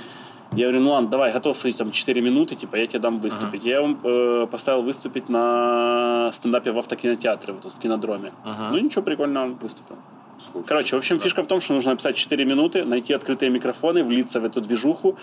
Я 0.55 0.67
говорю, 0.67 0.81
ну 0.81 0.91
ладно, 0.91 1.09
давай, 1.09 1.33
готов 1.33 1.57
свои 1.57 1.73
там 1.73 1.93
4 1.93 2.21
минуты, 2.21 2.57
типа, 2.57 2.77
я 2.77 2.87
тебе 2.87 2.99
дам 2.99 3.21
выступить. 3.21 3.65
Я 3.65 3.81
ему 3.81 3.97
э, 4.05 4.47
поставил 4.51 4.83
выступить 4.83 5.31
на 5.31 6.31
стендапе 6.33 6.73
в 6.73 6.79
автокинотеатре, 6.79 7.55
вот 7.55 7.63
тут 7.63 7.73
в 7.73 7.79
кинодроме. 7.79 8.33
Ну 8.71 8.79
ничего, 8.79 9.03
прикольно 9.03 9.45
он 9.45 9.55
выступил. 9.55 9.97
Короче, 10.67 10.97
в 10.97 10.99
общем, 10.99 11.19
фишка 11.21 11.43
в 11.43 11.47
том, 11.47 11.61
что 11.61 11.75
нужно 11.75 11.93
написать 11.93 12.17
4 12.17 12.45
минуты, 12.45 12.85
найти 12.85 13.13
открытые 13.13 13.51
микрофоны, 13.51 14.05
влиться 14.05 14.41
в 14.41 14.45
эту 14.45 14.61
движуху, 14.61 15.17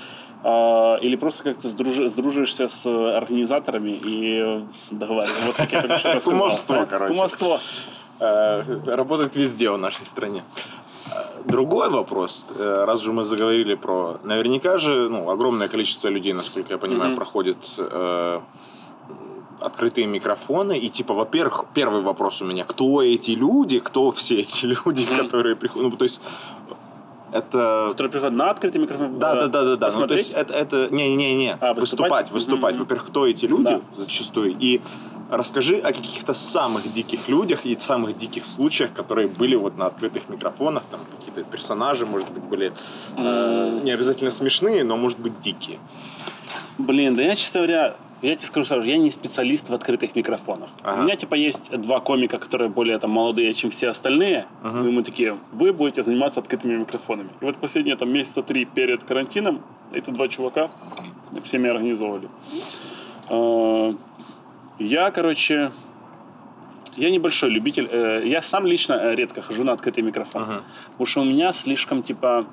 а, 0.44 0.96
или 1.02 1.16
просто 1.16 1.44
как-то 1.44 1.68
сдружи- 1.68 2.08
сдружишься 2.10 2.68
с 2.68 2.86
организаторами 2.88 4.00
и 4.04 4.64
договариваешься. 4.92 5.46
Вот 5.46 5.56
как 5.56 5.72
я 5.72 5.82
только 5.82 5.98
что 5.98 6.14
рассказал. 6.14 6.40
Кумовство, 6.40 6.86
короче. 6.90 7.14
Кумовство. 7.14 7.60
Э, 8.22 8.64
работает 8.86 9.36
везде 9.38 9.70
в 9.72 9.78
нашей 9.78 10.06
стране. 10.06 10.44
Э, 11.08 11.12
Другой 11.46 11.90
вопрос, 11.90 12.46
э, 12.54 12.84
раз 12.86 13.02
же 13.02 13.14
мы 13.14 13.24
заговорили 13.24 13.76
про... 13.76 14.20
Наверняка 14.24 14.78
же 14.78 15.08
ну, 15.10 15.30
огромное 15.30 15.70
количество 15.70 16.10
людей, 16.10 16.34
насколько 16.34 16.74
я 16.74 16.78
понимаю, 16.78 17.12
Мгм. 17.12 17.16
проходит 17.18 17.58
э, 17.78 18.40
открытые 19.62 20.08
микрофоны. 20.08 20.78
И, 20.78 20.90
типа, 20.90 21.14
во-первых, 21.14 21.66
первый 21.74 22.02
вопрос 22.02 22.42
у 22.42 22.46
меня, 22.46 22.64
кто 22.64 23.02
эти 23.02 23.32
люди, 23.32 23.80
кто 23.80 24.12
все 24.12 24.40
эти 24.40 24.66
люди, 24.66 25.06
Мгм. 25.06 25.18
которые 25.18 25.56
приходят... 25.56 25.92
Ну, 25.92 25.98
то 25.98 26.04
есть, 26.04 26.22
это... 27.32 27.88
Который 27.92 28.10
приходит 28.12 28.36
на 28.36 28.50
открытый 28.50 28.82
микрофон. 28.82 29.20
Да, 29.20 29.36
да, 29.36 29.48
да, 29.48 29.64
да, 29.64 29.76
да. 29.76 29.90
Ну, 30.00 30.08
то 30.08 30.16
есть 30.16 30.32
это, 30.32 30.54
это 30.54 30.88
не, 30.92 31.16
не, 31.16 31.36
не, 31.36 31.52
А, 31.54 31.74
выступать, 31.74 31.82
выступать? 31.82 32.32
выступать. 32.32 32.76
Мгм. 32.76 32.84
Во-первых, 32.84 33.08
кто 33.08 33.28
эти 33.28 33.46
люди 33.46 33.64
Да. 33.64 33.82
зачастую, 33.98 34.56
и 34.60 34.82
расскажи 35.30 35.76
о 35.76 35.94
каких-то 35.94 36.34
самых 36.34 36.92
диких 36.92 37.30
людях 37.30 37.66
и 37.66 37.78
самых 37.80 38.18
диких 38.18 38.48
случаях, 38.48 38.94
которые 38.94 39.28
были 39.28 39.56
вот 39.56 39.78
на 39.78 39.86
открытых 39.86 40.28
микрофонах, 40.28 40.84
там 40.90 41.00
какие-то 41.18 41.44
персонажи, 41.44 42.06
может 42.08 42.32
быть, 42.32 42.44
были 42.44 42.74
э, 43.16 43.80
не 43.84 43.92
обязательно 43.92 44.32
смешные, 44.32 44.84
но 44.84 44.98
может 44.98 45.20
быть 45.20 45.40
дикие. 45.40 45.78
Блин, 46.80 47.16
да 47.16 47.22
я, 47.22 47.36
честно 47.36 47.60
говоря, 47.60 47.96
я 48.22 48.36
тебе 48.36 48.48
скажу 48.48 48.66
сразу, 48.66 48.88
я 48.88 48.98
не 48.98 49.12
специалист 49.12 49.70
в 49.70 49.74
открытых 49.74 50.16
микрофонах. 50.16 50.70
Ага. 50.84 51.00
У 51.02 51.04
меня, 51.04 51.16
типа, 51.16 51.36
есть 51.36 51.72
два 51.82 52.00
комика, 52.00 52.38
которые 52.38 52.70
более 52.70 52.98
там 53.00 53.12
молодые, 53.12 53.54
чем 53.54 53.70
все 53.70 53.90
остальные. 53.90 54.46
И 54.64 54.68
мы 54.68 55.04
такие, 55.04 55.38
вы 55.52 55.72
будете 55.74 56.04
заниматься 56.04 56.40
открытыми 56.40 56.76
микрофонами. 56.78 57.30
И 57.42 57.46
вот 57.46 57.58
последние 57.58 57.96
там 57.96 58.10
месяца 58.12 58.42
три 58.44 58.66
перед 58.66 59.04
карантином 59.04 59.62
эти 59.94 60.10
два 60.12 60.28
чувака 60.28 60.70
всеми 61.44 61.70
организовывали. 61.70 62.28
Э, 63.30 63.94
Я, 64.80 65.12
короче, 65.12 65.72
я 66.96 67.10
небольшой 67.12 67.50
любитель. 67.50 67.88
э, 67.92 68.24
Я 68.26 68.42
сам 68.42 68.66
лично 68.66 68.94
э, 68.94 69.16
редко 69.16 69.42
хожу 69.42 69.64
на 69.64 69.72
открытый 69.74 70.04
микрофон. 70.04 70.44
Ага. 70.44 70.64
Потому 70.92 71.06
что 71.06 71.22
у 71.22 71.26
меня 71.26 71.52
слишком, 71.52 72.04
типа, 72.04 72.46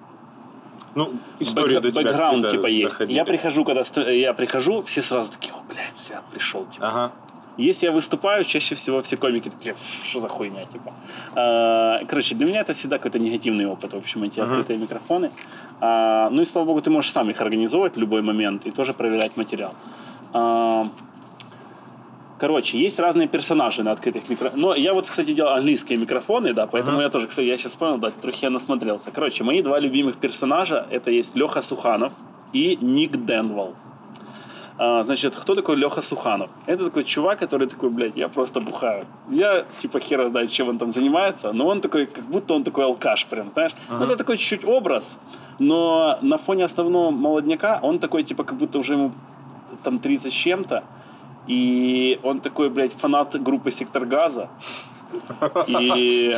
Ну, 0.96 1.12
история 1.38 1.78
Бэк- 1.78 1.92
до 1.92 2.02
бэкграунд 2.02 2.50
типа 2.50 2.66
есть. 2.66 2.94
доходили. 2.94 3.16
Я 3.16 3.24
прихожу, 3.24 3.64
когда 3.64 3.82
я 4.10 4.32
прихожу, 4.34 4.82
все 4.82 5.02
сразу 5.02 5.30
такие, 5.32 5.52
о, 5.54 5.58
блядь, 5.72 5.96
Свят 5.96 6.24
пришел, 6.32 6.64
типа. 6.66 6.88
Ага. 6.88 7.12
Если 7.58 7.86
я 7.86 7.92
выступаю, 7.92 8.44
чаще 8.44 8.74
всего 8.74 9.00
все 9.00 9.16
комики 9.16 9.48
такие, 9.48 9.72
«Ф, 9.72 9.78
что 10.04 10.20
за 10.20 10.28
хуйня, 10.28 10.64
типа. 10.66 10.92
А, 11.34 12.04
Короче, 12.06 12.34
для 12.34 12.46
меня 12.46 12.60
это 12.60 12.74
всегда 12.74 12.96
какой-то 12.98 13.18
негативный 13.18 13.66
опыт, 13.66 13.92
в 13.94 13.96
общем, 13.96 14.24
эти 14.24 14.40
открытые 14.40 14.78
микрофоны. 14.78 15.30
А, 15.80 16.28
Ну 16.30 16.42
и 16.42 16.44
слава 16.44 16.66
богу, 16.66 16.80
ты 16.82 16.90
можешь 16.90 17.12
сам 17.12 17.30
их 17.30 17.40
организовывать 17.40 17.96
в 17.96 17.98
любой 17.98 18.20
момент 18.22 18.66
и 18.66 18.70
тоже 18.70 18.92
проверять 18.92 19.36
материал. 19.38 19.74
А, 20.34 20.86
Короче, 22.38 22.78
есть 22.78 22.98
разные 22.98 23.28
персонажи 23.28 23.82
на 23.82 23.92
открытых 23.92 24.28
микрофонах. 24.28 24.56
Но 24.56 24.74
я 24.74 24.92
вот, 24.92 25.08
кстати, 25.08 25.32
делал 25.32 25.54
английские 25.54 25.98
микрофоны, 25.98 26.52
да, 26.52 26.66
поэтому 26.66 27.00
я 27.00 27.08
тоже, 27.08 27.26
кстати, 27.28 27.46
я 27.46 27.56
сейчас 27.56 27.76
понял, 27.76 27.98
да, 27.98 28.10
трохи 28.10 28.44
я 28.44 28.50
насмотрелся. 28.50 29.10
Короче, 29.10 29.42
мои 29.42 29.62
два 29.62 29.80
любимых 29.80 30.16
персонажа, 30.16 30.86
это 30.90 31.10
есть 31.10 31.34
Леха 31.34 31.62
Суханов 31.62 32.12
и 32.52 32.76
Ник 32.80 33.16
Денвал. 33.24 33.74
А, 34.78 35.04
значит, 35.04 35.34
кто 35.34 35.54
такой 35.54 35.76
Леха 35.76 36.02
Суханов? 36.02 36.50
Это 36.66 36.84
такой 36.84 37.04
чувак, 37.04 37.38
который 37.38 37.66
такой, 37.66 37.88
блядь, 37.88 38.16
я 38.16 38.28
просто 38.28 38.60
бухаю. 38.60 39.06
Я, 39.30 39.64
типа, 39.80 40.00
хера 40.00 40.28
знает, 40.28 40.50
чем 40.50 40.68
он 40.68 40.78
там 40.78 40.92
занимается, 40.92 41.52
но 41.52 41.66
он 41.66 41.80
такой, 41.80 42.04
как 42.06 42.24
будто 42.24 42.54
он 42.54 42.64
такой 42.64 42.84
алкаш 42.84 43.26
прям, 43.26 43.50
знаешь? 43.50 43.72
Ну, 43.88 44.04
это 44.04 44.16
такой 44.16 44.36
чуть-чуть 44.36 44.64
образ, 44.66 45.18
но 45.58 46.18
на 46.20 46.36
фоне 46.36 46.64
основного 46.64 47.10
молодняка 47.10 47.78
он 47.82 47.98
такой, 47.98 48.22
типа, 48.22 48.44
как 48.44 48.58
будто 48.58 48.78
уже 48.78 48.92
ему 48.92 49.12
там 49.82 49.98
30 49.98 50.30
с 50.30 50.36
чем-то, 50.36 50.84
и 51.46 52.18
он 52.22 52.40
такой, 52.40 52.70
блядь, 52.70 52.92
фанат 52.92 53.40
группы 53.42 53.70
«Сектор 53.70 54.04
газа». 54.04 54.48
И, 55.68 56.36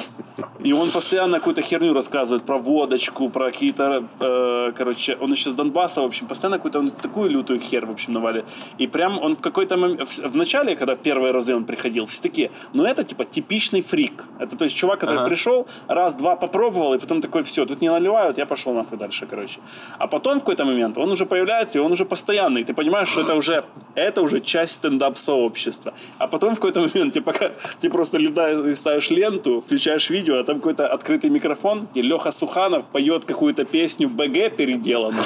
и 0.60 0.72
он 0.72 0.90
постоянно 0.90 1.38
какую-то 1.38 1.62
херню 1.62 1.94
рассказывает 1.94 2.44
про 2.44 2.58
водочку, 2.58 3.28
про 3.28 3.50
какие-то, 3.50 4.04
э, 4.20 4.72
короче, 4.76 5.16
он 5.20 5.32
еще 5.32 5.50
с 5.50 5.54
Донбасса, 5.54 6.02
в 6.02 6.04
общем, 6.04 6.26
постоянно 6.26 6.58
какую-то 6.58 6.78
он 6.78 6.90
такую 6.90 7.30
лютую 7.30 7.60
хер, 7.60 7.86
в 7.86 7.90
общем, 7.90 8.12
навалит. 8.12 8.44
И 8.78 8.86
прям 8.86 9.18
он 9.18 9.36
в 9.36 9.40
какой-то 9.40 9.76
момент, 9.76 10.08
в, 10.08 10.30
в 10.30 10.36
начале, 10.36 10.76
когда 10.76 10.94
в 10.94 10.98
первые 10.98 11.32
разы 11.32 11.54
он 11.54 11.64
приходил, 11.64 12.06
все 12.06 12.20
такие, 12.22 12.50
ну 12.74 12.84
это 12.84 13.04
типа 13.04 13.24
типичный 13.24 13.82
фрик. 13.82 14.24
Это 14.38 14.56
то 14.56 14.64
есть 14.64 14.76
чувак, 14.76 15.00
который 15.00 15.20
Ага. 15.20 15.26
пришел, 15.26 15.66
раз-два 15.88 16.36
попробовал, 16.36 16.94
и 16.94 16.98
потом 16.98 17.20
такой, 17.20 17.42
все, 17.42 17.64
тут 17.66 17.80
не 17.80 17.90
наливают, 17.90 18.38
я 18.38 18.46
пошел 18.46 18.74
нахуй 18.74 18.98
дальше, 18.98 19.26
короче. 19.26 19.60
А 19.98 20.06
потом 20.06 20.36
в 20.36 20.40
какой-то 20.40 20.64
момент 20.64 20.98
он 20.98 21.10
уже 21.10 21.26
появляется, 21.26 21.78
и 21.78 21.80
он 21.80 21.92
уже 21.92 22.04
постоянный. 22.04 22.64
Ты 22.64 22.74
понимаешь, 22.74 23.08
что 23.08 23.20
это 23.20 23.34
уже, 23.34 23.64
это 23.94 24.22
уже 24.22 24.40
часть 24.40 24.74
стендап-сообщества. 24.74 25.92
А 26.18 26.26
потом 26.26 26.54
в 26.54 26.60
какой-то 26.60 26.80
момент 26.80 27.14
ты 27.14 27.20
пока 27.20 27.50
ты 27.80 27.90
просто 27.90 28.18
летаешь, 28.18 28.57
ставишь 28.74 29.10
ленту, 29.10 29.60
включаешь 29.60 30.10
видео, 30.10 30.38
а 30.38 30.44
там 30.44 30.56
какой-то 30.56 30.86
открытый 30.86 31.30
микрофон, 31.30 31.88
и 31.94 32.02
Леха 32.02 32.30
Суханов 32.30 32.86
поет 32.86 33.24
какую-то 33.24 33.64
песню 33.64 34.08
БГ 34.08 34.56
переделанную, 34.56 35.24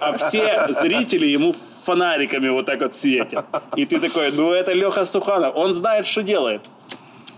а 0.00 0.16
все 0.16 0.66
зрители 0.70 1.26
ему 1.26 1.54
фонариками 1.84 2.48
вот 2.48 2.66
так 2.66 2.80
вот 2.80 2.94
светят. 2.94 3.44
И 3.76 3.86
ты 3.86 4.00
такой, 4.00 4.32
ну 4.32 4.50
это 4.50 4.72
Леха 4.72 5.04
Суханов, 5.04 5.56
он 5.56 5.72
знает, 5.72 6.06
что 6.06 6.22
делает. 6.22 6.68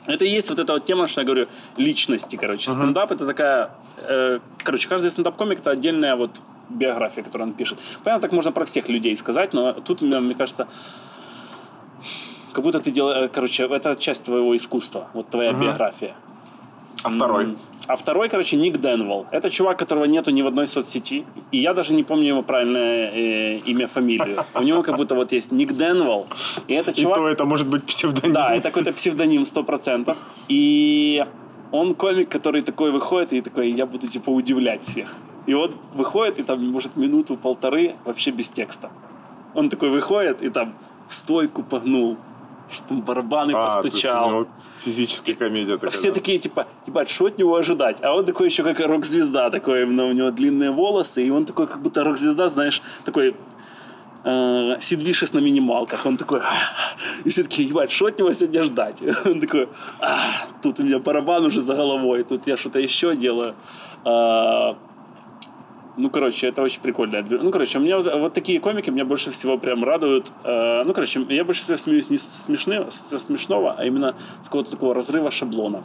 Это 0.06 0.24
и 0.24 0.28
есть 0.28 0.51
вот 0.51 0.59
эта 0.59 0.74
вот 0.74 0.84
тема, 0.84 1.09
что 1.09 1.22
я 1.22 1.24
говорю, 1.26 1.46
личности, 1.76 2.36
короче. 2.36 2.70
Стендап 2.72 3.10
это 3.10 3.24
такая... 3.24 3.70
э, 4.06 4.38
короче, 4.62 4.86
каждый 4.86 5.10
стендап-комик 5.10 5.60
это 5.60 5.70
отдельная 5.70 6.14
вот 6.14 6.42
биография, 6.68 7.22
которую 7.22 7.48
он 7.48 7.55
пишет. 7.55 7.78
Понятно, 8.02 8.20
так 8.20 8.32
можно 8.32 8.52
про 8.52 8.64
всех 8.66 8.88
людей 8.88 9.16
сказать, 9.16 9.55
но 9.55 9.72
тут, 9.72 10.02
мне 10.02 10.34
кажется, 10.34 10.66
как 12.55 12.64
будто 12.64 12.78
ты 12.78 12.90
делаешь... 12.90 13.31
Короче, 13.35 13.64
это 13.64 13.97
часть 13.97 14.24
твоего 14.24 14.56
искусства, 14.56 15.09
вот 15.12 15.28
твоя 15.28 15.52
биография. 15.52 16.14
А 17.02 17.10
второй? 17.10 17.59
А 17.86 17.97
второй, 17.97 18.28
короче, 18.31 18.56
Ник 18.56 18.78
Денвол. 18.78 19.26
Это 19.31 19.51
чувак, 19.51 19.78
которого 19.78 20.06
нету 20.06 20.31
ни 20.31 20.40
в 20.40 20.47
одной 20.47 20.66
соцсети. 20.66 21.26
И 21.52 21.59
я 21.59 21.74
даже 21.74 21.93
не 21.94 22.02
помню 22.02 22.28
его 22.28 22.43
правильное 22.43 23.10
э, 23.10 23.59
имя, 23.59 23.86
фамилию. 23.86 24.44
У 24.55 24.62
него 24.62 24.82
как 24.82 24.97
будто 24.97 25.14
вот 25.14 25.32
есть 25.32 25.52
Ник 25.52 25.72
Денвол. 25.72 26.26
И 26.66 26.72
это 26.72 26.93
И 26.93 27.02
чувак... 27.02 27.18
то 27.18 27.28
это 27.28 27.44
может 27.44 27.66
быть 27.66 27.85
псевдоним. 27.85 28.32
Да, 28.32 28.55
это 28.55 28.68
какой-то 28.70 28.93
псевдоним 28.93 29.43
100%. 29.43 30.16
И 30.48 31.26
он 31.72 31.94
комик, 31.94 32.31
который 32.31 32.62
такой 32.62 32.90
выходит 32.90 33.32
и 33.35 33.40
такой, 33.43 33.70
я 33.70 33.85
буду 33.85 34.09
типа 34.09 34.31
удивлять 34.31 34.85
всех. 34.85 35.14
И 35.47 35.52
он 35.52 35.74
выходит, 35.93 36.39
и 36.39 36.43
там, 36.43 36.66
может, 36.70 36.97
минуту-полторы 36.97 37.97
вообще 38.06 38.31
без 38.31 38.48
текста. 38.48 38.90
Он 39.55 39.68
такой 39.68 39.90
выходит, 39.90 40.40
и 40.40 40.48
там 40.48 40.74
стойку 41.10 41.62
погнул, 41.62 42.16
что 42.74 42.88
там 42.88 43.01
барабаны 43.02 43.52
А, 43.52 43.52
то 43.52 43.64
есть 43.66 43.78
у 43.78 43.82
постучал. 43.82 44.30
него 44.30 44.46
физическая 44.84 45.34
комедия 45.34 45.74
такая. 45.74 45.90
Все 45.90 46.09
да. 46.09 46.14
такие, 46.14 46.38
типа, 46.38 46.66
ебать, 46.86 47.10
что 47.10 47.26
от 47.26 47.38
него 47.38 47.56
ожидать? 47.56 47.98
А 48.02 48.14
он 48.14 48.24
такой 48.24 48.48
еще 48.48 48.62
как 48.62 48.80
рок-звезда, 48.80 49.51
такой, 49.51 49.82
именно 49.82 50.06
у 50.06 50.12
него 50.12 50.30
длинные 50.30 50.70
волосы, 50.70 51.24
и 51.26 51.30
он 51.30 51.46
такой, 51.46 51.66
как 51.66 51.80
будто 51.80 52.05
рок-звезда, 52.05 52.48
знаешь, 52.48 52.82
такой 53.05 53.34
э, 54.24 54.76
Сид 54.80 55.02
Вишес 55.02 55.32
на 55.32 55.38
минималках. 55.38 56.06
Он 56.06 56.16
такой, 56.16 56.40
и 57.24 57.28
все 57.30 57.42
такие, 57.42 57.68
ебать, 57.68 57.90
что 57.90 58.06
от 58.06 58.18
него 58.18 58.32
сегодня 58.32 58.62
ждать? 58.62 59.02
Он 59.24 59.40
такой, 59.40 59.68
«А, 60.01 60.18
тут 60.62 60.80
у 60.80 60.82
меня 60.82 60.98
барабан 60.98 61.44
уже 61.46 61.60
за 61.60 61.74
головой, 61.74 62.24
тут 62.24 62.46
я 62.46 62.56
что-то 62.56 62.78
еще 62.80 63.16
делаю. 63.16 63.55
А, 64.05 64.76
ну, 65.96 66.10
короче, 66.10 66.48
это 66.48 66.62
очень 66.62 66.80
прикольно. 66.80 67.24
Ну, 67.28 67.50
короче, 67.50 67.78
у 67.78 67.80
меня 67.80 67.96
вот, 67.98 68.12
вот 68.14 68.34
такие 68.34 68.58
комики 68.60 68.90
меня 68.90 69.04
больше 69.04 69.30
всего 69.30 69.58
прям 69.58 69.84
радуют. 69.84 70.32
Э, 70.44 70.82
ну, 70.84 70.92
короче, 70.92 71.24
я 71.28 71.44
больше 71.44 71.62
всего 71.62 71.76
смеюсь 71.76 72.10
не 72.10 72.16
со, 72.16 72.50
смешны- 72.50 72.90
со 72.90 73.18
смешного, 73.18 73.74
а 73.78 73.84
именно 73.84 74.14
с 74.42 74.46
какого-то 74.46 74.70
такого 74.72 74.94
разрыва 74.94 75.30
шаблонов. 75.30 75.84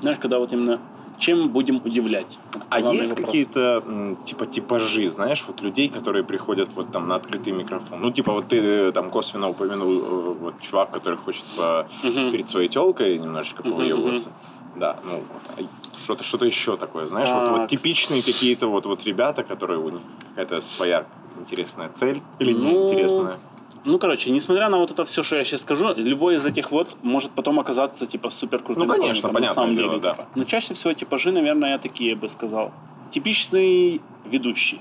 Знаешь, 0.00 0.18
когда 0.18 0.38
вот 0.38 0.52
именно 0.52 0.78
чем 1.18 1.48
будем 1.50 1.76
удивлять? 1.84 2.38
Вот 2.52 2.62
А 2.70 2.80
есть 2.80 3.10
вопрос. 3.10 3.26
какие-то 3.26 4.16
типа 4.24 4.46
типажи, 4.46 5.08
знаешь, 5.08 5.44
вот 5.46 5.62
людей, 5.62 5.88
которые 5.88 6.24
приходят 6.24 6.70
вот 6.74 6.90
там 6.90 7.06
на 7.08 7.14
открытый 7.14 7.52
микрофон. 7.52 8.00
Ну, 8.00 8.10
типа 8.10 8.32
вот 8.32 8.48
ты 8.48 8.56
э, 8.58 8.92
там 8.92 9.10
косвенно 9.10 9.48
упомянул 9.48 9.92
э, 10.02 10.34
вот 10.40 10.54
чувак, 10.60 10.90
который 10.90 11.16
хочет 11.18 11.44
по- 11.56 11.86
перед 12.02 12.48
своей 12.48 12.68
телкой 12.68 13.18
немножечко 13.18 13.62
повыебываться. 13.62 14.30
Да, 14.76 14.98
ну, 15.04 15.22
а 15.58 15.98
что-то 16.02 16.24
что 16.24 16.44
еще 16.44 16.76
такое, 16.76 17.06
знаешь, 17.06 17.28
вот, 17.30 17.48
вот 17.48 17.56
Так. 17.62 17.70
типичные 17.70 18.22
какие-то 18.22 18.68
вот, 18.68 18.86
вот 18.86 19.04
ребята, 19.04 19.42
которые 19.44 19.78
у 19.78 19.90
них 19.90 20.00
какая-то 20.30 20.60
своя 20.62 21.06
интересная 21.38 21.88
цель 21.90 22.22
или 22.38 22.52
Ну, 22.52 22.70
неинтересная. 22.70 23.38
Ну, 23.84 23.98
короче, 23.98 24.30
несмотря 24.30 24.68
на 24.68 24.78
вот 24.78 24.90
это 24.92 25.04
все, 25.04 25.22
что 25.22 25.36
я 25.36 25.44
сейчас 25.44 25.62
скажу, 25.62 25.92
любой 25.96 26.36
из 26.36 26.46
этих 26.46 26.70
вот 26.70 26.96
может 27.02 27.32
потом 27.32 27.58
оказаться, 27.58 28.06
типа, 28.06 28.30
супер 28.30 28.60
крутым 28.60 28.86
Ну, 28.86 28.94
конечно, 28.94 29.28
комиком, 29.28 29.42
на 29.48 29.52
самом 29.52 29.74
дело, 29.76 29.90
деле. 29.90 30.02
да. 30.02 30.12
типа. 30.12 30.26
Но 30.36 30.44
чаще 30.44 30.72
всего 30.74 30.92
типажи, 30.92 31.32
наверное, 31.32 31.70
я 31.70 31.78
такие 31.78 32.14
бы 32.14 32.28
сказал. 32.28 32.72
Типичный 33.10 34.00
ведущий. 34.24 34.80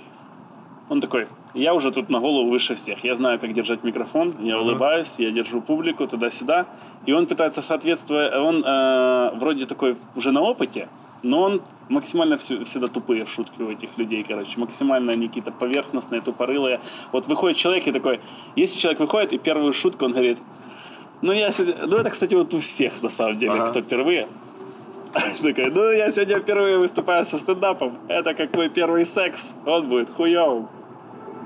Он 0.91 0.99
такой, 0.99 1.27
я 1.53 1.73
уже 1.73 1.89
тут 1.91 2.09
на 2.09 2.19
голову 2.19 2.49
выше 2.49 2.75
всех. 2.75 3.01
Я 3.05 3.15
знаю, 3.15 3.39
как 3.39 3.53
держать 3.53 3.81
микрофон, 3.85 4.35
я 4.41 4.59
улыбаюсь, 4.59 5.15
я 5.19 5.31
держу 5.31 5.61
публику 5.61 6.05
туда-сюда. 6.05 6.65
И 7.05 7.13
он 7.13 7.27
пытается 7.27 7.61
соответствовать, 7.61 8.35
он 8.35 8.61
э, 8.61 9.31
вроде 9.35 9.65
такой 9.67 9.95
уже 10.17 10.31
на 10.31 10.41
опыте, 10.41 10.89
но 11.23 11.43
он 11.43 11.61
максимально 11.87 12.35
всю- 12.37 12.65
всегда 12.65 12.87
тупые 12.89 13.25
шутки 13.25 13.61
у 13.61 13.71
этих 13.71 13.97
людей, 13.97 14.25
короче. 14.27 14.59
Максимально 14.59 15.13
они 15.13 15.27
какие-то 15.29 15.51
поверхностные, 15.53 16.19
тупорылые. 16.19 16.81
Вот 17.13 17.25
выходит 17.27 17.55
человек 17.55 17.87
и 17.87 17.93
такой, 17.93 18.19
если 18.57 18.77
человек 18.77 18.99
выходит, 18.99 19.31
и 19.31 19.37
первую 19.37 19.71
шутку 19.71 20.03
он 20.03 20.11
говорит, 20.11 20.39
ну 21.21 21.31
я 21.31 21.53
сегодня... 21.53 21.87
Ну 21.87 21.95
это, 21.95 22.09
кстати, 22.09 22.35
вот 22.35 22.53
у 22.53 22.59
всех, 22.59 23.01
на 23.01 23.09
самом 23.09 23.37
деле, 23.37 23.53
Ага. 23.53 23.67
кто 23.69 23.81
впервые. 23.81 24.27
Такой, 25.41 25.71
ну 25.71 25.89
я 25.91 26.11
сегодня 26.11 26.39
впервые 26.39 26.77
выступаю 26.79 27.23
со 27.23 27.37
стендапом. 27.39 27.97
Это 28.09 28.33
как 28.33 28.53
мой 28.53 28.67
первый 28.67 29.05
секс. 29.05 29.55
Он 29.65 29.87
будет 29.87 30.09
хуёвым. 30.09 30.67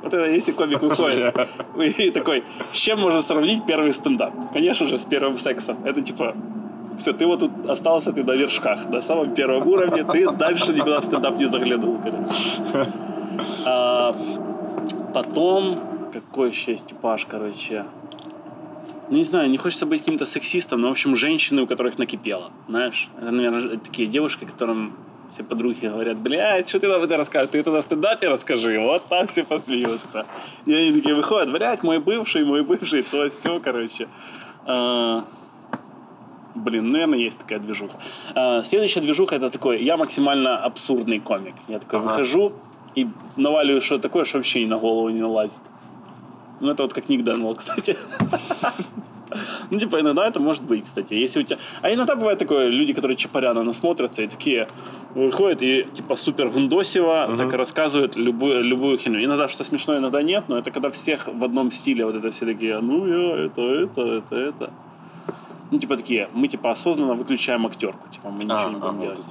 Вот 0.05 0.13
это 0.13 0.29
если 0.29 0.51
комик 0.51 0.81
выходит. 0.81 1.35
И 1.97 2.11
такой, 2.11 2.43
с 2.71 2.77
чем 2.77 2.99
можно 2.99 3.21
сравнить 3.21 3.65
первый 3.65 3.91
стендап? 3.91 4.33
Конечно 4.53 4.87
же, 4.87 4.99
с 4.99 5.05
первым 5.05 5.37
сексом. 5.37 5.77
Это 5.83 6.01
типа, 6.01 6.35
все, 6.99 7.11
ты 7.11 7.25
вот 7.25 7.39
тут 7.39 7.51
остался, 7.67 8.13
ты 8.13 8.23
на 8.23 8.33
вершках, 8.33 8.87
на 8.89 9.01
самом 9.01 9.33
первом 9.33 9.67
уровне, 9.67 10.03
ты 10.03 10.29
дальше 10.31 10.73
никуда 10.73 11.01
в 11.01 11.05
стендап 11.05 11.37
не 11.37 11.45
заглянул, 11.45 11.99
короче. 12.03 12.91
А, 13.65 14.15
потом, 15.13 15.79
какой 16.13 16.49
еще 16.51 16.71
есть 16.71 16.87
типаж, 16.87 17.25
короче. 17.25 17.85
Ну, 19.09 19.17
не 19.17 19.23
знаю, 19.23 19.49
не 19.49 19.57
хочется 19.57 19.87
быть 19.87 20.01
каким-то 20.01 20.25
сексистом, 20.25 20.81
но, 20.81 20.89
в 20.89 20.91
общем, 20.91 21.15
женщины, 21.15 21.63
у 21.63 21.67
которых 21.67 21.97
накипело, 21.97 22.51
знаешь. 22.69 23.09
Это, 23.17 23.31
наверное, 23.31 23.77
такие 23.77 24.07
девушки, 24.07 24.45
которым 24.45 24.95
все 25.29 25.43
подруги 25.43 25.87
говорят, 25.87 26.17
блядь, 26.17 26.69
что 26.69 26.79
ты 26.79 26.87
нам 26.87 27.01
это 27.01 27.17
рассказываешь? 27.17 27.51
Ты 27.51 27.59
это 27.59 27.71
на 27.71 27.81
стендапе 27.81 28.29
расскажи. 28.29 28.79
Вот 28.79 29.05
так 29.07 29.29
все 29.29 29.43
посмеются. 29.43 30.25
И 30.65 30.73
они 30.73 30.93
такие 30.93 31.15
выходят, 31.15 31.51
блядь, 31.51 31.83
мой 31.83 31.99
бывший, 31.99 32.45
мой 32.45 32.63
бывший, 32.63 33.03
то 33.03 33.29
все, 33.29 33.59
короче. 33.59 34.07
А, 34.65 35.25
Блин, 36.55 36.85
ну, 36.85 36.91
наверное, 36.93 37.19
есть 37.19 37.39
такая 37.39 37.59
движуха. 37.59 37.99
А, 38.33 38.63
следующая 38.63 39.01
движуха 39.01 39.35
это 39.35 39.49
такой, 39.49 39.83
я 39.83 39.97
максимально 39.97 40.57
абсурдный 40.57 41.19
комик. 41.19 41.55
Я 41.67 41.79
такой 41.79 41.99
выхожу 41.99 42.53
и 42.95 43.09
наваливаю 43.35 43.81
что 43.81 43.99
такое, 43.99 44.23
что 44.23 44.37
вообще 44.37 44.61
и 44.61 44.65
на 44.65 44.77
голову 44.77 45.09
не 45.09 45.19
налазит. 45.19 45.59
Ну, 46.61 46.71
это 46.71 46.83
вот 46.83 46.93
как 46.93 47.09
Ник 47.09 47.23
Денвелл, 47.23 47.55
кстати. 47.55 47.97
Ну, 49.69 49.79
типа, 49.79 49.99
иногда 49.99 50.25
это 50.27 50.39
может 50.39 50.63
быть, 50.63 50.83
кстати. 50.83 51.13
Если 51.13 51.41
у 51.41 51.43
тебя... 51.43 51.57
А 51.81 51.91
иногда 51.91 52.15
бывает 52.15 52.39
такое, 52.39 52.69
люди, 52.69 52.93
которые 52.93 53.17
чапаряно 53.17 53.63
насмотрятся 53.63 54.21
и 54.21 54.27
такие 54.27 54.67
выходят 55.15 55.61
и, 55.61 55.87
типа, 55.93 56.15
супер 56.17 56.49
гундосево 56.49 57.35
так 57.37 57.53
и 57.53 57.57
рассказывают 57.57 58.15
любую, 58.15 58.63
любую 58.63 58.97
херню. 58.97 59.23
Иногда 59.23 59.47
что 59.47 59.63
смешно, 59.63 59.97
иногда 59.97 60.21
нет, 60.21 60.43
но 60.47 60.57
это 60.57 60.71
когда 60.71 60.91
всех 60.91 61.27
в 61.27 61.43
одном 61.43 61.71
стиле, 61.71 62.05
вот 62.05 62.15
это 62.15 62.29
все 62.31 62.45
такие, 62.45 62.79
ну, 62.79 63.07
я, 63.07 63.45
это, 63.45 63.61
это, 63.61 64.01
это, 64.01 64.35
это. 64.35 64.73
Ну, 65.71 65.79
типа, 65.79 65.97
такие, 65.97 66.29
мы, 66.33 66.47
типа, 66.47 66.71
осознанно 66.71 67.15
выключаем 67.15 67.65
актерку, 67.65 68.07
типа, 68.11 68.29
мы 68.29 68.43
ничего 68.43 68.57
А, 68.57 68.69
не 68.69 68.75
а, 68.75 68.79
будем 68.79 68.95
вот 68.95 69.01
делать. 69.01 69.19
это. 69.19 69.29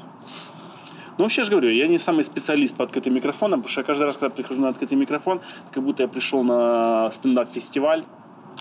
Ну, 1.16 1.24
вообще 1.24 1.42
я 1.42 1.44
же 1.44 1.50
говорю, 1.52 1.70
я 1.70 1.86
не 1.86 1.98
самый 1.98 2.24
специалист 2.24 2.76
по 2.76 2.82
открытым 2.82 3.14
микрофонам, 3.14 3.60
потому 3.60 3.70
что 3.70 3.82
я 3.82 3.84
каждый 3.84 4.02
раз, 4.04 4.16
когда 4.16 4.34
прихожу 4.34 4.60
на 4.60 4.68
открытый 4.70 4.96
микрофон, 4.98 5.40
как 5.70 5.84
будто 5.84 6.02
я 6.02 6.08
пришел 6.08 6.42
на 6.42 7.08
стендап-фестиваль. 7.12 8.02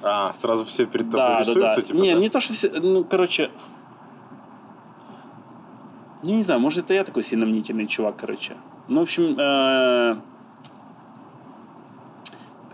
А, 0.03 0.33
сразу 0.35 0.63
все 0.65 0.85
перед 0.85 1.05
тобой 1.09 1.19
Да, 1.19 1.33
да, 1.35 1.39
рисуются, 1.39 1.75
да. 1.77 1.81
типа, 1.81 1.97
не, 1.97 2.13
да? 2.13 2.19
не 2.19 2.29
то, 2.29 2.39
что 2.41 2.53
все, 2.53 2.69
ну, 2.69 3.03
короче, 3.03 3.49
ну, 6.23 6.35
не 6.35 6.43
знаю, 6.43 6.59
может, 6.59 6.85
это 6.85 6.93
я 6.93 7.03
такой 7.03 7.23
сильно 7.23 7.45
мнительный 7.45 7.87
чувак, 7.87 8.15
короче. 8.17 8.53
Ну, 8.87 8.99
в 8.99 9.03
общем, 9.03 9.35
э, 9.37 10.15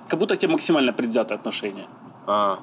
как 0.07 0.19
будто 0.19 0.35
к 0.35 0.39
тебе 0.39 0.51
максимально 0.51 0.93
предвзятое 0.93 1.37
отношение. 1.37 1.87
А, 2.27 2.59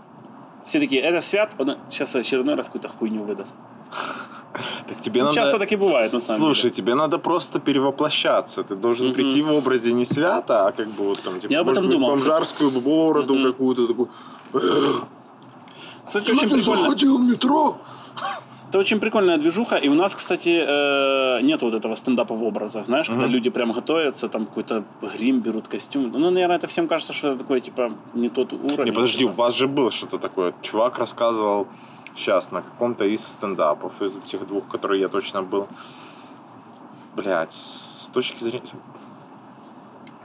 Все 0.65 0.81
такие, 0.81 1.03
это 1.03 1.21
свят, 1.21 1.55
он 1.59 1.77
сейчас 1.91 2.15
очередной 2.15 2.55
раз 2.55 2.67
какую-то 2.67 2.89
хуйню 2.89 3.23
выдаст. 3.25 3.57
так 4.89 5.01
тебе 5.01 5.21
Ну, 5.21 5.27
надо... 5.27 5.35
Часто 5.35 5.59
так 5.59 5.73
и 5.73 5.77
бывает, 5.77 6.13
на 6.13 6.21
самом 6.21 6.41
Слушай, 6.41 6.63
деле. 6.63 6.75
тебе 6.75 6.95
надо 6.95 7.19
просто 7.19 7.61
перевоплощаться. 7.61 8.63
Ты 8.63 8.77
должен 8.77 9.13
прийти 9.15 9.43
в 9.43 9.53
образе 9.53 9.93
не 9.93 10.05
свята, 10.05 10.67
а 10.69 10.73
как 10.73 10.89
бы 10.89 11.05
вот 11.05 11.23
там, 11.23 11.41
типа, 11.41 11.53
Я 11.53 11.61
об 11.61 11.69
этом 11.69 11.91
думал, 11.91 12.11
бомжарскую 12.11 12.71
бороду 12.71 13.43
какую-то 13.43 13.87
такую. 13.89 14.09
Кстати, 16.07 16.31
очень 16.31 16.49
прикольно. 16.49 16.77
заходил 16.77 17.19
в 17.19 17.23
метро? 17.23 17.79
Это 18.77 18.81
очень 18.83 19.01
прикольная 19.01 19.39
движуха, 19.39 19.77
и 19.77 19.89
у 19.89 19.95
нас, 19.95 20.15
кстати, 20.15 20.51
э, 20.51 21.41
нет 21.43 21.63
вот 21.63 21.73
этого 21.73 21.95
стендапа 21.97 22.35
в 22.35 22.43
образах, 22.45 22.85
знаешь, 22.85 23.07
когда 23.09 23.27
люди 23.27 23.49
прям 23.49 23.73
готовятся, 23.73 24.29
там 24.29 24.45
какой-то 24.45 24.85
грим 25.17 25.41
берут, 25.41 25.67
костюм. 25.67 26.11
Ну, 26.13 26.31
наверное, 26.31 26.57
это 26.59 26.67
всем 26.67 26.87
кажется, 26.87 27.15
что 27.15 27.29
это 27.29 27.39
такой, 27.39 27.63
типа, 27.63 27.91
не 28.15 28.29
тот 28.29 28.53
уровень. 28.53 28.85
Не, 28.85 28.93
подожди, 28.93 29.25
у 29.25 29.29
вас 29.33 29.55
же 29.55 29.67
было 29.67 29.91
что-то 29.91 30.19
такое. 30.19 30.53
Чувак 30.61 30.99
рассказывал 30.99 31.67
сейчас 32.15 32.53
на 32.53 32.61
каком-то 32.61 33.05
из 33.07 33.25
стендапов, 33.27 34.03
из 34.03 34.19
этих 34.19 34.47
двух, 34.47 34.69
которые 34.69 35.01
я 35.01 35.09
точно 35.09 35.43
был. 35.43 35.67
Блять, 37.17 37.53
с 37.55 38.11
точки 38.13 38.43
зрения... 38.43 38.67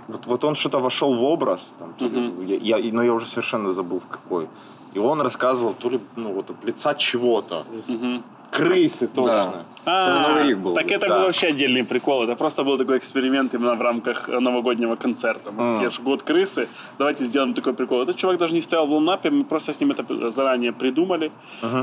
Вот, 0.10 0.26
вот 0.26 0.44
он 0.44 0.56
что-то 0.56 0.80
вошел 0.80 1.14
в 1.16 1.24
образ, 1.24 1.74
там, 1.80 1.94
то 1.98 2.06
ли- 2.06 2.58
я, 2.60 2.78
я- 2.78 2.94
но 2.94 3.02
я 3.02 3.14
уже 3.14 3.26
совершенно 3.26 3.72
забыл 3.72 4.00
в 4.00 4.08
какой. 4.08 4.50
И 4.96 5.00
он 5.00 5.22
рассказывал 5.22 5.74
то 5.74 5.90
ли 5.90 6.00
ну, 6.16 6.34
вот 6.34 6.50
от 6.50 6.66
лица 6.66 6.94
чего-то. 6.94 7.66
Мгм. 7.90 8.24
Крысы 8.52 9.08
точно. 9.08 9.64
А, 9.86 10.20
Новий 10.30 10.44
рік 10.44 10.58
було. 10.58 10.76
Так 10.76 10.92
это 10.92 11.08
Да. 11.08 11.16
был 11.16 11.24
вообще 11.24 11.48
отдельный 11.48 11.84
прикол. 11.84 12.24
Это 12.24 12.36
просто 12.36 12.64
был 12.64 12.78
такой 12.78 12.98
эксперимент 12.98 13.54
именно 13.54 13.76
в 13.76 13.82
рамках 13.82 14.28
новогоднего 14.28 14.96
концерта. 14.98 15.52
Мы 15.52 15.74
такие, 15.74 15.90
ж, 15.90 16.00
год 16.04 16.22
крысы, 16.24 16.68
давайте 16.98 17.24
сделаем 17.26 17.54
такой 17.54 17.74
прикол. 17.74 18.02
Этот 18.02 18.18
чувак 18.18 18.38
даже 18.38 18.54
не 18.54 18.62
стоял 18.62 18.88
в 18.88 18.92
лунапе, 18.92 19.30
мы 19.30 19.44
просто 19.44 19.72
с 19.72 19.80
ним 19.82 19.92
это 19.92 20.32
заранее 20.32 20.72
придумали. 20.74 21.32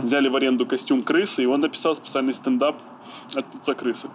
Взяли 0.03 0.29
в 0.29 0.37
аренду 0.37 0.67
костюм 0.67 1.03
крысы, 1.03 1.43
и 1.43 1.47
он 1.47 1.61
написал 1.61 1.95
специальный 1.95 2.35
стендап 2.35 2.75
от 3.35 3.45
лица 3.55 3.75
крысы. 3.75 4.09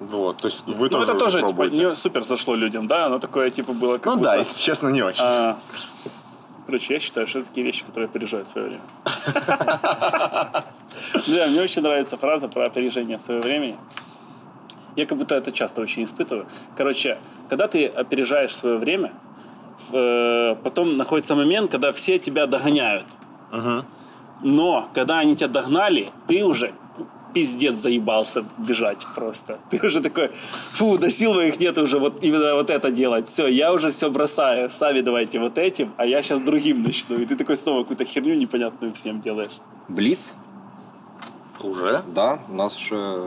Вот, 0.00 0.36
то 0.36 0.48
есть 0.48 0.64
вы 0.66 0.74
Ну, 0.74 0.88
тоже 0.88 1.12
это 1.12 1.18
тоже 1.20 1.42
типа, 1.42 1.62
не 1.70 1.94
супер 1.94 2.24
зашло 2.24 2.56
людям, 2.56 2.86
да? 2.86 3.06
Оно 3.06 3.18
такое, 3.18 3.50
типа, 3.50 3.72
было 3.72 3.92
как 3.98 4.06
Ну 4.06 4.12
будто- 4.16 4.24
да, 4.30 4.36
если 4.36 4.60
честно, 4.60 4.90
не 4.90 5.02
очень. 5.02 5.24
А, 5.24 5.56
Короче, 6.66 6.94
я 6.94 7.00
считаю, 7.00 7.26
что 7.26 7.38
это 7.38 7.48
такие 7.48 7.64
вещи, 7.64 7.84
которые 7.84 8.08
опережают 8.08 8.48
свое 8.48 8.66
время. 8.68 8.82
Да, 11.28 11.46
мне 11.48 11.60
очень 11.60 11.82
нравится 11.82 12.16
фраза 12.16 12.48
про 12.48 12.66
опережение 12.66 13.18
своего 13.18 13.42
времени. 13.42 13.76
Я 14.96 15.04
как 15.04 15.18
будто 15.18 15.34
это 15.34 15.52
часто 15.52 15.82
очень 15.82 16.04
испытываю. 16.04 16.46
Короче, 16.74 17.18
когда 17.48 17.68
ты 17.68 17.86
опережаешь 17.86 18.56
свое 18.56 18.78
время, 18.78 19.12
э, 19.92 20.56
потом 20.62 20.96
находится 20.96 21.34
момент, 21.34 21.70
когда 21.70 21.92
все 21.92 22.18
тебя 22.18 22.46
догоняют. 22.46 23.06
Но 24.42 24.88
когда 24.94 25.18
они 25.18 25.36
тебя 25.36 25.48
догнали, 25.48 26.10
ты 26.26 26.44
уже 26.44 26.72
пиздец 27.35 27.75
заебался 27.75 28.43
бежать 28.57 29.07
просто. 29.15 29.57
Ты 29.69 29.79
уже 29.87 30.01
такой, 30.01 30.29
фу, 30.73 30.97
до 30.97 31.09
сил 31.11 31.33
моих 31.33 31.59
нет 31.59 31.77
уже 31.77 31.97
вот 31.99 32.23
именно 32.23 32.55
вот 32.55 32.69
это 32.69 32.91
делать. 32.91 33.27
Все, 33.27 33.47
я 33.47 33.71
уже 33.73 33.89
все 33.91 34.09
бросаю. 34.09 34.69
Сами 34.69 35.01
давайте 35.01 35.39
вот 35.39 35.57
этим, 35.57 35.91
а 35.97 36.05
я 36.05 36.21
сейчас 36.23 36.41
другим 36.41 36.81
начну. 36.81 37.17
И 37.19 37.25
ты 37.25 37.35
такой 37.37 37.55
снова 37.57 37.81
какую-то 37.83 38.03
херню 38.05 38.35
непонятную 38.35 38.91
всем 38.93 39.21
делаешь. 39.21 39.57
Бліц? 39.87 40.35
Уже? 41.63 42.01
Да, 42.15 42.39
у 42.49 42.53
нас 42.55 42.75
ще 42.77 43.17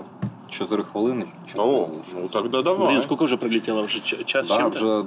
4 0.50 0.82
хвилини. 0.82 1.26
Чотири 1.46 1.64
О, 1.64 1.86
залишилось. 1.86 2.06
ну 2.22 2.28
тогда 2.28 2.62
давай. 2.62 2.88
Блин, 2.88 3.00
сколько 3.00 3.24
уже 3.24 3.36
пролетело? 3.36 3.82
Уже 3.82 4.00
ч- 4.00 4.24
час 4.24 4.46
с 4.46 4.48
Да, 4.50 4.56
чем-то? 4.56 4.76
вже 4.78 5.04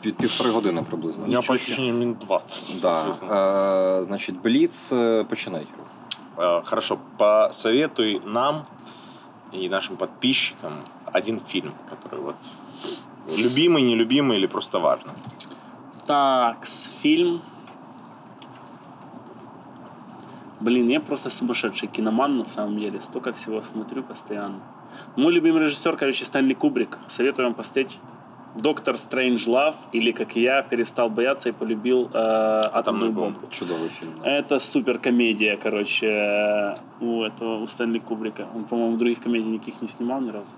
під 0.00 0.16
півтори 0.16 0.50
години 0.50 0.82
приблизно. 0.90 1.22
У 1.24 1.26
меня 1.26 1.36
по 1.36 1.42
Ничего 1.42 1.58
себе. 1.58 1.72
ощущениям 1.74 1.98
минут 1.98 2.18
20. 2.18 2.82
Да. 2.82 3.04
честно. 3.06 3.34
Е, 3.34 4.04
значить, 4.04 4.34
Бліц, 4.42 4.92
е, 4.92 5.24
починай. 5.28 5.62
Э, 5.62 5.66
Хорошо, 6.35 6.99
посоветуй 7.17 8.19
нам 8.25 8.65
и 9.51 9.69
нашим 9.69 9.97
подписчикам 9.97 10.83
один 11.05 11.39
фильм, 11.39 11.73
который 11.89 12.19
вот 12.19 12.35
любимый, 13.27 13.83
нелюбимый 13.83 14.37
или 14.37 14.47
просто 14.47 14.79
важный. 14.79 15.13
Так, 16.07 16.65
фильм. 16.65 17.41
Блин, 20.59 20.87
я 20.89 20.99
просто 20.99 21.29
сумасшедший 21.29 21.87
киноман 21.87 22.37
на 22.37 22.45
самом 22.45 22.79
деле. 22.79 23.01
Столько 23.01 23.31
всего 23.33 23.61
смотрю 23.61 24.01
постоянно. 24.01 24.59
Мой 25.15 25.33
любимый 25.33 25.61
режиссер, 25.61 25.97
короче, 25.97 26.25
Стэнли 26.25 26.53
Кубрик. 26.53 26.97
Советую 27.07 27.47
вам 27.47 27.53
посмотреть 27.53 27.99
Доктор 28.55 28.97
Стрэндж 28.97 29.49
Лав 29.49 29.75
или, 29.93 30.11
как 30.11 30.35
я, 30.35 30.61
перестал 30.61 31.09
бояться 31.09 31.49
и 31.49 31.51
полюбил 31.51 32.09
э, 32.13 32.17
атомную 32.73 33.11
бомбу. 33.11 33.39
Чудовий 33.49 33.89
фільм. 33.89 34.11
Это 34.23 34.59
супер 34.59 34.99
комедия, 34.99 35.57
короче, 35.57 36.07
э, 36.07 36.75
у 37.01 37.23
этого, 37.23 37.63
у 37.63 37.65
Стэнли 37.65 37.99
Кубрика. 37.99 38.47
Он, 38.55 38.63
по-моему, 38.63 38.97
других 38.97 39.23
комедий 39.23 39.49
никаких 39.49 39.81
не 39.81 39.87
снимал 39.87 40.21
ни 40.21 40.29
разу. 40.31 40.53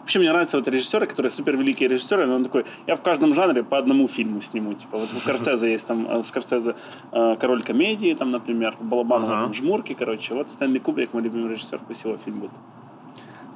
Вообще 0.00 0.18
мне 0.18 0.28
нравятся 0.30 0.56
вот 0.58 0.68
режиссеры, 0.68 1.06
которые 1.06 1.30
супер 1.30 1.56
великие 1.56 1.88
режиссеры, 1.88 2.26
но 2.26 2.34
он 2.34 2.44
такой, 2.44 2.64
я 2.86 2.94
в 2.96 3.02
каждом 3.02 3.34
жанре 3.34 3.62
по 3.62 3.78
одному 3.78 4.08
фильму 4.08 4.40
сниму. 4.42 4.74
Типа 4.74 4.98
вот 4.98 5.08
у 5.12 5.16
Скорсезе 5.20 5.72
есть 5.72 5.86
там, 5.86 6.06
э, 6.10 6.18
у 6.18 6.22
Скорсезе 6.22 6.74
э, 7.12 7.36
Король 7.40 7.62
комедии, 7.62 8.14
там, 8.14 8.30
например, 8.30 8.76
Балабанова 8.80 9.32
Ага. 9.32 9.42
там 9.42 9.54
Жмурки, 9.54 9.94
короче. 9.94 10.34
Вот 10.34 10.50
Стэнли 10.50 10.78
Кубрик, 10.78 11.14
мой 11.14 11.22
любимый 11.22 11.48
режиссер, 11.50 11.80
пусть 11.88 12.04
его 12.04 12.16
фильм 12.18 12.40
будет. 12.40 12.50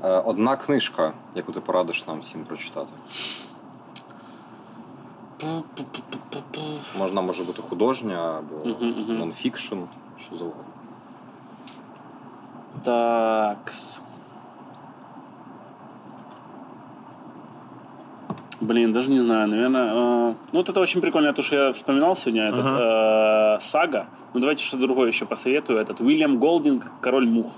Одна 0.02 0.56
книжка, 0.56 1.12
яку 1.34 1.52
ти 1.52 1.60
порадиш 1.60 2.06
нам 2.06 2.20
всім 2.20 2.44
прочитати. 2.44 2.92
Можна 6.98 7.20
може 7.20 7.44
бути 7.44 7.62
художня 7.62 8.38
або 8.38 8.70
нонфікшн, 9.08 9.76
що 10.20 10.36
завгодно. 10.36 10.64
Такс. 12.82 14.02
Блин, 18.60 18.92
даже 18.92 19.10
не 19.10 19.20
знаю, 19.20 19.48
наверное. 19.48 19.92
э, 19.92 20.34
ну, 20.52 20.58
вот 20.58 20.68
это 20.70 20.80
очень 20.80 21.00
прикольно, 21.00 21.32
то, 21.32 21.42
что 21.42 21.56
я 21.56 21.72
вспоминал 21.72 22.16
сегодня, 22.16 22.48
этот 22.48 22.64
э, 22.66 23.60
сага. 23.60 24.06
Ну, 24.32 24.40
давайте 24.40 24.64
что-то 24.64 24.82
другое 24.86 25.08
еще 25.08 25.26
посоветую. 25.26 25.78
Этот 25.78 26.00
Уильям 26.00 26.38
Голдинг, 26.38 26.90
Король 27.00 27.26
мух. 27.26 27.52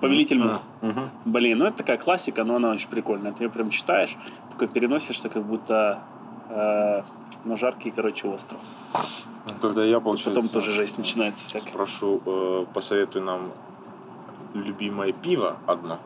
Повелитель 0.00 0.38
мух. 0.38 0.62
Мгм. 0.82 1.10
Блин, 1.24 1.58
ну 1.58 1.64
это 1.66 1.76
такая 1.78 1.96
классика, 1.96 2.44
но 2.44 2.56
она 2.56 2.70
очень 2.70 2.88
прикольная. 2.88 3.32
Ты 3.32 3.44
ее 3.44 3.50
прям 3.50 3.70
читаешь, 3.70 4.16
такой 4.50 4.68
переносишься, 4.68 5.28
как 5.28 5.42
будто 5.42 5.98
э, 6.50 7.02
на 7.44 7.56
жаркий, 7.56 7.90
короче, 7.90 8.28
остров. 8.28 8.60
Ну, 9.46 9.54
Тогда 9.60 9.84
я, 9.84 10.00
получается, 10.00 10.40
Потом 10.42 10.48
тоже 10.48 10.72
жесть 10.72 10.98
начинается 10.98 11.44
всякая. 11.44 11.68
спрошу, 11.70 12.20
э, 12.26 12.66
посоветуй 12.74 13.22
нам 13.22 13.52
любимое 14.54 15.12
пиво 15.12 15.56
одно. 15.66 15.98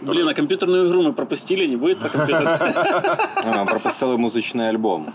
Блин, 0.00 0.28
а 0.28 0.34
компьютерную 0.34 0.88
игру 0.88 1.02
мы 1.02 1.12
пропустили, 1.12 1.66
не 1.66 1.76
будет 1.76 1.98
про 1.98 2.08
компьютер? 2.08 2.48
Пропустили 3.66 4.16
музичний 4.16 4.68
альбом. 4.68 5.12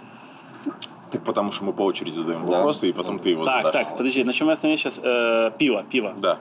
Так 1.11 1.21
потому 1.23 1.51
что 1.51 1.65
мы 1.65 1.73
по 1.73 1.83
очереди 1.83 2.15
задаем 2.15 2.45
Да. 2.45 2.57
вопросы, 2.57 2.89
и 2.89 2.91
потом 2.93 3.19
ты 3.19 3.29
его 3.29 3.45
Так, 3.45 3.65
задашь. 3.67 3.85
так, 3.85 3.97
подожди, 3.97 4.23
на 4.23 4.33
чем 4.33 4.47
я 4.47 4.53
остановился 4.53 4.89
сейчас? 4.89 5.53
Пиво, 5.57 5.83
пиво. 5.83 6.13
Да. 6.17 6.39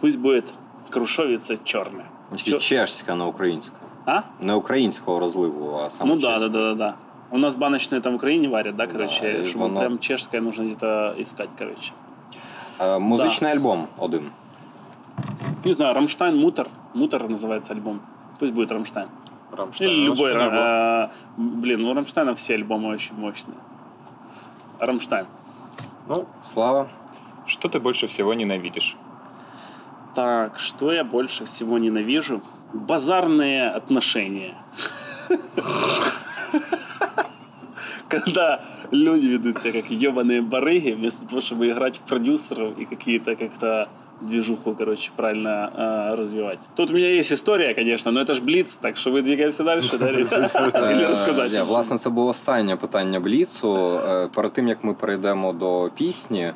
Пусть 0.00 0.18
будет 0.18 0.54
крушовица 0.90 1.58
черная. 1.64 2.06
Чешська, 2.34 3.14
не 3.14 3.24
українська. 3.24 3.76
А? 4.06 4.22
Не 4.40 4.54
українського 4.54 5.20
розливу, 5.20 5.74
а 5.84 5.90
саме 5.90 6.14
Ну 6.14 6.20
да, 6.20 6.38
да, 6.38 6.48
да, 6.48 6.58
да, 6.58 6.74
да. 6.74 6.94
У 7.30 7.38
нас 7.38 7.54
баночные 7.54 8.00
там 8.00 8.12
в 8.12 8.16
Украине 8.16 8.48
варят, 8.48 8.76
да, 8.76 8.86
короче, 8.86 9.42
и 9.42 9.46
чтобы 9.46 9.64
воно- 9.68 9.80
прям 9.80 9.98
чешское 9.98 10.40
нужно 10.40 10.62
где-то 10.64 11.14
искать, 11.18 11.48
короче. 11.58 11.92
Е, 12.80 12.98
Музичний 12.98 13.48
альбом 13.52 13.86
один. 13.98 14.30
Не 15.64 15.72
знаю, 15.72 15.94
Рамштайн, 15.94 16.36
Мутер. 16.36 16.66
Мутер 16.94 17.28
называется 17.28 17.72
альбом. 17.72 18.00
Пусть 18.38 18.52
будет 18.52 18.72
Рамштайн. 18.72 19.08
Рамштайн. 19.52 19.90
Или 19.90 19.98
Ну, 20.00 20.04
любой. 20.14 20.30
что 20.30 20.38
Ра- 20.38 20.44
не 20.44 20.50
было. 20.50 21.04
э, 21.04 21.08
блин, 21.60 21.84
у 21.84 21.94
Рамштайна 21.94 22.34
все 22.34 22.54
альбомы 22.54 22.88
очень 22.88 23.14
мощные. 23.16 23.56
Рамштайн. 24.78 25.26
Ну, 26.08 26.26
Слава. 26.42 26.88
Что 27.46 27.68
ты 27.68 27.80
больше 27.80 28.06
всего 28.06 28.34
ненавидишь? 28.34 28.96
Так, 30.14 30.58
что 30.58 30.92
я 30.92 31.04
больше 31.04 31.44
всего 31.44 31.78
ненавижу? 31.78 32.40
Базарные 32.73 33.69
отношения. 33.69 34.53
Когда 38.09 38.61
люди 38.91 39.25
ведут 39.25 39.59
себя 39.59 39.81
как 39.81 39.91
ебаные 39.91 40.41
барыги, 40.41 40.91
вместо 40.91 41.27
того, 41.27 41.41
чтобы 41.41 41.67
играть 41.69 41.97
в 41.97 42.01
продюсеров 42.01 42.77
и 42.79 42.85
какие-то 42.85 43.35
как-то 43.35 43.89
движуху, 44.21 44.73
короче, 44.75 45.11
правильно 45.15 45.71
э, 45.75 46.15
развивать. 46.15 46.59
Тут 46.75 46.91
у 46.91 46.93
меня 46.93 47.07
есть 47.09 47.31
история, 47.31 47.73
конечно, 47.75 48.11
но 48.11 48.19
это 48.21 48.33
ж 48.33 48.39
Блиц, 48.41 48.75
так 48.77 48.97
что 48.97 49.11
мы 49.11 49.21
двигаемся 49.21 49.63
дальше, 49.63 49.97
да, 49.97 50.11
ребята? 50.11 50.91
Или 50.91 51.03
Е, 51.03 51.07
рассказать? 51.07 51.51
я, 51.51 51.63
власне, 51.63 51.97
це 51.97 52.09
було 52.09 52.27
останнє 52.29 52.75
питання 52.75 53.19
Бліцу. 53.19 53.99
Е, 54.09 54.27
Перед 54.33 54.53
тим 54.53 54.67
як 54.67 54.83
ми 54.83 54.93
перейдемо 54.93 55.53
до 55.53 55.89
пісні, 55.97 56.41
е, 56.41 56.53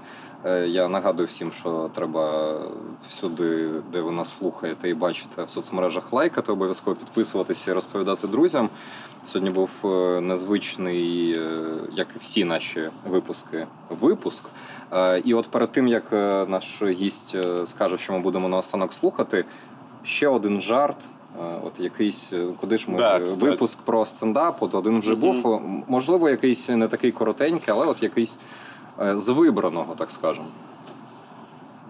Я 0.69 0.89
нагадую 0.89 1.29
всім, 1.29 1.53
що 1.53 1.91
треба 1.95 2.53
всюди, 3.09 3.71
де 3.93 4.01
ви 4.01 4.11
нас 4.13 4.29
слухаєте 4.35 4.89
і 4.91 4.95
бачите 4.95 5.45
в 5.45 5.51
соцмережах 5.51 6.13
лайкати, 6.13 6.53
обов'язково 6.53 6.97
підписуватися 6.97 7.71
і 7.71 7.75
розповідати 7.75 8.27
друзям. 8.29 8.69
Сьогодні 9.25 9.51
був 9.51 9.71
е, 9.85 10.21
незвичний, 10.21 11.33
е, 11.39 11.61
як 11.93 12.07
і 12.17 12.19
всі 12.19 12.45
наші 12.45 12.91
випуски, 13.11 13.67
випуск. 14.01 14.45
Е, 14.93 15.19
І 15.25 15.35
от 15.35 15.49
перед 15.49 15.73
тим 15.73 15.89
як 15.89 16.13
е, 16.13 16.47
наш 16.49 16.83
гість 16.83 17.35
е, 17.35 17.67
скаже, 17.67 17.99
що 17.99 18.13
ми 18.13 18.21
будемо 18.21 18.49
наостанок 18.49 18.93
слухати, 18.93 19.45
ще 20.05 20.29
один 20.29 20.61
жарт. 20.61 20.97
е, 21.41 21.61
От 21.65 21.81
якийсь, 21.81 22.33
е, 22.33 22.47
куди 22.61 22.79
ж 22.79 22.91
ми 22.91 22.99
е, 23.03 23.21
кстати. 23.21 23.45
випуск 23.51 23.81
про 23.81 24.05
стендап, 24.07 24.63
от 24.63 24.75
один 24.75 24.99
вже 24.99 25.13
Мгм. 25.13 25.21
був. 25.21 25.61
Можливо, 25.89 26.29
якийсь 26.31 26.69
не 26.69 26.89
такий 26.89 27.13
коротенький, 27.13 27.75
але 27.75 27.87
от 27.87 28.03
якийсь 28.03 28.35
е, 28.35 28.39
з 28.99 29.33
вибраного, 29.33 29.95
так 29.95 30.11
скажемо. 30.11 30.47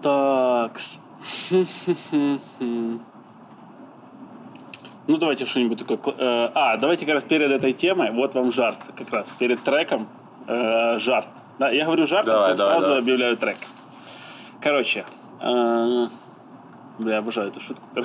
Так. 0.01 0.71
Ну, 5.09 5.17
давайте 5.17 5.45
что-нибудь 5.45 5.77
такое. 5.85 6.13
э, 6.17 6.51
А, 6.53 6.77
давайте 6.77 7.05
как 7.05 7.15
раз 7.15 7.23
перед 7.23 7.51
этой 7.51 7.71
темой, 7.73 8.11
вот 8.11 8.35
вам 8.35 8.51
жарт, 8.51 8.77
как 8.97 9.09
раз 9.13 9.31
перед 9.31 9.59
треком 9.63 10.07
э, 10.47 10.99
жарт. 10.99 11.27
Да, 11.59 11.69
я 11.71 11.85
говорю 11.85 12.05
жарт, 12.05 12.27
а 12.27 12.31
Давай, 12.31 12.41
потом 12.51 12.57
давай, 12.57 12.73
сразу 12.73 12.87
давай. 12.87 12.99
объявляю 13.01 13.37
трек. 13.37 13.57
Короче, 14.61 15.05
э, 15.41 16.07
бля, 16.99 17.13
я 17.13 17.19
обожаю 17.19 17.47
эту 17.49 17.59
шутку. 17.59 17.83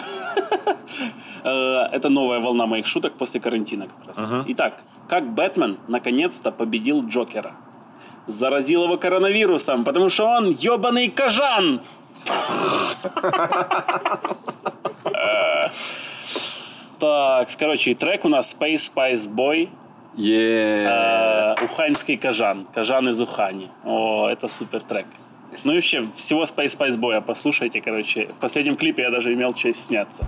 Э, 1.45 1.89
Это 1.93 2.09
новая 2.09 2.39
волна 2.41 2.66
моих 2.66 2.87
шуток 2.87 3.15
после 3.19 3.41
карантина 3.41 3.87
как 3.89 4.07
раз. 4.07 4.23
Итак, 4.49 4.83
как 5.09 5.24
Бэтмен 5.35 5.77
наконец-то 5.89 6.53
победил 6.53 7.05
Джокера? 7.09 7.53
Заразил 8.27 8.85
его 8.85 8.97
коронавирусом, 8.99 9.85
потому 9.85 10.09
что 10.09 10.27
он 10.27 10.51
ебаный 10.51 11.09
кожан. 11.09 11.81
Так, 16.99 17.49
короче, 17.59 17.94
трек 17.97 18.24
у 18.24 18.28
нас 18.28 18.55
Space 18.55 18.93
Spice 18.94 19.28
Boy, 19.28 19.69
э, 20.86 21.55
Уханьский 21.65 22.16
кожан, 22.16 22.65
кожан 22.73 23.09
из 23.09 23.20
Ухани. 23.20 23.70
О, 23.85 24.28
это 24.28 24.47
супер 24.47 24.82
трек. 24.85 25.07
Ну 25.65 25.73
и 25.73 25.74
вообще, 25.77 26.07
всего 26.16 26.44
Space 26.44 26.78
Spice 26.78 26.99
Boy 26.99 27.20
послушайте, 27.20 27.81
короче. 27.81 28.27
В 28.27 28.40
последнем 28.40 28.77
клипе 28.77 29.03
я 29.03 29.11
даже 29.11 29.32
имел 29.35 29.53
честь 29.53 29.86
сняться. 29.86 30.24